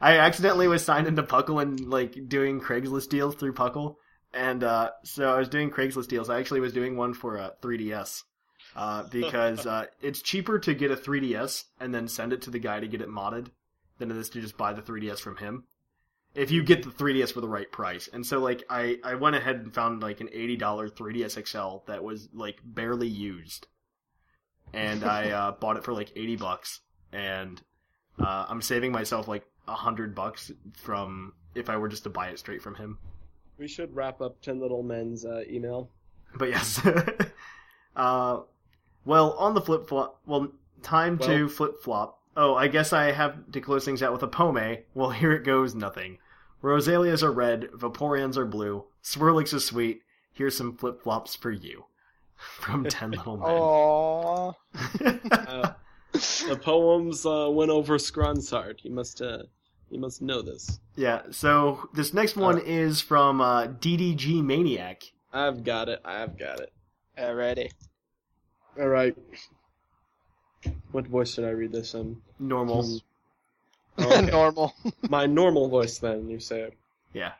I 0.00 0.16
accidentally 0.16 0.68
was 0.68 0.82
signed 0.82 1.06
into 1.06 1.22
Puckle 1.22 1.60
and 1.60 1.78
like 1.80 2.16
doing 2.30 2.62
Craigslist 2.62 3.10
deals 3.10 3.34
through 3.34 3.52
Puckle, 3.52 3.96
and 4.32 4.64
uh, 4.64 4.92
so 5.04 5.34
I 5.34 5.38
was 5.38 5.50
doing 5.50 5.70
Craigslist 5.70 6.08
deals. 6.08 6.30
I 6.30 6.40
actually 6.40 6.60
was 6.60 6.72
doing 6.72 6.96
one 6.96 7.12
for 7.12 7.36
a 7.36 7.52
3DS. 7.60 8.22
Uh, 8.74 9.02
because 9.10 9.66
uh, 9.66 9.84
it's 10.00 10.22
cheaper 10.22 10.58
to 10.60 10.72
get 10.72 10.90
a 10.90 10.96
3DS 10.96 11.64
and 11.78 11.94
then 11.94 12.08
send 12.08 12.32
it 12.32 12.40
to 12.40 12.50
the 12.50 12.58
guy 12.58 12.80
to 12.80 12.88
get 12.88 13.02
it 13.02 13.08
modded 13.10 13.48
than 13.98 14.10
it 14.10 14.16
is 14.16 14.30
to 14.30 14.40
just 14.40 14.56
buy 14.56 14.72
the 14.72 14.80
3DS 14.80 15.18
from 15.18 15.36
him. 15.36 15.64
If 16.36 16.50
you 16.50 16.62
get 16.62 16.82
the 16.82 16.90
3DS 16.90 17.32
for 17.32 17.40
the 17.40 17.48
right 17.48 17.70
price, 17.72 18.08
and 18.12 18.24
so 18.24 18.38
like 18.38 18.64
I 18.68 18.98
I 19.02 19.14
went 19.14 19.36
ahead 19.36 19.56
and 19.56 19.74
found 19.74 20.02
like 20.02 20.20
an 20.20 20.28
eighty 20.32 20.56
dollar 20.56 20.88
3DS 20.88 21.46
XL 21.46 21.84
that 21.86 22.04
was 22.04 22.28
like 22.32 22.60
barely 22.62 23.08
used, 23.08 23.66
and 24.72 25.02
I 25.02 25.30
uh, 25.40 25.52
bought 25.52 25.76
it 25.76 25.84
for 25.84 25.92
like 25.94 26.12
eighty 26.14 26.36
bucks, 26.36 26.80
and 27.12 27.60
uh, 28.18 28.46
I'm 28.48 28.62
saving 28.62 28.92
myself 28.92 29.28
like 29.28 29.44
a 29.66 29.74
hundred 29.74 30.14
bucks 30.14 30.52
from 30.74 31.32
if 31.54 31.70
I 31.70 31.76
were 31.78 31.88
just 31.88 32.04
to 32.04 32.10
buy 32.10 32.28
it 32.28 32.38
straight 32.38 32.62
from 32.62 32.74
him. 32.74 32.98
we 33.58 33.66
should 33.66 33.94
wrap 33.96 34.20
up 34.20 34.40
Ten 34.42 34.60
Little 34.60 34.82
Men's 34.82 35.24
uh, 35.24 35.42
email. 35.48 35.88
But 36.34 36.50
yes. 36.50 36.80
uh, 37.96 38.40
well, 39.04 39.32
on 39.32 39.54
the 39.54 39.60
flip 39.60 39.88
flop, 39.88 40.20
well, 40.26 40.48
time 40.82 41.18
to 41.20 41.48
flip 41.48 41.82
flop. 41.82 42.20
Oh, 42.36 42.54
I 42.54 42.68
guess 42.68 42.92
I 42.92 43.12
have 43.12 43.50
to 43.52 43.60
close 43.60 43.84
things 43.84 44.02
out 44.02 44.12
with 44.12 44.22
a 44.22 44.28
pome. 44.28 44.78
Well, 44.94 45.10
here 45.22 45.32
it 45.32 45.44
goes, 45.44 45.74
nothing. 45.74 46.18
Roselias 46.66 47.22
are 47.22 47.30
red, 47.30 47.68
Vaporeons 47.72 48.36
are 48.36 48.44
blue, 48.44 48.86
Swirlix 49.00 49.54
is 49.54 49.64
sweet. 49.64 50.00
Here's 50.32 50.56
some 50.56 50.76
flip 50.76 51.00
flops 51.00 51.36
for 51.36 51.52
you. 51.52 51.84
From 52.36 52.84
Ten 52.84 53.12
Little 53.12 53.36
Men. 53.36 53.48
Aww. 53.48 54.54
Uh, 56.12 56.48
the 56.48 56.58
poems 56.60 57.24
uh, 57.26 57.48
went 57.50 57.70
over 57.70 57.98
Scrawn's 57.98 58.50
heart. 58.50 58.80
You 58.82 58.90
must, 58.90 59.20
uh, 59.22 59.42
you 59.90 60.00
must 60.00 60.22
know 60.22 60.42
this. 60.42 60.80
yeah, 60.96 61.22
so 61.30 61.88
this 61.94 62.12
next 62.12 62.36
one 62.36 62.58
is 62.58 63.00
from 63.00 63.40
uh, 63.40 63.66
DDG 63.66 64.42
Maniac. 64.42 65.02
I've 65.32 65.62
got 65.62 65.88
it. 65.88 66.00
I've 66.04 66.38
got 66.38 66.60
it. 66.60 66.72
Already. 67.18 67.70
All 68.78 68.88
right. 68.88 69.16
What 70.90 71.06
voice 71.06 71.34
should 71.34 71.44
I 71.44 71.50
read 71.50 71.72
this 71.72 71.94
in? 71.94 72.20
Normal. 72.38 73.00
Okay. 73.98 74.26
Normal. 74.30 74.74
My 75.08 75.26
normal 75.26 75.68
voice, 75.68 75.98
then 75.98 76.28
you 76.28 76.38
say. 76.40 76.70
Yeah. 77.12 77.32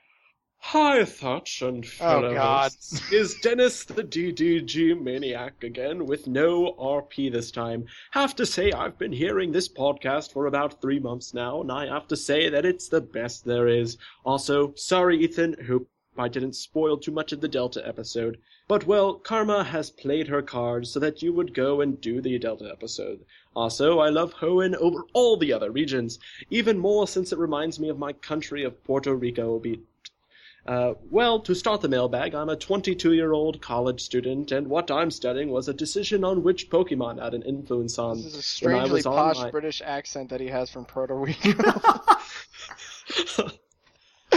Hi, 0.59 1.05
Thatch 1.05 1.63
and 1.63 1.87
fellow 1.87 2.31
Oh, 2.31 2.35
God. 2.35 2.73
Is 3.13 3.37
Dennis 3.41 3.85
the 3.85 4.03
DDG 4.03 5.01
maniac 5.01 5.63
again 5.63 6.07
with 6.07 6.27
no 6.27 6.73
RP 6.73 7.31
this 7.31 7.51
time? 7.53 7.87
Have 8.11 8.35
to 8.37 8.47
say 8.47 8.73
I've 8.73 8.99
been 8.99 9.13
hearing 9.13 9.53
this 9.53 9.69
podcast 9.69 10.33
for 10.33 10.47
about 10.47 10.81
three 10.81 10.99
months 10.99 11.35
now, 11.35 11.61
and 11.61 11.71
I 11.71 11.87
have 11.87 12.09
to 12.09 12.17
say 12.17 12.49
that 12.49 12.65
it's 12.65 12.89
the 12.89 13.01
best 13.01 13.45
there 13.45 13.69
is. 13.69 13.97
Also, 14.25 14.73
sorry, 14.75 15.23
Ethan. 15.23 15.55
Hope 15.69 15.89
I 16.19 16.29
didn't 16.29 16.55
spoil 16.55 16.97
too 16.99 17.13
much 17.13 17.33
of 17.33 17.41
the 17.41 17.49
Delta 17.49 17.87
episode. 17.87 18.39
But 18.69 18.87
well, 18.87 19.15
Karma 19.15 19.65
has 19.65 19.91
played 19.91 20.29
her 20.29 20.43
cards 20.43 20.91
so 20.91 21.01
that 21.01 21.23
you 21.23 21.33
would 21.33 21.55
go 21.55 21.81
and 21.81 22.01
do 22.01 22.21
the 22.21 22.39
Delta 22.39 22.69
episode. 22.71 23.25
Also, 23.55 23.99
I 24.01 24.09
love 24.09 24.35
Hoenn 24.35 24.75
over 24.77 25.05
all 25.13 25.37
the 25.37 25.53
other 25.53 25.71
regions, 25.71 26.19
even 26.51 26.79
more 26.79 27.07
since 27.07 27.33
it 27.33 27.39
reminds 27.39 27.79
me 27.79 27.89
of 27.89 27.99
my 27.99 28.13
country 28.13 28.65
of 28.65 28.83
Puerto 28.85 29.15
Rico. 29.15 29.59
Be- 29.59 29.81
uh, 30.67 30.95
well, 31.11 31.39
to 31.41 31.55
start 31.55 31.81
the 31.81 31.89
mailbag, 31.89 32.35
I'm 32.35 32.49
a 32.49 32.57
22 32.57 33.13
year 33.13 33.33
old 33.33 33.63
college 33.63 34.01
student, 34.01 34.51
and 34.51 34.67
what 34.67 34.91
I'm 34.91 35.13
studying 35.13 35.51
was 35.51 35.69
a 35.69 35.75
decision 35.75 36.25
on 36.25 36.43
which 36.43 36.71
Pokemon 36.71 37.23
had 37.23 37.35
an 37.35 37.43
influence 37.43 37.99
on. 38.01 38.17
This 38.17 38.27
is 38.27 38.35
a 38.37 38.43
strangely 38.43 39.03
posh 39.03 39.39
my- 39.39 39.51
British 39.51 39.81
accent 39.85 40.29
that 40.31 40.41
he 40.41 40.49
has 40.49 40.69
from 40.71 40.85
Puerto 40.85 41.15
Rico. 41.25 41.63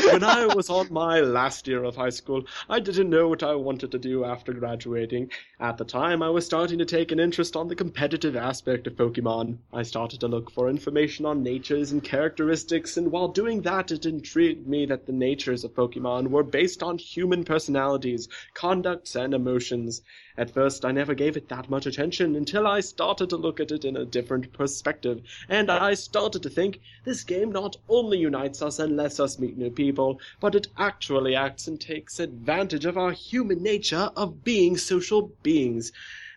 when 0.06 0.24
I 0.24 0.46
was 0.46 0.70
on 0.70 0.92
my 0.92 1.20
last 1.20 1.68
year 1.68 1.84
of 1.84 1.96
high 1.96 2.10
school, 2.10 2.44
I 2.70 2.80
didn't 2.80 3.10
know 3.10 3.28
what 3.28 3.44
I 3.44 3.56
wanted 3.56 3.92
to 3.92 4.00
do 4.00 4.24
after 4.26 4.54
graduating. 4.54 5.32
At 5.60 5.78
the 5.78 5.86
time, 5.86 6.22
I 6.22 6.30
was 6.30 6.46
starting 6.46 6.80
to 6.80 6.86
take 6.86 7.12
an 7.12 7.20
interest 7.20 7.56
on 7.56 7.68
the 7.68 7.76
competitive 7.76 8.36
aspect 8.36 8.88
of 8.88 8.96
Pokemon. 8.96 9.58
I 9.74 9.84
started 9.84 10.20
to 10.22 10.28
look 10.28 10.52
for 10.52 10.70
information 10.70 11.26
on 11.26 11.44
natures 11.44 11.92
and 11.92 12.04
characteristics, 12.04 12.98
and 12.98 13.12
while 13.12 13.28
doing 13.28 13.62
that, 13.62 13.92
it 13.92 14.06
intrigued 14.06 14.68
me 14.68 14.86
that 14.86 15.06
the 15.06 15.12
natures 15.12 15.64
of 15.64 15.74
Pokemon 15.74 16.30
were 16.30 16.44
based 16.44 16.82
on 16.82 16.98
human 16.98 17.44
personalities, 17.44 18.28
conducts, 18.54 19.16
and 19.16 19.34
emotions. 19.34 20.02
At 20.40 20.52
first, 20.52 20.86
I 20.86 20.94
never 20.94 21.14
gave 21.16 21.36
it 21.36 21.50
that 21.50 21.70
much 21.70 21.86
attention 21.86 22.34
until 22.34 22.66
I 22.66 22.80
started 22.80 23.30
to 23.30 23.36
look 23.36 23.60
at 23.60 23.74
it 23.74 23.84
in 23.84 23.98
a 23.98 24.06
different 24.06 24.54
perspective, 24.54 25.22
and 25.50 25.70
I 25.70 25.96
started 25.96 26.42
to 26.44 26.50
think 26.50 26.80
this 27.04 27.26
game 27.26 27.52
not 27.52 27.76
only 27.90 28.20
unites 28.20 28.62
us 28.62 28.80
and 28.80 28.96
lets 28.96 29.20
us 29.20 29.38
meet 29.38 29.58
new 29.58 29.70
people, 29.70 30.22
but 30.40 30.56
it 30.56 30.70
actually 30.78 31.36
acts 31.36 31.68
and 31.68 31.78
takes 31.78 32.22
advantage 32.22 32.86
of 32.86 32.98
our 32.98 33.12
human 33.12 33.62
nature 33.62 34.12
of 34.16 34.46
being 34.46 34.78
social 34.78 35.34
beings. 35.44 35.92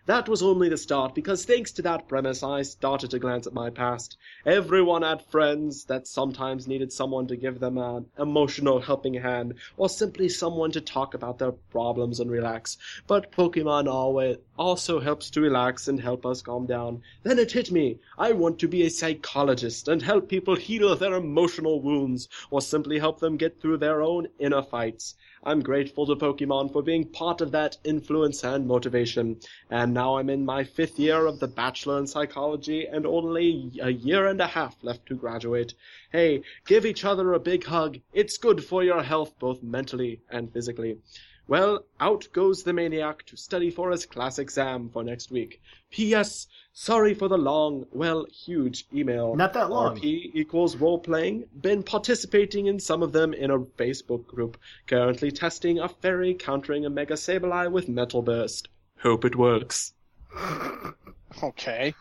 That 0.05 0.27
was 0.27 0.43
only 0.43 0.67
the 0.67 0.75
start, 0.75 1.15
because 1.15 1.45
thanks 1.45 1.71
to 1.73 1.81
that 1.83 2.09
premise, 2.09 2.43
I 2.43 2.63
started 2.63 3.11
to 3.11 3.19
glance 3.19 3.47
at 3.47 3.53
my 3.53 3.69
past. 3.69 4.17
Everyone 4.45 5.01
had 5.01 5.25
friends 5.27 5.85
that 5.85 6.07
sometimes 6.07 6.67
needed 6.67 6.91
someone 6.91 7.27
to 7.27 7.37
give 7.37 7.61
them 7.61 7.77
an 7.77 8.07
emotional 8.19 8.81
helping 8.81 9.13
hand, 9.13 9.53
or 9.77 9.87
simply 9.87 10.27
someone 10.27 10.71
to 10.71 10.81
talk 10.81 11.13
about 11.13 11.39
their 11.39 11.53
problems 11.53 12.19
and 12.19 12.29
relax. 12.29 12.77
But 13.07 13.31
Pokemon 13.31 13.87
always 13.87 14.39
also 14.59 14.99
helps 14.99 15.29
to 15.31 15.41
relax 15.41 15.87
and 15.87 16.01
help 16.01 16.25
us 16.25 16.41
calm 16.41 16.65
down. 16.65 17.01
Then 17.23 17.39
it 17.39 17.53
hit 17.53 17.71
me. 17.71 17.99
I 18.17 18.33
want 18.33 18.59
to 18.59 18.67
be 18.67 18.83
a 18.83 18.89
psychologist 18.89 19.87
and 19.87 20.01
help 20.01 20.27
people 20.27 20.57
heal 20.57 20.93
their 20.97 21.13
emotional 21.13 21.81
wounds, 21.81 22.27
or 22.51 22.59
simply 22.59 22.99
help 22.99 23.21
them 23.21 23.37
get 23.37 23.61
through 23.61 23.77
their 23.77 24.01
own 24.01 24.27
inner 24.37 24.63
fights. 24.63 25.15
I'm 25.45 25.61
grateful 25.61 26.05
to 26.05 26.15
Pokemon 26.15 26.71
for 26.71 26.81
being 26.81 27.05
part 27.05 27.41
of 27.41 27.51
that 27.51 27.77
influence 27.83 28.45
and 28.45 28.65
motivation. 28.65 29.41
And 29.69 29.93
now 29.93 30.17
I'm 30.17 30.29
in 30.29 30.45
my 30.45 30.63
fifth 30.63 30.97
year 30.97 31.25
of 31.25 31.41
the 31.41 31.47
Bachelor 31.47 31.99
in 31.99 32.07
Psychology 32.07 32.85
and 32.85 33.05
only 33.05 33.71
a 33.81 33.89
year 33.89 34.27
and 34.27 34.39
a 34.39 34.47
half 34.47 34.81
left 34.83 35.05
to 35.07 35.15
graduate. 35.15 35.73
Hey, 36.11 36.43
give 36.65 36.85
each 36.85 37.03
other 37.03 37.33
a 37.33 37.39
big 37.39 37.65
hug. 37.65 37.99
It's 38.13 38.37
good 38.37 38.63
for 38.63 38.83
your 38.83 39.03
health 39.03 39.37
both 39.37 39.61
mentally 39.61 40.21
and 40.29 40.53
physically. 40.53 40.99
Well, 41.47 41.85
out 41.99 42.27
goes 42.31 42.63
the 42.63 42.73
maniac 42.73 43.25
to 43.25 43.37
study 43.37 43.69
for 43.69 43.91
his 43.91 44.05
class 44.05 44.39
exam 44.39 44.89
for 44.89 45.03
next 45.03 45.29
week. 45.29 45.61
P.S. 45.91 46.47
Sorry 46.71 47.13
for 47.13 47.27
the 47.27 47.37
long, 47.37 47.85
well, 47.91 48.25
huge 48.31 48.87
email. 48.93 49.35
Not 49.35 49.53
that 49.53 49.69
long. 49.69 49.97
RP 49.97 50.31
equals 50.33 50.75
role 50.77 50.99
playing. 50.99 51.45
Been 51.59 51.83
participating 51.83 52.67
in 52.67 52.79
some 52.79 53.03
of 53.03 53.11
them 53.11 53.33
in 53.33 53.51
a 53.51 53.59
Facebook 53.59 54.25
group. 54.25 54.57
Currently 54.87 55.31
testing 55.31 55.79
a 55.79 55.89
fairy 55.89 56.33
countering 56.33 56.85
a 56.85 56.89
Mega 56.89 57.15
Sableye 57.15 57.71
with 57.71 57.89
Metal 57.89 58.21
Burst. 58.21 58.69
Hope 59.01 59.25
it 59.25 59.35
works. 59.35 59.93
Okay. 61.41 61.95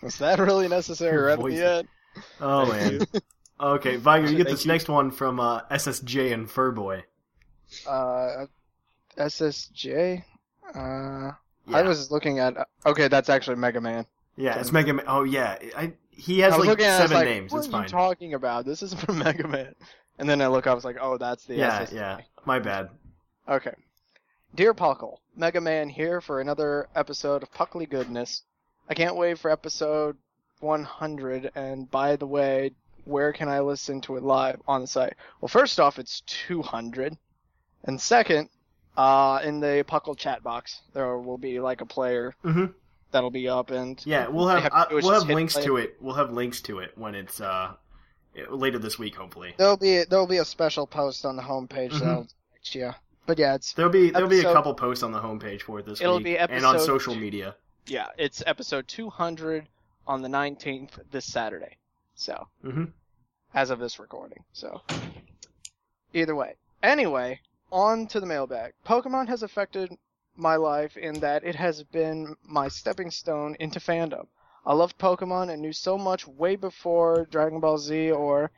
Was 0.00 0.18
that 0.18 0.38
really 0.38 0.68
necessary 0.68 1.16
right 1.16 1.38
at 1.38 1.44
the 1.44 1.66
end? 1.66 1.88
Oh 2.40 2.66
man. 2.66 3.00
Okay, 3.60 3.96
Viger, 3.96 4.26
you 4.28 4.36
get 4.36 4.46
Thank 4.46 4.56
this 4.58 4.64
you. 4.66 4.72
next 4.72 4.88
one 4.88 5.12
from 5.12 5.38
uh, 5.38 5.60
SSJ 5.70 6.34
and 6.34 6.48
Furboy. 6.48 7.04
Uh, 7.86 8.46
SSJ. 9.18 10.22
Uh, 10.74 11.32
Yeah. 11.66 11.76
I 11.78 11.82
was 11.82 12.10
looking 12.10 12.38
at. 12.40 12.54
Okay, 12.84 13.08
that's 13.08 13.28
actually 13.28 13.56
Mega 13.56 13.80
Man. 13.80 14.04
Yeah, 14.36 14.58
it's 14.58 14.72
Mega 14.72 14.92
Man. 14.92 15.04
Oh 15.08 15.24
yeah, 15.24 15.56
I, 15.76 15.92
he 16.10 16.40
has 16.40 16.52
I 16.54 16.56
like 16.58 16.68
looking 16.68 16.84
at 16.86 16.98
seven 16.98 17.16
like, 17.16 17.26
names. 17.26 17.52
What 17.52 17.58
It's 17.60 17.68
are 17.68 17.70
fine. 17.72 17.82
you 17.84 17.88
talking 17.88 18.34
about? 18.34 18.64
This 18.66 18.82
isn't 18.82 19.00
from 19.06 19.18
Mega 19.18 19.46
Man. 19.48 19.74
And 20.18 20.28
then 20.28 20.40
I 20.42 20.46
look, 20.48 20.66
up. 20.66 20.72
I 20.72 20.74
was 20.74 20.84
like, 20.84 20.96
oh, 21.00 21.16
that's 21.18 21.44
the 21.46 21.56
yeah, 21.56 21.84
SSJ. 21.86 21.92
yeah. 21.94 22.18
My 22.44 22.58
bad. 22.58 22.90
Okay. 23.48 23.72
Dear 24.54 24.74
Puckle, 24.74 25.16
Mega 25.36 25.60
Man 25.60 25.88
here 25.88 26.20
for 26.20 26.40
another 26.40 26.88
episode 26.94 27.42
of 27.42 27.52
Puckly 27.52 27.88
Goodness. 27.88 28.42
I 28.88 28.94
can't 28.94 29.16
wait 29.16 29.38
for 29.38 29.50
episode 29.50 30.16
100. 30.60 31.50
And 31.54 31.90
by 31.90 32.16
the 32.16 32.26
way, 32.26 32.72
where 33.04 33.32
can 33.32 33.48
I 33.48 33.60
listen 33.60 34.00
to 34.02 34.16
it 34.16 34.22
live 34.22 34.60
on 34.68 34.82
the 34.82 34.86
site? 34.86 35.14
Well, 35.40 35.48
first 35.48 35.80
off, 35.80 35.98
it's 35.98 36.20
200. 36.26 37.16
And 37.84 38.00
second, 38.00 38.48
uh, 38.96 39.40
in 39.44 39.60
the 39.60 39.84
Puckle 39.88 40.16
chat 40.16 40.42
box, 40.42 40.80
there 40.92 41.18
will 41.18 41.38
be 41.38 41.60
like 41.60 41.80
a 41.80 41.86
player 41.86 42.34
hmm 42.42 42.66
that'll 43.10 43.30
be 43.30 43.48
up 43.48 43.70
and 43.70 44.00
Yeah, 44.04 44.26
we'll 44.28 44.48
all 44.48 44.56
have, 44.58 44.68
uh, 44.72 44.86
we'll 44.90 45.10
have 45.12 45.28
links 45.28 45.54
play. 45.54 45.64
to 45.64 45.76
it. 45.76 45.96
We'll 46.00 46.14
have 46.14 46.32
links 46.32 46.60
to 46.62 46.78
it 46.80 46.92
when 46.96 47.14
it's 47.14 47.40
uh 47.40 47.74
later 48.50 48.78
this 48.78 48.98
week, 48.98 49.14
hopefully. 49.14 49.54
There'll 49.56 49.76
be 49.76 50.04
there'll 50.04 50.26
be 50.26 50.38
a 50.38 50.44
special 50.44 50.86
post 50.86 51.24
on 51.24 51.36
the 51.36 51.42
homepage 51.42 51.92
Mhm. 51.92 52.00
that'll 52.00 52.28
next 52.54 52.74
year. 52.74 52.94
But 53.26 53.38
yeah, 53.38 53.54
it's 53.54 53.72
There'll 53.72 53.90
be 53.92 54.10
there'll 54.10 54.28
be 54.28 54.40
a 54.40 54.52
couple 54.52 54.74
posts 54.74 55.02
on 55.02 55.12
the 55.12 55.20
homepage 55.20 55.62
for 55.62 55.78
it 55.78 55.86
this 55.86 56.00
It'll 56.00 56.16
week 56.16 56.24
be 56.24 56.38
and 56.38 56.64
on 56.64 56.78
social 56.78 57.14
media. 57.14 57.54
yeah, 57.86 58.08
it's 58.18 58.42
episode 58.46 58.86
200 58.88 59.66
on 60.06 60.20
the 60.22 60.28
19th 60.28 60.90
this 61.10 61.24
Saturday. 61.24 61.76
So, 62.16 62.48
hmm 62.62 62.84
as 63.54 63.70
of 63.70 63.78
this 63.78 63.98
recording. 64.00 64.42
So, 64.52 64.82
either 66.12 66.34
way. 66.34 66.56
Anyway, 66.82 67.40
on 67.72 68.06
to 68.08 68.20
the 68.20 68.26
mailbag. 68.26 68.72
Pokemon 68.84 69.28
has 69.28 69.42
affected 69.42 69.96
my 70.36 70.56
life 70.56 70.96
in 70.96 71.20
that 71.20 71.44
it 71.44 71.54
has 71.54 71.82
been 71.84 72.34
my 72.42 72.68
stepping 72.68 73.10
stone 73.10 73.56
into 73.60 73.78
fandom. 73.78 74.26
I 74.66 74.74
loved 74.74 74.98
Pokemon 74.98 75.50
and 75.50 75.60
knew 75.60 75.72
so 75.72 75.98
much 75.98 76.26
way 76.26 76.56
before 76.56 77.26
Dragon 77.30 77.60
Ball 77.60 77.78
Z 77.78 78.10
or 78.10 78.50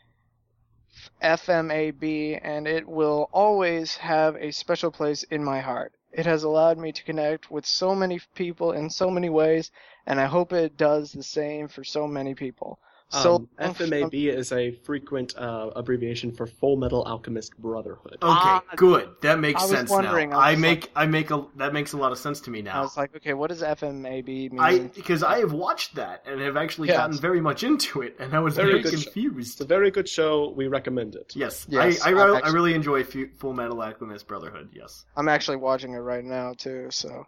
FMAB, 1.20 2.40
and 2.42 2.66
it 2.66 2.88
will 2.88 3.28
always 3.32 3.96
have 3.96 4.36
a 4.36 4.50
special 4.50 4.90
place 4.90 5.22
in 5.24 5.44
my 5.44 5.60
heart. 5.60 5.92
It 6.12 6.24
has 6.24 6.44
allowed 6.44 6.78
me 6.78 6.92
to 6.92 7.04
connect 7.04 7.50
with 7.50 7.66
so 7.66 7.94
many 7.94 8.20
people 8.34 8.72
in 8.72 8.88
so 8.88 9.10
many 9.10 9.28
ways, 9.28 9.70
and 10.06 10.18
I 10.18 10.26
hope 10.26 10.52
it 10.52 10.76
does 10.76 11.12
the 11.12 11.22
same 11.22 11.68
for 11.68 11.84
so 11.84 12.06
many 12.06 12.34
people. 12.34 12.78
So 13.08 13.36
Um, 13.36 13.48
FMAB 13.74 14.28
is 14.34 14.50
a 14.52 14.72
frequent 14.72 15.36
uh, 15.38 15.70
abbreviation 15.76 16.32
for 16.32 16.46
Full 16.46 16.76
Metal 16.76 17.04
Alchemist 17.04 17.56
Brotherhood. 17.58 18.14
Okay, 18.14 18.22
Ah, 18.24 18.62
good. 18.74 19.10
That 19.22 19.38
makes 19.38 19.62
I 19.62 19.64
was 19.66 19.70
sense 19.78 19.90
wondering, 19.90 20.30
now. 20.30 20.40
I 20.40 20.48
I, 20.48 20.50
was 20.52 20.60
make 20.60 20.90
I 20.96 21.06
make 21.06 21.30
a 21.30 21.46
that 21.56 21.72
makes 21.72 21.92
a 21.92 21.96
lot 21.96 22.10
of 22.10 22.18
sense 22.18 22.40
to 22.42 22.50
me 22.50 22.62
now. 22.62 22.78
I 22.78 22.80
was 22.82 22.96
like, 22.96 23.14
okay, 23.16 23.32
what 23.32 23.50
does 23.50 23.62
FMAB 23.62 24.26
mean? 24.50 24.58
I 24.58 24.80
because 24.88 25.22
I 25.22 25.38
have 25.38 25.52
watched 25.52 25.94
that 25.94 26.24
and 26.26 26.40
have 26.40 26.56
actually 26.56 26.88
Yes. 26.88 26.96
gotten 26.96 27.16
very 27.18 27.40
much 27.40 27.62
into 27.62 28.02
it, 28.02 28.16
and 28.18 28.34
I 28.34 28.40
was 28.40 28.56
Very 28.56 28.70
very, 28.70 28.82
good 28.82 28.98
show. 28.98 29.04
confused. 29.10 29.52
It's 29.52 29.60
a 29.60 29.64
very 29.66 29.90
good 29.92 30.08
show. 30.08 30.50
We 30.50 30.66
recommend 30.66 31.14
it. 31.14 31.32
Yes, 31.36 31.64
Yes, 31.68 32.02
I 32.04 32.10
I, 32.10 32.36
I'm 32.38 32.44
I 32.44 32.48
really 32.48 32.74
enjoy 32.74 33.04
Full 33.04 33.52
Metal 33.52 33.80
Alchemist 33.80 34.26
Brotherhood. 34.26 34.70
Yes, 34.72 35.04
I'm 35.16 35.28
actually 35.28 35.58
watching 35.58 35.92
it 35.94 35.98
right 35.98 36.24
now 36.24 36.54
too. 36.54 36.88
So 36.90 37.26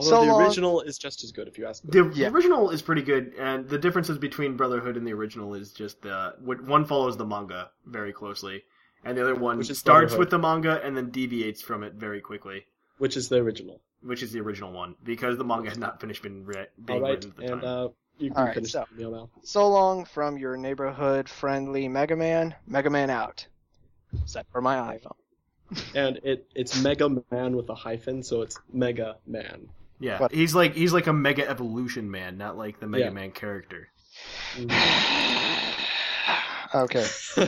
Although 0.00 0.10
So 0.10 0.24
the 0.24 0.32
long- 0.32 0.42
original 0.42 0.80
is 0.82 0.98
just 0.98 1.22
as 1.24 1.32
good, 1.32 1.46
if 1.48 1.58
you 1.58 1.66
ask 1.66 1.84
me. 1.84 1.90
the 1.90 2.10
Yeah. 2.14 2.28
original 2.30 2.70
is 2.70 2.80
pretty 2.82 3.02
good, 3.02 3.34
and 3.38 3.68
the 3.68 3.78
differences 3.78 4.18
between 4.18 4.56
Brotherhood 4.56 4.96
and 4.96 5.06
the 5.06 5.12
original 5.12 5.54
is 5.54 5.72
just 5.72 6.04
uh, 6.06 6.32
what- 6.40 6.62
one 6.64 6.84
follows 6.86 7.16
the 7.16 7.26
manga 7.26 7.70
very 7.86 8.12
closely, 8.12 8.64
and 9.04 9.16
the 9.16 9.22
other 9.22 9.34
one 9.34 9.58
Which 9.58 9.72
starts 9.74 10.16
with 10.16 10.30
the 10.30 10.38
manga 10.38 10.80
and 10.82 10.96
then 10.96 11.10
deviates 11.10 11.60
from 11.62 11.82
it 11.82 11.94
very 11.94 12.20
quickly, 12.20 12.66
Which 12.98 13.16
is 13.16 13.28
the 13.28 13.36
original. 13.36 13.80
which 14.02 14.22
is 14.22 14.32
the 14.32 14.40
original 14.40 14.72
one 14.72 14.94
because 15.04 15.36
the 15.36 15.44
manga 15.44 15.68
had 15.70 15.78
not 15.78 16.00
finished 16.00 16.22
been 16.22 16.44
re- 16.46 16.66
being 16.84 16.98
All 16.98 17.04
right, 17.04 17.14
written 17.16 17.30
at 17.30 17.36
the 17.36 17.52
and 17.52 17.60
time. 17.62 17.70
uh, 17.86 17.88
you 18.18 18.30
can 18.30 18.38
All 18.38 18.44
right, 18.46 18.66
so- 18.66 18.84
the 18.96 19.02
email 19.06 19.10
now. 19.12 19.30
so 19.42 19.68
long 19.68 20.04
from 20.04 20.38
your 20.38 20.56
neighborhood 20.56 21.28
friendly 21.28 21.88
Mega 21.88 22.16
Man. 22.16 22.54
Mega 22.66 22.88
Man 22.90 23.10
out. 23.10 23.46
Except 24.22 24.50
for 24.50 24.60
my 24.60 24.76
iPhone. 24.96 25.16
And 25.94 26.16
it 26.24 26.48
it's 26.54 26.82
Mega 26.82 27.08
Man 27.30 27.54
with 27.54 27.68
a 27.68 27.74
hyphen, 27.76 28.22
so 28.24 28.42
it's 28.42 28.58
Mega 28.72 29.18
Man. 29.26 29.68
Yeah, 30.00 30.18
what- 30.18 30.32
he's 30.32 30.54
like 30.54 30.74
he's 30.74 30.92
like 30.92 31.06
a 31.06 31.12
Mega 31.12 31.48
Evolution 31.48 32.10
Man, 32.10 32.36
not 32.38 32.56
like 32.58 32.80
the 32.80 32.86
Mega 32.88 33.04
Yeah. 33.04 33.10
Man 33.10 33.30
character. 33.30 33.88
Okay. 36.74 37.06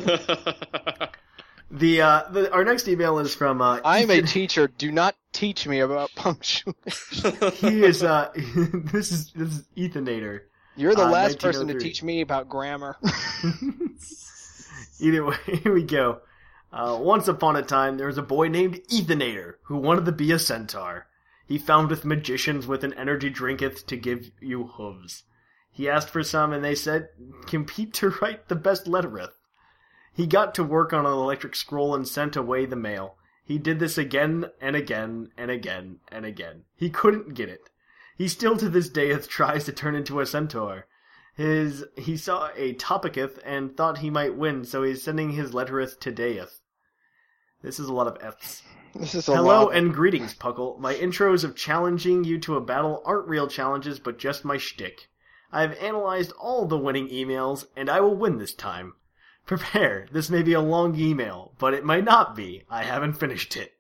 The 1.75 2.03
uh, 2.03 2.23
the 2.31 2.53
our 2.53 2.65
next 2.67 2.87
email 2.87 3.19
is 3.19 3.35
from 3.35 3.63
uh, 3.63 3.81
I'm 3.83 4.11
a 4.11 4.21
teacher. 4.21 4.69
Do 4.69 4.93
not 4.93 5.17
teach 5.33 5.67
me 5.67 5.81
about 5.81 6.11
punctuation. 6.17 6.75
he 7.55 7.83
is 7.83 8.03
uh 8.03 8.31
this 8.35 9.11
is 9.11 9.33
this 9.33 9.49
is 9.49 9.65
Ethanator. 9.75 10.41
You're 10.77 10.95
the 10.95 11.07
Uh, 11.07 11.11
last 11.11 11.41
person 11.41 11.69
to 11.69 11.79
teach 11.79 12.03
me 12.03 12.21
about 12.21 12.51
grammar. 12.51 12.99
Either 15.01 15.25
way, 15.25 15.37
here 15.63 15.73
we 15.73 15.83
go. 15.85 16.21
Uh, 16.71 16.99
once 17.01 17.27
upon 17.29 17.57
a 17.57 17.63
time, 17.63 17.97
there 17.97 18.07
was 18.07 18.19
a 18.19 18.23
boy 18.23 18.49
named 18.49 18.79
Ethanator 18.93 19.55
who 19.63 19.79
wanted 19.79 20.05
to 20.05 20.13
be 20.13 20.31
a 20.33 20.39
centaur. 20.39 21.07
He 21.53 21.59
foundeth 21.59 22.03
magicians 22.03 22.67
with 22.67 22.83
an 22.83 22.95
energy 22.95 23.29
drinketh 23.29 23.87
to 23.89 23.97
give 23.99 24.31
you 24.41 24.69
hooves. 24.69 25.25
He 25.71 25.87
asked 25.87 26.09
for 26.09 26.23
some, 26.23 26.51
and 26.51 26.65
they 26.65 26.75
said, 26.75 27.11
compete 27.45 27.93
to 27.93 28.09
write 28.09 28.49
the 28.49 28.55
best 28.55 28.87
lettereth. 28.87 29.39
He 30.15 30.27
got 30.27 30.55
to 30.55 30.65
work 30.65 30.95
on 30.95 31.05
an 31.05 31.13
electric 31.13 31.55
scroll 31.55 31.95
and 31.95 32.09
sent 32.09 32.37
away 32.37 32.65
the 32.65 32.75
mail. 32.75 33.19
He 33.45 33.59
did 33.59 33.81
this 33.81 33.99
again 33.99 34.47
and 34.63 34.75
again 34.75 35.31
and 35.37 35.51
again 35.51 35.99
and 36.11 36.25
again. 36.25 36.65
He 36.75 36.89
couldn't 36.89 37.35
get 37.35 37.51
it. 37.51 37.69
He 38.17 38.29
still 38.29 38.57
to 38.57 38.71
this 38.71 38.89
day 38.89 39.15
tries 39.19 39.65
to 39.65 39.73
turn 39.73 39.95
into 39.95 40.21
a 40.21 40.25
centaur. 40.25 40.87
His 41.35 41.85
he 41.99 42.17
saw 42.17 42.49
a 42.57 42.73
topiceth 42.73 43.41
and 43.45 43.77
thought 43.77 43.99
he 43.99 44.09
might 44.09 44.39
win, 44.39 44.65
so 44.65 44.85
he's 44.85 45.03
sending 45.03 45.33
his 45.33 45.53
lettereth 45.53 46.01
to 46.01 46.13
Death. 46.13 46.63
This 47.61 47.79
is 47.79 47.89
a 47.89 47.93
lot 47.93 48.07
of 48.07 48.17
F's. 48.23 48.63
This 48.95 49.15
is 49.15 49.27
Hello 49.27 49.65
lot. 49.65 49.77
and 49.77 49.95
greetings, 49.95 50.35
Puckle. 50.35 50.79
My 50.79 50.95
intros 50.95 51.45
of 51.45 51.57
challenging 51.57 52.25
you 52.25 52.39
to 52.41 52.57
a 52.57 52.61
battle 52.61 53.03
aren't 53.05 53.29
real 53.29 53.49
challenges, 53.49 53.99
but 53.99 54.19
just 54.19 54.45
my 54.45 54.57
shtick. 54.57 55.09
I 55.51 55.63
have 55.63 55.77
analyzed 55.79 56.33
all 56.33 56.67
the 56.67 56.79
winning 56.79 57.09
emails, 57.09 57.67
and 57.77 57.91
I 57.91 58.01
will 58.01 58.15
win 58.15 58.39
this 58.39 58.55
time. 58.55 58.95
Prepare, 59.45 60.07
this 60.13 60.31
may 60.31 60.43
be 60.43 60.53
a 60.53 60.61
long 60.61 60.99
email, 60.99 61.53
but 61.59 61.75
it 61.75 61.85
might 61.85 62.05
not 62.05 62.37
be. 62.37 62.65
I 62.71 62.85
haven't 62.85 63.15
finished 63.15 63.57
it. 63.57 63.73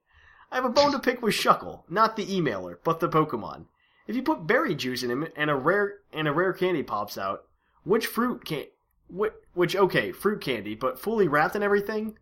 I 0.51 0.57
have 0.57 0.65
a 0.65 0.69
bone 0.69 0.93
to 0.93 0.99
pick 0.99 1.23
with 1.23 1.35
Shuckle, 1.35 1.85
not 1.89 2.17
the 2.17 2.27
emailer, 2.27 2.77
but 2.85 3.01
the 3.01 3.09
Pokemon. 3.09 3.67
If 4.07 4.17
you 4.17 4.23
put 4.23 4.47
berry 4.47 4.75
juice 4.75 5.03
in 5.03 5.11
him 5.11 5.27
and 5.37 5.49
a 5.49 5.55
rare 5.55 6.01
and 6.13 6.27
a 6.27 6.33
rare 6.33 6.53
candy 6.53 6.83
pops 6.83 7.17
out, 7.17 7.45
which 7.85 8.07
fruit 8.07 8.45
can 8.45 8.65
which, 9.09 9.33
which 9.55 9.77
okay, 9.77 10.13
fruit 10.13 10.41
candy, 10.41 10.75
but 10.75 10.99
fully 10.99 11.29
wrapped 11.29 11.55
and 11.55 11.65
everything? 11.65 12.19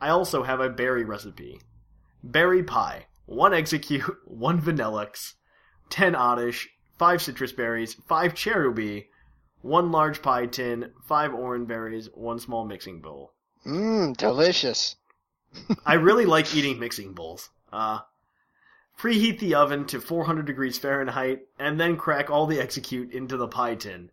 I 0.00 0.08
also 0.08 0.44
have 0.44 0.60
a 0.60 0.68
berry 0.70 1.04
recipe. 1.04 1.60
Berry 2.22 2.62
pie. 2.62 3.06
One 3.26 3.52
Exeggcute, 3.52 4.16
one 4.24 4.60
vanillix. 4.60 5.34
10 5.90 6.14
Oddish, 6.14 6.68
5 6.98 7.22
citrus 7.22 7.52
berries, 7.52 7.94
5 8.08 8.34
cherubi, 8.34 9.06
1 9.62 9.90
large 9.90 10.20
pie 10.22 10.46
tin, 10.46 10.92
5 11.06 11.34
orange 11.34 11.68
berries, 11.68 12.08
1 12.14 12.38
small 12.40 12.64
mixing 12.64 13.00
bowl. 13.00 13.32
Mmm, 13.64 14.16
delicious. 14.16 14.96
I 15.86 15.94
really 15.94 16.26
like 16.26 16.54
eating 16.54 16.78
mixing 16.78 17.14
bowls. 17.14 17.50
Uh, 17.72 18.00
preheat 18.98 19.38
the 19.38 19.54
oven 19.54 19.86
to 19.86 20.00
400 20.00 20.44
degrees 20.44 20.78
Fahrenheit, 20.78 21.46
and 21.58 21.80
then 21.80 21.96
crack 21.96 22.30
all 22.30 22.46
the 22.46 22.58
Exeggcute 22.58 23.10
into 23.12 23.36
the 23.36 23.48
pie 23.48 23.74
tin. 23.74 24.10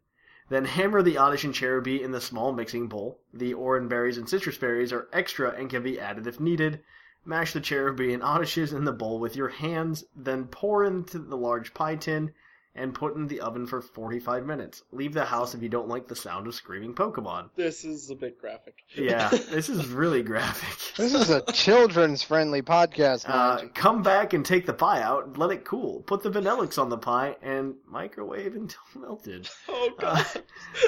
Then 0.50 0.66
hammer 0.66 1.02
the 1.02 1.18
Oddish 1.18 1.44
and 1.44 1.54
Cherubi 1.54 2.02
in 2.02 2.12
the 2.12 2.22
small 2.22 2.54
mixing 2.54 2.88
bowl. 2.88 3.20
The 3.34 3.54
orange 3.54 3.90
berries 3.90 4.18
and 4.18 4.30
citrus 4.30 4.58
berries 4.58 4.94
are 4.94 5.10
extra 5.12 5.50
and 5.50 5.70
can 5.70 5.82
be 5.82 6.00
added 6.00 6.28
if 6.28 6.40
needed. 6.40 6.82
Mash 7.26 7.54
the 7.54 7.62
Cherubi 7.62 8.14
and 8.14 8.22
Oddishes 8.24 8.72
in 8.74 8.86
the 8.86 8.94
bowl 8.94 9.20
with 9.20 9.36
your 9.36 9.50
hands, 9.50 10.04
then 10.16 10.46
pour 10.46 10.86
into 10.86 11.18
the 11.20 11.38
large 11.38 11.74
pie 11.74 11.96
tin 11.96 12.34
and 12.78 12.94
put 12.94 13.16
in 13.16 13.26
the 13.28 13.40
oven 13.40 13.66
for 13.66 13.82
45 13.82 14.46
minutes. 14.46 14.84
Leave 14.92 15.14
the 15.14 15.24
house 15.24 15.56
if 15.56 15.64
you 15.64 15.70
don't 15.70 15.88
like 15.88 16.10
the 16.10 16.16
sound 16.16 16.46
of 16.46 16.54
screaming 16.54 16.94
Pokemon. 16.94 17.50
This 17.56 17.86
is 17.86 18.10
a 18.10 18.16
bit 18.16 18.38
graphic. 18.38 18.76
Yeah, 18.94 19.30
this 19.50 19.70
is 19.70 19.88
really 19.88 20.22
graphic. 20.24 20.94
This 20.98 21.14
is 21.14 21.30
a 21.30 21.42
children's 21.54 22.22
friendly 22.22 22.62
podcast, 22.62 23.24
Uh, 23.30 23.70
come 23.74 24.04
back 24.04 24.34
and 24.34 24.46
take 24.46 24.66
the 24.66 24.74
pie 24.74 25.02
out 25.02 25.26
and 25.26 25.38
let 25.38 25.52
it 25.52 25.64
cool. 25.64 26.02
Put 26.02 26.22
the 26.22 26.30
Vanillix 26.30 26.78
on 26.78 26.90
the 26.90 26.98
pie 26.98 27.38
and 27.42 27.76
microwave 27.88 28.56
until 28.56 28.82
melted. 29.00 29.48
Oh 29.70 29.92
Uh, 29.98 30.02
god. 30.02 30.26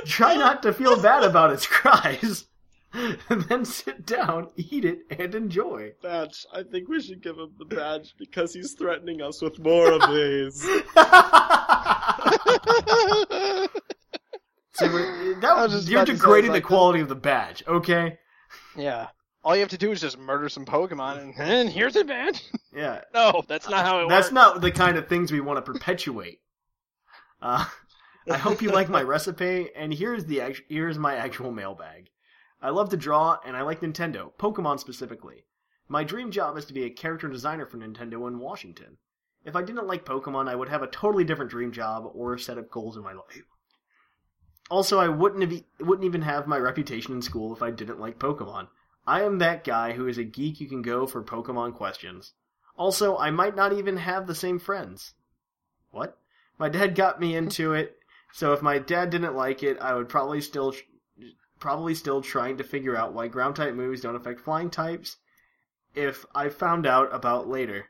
try 0.06 0.36
not 0.36 0.64
to 0.64 0.74
feel 0.74 1.02
bad 1.02 1.24
about 1.24 1.54
its 1.54 1.66
cries. 1.72 2.46
And 3.30 3.42
then 3.44 3.66
sit 3.66 4.06
down, 4.06 4.48
eat 4.56 4.86
it, 4.86 5.00
and 5.12 5.36
enjoy. 5.36 5.92
badge. 6.02 6.46
I 6.54 6.64
think 6.64 6.88
we 6.88 7.02
should 7.02 7.22
give 7.22 7.38
him 7.38 7.52
the 7.60 7.66
badge 7.66 8.16
because 8.18 8.54
he's 8.54 8.74
threatening 8.74 9.22
us 9.22 9.42
with 9.42 9.60
more 9.60 9.92
of 9.92 10.02
these. 10.14 10.64
you. 10.66 10.84
So 14.74 14.86
we're- 14.94 15.06
that, 15.06 15.24
you're 15.26 15.38
about 15.40 15.70
to 15.72 15.82
say, 15.82 16.06
degrading 16.06 16.52
like, 16.52 16.62
the 16.64 16.68
quality 16.68 17.00
of 17.00 17.10
the 17.10 17.16
badge, 17.16 17.64
okay? 17.68 18.18
yeah. 18.76 19.08
All 19.44 19.56
you 19.56 19.62
have 19.62 19.70
to 19.70 19.78
do 19.78 19.92
is 19.92 20.02
just 20.02 20.18
murder 20.20 20.50
some 20.50 20.66
Pokemon, 20.66 21.20
and, 21.22 21.34
and 21.40 21.70
here's 21.70 21.96
a 21.96 22.04
badge. 22.04 22.44
Yeah. 22.76 23.02
No, 23.14 23.44
that's 23.48 23.70
not 23.70 23.86
how 23.86 24.02
it 24.04 24.10
That's 24.10 24.26
works. 24.28 24.34
not 24.34 24.62
the 24.62 24.72
kind 24.72 24.98
of 24.98 25.08
things 25.08 25.32
we 25.32 25.40
want 25.40 25.58
to 25.58 25.62
perpetuate. 25.74 26.40
Uh, 27.42 27.66
I 28.30 28.38
hope 28.38 28.62
you 28.62 28.70
like 28.72 28.90
my 28.90 29.02
recipe, 29.02 29.70
and 29.76 29.94
here's 29.94 30.26
the 30.26 30.42
act- 30.42 30.64
here's 30.70 30.98
my 31.00 31.16
actual 31.16 31.52
mailbag. 31.52 32.10
I 32.62 32.70
love 32.70 32.90
to 32.90 32.98
draw, 32.98 33.38
and 33.46 33.56
I 33.56 33.62
like 33.62 33.82
Nintendo, 33.82 34.32
Pokemon 34.40 34.80
specifically. 34.80 35.46
My 35.88 36.04
dream 36.04 36.32
job 36.32 36.58
is 36.58 36.66
to 36.66 36.74
be 36.74 36.84
a 36.84 36.90
character 36.90 37.28
designer 37.28 37.66
for 37.66 37.78
Nintendo 37.78 38.28
in 38.28 38.40
Washington. 38.40 38.98
If 39.46 39.56
I 39.56 39.62
didn't 39.62 39.88
like 39.88 40.06
Pokemon, 40.06 40.50
I 40.50 40.56
would 40.56 40.68
have 40.68 40.82
a 40.82 40.88
totally 40.88 41.24
different 41.24 41.52
dream 41.52 41.72
job 41.72 42.10
or 42.14 42.38
set 42.38 42.58
of 42.58 42.70
goals 42.70 42.98
in 42.98 43.04
my 43.04 43.14
life. 43.14 43.46
Also, 44.70 45.00
I 45.00 45.08
wouldn't 45.08 45.50
have, 45.50 45.64
wouldn't 45.80 46.06
even 46.06 46.24
have 46.24 46.48
my 46.48 46.58
reputation 46.58 47.14
in 47.14 47.22
school 47.22 47.54
if 47.54 47.62
I 47.62 47.72
didn't 47.72 48.02
like 48.02 48.20
Pokemon. 48.20 48.68
I 49.06 49.22
am 49.22 49.38
that 49.38 49.64
guy 49.64 49.94
who 49.94 50.08
is 50.08 50.18
a 50.18 50.26
geek 50.26 50.60
you 50.60 50.68
can 50.68 50.82
go 50.82 51.08
for 51.08 51.24
Pokemon 51.24 51.76
questions. 51.76 52.34
Also, 52.76 53.18
I 53.18 53.32
might 53.32 53.56
not 53.56 53.72
even 53.72 53.98
have 53.98 54.28
the 54.28 54.36
same 54.36 54.60
friends. 54.60 55.14
What? 55.92 56.18
My 56.60 56.68
dad 56.68 56.96
got 56.96 57.20
me 57.20 57.36
into 57.36 57.74
it, 57.74 57.98
so 58.34 58.52
if 58.52 58.62
my 58.62 58.80
dad 58.80 59.10
didn't 59.10 59.36
like 59.36 59.64
it, 59.64 59.80
I 59.80 59.94
would 59.94 60.10
probably 60.10 60.42
still 60.42 60.74
probably 61.60 61.96
still 61.96 62.22
trying 62.22 62.58
to 62.58 62.64
figure 62.64 62.96
out 62.96 63.14
why 63.14 63.28
ground 63.28 63.56
type 63.56 63.74
moves 63.74 64.02
don't 64.02 64.16
affect 64.16 64.42
flying 64.42 64.70
types 64.70 65.18
if 65.96 66.26
I 66.34 66.50
found 66.50 66.86
out 66.86 67.14
about 67.14 67.48
later. 67.48 67.88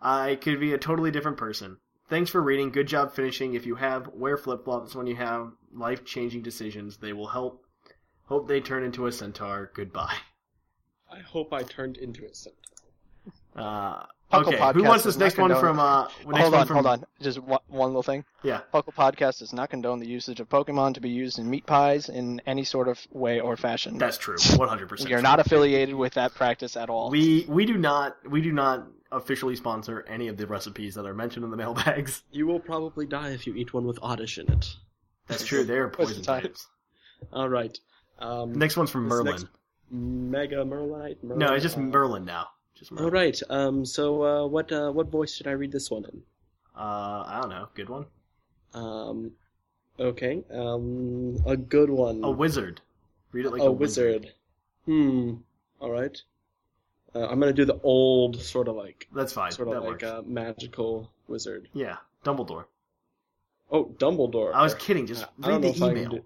I 0.00 0.36
could 0.36 0.58
be 0.58 0.72
a 0.72 0.78
totally 0.78 1.10
different 1.10 1.36
person. 1.36 1.78
Thanks 2.08 2.30
for 2.30 2.42
reading. 2.42 2.70
Good 2.70 2.88
job 2.88 3.14
finishing. 3.14 3.54
If 3.54 3.66
you 3.66 3.76
have, 3.76 4.08
wear 4.08 4.36
flip 4.36 4.64
flops 4.64 4.94
when 4.94 5.06
you 5.06 5.16
have 5.16 5.52
life 5.72 6.04
changing 6.04 6.42
decisions. 6.42 6.96
They 6.96 7.12
will 7.12 7.28
help. 7.28 7.64
Hope 8.24 8.48
they 8.48 8.60
turn 8.60 8.82
into 8.82 9.06
a 9.06 9.12
centaur. 9.12 9.70
Goodbye. 9.74 10.16
I 11.10 11.20
hope 11.20 11.52
I 11.52 11.62
turned 11.62 11.96
into 11.96 12.24
a 12.24 12.34
centaur. 12.34 12.71
Uh, 13.56 14.04
Puckle 14.32 14.54
okay, 14.54 14.72
who 14.72 14.84
wants 14.84 15.04
this 15.04 15.16
not 15.18 15.24
next 15.26 15.36
one 15.38 15.54
from? 15.60 15.78
Uh, 15.78 16.04
next 16.04 16.40
hold 16.40 16.52
one 16.52 16.54
on, 16.54 16.66
from, 16.66 16.74
hold 16.76 16.86
on. 16.86 17.04
Just 17.20 17.38
one, 17.38 17.60
one 17.68 17.88
little 17.90 18.02
thing. 18.02 18.24
Yeah, 18.42 18.60
Puckle 18.72 18.94
Podcast 18.94 19.40
does 19.40 19.52
not 19.52 19.68
condone 19.68 19.98
the 19.98 20.08
usage 20.08 20.40
of 20.40 20.48
Pokemon 20.48 20.94
to 20.94 21.00
be 21.00 21.10
used 21.10 21.38
in 21.38 21.50
meat 21.50 21.66
pies 21.66 22.08
in 22.08 22.40
any 22.46 22.64
sort 22.64 22.88
of 22.88 22.98
way 23.10 23.40
or 23.40 23.58
fashion. 23.58 23.98
that's 23.98 24.16
true. 24.16 24.36
One 24.56 24.68
hundred 24.68 24.88
percent. 24.88 25.10
we 25.10 25.14
are 25.14 25.20
not 25.20 25.38
affiliated 25.38 25.94
with 25.94 26.14
that 26.14 26.32
practice 26.34 26.78
at 26.78 26.88
all. 26.88 27.10
We 27.10 27.44
we 27.46 27.66
do 27.66 27.76
not 27.76 28.16
we 28.26 28.40
do 28.40 28.52
not 28.52 28.86
officially 29.10 29.54
sponsor 29.54 30.02
any 30.08 30.28
of 30.28 30.38
the 30.38 30.46
recipes 30.46 30.94
that 30.94 31.04
are 31.04 31.12
mentioned 31.14 31.44
in 31.44 31.50
the 31.50 31.56
mailbags. 31.58 32.22
You 32.32 32.46
will 32.46 32.60
probably 32.60 33.04
die 33.04 33.30
if 33.32 33.46
you 33.46 33.54
eat 33.54 33.74
one 33.74 33.84
with 33.86 33.98
Oddish 34.00 34.38
in 34.38 34.50
it. 34.50 34.66
That's 35.28 35.44
true. 35.44 35.64
They 35.64 35.76
are 35.76 35.88
Waste 35.88 35.98
poison 35.98 36.22
types. 36.22 36.66
All 37.34 37.50
right. 37.50 37.78
Um, 38.18 38.54
Next 38.54 38.78
one's 38.78 38.90
from 38.90 39.08
Merlin. 39.08 39.32
next- 39.32 39.46
Mega 39.90 40.64
Merlinite. 40.64 41.22
Merlin, 41.22 41.38
No, 41.38 41.52
it's 41.52 41.62
just 41.62 41.76
uh, 41.76 41.80
Merlin 41.80 42.24
now. 42.24 42.46
Just. 42.82 43.00
All 43.00 43.10
right. 43.10 43.40
Um. 43.50 43.84
So, 43.84 44.22
uh, 44.24 44.46
what 44.46 44.72
uh, 44.72 44.90
what 44.90 45.08
voice 45.08 45.34
should 45.34 45.46
I 45.46 45.52
read 45.52 45.72
this 45.72 45.90
one 45.90 46.04
in? 46.04 46.22
Uh, 46.76 47.24
I 47.26 47.38
don't 47.40 47.50
know. 47.50 47.68
Good 47.74 47.88
one. 47.88 48.06
Um. 48.74 49.32
Okay. 49.98 50.42
Um. 50.52 51.36
A 51.46 51.56
good 51.56 51.90
one. 51.90 52.22
A 52.24 52.30
wizard. 52.30 52.80
Read 53.32 53.46
it 53.46 53.52
like 53.52 53.62
a 53.62 53.66
a, 53.66 53.72
wizard. 53.72 54.32
Hmm. 54.86 55.34
All 55.80 55.90
right. 55.90 56.20
Uh, 57.14 57.26
I'm 57.26 57.38
gonna 57.38 57.52
do 57.52 57.64
the 57.64 57.78
old 57.82 58.40
sort 58.40 58.68
of 58.68 58.76
like 58.76 59.06
That's 59.14 59.32
fine. 59.32 59.52
sort 59.52 59.68
of 59.68 59.74
that 59.74 59.88
like 59.88 60.02
a 60.02 60.22
magical 60.26 61.10
wizard. 61.28 61.68
Yeah, 61.74 61.96
Dumbledore. 62.24 62.64
Oh, 63.70 63.86
Dumbledore. 63.98 64.52
I 64.54 64.62
was 64.62 64.74
kidding. 64.74 65.06
Just 65.06 65.26
I 65.42 65.48
read 65.50 65.62
the 65.62 65.68
I 65.68 65.72
can 65.72 65.90
email. 65.90 66.10
do- 66.10 66.24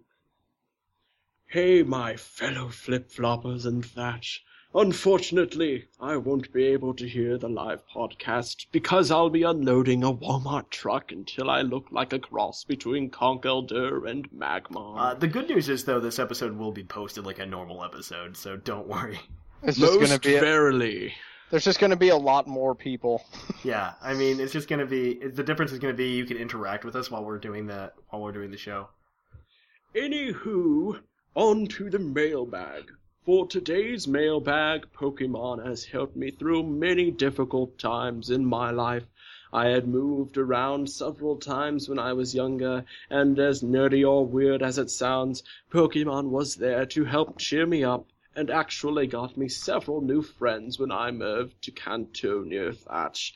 Hey, 1.49 1.83
my 1.83 2.17
fellow 2.17 2.69
flip 2.69 3.09
floppers 3.09 3.67
and 3.67 3.85
Thatch. 3.85 4.45
Unfortunately, 4.77 5.87
I 6.03 6.19
won't 6.19 6.53
be 6.53 6.65
able 6.67 6.93
to 6.97 7.09
hear 7.09 7.39
the 7.39 7.49
live 7.49 7.81
podcast 7.89 8.67
because 8.73 9.11
I'll 9.11 9.31
be 9.31 9.43
unloading 9.43 10.05
a 10.05 10.13
Walmart 10.13 10.69
truck 10.69 11.13
until 11.13 11.49
I 11.49 11.63
look 11.63 11.87
like 11.91 12.13
a 12.13 12.19
cross 12.19 12.63
between 12.63 13.09
Conkeldurr 13.09 14.07
and 14.07 14.31
Magmar. 14.33 14.99
Uh, 14.99 15.15
the 15.15 15.29
good 15.29 15.49
news 15.49 15.71
is 15.71 15.87
though, 15.87 15.99
this 15.99 16.19
episode 16.19 16.59
will 16.59 16.73
be 16.73 16.85
posted 16.85 17.25
like 17.25 17.39
a 17.39 17.47
normal 17.47 17.83
episode, 17.83 18.37
so 18.37 18.59
don't 18.59 18.87
worry. 18.87 19.19
it's 19.63 19.79
just 19.79 19.99
Most 19.99 20.11
gonna 20.11 20.21
be. 20.21 20.37
A, 20.37 20.41
verily. 20.41 21.15
there's 21.49 21.65
just 21.65 21.81
gonna 21.81 21.97
be 21.97 22.11
a 22.11 22.17
lot 22.17 22.47
more 22.47 22.75
people. 22.75 23.25
Yeah, 23.65 23.95
I 24.03 24.13
mean, 24.13 24.41
it's 24.41 24.53
just 24.53 24.69
gonna 24.69 24.85
be 24.85 25.15
the 25.27 25.43
difference 25.43 25.73
is 25.73 25.79
gonna 25.79 25.95
be 25.95 26.11
you 26.11 26.27
can 26.27 26.37
interact 26.37 26.85
with 26.85 26.97
us 26.97 27.11
while 27.11 27.25
we're 27.25 27.39
doing 27.39 27.67
the 27.67 27.93
while 28.11 28.21
we're 28.21 28.33
doing 28.33 28.51
the 28.51 28.59
show. 28.59 28.91
Anywho, 29.95 31.01
on 31.35 31.67
to 31.69 31.89
the 31.89 31.99
mailbag. 31.99 32.91
For 33.27 33.45
today's 33.45 34.07
mailbag, 34.07 34.87
Pokemon 34.93 35.67
has 35.67 35.87
helped 35.87 36.15
me 36.15 36.31
through 36.31 36.63
many 36.63 37.11
difficult 37.11 37.77
times 37.77 38.31
in 38.31 38.47
my 38.47 38.71
life. 38.71 39.09
I 39.53 39.67
had 39.71 39.89
moved 39.89 40.39
around 40.39 40.89
several 40.89 41.35
times 41.35 41.89
when 41.89 41.99
I 41.99 42.13
was 42.13 42.37
younger, 42.37 42.85
and 43.11 43.37
as 43.41 43.65
nerdy 43.65 44.09
or 44.09 44.25
weird 44.25 44.63
as 44.63 44.79
it 44.79 44.91
sounds, 44.91 45.43
Pokemon 45.73 46.31
was 46.31 46.55
there 46.55 46.87
to 46.87 47.05
help 47.05 47.37
cheer 47.37 47.67
me 47.67 47.83
up 47.83 48.07
and 48.37 48.49
actually 48.49 49.09
got 49.09 49.37
me 49.37 49.49
several 49.49 50.01
new 50.01 50.23
friends 50.23 50.79
when 50.79 50.93
I 50.93 51.11
moved 51.11 51.61
to 51.63 51.73
Kanto 51.73 52.45
near 52.45 52.73
Thatch. 52.73 53.35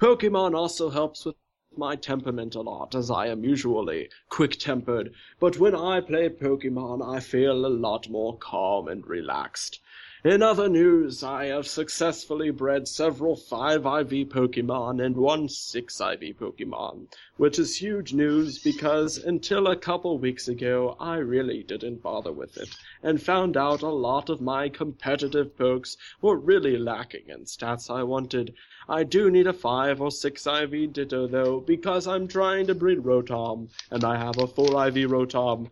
Pokemon 0.00 0.54
also 0.54 0.90
helps 0.90 1.24
with 1.24 1.34
my 1.76 1.96
temperament 1.96 2.54
a 2.54 2.60
lot, 2.60 2.94
as 2.94 3.10
I 3.10 3.26
am 3.26 3.44
usually 3.44 4.08
quick 4.28 4.58
tempered, 4.58 5.12
but 5.38 5.58
when 5.58 5.74
I 5.74 6.00
play 6.00 6.28
Pokemon, 6.28 7.02
I 7.06 7.20
feel 7.20 7.66
a 7.66 7.68
lot 7.68 8.08
more 8.08 8.36
calm 8.38 8.88
and 8.88 9.06
relaxed. 9.06 9.80
In 10.24 10.40
other 10.40 10.70
news, 10.70 11.22
I 11.22 11.48
have 11.48 11.66
successfully 11.66 12.50
bred 12.50 12.88
several 12.88 13.36
5IV 13.36 14.30
Pokemon 14.30 15.04
and 15.04 15.14
one 15.18 15.48
6IV 15.48 16.36
Pokemon, 16.36 17.08
which 17.36 17.58
is 17.58 17.76
huge 17.76 18.14
news 18.14 18.58
because 18.58 19.18
until 19.18 19.66
a 19.66 19.76
couple 19.76 20.16
weeks 20.16 20.48
ago, 20.48 20.96
I 20.98 21.16
really 21.16 21.62
didn't 21.62 22.00
bother 22.00 22.32
with 22.32 22.56
it, 22.56 22.70
and 23.02 23.20
found 23.20 23.58
out 23.58 23.82
a 23.82 23.88
lot 23.90 24.30
of 24.30 24.40
my 24.40 24.70
competitive 24.70 25.58
pokes 25.58 25.98
were 26.22 26.38
really 26.38 26.78
lacking 26.78 27.28
in 27.28 27.44
stats 27.44 27.94
I 27.94 28.02
wanted. 28.02 28.54
I 28.88 29.04
do 29.04 29.30
need 29.30 29.46
a 29.46 29.52
5 29.52 30.00
or 30.00 30.10
6 30.10 30.46
IV 30.46 30.94
Ditto 30.94 31.26
though, 31.26 31.60
because 31.60 32.06
I'm 32.06 32.28
trying 32.28 32.66
to 32.68 32.74
breed 32.74 33.00
Rotom, 33.00 33.68
and 33.90 34.02
I 34.04 34.16
have 34.16 34.38
a 34.38 34.46
4 34.46 34.88
IV 34.88 35.10
Rotom, 35.10 35.68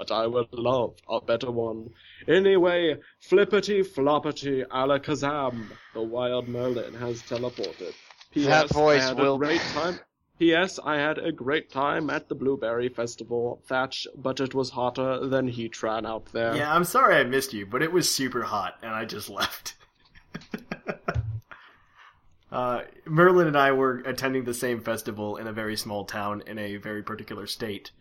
but 0.00 0.10
I 0.10 0.26
would 0.26 0.48
love 0.54 0.94
a 1.10 1.20
better 1.20 1.50
one. 1.50 1.90
Anyway, 2.26 2.96
flippity 3.20 3.82
floppity 3.82 4.66
alakazam, 4.68 5.66
the 5.92 6.00
wild 6.00 6.48
Merlin 6.48 6.94
has 6.94 7.20
teleported. 7.22 7.92
That 7.92 8.32
P.S. 8.32 8.72
voice 8.72 9.02
I 9.02 9.08
had 9.08 9.18
will- 9.18 9.34
a 9.34 9.38
great 9.38 9.60
time. 9.74 10.00
P.S. 10.38 10.78
I 10.82 10.96
had 10.96 11.18
a 11.18 11.30
great 11.30 11.70
time 11.70 12.08
at 12.08 12.30
the 12.30 12.34
Blueberry 12.34 12.88
Festival, 12.88 13.60
Thatch, 13.68 14.06
but 14.16 14.40
it 14.40 14.54
was 14.54 14.70
hotter 14.70 15.26
than 15.26 15.52
Heatran 15.52 16.06
out 16.06 16.24
there. 16.32 16.56
Yeah, 16.56 16.74
I'm 16.74 16.84
sorry 16.84 17.16
I 17.16 17.24
missed 17.24 17.52
you, 17.52 17.66
but 17.66 17.82
it 17.82 17.92
was 17.92 18.10
super 18.10 18.40
hot 18.44 18.78
and 18.82 18.92
I 18.94 19.04
just 19.04 19.28
left. 19.40 19.74
Uh, 22.52 22.80
Merlin 23.06 23.46
and 23.46 23.56
I 23.56 23.70
were 23.70 23.98
attending 24.04 24.42
the 24.42 24.54
same 24.54 24.80
festival 24.80 25.36
in 25.36 25.46
a 25.46 25.52
very 25.52 25.76
small 25.76 26.04
town 26.04 26.42
in 26.48 26.58
a 26.58 26.78
very 26.78 27.00
particular 27.00 27.46
state, 27.46 27.92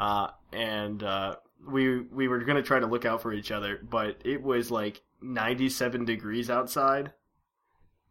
uh, 0.00 0.28
and 0.50 1.02
uh, 1.02 1.36
we 1.68 2.00
we 2.00 2.26
were 2.26 2.38
gonna 2.40 2.62
try 2.62 2.80
to 2.80 2.86
look 2.86 3.04
out 3.04 3.20
for 3.20 3.34
each 3.34 3.52
other, 3.52 3.78
but 3.82 4.16
it 4.24 4.42
was 4.42 4.70
like 4.70 5.02
97 5.20 6.06
degrees 6.06 6.48
outside, 6.48 7.12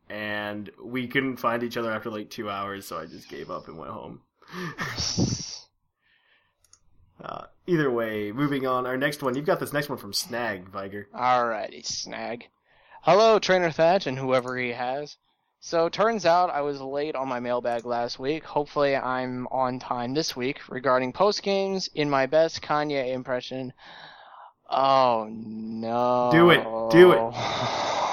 and 0.07 0.69
we 0.81 1.07
couldn't 1.07 1.37
find 1.37 1.63
each 1.63 1.77
other 1.77 1.91
after 1.91 2.11
like 2.11 2.29
two 2.29 2.47
hours, 2.47 2.85
so 2.85 2.99
I 2.99 3.07
just 3.07 3.27
gave 3.27 3.49
up 3.49 3.67
and 3.67 3.77
went 3.77 3.91
home. 3.91 4.21
Uh, 7.21 7.43
either 7.67 7.91
way, 7.91 8.31
moving 8.31 8.65
on. 8.65 8.87
Our 8.87 8.95
next 8.95 9.21
one, 9.21 9.35
you've 9.35 9.45
got 9.45 9.59
this 9.59 9.73
next 9.73 9.89
one 9.89 9.97
from 9.97 10.13
Snag, 10.13 10.69
Viger. 10.69 11.09
Alrighty, 11.13 11.85
snag. 11.85 12.47
Hello, 13.01 13.39
Trainer 13.39 13.71
Thatch 13.71 14.07
and 14.07 14.17
whoever 14.17 14.55
he 14.57 14.69
has. 14.69 15.17
So, 15.61 15.89
turns 15.89 16.25
out 16.25 16.49
I 16.49 16.61
was 16.61 16.79
late 16.79 17.15
on 17.15 17.27
my 17.27 17.39
mailbag 17.39 17.85
last 17.85 18.17
week. 18.17 18.45
Hopefully, 18.45 18.95
I'm 18.95 19.45
on 19.47 19.79
time 19.79 20.13
this 20.13 20.35
week 20.35 20.61
regarding 20.69 21.11
post 21.11 21.43
games 21.43 21.89
in 21.93 22.09
my 22.09 22.27
best 22.27 22.61
Kanye 22.61 23.13
impression. 23.13 23.73
Oh 24.69 25.27
no. 25.29 26.29
Do 26.31 26.51
it. 26.51 26.63
Do 26.91 27.11
it. 27.11 27.33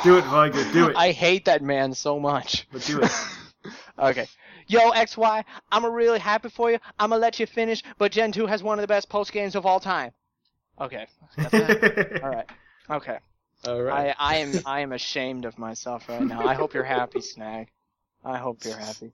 Do 0.03 0.19
it, 0.19 0.25
Viger. 0.25 0.73
Do 0.73 0.89
it. 0.89 0.97
I 0.97 1.13
hate 1.13 1.45
that 1.45 1.63
man 1.63 1.95
so 1.95 2.19
much. 2.19 2.67
But 2.73 2.85
do 2.85 3.01
it. 3.01 3.11
Okay. 3.99 4.27
Yo, 4.69 4.91
XY, 4.91 5.43
I'm 5.73 5.87
really 5.87 6.19
happy 6.19 6.51
for 6.51 6.71
you. 6.71 6.79
I'm 6.99 7.11
gonna 7.11 7.21
let 7.21 7.41
you 7.41 7.47
finish, 7.47 7.83
but 7.99 8.13
Gen 8.13 8.31
2 8.31 8.47
has 8.47 8.63
one 8.63 8.79
of 8.79 8.83
the 8.83 8.87
best 8.87 9.09
post 9.09 9.33
games 9.33 9.55
of 9.55 9.65
all 9.65 9.81
time. 9.81 10.13
Okay. 10.81 11.07
That's 11.37 11.55
it. 11.55 12.21
Alright. 12.23 12.47
Okay. 12.91 13.19
All 13.67 13.83
right. 13.83 14.15
I, 14.19 14.35
I 14.35 14.37
am 14.39 14.63
I 14.65 14.81
am 14.81 14.93
ashamed 14.93 15.45
of 15.45 15.59
myself 15.59 16.09
right 16.09 16.27
now. 16.27 16.45
I 16.47 16.55
hope 16.55 16.75
you're 16.75 16.85
happy, 16.85 17.21
Snag. 17.21 17.69
I 18.25 18.39
hope 18.39 18.65
you're 18.65 18.77
happy. 18.77 19.13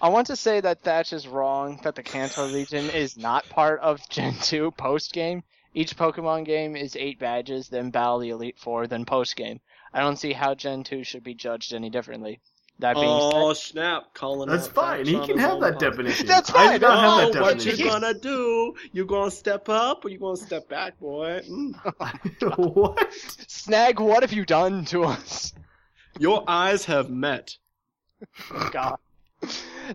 I 0.00 0.08
want 0.08 0.28
to 0.28 0.36
say 0.36 0.60
that 0.60 0.82
Thatch 0.82 1.12
is 1.12 1.26
wrong 1.26 1.80
that 1.82 1.94
the 1.94 2.02
Kanto 2.02 2.46
region 2.46 2.88
is 2.90 3.16
not 3.16 3.48
part 3.48 3.80
of 3.80 4.08
Gen 4.08 4.34
2 4.42 4.70
post 4.72 5.12
game. 5.12 5.42
Each 5.74 5.96
Pokemon 5.96 6.44
game 6.46 6.76
is 6.76 6.96
eight 6.96 7.18
badges, 7.18 7.68
then 7.68 7.90
Battle 7.90 8.18
the 8.20 8.30
Elite 8.30 8.58
Four, 8.58 8.86
then 8.86 9.04
post 9.04 9.36
game. 9.36 9.60
I 9.92 10.00
don't 10.00 10.16
see 10.16 10.32
how 10.32 10.54
Gen 10.54 10.82
2 10.82 11.04
should 11.04 11.22
be 11.22 11.34
judged 11.34 11.72
any 11.72 11.90
differently. 11.90 12.40
That 12.80 12.94
being 12.94 13.06
Oh 13.08 13.52
said, 13.54 13.60
snap! 13.72 14.14
Calling 14.14 14.48
That's 14.48 14.68
fine. 14.68 14.98
Thatch 15.04 15.08
He 15.08 15.26
can 15.26 15.36
have 15.38 15.58
that 15.60 15.72
pod. 15.74 15.80
definition. 15.80 16.26
That's 16.28 16.48
fine. 16.50 16.68
I 16.68 16.78
do 16.78 16.86
fine. 16.86 16.94
not 16.94 17.18
have 17.20 17.28
Oh, 17.28 17.32
that 17.32 17.42
what 17.42 17.64
you 17.64 17.72
definition. 17.72 17.86
gonna 17.88 18.14
do? 18.14 18.74
You 18.92 19.04
gonna 19.04 19.30
step 19.32 19.68
up 19.68 20.04
or 20.04 20.10
you 20.10 20.18
gonna 20.20 20.36
step 20.36 20.68
back, 20.68 20.98
boy? 21.00 21.40
Mm. 21.50 21.74
what? 22.74 23.12
Snag, 23.48 23.98
what 23.98 24.22
have 24.22 24.32
you 24.32 24.44
done 24.44 24.84
to 24.86 25.02
us? 25.04 25.52
Your 26.20 26.44
eyes 26.46 26.84
have 26.84 27.10
met. 27.10 27.56
God. 28.70 28.98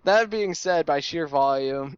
That 0.04 0.30
being 0.30 0.54
said, 0.54 0.86
by 0.86 1.00
sheer 1.00 1.28
volume, 1.28 1.98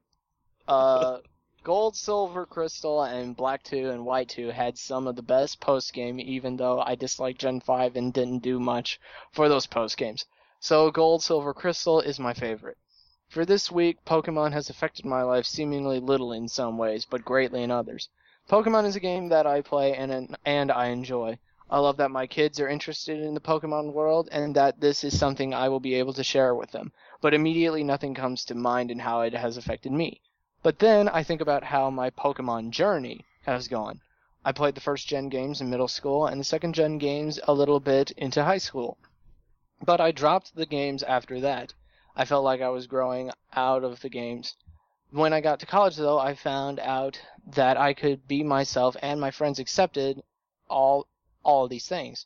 uh, 0.67 1.17
Gold, 1.63 1.95
Silver, 1.95 2.45
Crystal, 2.45 3.01
and 3.03 3.35
Black 3.35 3.63
2 3.63 3.89
and 3.89 4.05
White 4.05 4.29
2 4.29 4.49
had 4.49 4.77
some 4.77 5.07
of 5.07 5.15
the 5.15 5.23
best 5.23 5.59
post 5.59 5.93
game, 5.93 6.19
even 6.19 6.57
though 6.57 6.79
I 6.79 6.93
disliked 6.93 7.39
Gen 7.41 7.59
5 7.59 7.95
and 7.95 8.13
didn't 8.13 8.43
do 8.43 8.59
much 8.59 8.99
for 9.31 9.49
those 9.49 9.65
post 9.65 9.97
games. 9.97 10.25
So, 10.61 10.89
Gold, 10.89 11.21
Silver, 11.21 11.53
Crystal 11.53 11.99
is 11.99 12.17
my 12.17 12.33
favorite. 12.33 12.77
For 13.27 13.43
this 13.43 13.69
week, 13.69 14.05
Pokemon 14.05 14.53
has 14.53 14.69
affected 14.69 15.03
my 15.05 15.21
life 15.21 15.45
seemingly 15.45 15.99
little 15.99 16.31
in 16.31 16.47
some 16.47 16.77
ways, 16.77 17.03
but 17.03 17.25
greatly 17.25 17.61
in 17.61 17.71
others. 17.71 18.07
Pokemon 18.47 18.85
is 18.85 18.95
a 18.95 19.01
game 19.01 19.27
that 19.29 19.45
I 19.45 19.59
play 19.61 19.93
and 19.93 20.37
and 20.45 20.71
I 20.71 20.87
enjoy. 20.87 21.39
I 21.69 21.79
love 21.79 21.97
that 21.97 22.11
my 22.11 22.27
kids 22.27 22.59
are 22.59 22.69
interested 22.69 23.19
in 23.19 23.33
the 23.33 23.41
Pokemon 23.41 23.91
world 23.91 24.29
and 24.31 24.55
that 24.55 24.79
this 24.79 25.03
is 25.03 25.19
something 25.19 25.53
I 25.53 25.67
will 25.67 25.79
be 25.79 25.95
able 25.95 26.13
to 26.13 26.23
share 26.23 26.55
with 26.55 26.71
them. 26.71 26.93
But 27.19 27.33
immediately 27.33 27.83
nothing 27.83 28.13
comes 28.13 28.45
to 28.45 28.55
mind 28.55 28.91
in 28.91 28.99
how 28.99 29.21
it 29.21 29.33
has 29.33 29.57
affected 29.57 29.91
me. 29.91 30.21
But 30.63 30.79
then 30.79 31.09
I 31.09 31.23
think 31.23 31.41
about 31.41 31.63
how 31.63 31.89
my 31.89 32.11
Pokemon 32.11 32.69
journey 32.69 33.25
has 33.41 33.67
gone. 33.67 33.99
I 34.45 34.51
played 34.51 34.75
the 34.75 34.81
first 34.81 35.07
gen 35.07 35.27
games 35.27 35.59
in 35.59 35.69
middle 35.69 35.87
school 35.87 36.27
and 36.27 36.39
the 36.39 36.45
second 36.45 36.75
gen 36.75 36.97
games 36.97 37.39
a 37.43 37.53
little 37.53 37.79
bit 37.79 38.11
into 38.11 38.45
high 38.45 38.59
school. 38.59 38.97
But 39.83 39.99
I 39.99 40.11
dropped 40.11 40.55
the 40.55 40.65
games 40.65 41.03
after 41.03 41.41
that. 41.41 41.73
I 42.15 42.23
felt 42.23 42.45
like 42.45 42.61
I 42.61 42.69
was 42.69 42.87
growing 42.87 43.31
out 43.53 43.83
of 43.83 43.99
the 43.99 44.07
games. 44.07 44.55
When 45.11 45.33
I 45.33 45.41
got 45.41 45.59
to 45.59 45.65
college 45.65 45.97
though, 45.97 46.17
I 46.17 46.33
found 46.33 46.79
out 46.79 47.19
that 47.45 47.75
I 47.75 47.93
could 47.93 48.25
be 48.25 48.41
myself 48.41 48.95
and 49.01 49.19
my 49.19 49.31
friends 49.31 49.59
accepted 49.59 50.23
all 50.69 51.07
all 51.43 51.67
these 51.67 51.87
things. 51.87 52.25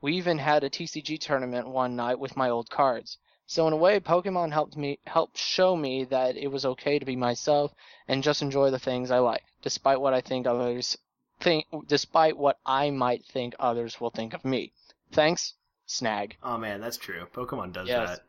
We 0.00 0.16
even 0.16 0.38
had 0.38 0.64
a 0.64 0.70
TCG 0.70 1.20
tournament 1.20 1.68
one 1.68 1.96
night 1.96 2.18
with 2.18 2.34
my 2.34 2.48
old 2.48 2.70
cards. 2.70 3.18
So 3.46 3.66
in 3.66 3.74
a 3.74 3.76
way, 3.76 4.00
Pokemon 4.00 4.52
helped 4.52 4.76
me 4.76 4.98
helped 5.06 5.36
show 5.36 5.76
me 5.76 6.04
that 6.04 6.36
it 6.36 6.48
was 6.48 6.64
okay 6.64 6.98
to 6.98 7.04
be 7.04 7.14
myself 7.14 7.74
and 8.08 8.22
just 8.22 8.40
enjoy 8.40 8.70
the 8.70 8.78
things 8.78 9.10
I 9.10 9.18
like, 9.18 9.44
despite 9.60 10.00
what 10.00 10.14
I 10.14 10.22
think 10.22 10.46
others 10.46 10.96
think 11.40 11.66
despite 11.86 12.38
what 12.38 12.58
I 12.64 12.90
might 12.90 13.24
think 13.26 13.54
others 13.58 14.00
will 14.00 14.10
think 14.10 14.32
of 14.32 14.44
me. 14.44 14.72
Thanks, 15.12 15.54
Snag. 15.86 16.36
Oh 16.42 16.58
man, 16.58 16.80
that's 16.80 16.96
true. 16.96 17.26
Pokemon 17.32 17.72
does 17.72 17.88
Yes. 17.88 18.08
that. 18.10 18.20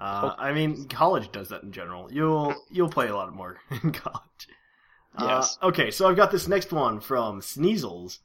Uh, 0.00 0.34
I 0.38 0.52
mean, 0.52 0.86
college 0.88 1.32
does 1.32 1.48
that 1.48 1.62
in 1.62 1.72
general. 1.72 2.12
You'll 2.12 2.54
you'll 2.70 2.88
play 2.90 3.08
a 3.08 3.16
lot 3.16 3.34
more 3.34 3.58
in 3.82 3.92
college. 3.92 4.48
Yes. 5.18 5.58
Uh, 5.60 5.66
okay, 5.68 5.90
so 5.90 6.08
I've 6.08 6.16
got 6.16 6.30
this 6.30 6.46
next 6.48 6.72
one 6.72 7.00
from 7.00 7.40
Sneasels. 7.40 8.18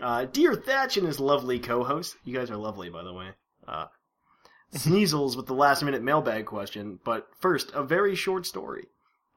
Uh, 0.00 0.26
Dear 0.26 0.54
Thatch 0.54 0.96
and 0.96 1.06
his 1.06 1.18
lovely 1.18 1.58
co-host. 1.58 2.16
You 2.24 2.34
guys 2.36 2.50
are 2.50 2.56
lovely, 2.56 2.90
by 2.90 3.02
the 3.02 3.12
way. 3.12 3.28
Uh, 3.66 3.86
Sneasels 4.74 5.36
with 5.36 5.46
the 5.46 5.54
last 5.54 5.82
minute 5.82 6.02
mailbag 6.02 6.44
question, 6.46 6.98
but 7.04 7.28
first, 7.40 7.70
a 7.74 7.82
very 7.82 8.14
short 8.14 8.44
story. 8.46 8.86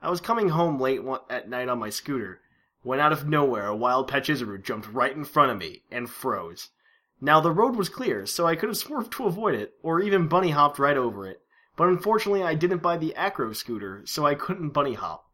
I 0.02 0.10
was 0.10 0.20
coming 0.20 0.50
home 0.50 0.80
late 0.80 1.04
one- 1.04 1.22
at 1.30 1.48
night 1.50 1.70
on 1.70 1.80
my 1.80 1.90
scooter, 1.90 2.42
when 2.84 3.00
out 3.00 3.14
of 3.14 3.28
nowhere 3.28 3.68
a 3.68 3.76
wild 3.76 4.10
Pachirisu 4.10 4.62
jumped 4.62 4.92
right 4.92 5.16
in 5.16 5.24
front 5.24 5.52
of 5.52 5.58
me 5.58 5.84
and 5.92 6.10
froze. 6.10 6.70
Now 7.24 7.40
the 7.40 7.52
road 7.52 7.76
was 7.76 7.88
clear, 7.88 8.26
so 8.26 8.48
I 8.48 8.56
could 8.56 8.68
have 8.68 8.78
swerved 8.78 9.14
to 9.14 9.28
avoid 9.28 9.54
it, 9.54 9.76
or 9.84 10.00
even 10.00 10.28
bunny 10.28 10.50
hopped 10.50 10.80
right 10.80 10.98
over 10.98 11.28
it. 11.28 11.42
But 11.76 11.88
unfortunately 11.88 12.42
I 12.42 12.56
didn't 12.56 12.82
buy 12.82 12.98
the 12.98 13.16
Acro 13.16 13.54
scooter, 13.54 14.02
so 14.06 14.26
I 14.26 14.34
couldn't 14.34 14.72
bunny 14.72 14.96
hop. 14.96 15.30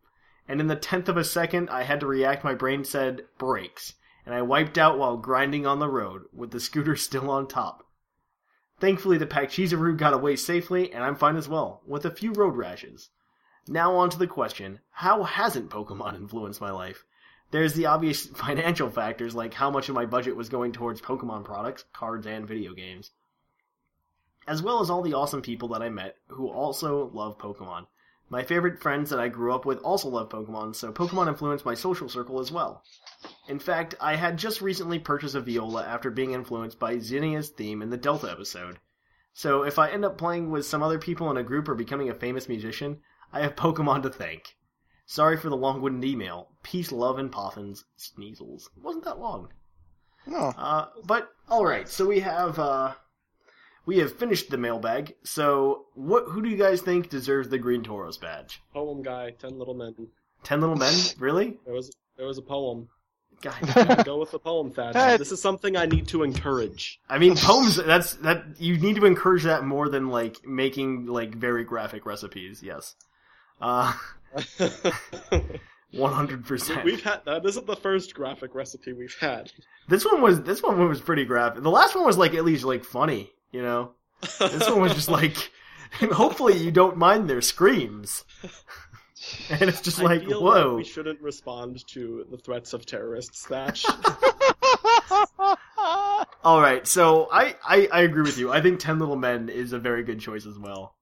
And 0.50 0.60
in 0.60 0.68
the 0.68 0.76
tenth 0.76 1.08
of 1.08 1.16
a 1.16 1.24
second 1.24 1.70
I 1.70 1.84
had 1.84 2.02
to 2.02 2.06
react 2.06 2.44
my 2.44 2.54
brain 2.54 2.84
said, 2.84 3.26
brakes, 3.38 3.94
and 4.26 4.36
I 4.36 4.42
wiped 4.42 4.78
out 4.78 4.98
while 4.98 5.16
grinding 5.16 5.66
on 5.66 5.80
the 5.80 5.88
road, 5.88 6.24
with 6.34 6.52
the 6.52 6.60
scooter 6.60 6.96
still 6.98 7.32
on 7.32 7.48
top. 7.48 7.88
Thankfully 8.80 9.18
the 9.18 9.26
Pachirisu 9.26 9.96
got 9.96 10.14
away 10.14 10.36
safely, 10.36 10.92
and 10.92 11.06
I'm 11.06 11.16
fine 11.16 11.38
as 11.38 11.48
well, 11.48 11.82
with 11.88 12.06
a 12.06 12.12
few 12.12 12.34
road 12.34 12.58
rashes. 12.58 13.12
Now 13.66 13.96
on 13.96 14.10
to 14.10 14.20
the 14.20 14.28
question, 14.28 14.82
how 14.92 15.24
hasn't 15.24 15.70
Pokemon 15.70 16.16
influenced 16.18 16.60
my 16.60 16.72
life? 16.72 17.06
There's 17.52 17.74
the 17.74 17.86
obvious 17.86 18.26
financial 18.36 18.90
factors 18.90 19.34
like 19.34 19.54
how 19.54 19.72
much 19.72 19.90
of 19.90 19.96
my 19.96 20.06
budget 20.06 20.36
was 20.36 20.50
going 20.50 20.74
towards 20.74 21.02
Pokemon 21.02 21.46
products, 21.46 21.86
cards, 21.94 22.28
and 22.28 22.48
video 22.48 22.74
games. 22.74 23.12
As 24.48 24.62
well 24.62 24.82
as 24.82 24.90
all 24.90 25.02
the 25.02 25.14
awesome 25.14 25.42
people 25.42 25.70
that 25.70 25.82
I 25.82 25.90
met 25.90 26.18
who 26.28 26.50
also 26.50 27.10
love 27.14 27.38
Pokemon. 27.38 27.88
My 28.30 28.44
favorite 28.44 28.82
friends 28.82 29.10
that 29.10 29.20
I 29.20 29.30
grew 29.30 29.54
up 29.54 29.66
with 29.66 29.80
also 29.80 30.10
love 30.10 30.28
Pokemon, 30.28 30.76
so 30.76 30.92
Pokemon 30.92 31.30
influenced 31.30 31.66
my 31.66 31.74
social 31.74 32.10
circle 32.10 32.42
as 32.42 32.52
well. 32.52 32.84
In 33.48 33.60
fact, 33.60 33.96
I 34.02 34.18
had 34.18 34.38
just 34.38 34.60
recently 34.62 35.00
purchased 35.00 35.36
a 35.36 35.40
Viola 35.40 35.86
after 35.86 36.12
being 36.12 36.34
influenced 36.34 36.78
by 36.78 36.98
Zinnia's 36.98 37.50
theme 37.50 37.82
in 37.82 37.90
the 37.90 37.96
Delta 37.96 38.30
episode. 38.30 38.80
So 39.34 39.64
if 39.64 39.80
I 39.80 39.90
end 39.90 40.04
up 40.04 40.18
playing 40.18 40.52
with 40.52 40.66
some 40.66 40.84
other 40.84 41.00
people 41.00 41.32
in 41.32 41.38
a 41.38 41.44
group 41.44 41.70
or 41.70 41.76
becoming 41.76 42.10
a 42.10 42.14
famous 42.14 42.50
musician, 42.50 43.00
I 43.32 43.40
have 43.40 43.56
Pokemon 43.56 44.04
to 44.04 44.10
thank. 44.10 44.57
Sorry 45.08 45.38
for 45.38 45.50
the 45.50 45.58
long-winded 45.58 46.08
email. 46.08 46.50
Peace, 46.64 46.92
love, 46.92 47.18
and 47.18 47.32
poffins. 47.32 47.86
Sneasels. 47.98 48.68
It 48.78 48.84
wasn't 48.84 49.06
that 49.06 49.20
long. 49.20 49.50
No. 50.28 50.54
Uh, 50.58 50.88
but 51.06 51.30
alright, 51.50 51.88
so 51.88 52.06
we 52.06 52.20
have, 52.20 52.60
uh, 52.60 52.94
we 53.86 54.00
have 54.00 54.14
finished 54.14 54.50
the 54.50 54.58
mailbag, 54.58 55.16
so 55.24 55.86
what, 55.96 56.26
who 56.28 56.42
do 56.42 56.50
you 56.50 56.58
guys 56.58 56.82
think 56.82 57.10
deserves 57.10 57.48
the 57.48 57.58
Green 57.58 57.84
Toros 57.84 58.18
badge? 58.18 58.62
Poem 58.74 59.02
guy, 59.02 59.32
Ten 59.32 59.58
Little 59.58 59.74
Men. 59.74 59.96
Ten 60.44 60.60
Little 60.60 60.76
Men? 60.76 60.94
Really? 61.18 61.58
There 61.64 61.74
was 61.74 61.90
there 62.18 62.28
was 62.28 62.38
a 62.38 62.42
poem. 62.42 62.90
God. 63.42 64.04
Go 64.04 64.18
with 64.18 64.32
the 64.32 64.40
poem, 64.40 64.72
Thad. 64.72 65.20
This 65.20 65.32
is 65.32 65.40
something 65.42 65.78
I 65.78 65.86
need 65.86 66.08
to 66.08 66.24
encourage. 66.24 67.00
I 67.08 67.20
mean, 67.20 67.36
poems, 67.36 67.76
that's, 67.76 68.16
that, 68.16 68.44
you 68.58 68.78
need 68.78 68.96
to 68.96 69.06
encourage 69.06 69.44
that 69.44 69.64
more 69.64 69.90
than, 69.90 70.10
like, 70.10 70.46
making, 70.46 71.06
like, 71.06 71.36
very 71.36 71.64
graphic 71.64 72.08
recipes, 72.08 72.64
yes. 72.64 72.96
Uh, 73.62 73.94
100%. 75.94 76.84
We've 76.84 77.04
had 77.04 77.22
that 77.26 77.46
isn't 77.46 77.66
the 77.66 77.76
first 77.76 78.14
graphic 78.14 78.54
recipe 78.54 78.94
we've 78.94 79.16
had. 79.20 79.52
This 79.88 80.06
one 80.06 80.22
was, 80.22 80.42
this 80.42 80.62
one 80.62 80.88
was 80.88 81.02
pretty 81.02 81.26
graphic. 81.26 81.64
The 81.64 81.72
last 81.72 81.96
one 81.96 82.06
was, 82.06 82.18
like, 82.18 82.34
at 82.34 82.46
least, 82.46 82.64
like, 82.64 82.84
funny, 82.84 83.32
you 83.52 83.62
know? 83.62 83.92
This 84.40 84.70
one 84.70 84.82
was 84.82 84.94
just 84.94 85.10
like, 85.10 85.52
hopefully 86.12 86.58
you 86.58 86.72
don't 86.72 86.98
mind 86.98 87.30
their 87.30 87.42
screams. 87.42 88.26
And 89.50 89.64
it's 89.64 89.82
just 89.82 90.02
like, 90.02 90.22
I 90.22 90.26
feel 90.26 90.42
whoa. 90.42 90.68
like 90.70 90.78
we 90.78 90.84
shouldn't 90.84 91.20
respond 91.22 91.86
to 91.88 92.26
the 92.30 92.38
threats 92.38 92.74
of 92.74 92.86
terrorists, 92.86 93.46
Thatch. 93.46 93.86
All 96.44 96.62
right, 96.62 96.86
so 96.88 97.28
I, 97.32 97.56
I 97.68 97.90
I 97.92 98.02
agree 98.02 98.22
with 98.22 98.38
you. 98.38 98.52
I 98.52 98.62
think 98.62 98.80
Ten 98.80 99.00
Little 99.00 99.16
Men 99.16 99.50
is 99.50 99.74
a 99.74 99.80
very 99.80 100.04
good 100.04 100.20
choice 100.20 100.46
as 100.46 100.58
well. 100.60 100.96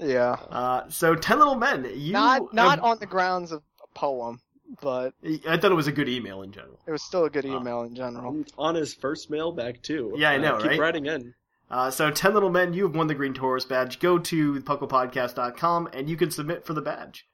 Yeah. 0.00 0.32
Uh, 0.50 0.88
so 0.88 1.14
Ten 1.14 1.38
Little 1.38 1.54
Men, 1.56 1.86
you 1.94 2.12
Not 2.12 2.52
not 2.54 2.70
have- 2.78 2.84
on 2.84 2.98
the 2.98 3.06
grounds 3.06 3.52
of 3.52 3.62
a 3.82 3.98
poem, 3.98 4.40
but 4.80 5.12
I 5.46 5.56
thought 5.58 5.70
it 5.72 5.74
was 5.76 5.86
a 5.88 5.92
good 5.92 6.08
email 6.08 6.42
in 6.42 6.52
general. 6.52 6.78
it 6.86 6.90
was 6.92 7.02
still 7.02 7.24
a 7.26 7.30
good 7.30 7.44
email 7.44 7.82
in 7.82 7.94
general. 7.94 8.26
On, 8.28 8.44
on 8.58 8.74
his 8.74 8.94
first 8.94 9.30
mailbag 9.30 9.82
too. 9.82 10.14
Yeah, 10.16 10.30
I 10.30 10.38
know, 10.38 10.54
Uh, 10.56 10.60
keep 10.62 10.70
right? 10.70 10.80
writing 10.80 11.06
in. 11.06 11.34
Uh, 11.70 11.88
so, 11.90 12.10
10 12.10 12.34
Little 12.34 12.50
Men, 12.50 12.72
you 12.72 12.82
have 12.84 12.96
won 12.96 13.06
the 13.06 13.14
Green 13.14 13.32
Taurus 13.34 13.64
badge. 13.64 14.00
Go 14.00 14.18
to 14.18 14.60
pucklepodcast.com 14.62 15.90
and 15.92 16.08
you 16.10 16.16
can 16.16 16.30
submit 16.30 16.64
for 16.66 16.72
the 16.74 16.82
badge. 16.82 17.26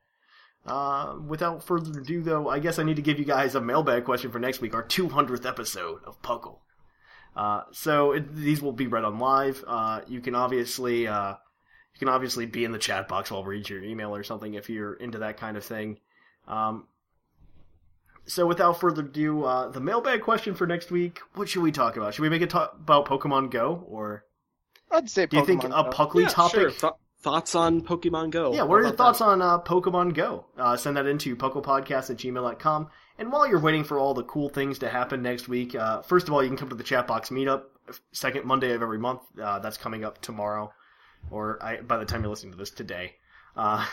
Uh, 0.67 1.15
without 1.27 1.63
further 1.63 2.01
ado, 2.01 2.21
though, 2.23 2.49
I 2.49 2.59
guess 2.59 2.79
I 2.79 2.83
need 2.83 2.97
to 2.97 3.03
give 3.03 3.19
you 3.19 3.25
guys 3.25 3.55
a 3.55 3.61
mailbag 3.61 4.05
question 4.05 4.31
for 4.31 4.39
next 4.39 4.61
week, 4.61 4.75
our 4.75 4.83
200th 4.85 5.47
episode 5.47 6.01
of 6.05 6.21
Puckle. 6.23 6.59
Uh, 7.37 7.63
so 7.73 8.13
it, 8.13 8.35
these 8.35 8.61
will 8.61 8.73
be 8.73 8.87
read 8.89 9.05
on 9.05 9.19
live. 9.19 9.63
Uh, 9.67 10.01
you 10.09 10.21
can 10.21 10.35
obviously 10.35 11.07
uh, 11.07 11.35
you 11.97 11.99
can 11.99 12.09
obviously 12.09 12.45
be 12.45 12.63
in 12.63 12.73
the 12.73 12.79
chat 12.79 13.09
box 13.09 13.31
while 13.31 13.43
we 13.43 13.57
read 13.57 13.69
your 13.71 13.83
email 13.83 14.15
or 14.15 14.23
something 14.23 14.53
if 14.53 14.69
you're 14.69 14.95
into 14.95 15.19
that 15.19 15.39
kind 15.39 15.57
of 15.57 15.65
thing. 15.65 15.99
Um, 16.47 16.87
so 18.27 18.47
without 18.47 18.79
further 18.79 19.03
ado, 19.03 19.45
uh, 19.45 19.71
the 19.71 19.81
mailbag 19.81 20.21
question 20.21 20.55
for 20.55 20.67
next 20.67 20.91
week. 20.91 21.21
What 21.35 21.49
should 21.49 21.63
we 21.63 21.73
talk 21.73 21.97
about? 21.97 22.13
Should 22.13 22.23
we 22.23 22.29
make 22.29 22.43
it 22.43 22.51
talk 22.51 22.75
about 22.79 23.07
Pokemon 23.07 23.51
Go 23.51 23.83
or? 23.89 24.25
I'd 24.91 25.09
say 25.09 25.25
Do 25.25 25.39
you 25.39 25.47
think 25.47 25.63
Pokemon 25.63 25.81
a 25.81 25.85
Go. 25.85 25.91
Puckley 25.91 26.23
yeah, 26.25 26.29
topic? 26.29 26.61
sure. 26.61 26.71
Th- 26.71 26.93
thoughts 27.21 27.55
on 27.55 27.81
Pokemon 27.81 28.31
Go? 28.31 28.53
Yeah, 28.53 28.65
what 28.65 28.77
are 28.77 28.83
your 28.83 28.93
thoughts 28.93 29.21
that? 29.21 29.25
on 29.25 29.41
uh, 29.41 29.59
Pokemon 29.61 30.13
Go? 30.13 30.45
Uh, 30.59 30.77
send 30.77 30.99
that 30.99 31.07
into 31.07 31.35
pucklepodcast 31.35 32.11
at 32.11 32.19
gmail.com. 32.19 32.89
And 33.19 33.33
while 33.33 33.49
you're 33.49 33.61
waiting 33.61 33.85
for 33.85 33.99
all 33.99 34.13
the 34.13 34.25
cool 34.25 34.51
things 34.51 34.79
to 34.81 34.91
happen 34.91 35.23
next 35.23 35.49
week, 35.49 35.75
uh, 35.75 36.03
first 36.03 36.29
of 36.29 36.35
all, 36.35 36.43
you 36.43 36.51
can 36.51 36.59
come 36.59 36.69
to 36.69 36.75
the 36.75 36.85
chat 36.85 37.07
box 37.07 37.31
meetup, 37.31 37.63
second 38.13 38.45
Monday 38.45 38.73
of 38.73 38.83
every 38.83 38.99
month. 38.99 39.23
Uh, 39.43 39.59
that's 39.61 39.79
coming 39.79 40.05
up 40.05 40.21
tomorrow, 40.21 40.71
or 41.31 41.63
I, 41.63 41.81
by 41.81 41.99
the 41.99 42.05
time 42.05 42.23
you're 42.23 42.31
listening 42.31 42.53
to 42.53 42.59
this, 42.59 42.71
today. 42.71 43.15
Uh, 43.57 43.87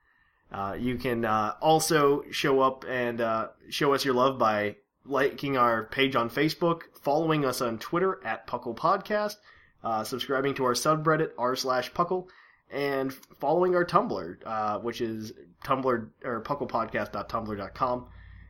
uh, 0.52 0.76
you 0.78 0.96
can 0.96 1.24
uh, 1.24 1.54
also 1.60 2.24
show 2.30 2.60
up 2.60 2.84
and 2.88 3.20
uh, 3.20 3.48
show 3.68 3.94
us 3.94 4.04
your 4.04 4.14
love 4.14 4.38
by 4.38 4.76
liking 5.04 5.56
our 5.56 5.84
page 5.84 6.16
on 6.16 6.30
Facebook, 6.30 6.82
following 7.02 7.44
us 7.44 7.60
on 7.60 7.78
Twitter 7.78 8.20
at 8.24 8.46
Puckle 8.46 8.76
Podcast, 8.76 9.36
uh, 9.82 10.04
subscribing 10.04 10.54
to 10.54 10.64
our 10.64 10.74
subreddit 10.74 11.30
r 11.38 11.56
slash 11.56 11.92
Puckle, 11.92 12.26
and 12.70 13.12
following 13.38 13.74
our 13.74 13.84
Tumblr, 13.84 14.36
uh, 14.44 14.78
which 14.80 15.00
is 15.00 15.32
Tumblr 15.64 16.08
or 16.24 16.42
pucklepodcast.tumblr.com. 16.42 18.06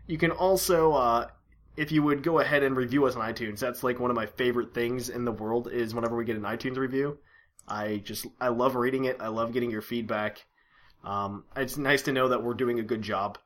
You 0.06 0.18
can 0.18 0.32
also, 0.32 1.28
if 1.76 1.92
you 1.92 2.02
would 2.02 2.24
go 2.24 2.40
ahead 2.40 2.64
and 2.64 2.76
review 2.76 3.06
us 3.06 3.14
on 3.14 3.32
iTunes, 3.32 3.60
that's 3.60 3.84
like 3.84 4.00
one 4.00 4.10
of 4.10 4.16
my 4.16 4.26
favorite 4.26 4.74
things 4.74 5.08
in 5.08 5.24
the 5.24 5.32
world 5.32 5.68
is 5.70 5.94
whenever 5.94 6.16
we 6.16 6.24
get 6.24 6.36
an 6.36 6.42
iTunes 6.42 6.76
review. 6.76 7.16
I 7.69 7.99
just 7.99 8.27
I 8.41 8.49
love 8.49 8.74
reading 8.74 9.05
it. 9.05 9.19
I 9.20 9.28
love 9.28 9.53
getting 9.53 9.70
your 9.70 9.82
feedback. 9.82 10.45
Um, 11.05 11.45
it's 11.57 11.77
nice 11.77 12.03
to 12.03 12.12
know 12.12 12.28
that 12.28 12.43
we're 12.43 12.55
doing 12.55 12.78
a 12.81 12.82
good 12.82 13.03
job. 13.03 13.39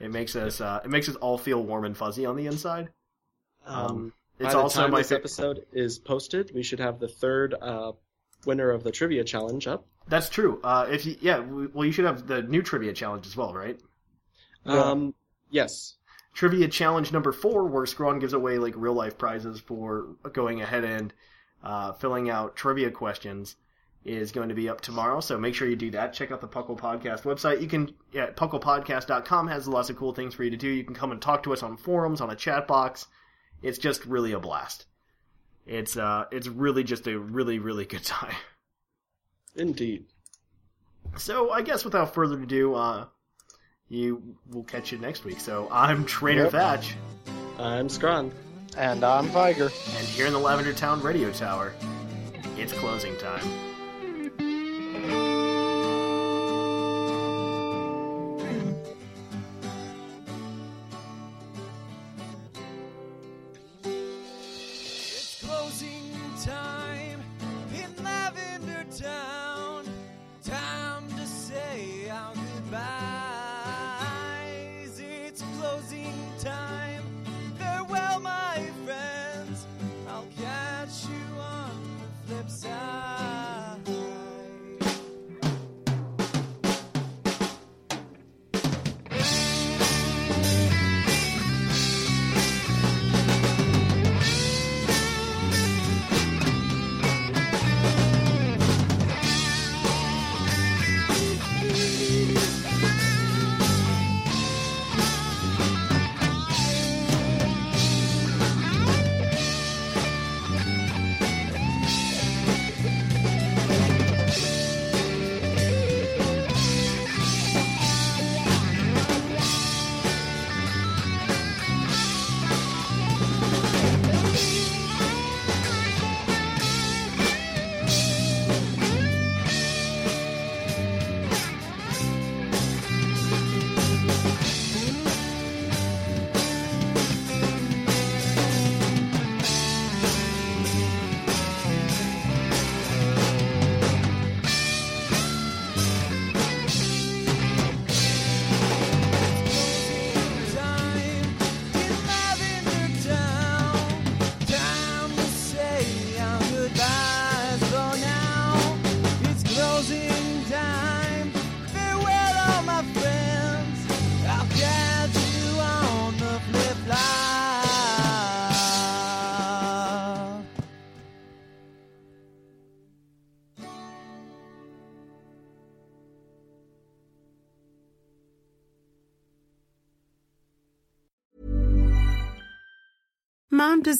It 0.00 0.10
makes 0.10 0.36
us 0.36 0.60
uh, 0.60 0.80
it 0.84 0.90
makes 0.90 1.08
us 1.08 1.16
all 1.16 1.38
feel 1.38 1.62
warm 1.62 1.84
and 1.84 1.96
fuzzy 1.96 2.26
on 2.26 2.36
the 2.36 2.46
inside. 2.46 2.90
Um, 3.66 4.12
It's 4.38 4.54
by 4.54 4.54
the 4.54 4.58
also 4.58 4.80
time 4.82 4.90
my 4.90 4.98
this 4.98 5.08
fa- 5.08 5.16
episode 5.16 5.66
is 5.72 5.98
posted, 5.98 6.52
we 6.54 6.62
should 6.62 6.80
have 6.80 6.98
the 7.00 7.08
third 7.08 7.54
uh, 7.60 7.92
winner 8.46 8.70
of 8.70 8.84
the 8.84 8.92
trivia 8.92 9.24
challenge 9.24 9.66
up. 9.66 9.86
That's 10.08 10.28
true. 10.28 10.60
Uh, 10.62 10.86
if 10.90 11.06
you 11.06 11.16
yeah, 11.20 11.38
well 11.40 11.84
you 11.84 11.92
should 11.92 12.04
have 12.04 12.26
the 12.26 12.42
new 12.42 12.62
trivia 12.62 12.92
challenge 12.92 13.26
as 13.26 13.36
well, 13.36 13.54
right? 13.54 13.80
Yeah. 14.64 14.90
Um, 14.90 15.14
yes. 15.50 15.96
trivia 16.34 16.68
challenge 16.68 17.12
number 17.12 17.32
four, 17.32 17.66
where 17.66 17.86
Scrawn 17.86 18.18
gives 18.18 18.32
away 18.32 18.58
like 18.58 18.74
real 18.76 18.94
life 18.94 19.16
prizes 19.18 19.60
for 19.60 20.16
going 20.32 20.60
ahead 20.60 20.84
and 20.84 21.12
uh, 21.64 21.92
filling 21.94 22.30
out 22.30 22.54
trivia 22.54 22.90
questions, 22.92 23.56
is 24.04 24.32
going 24.32 24.50
to 24.50 24.54
be 24.54 24.68
up 24.68 24.80
tomorrow. 24.82 25.20
So 25.20 25.38
make 25.38 25.54
sure 25.54 25.66
you 25.66 25.76
do 25.76 25.90
that. 25.92 26.12
Check 26.12 26.30
out 26.30 26.40
the 26.40 26.46
Puckle 26.46 26.78
Podcast 26.78 27.22
website. 27.22 27.60
You 27.62 27.66
can 27.66 27.94
yeah, 28.12 28.30
pucklepodcast.com 28.30 29.48
has 29.48 29.66
lots 29.66 29.88
of 29.90 29.96
cool 29.96 30.12
things 30.12 30.34
for 30.34 30.44
you 30.44 30.50
to 30.50 30.56
do. 30.56 30.68
You 30.68 30.84
can 30.84 30.94
come 30.94 31.10
and 31.10 31.20
talk 31.20 31.42
to 31.44 31.52
us 31.52 31.62
on 31.62 31.76
forums, 31.76 32.20
on 32.20 32.30
a 32.30 32.36
chat 32.36 32.68
box. 32.68 33.06
It's 33.62 33.78
just 33.78 34.04
really 34.04 34.32
a 34.32 34.38
blast. 34.38 34.84
It's 35.66 35.96
uh, 35.96 36.26
it's 36.30 36.46
really 36.46 36.84
just 36.84 37.06
a 37.06 37.18
really 37.18 37.58
really 37.58 37.86
good 37.86 38.04
time. 38.04 38.34
Indeed. 39.56 40.04
So 41.16 41.50
I 41.50 41.62
guess 41.62 41.84
without 41.84 42.12
further 42.12 42.38
ado, 42.42 42.74
uh, 42.74 43.06
you 43.88 44.36
will 44.50 44.64
catch 44.64 44.92
you 44.92 44.98
next 44.98 45.24
week. 45.24 45.40
So 45.40 45.68
I'm 45.70 46.04
Trainer 46.04 46.42
Yep. 46.44 46.52
Thatch. 46.52 46.94
I'm 47.58 47.88
Scrawn. 47.88 48.32
And 48.76 49.04
I'm 49.04 49.26
Viger. 49.28 49.70
And 49.96 50.06
here 50.06 50.26
in 50.26 50.32
the 50.32 50.38
Lavender 50.38 50.72
Town 50.72 51.00
Radio 51.00 51.30
Tower, 51.30 51.72
it's 52.56 52.72
closing 52.72 53.16
time. 53.18 53.73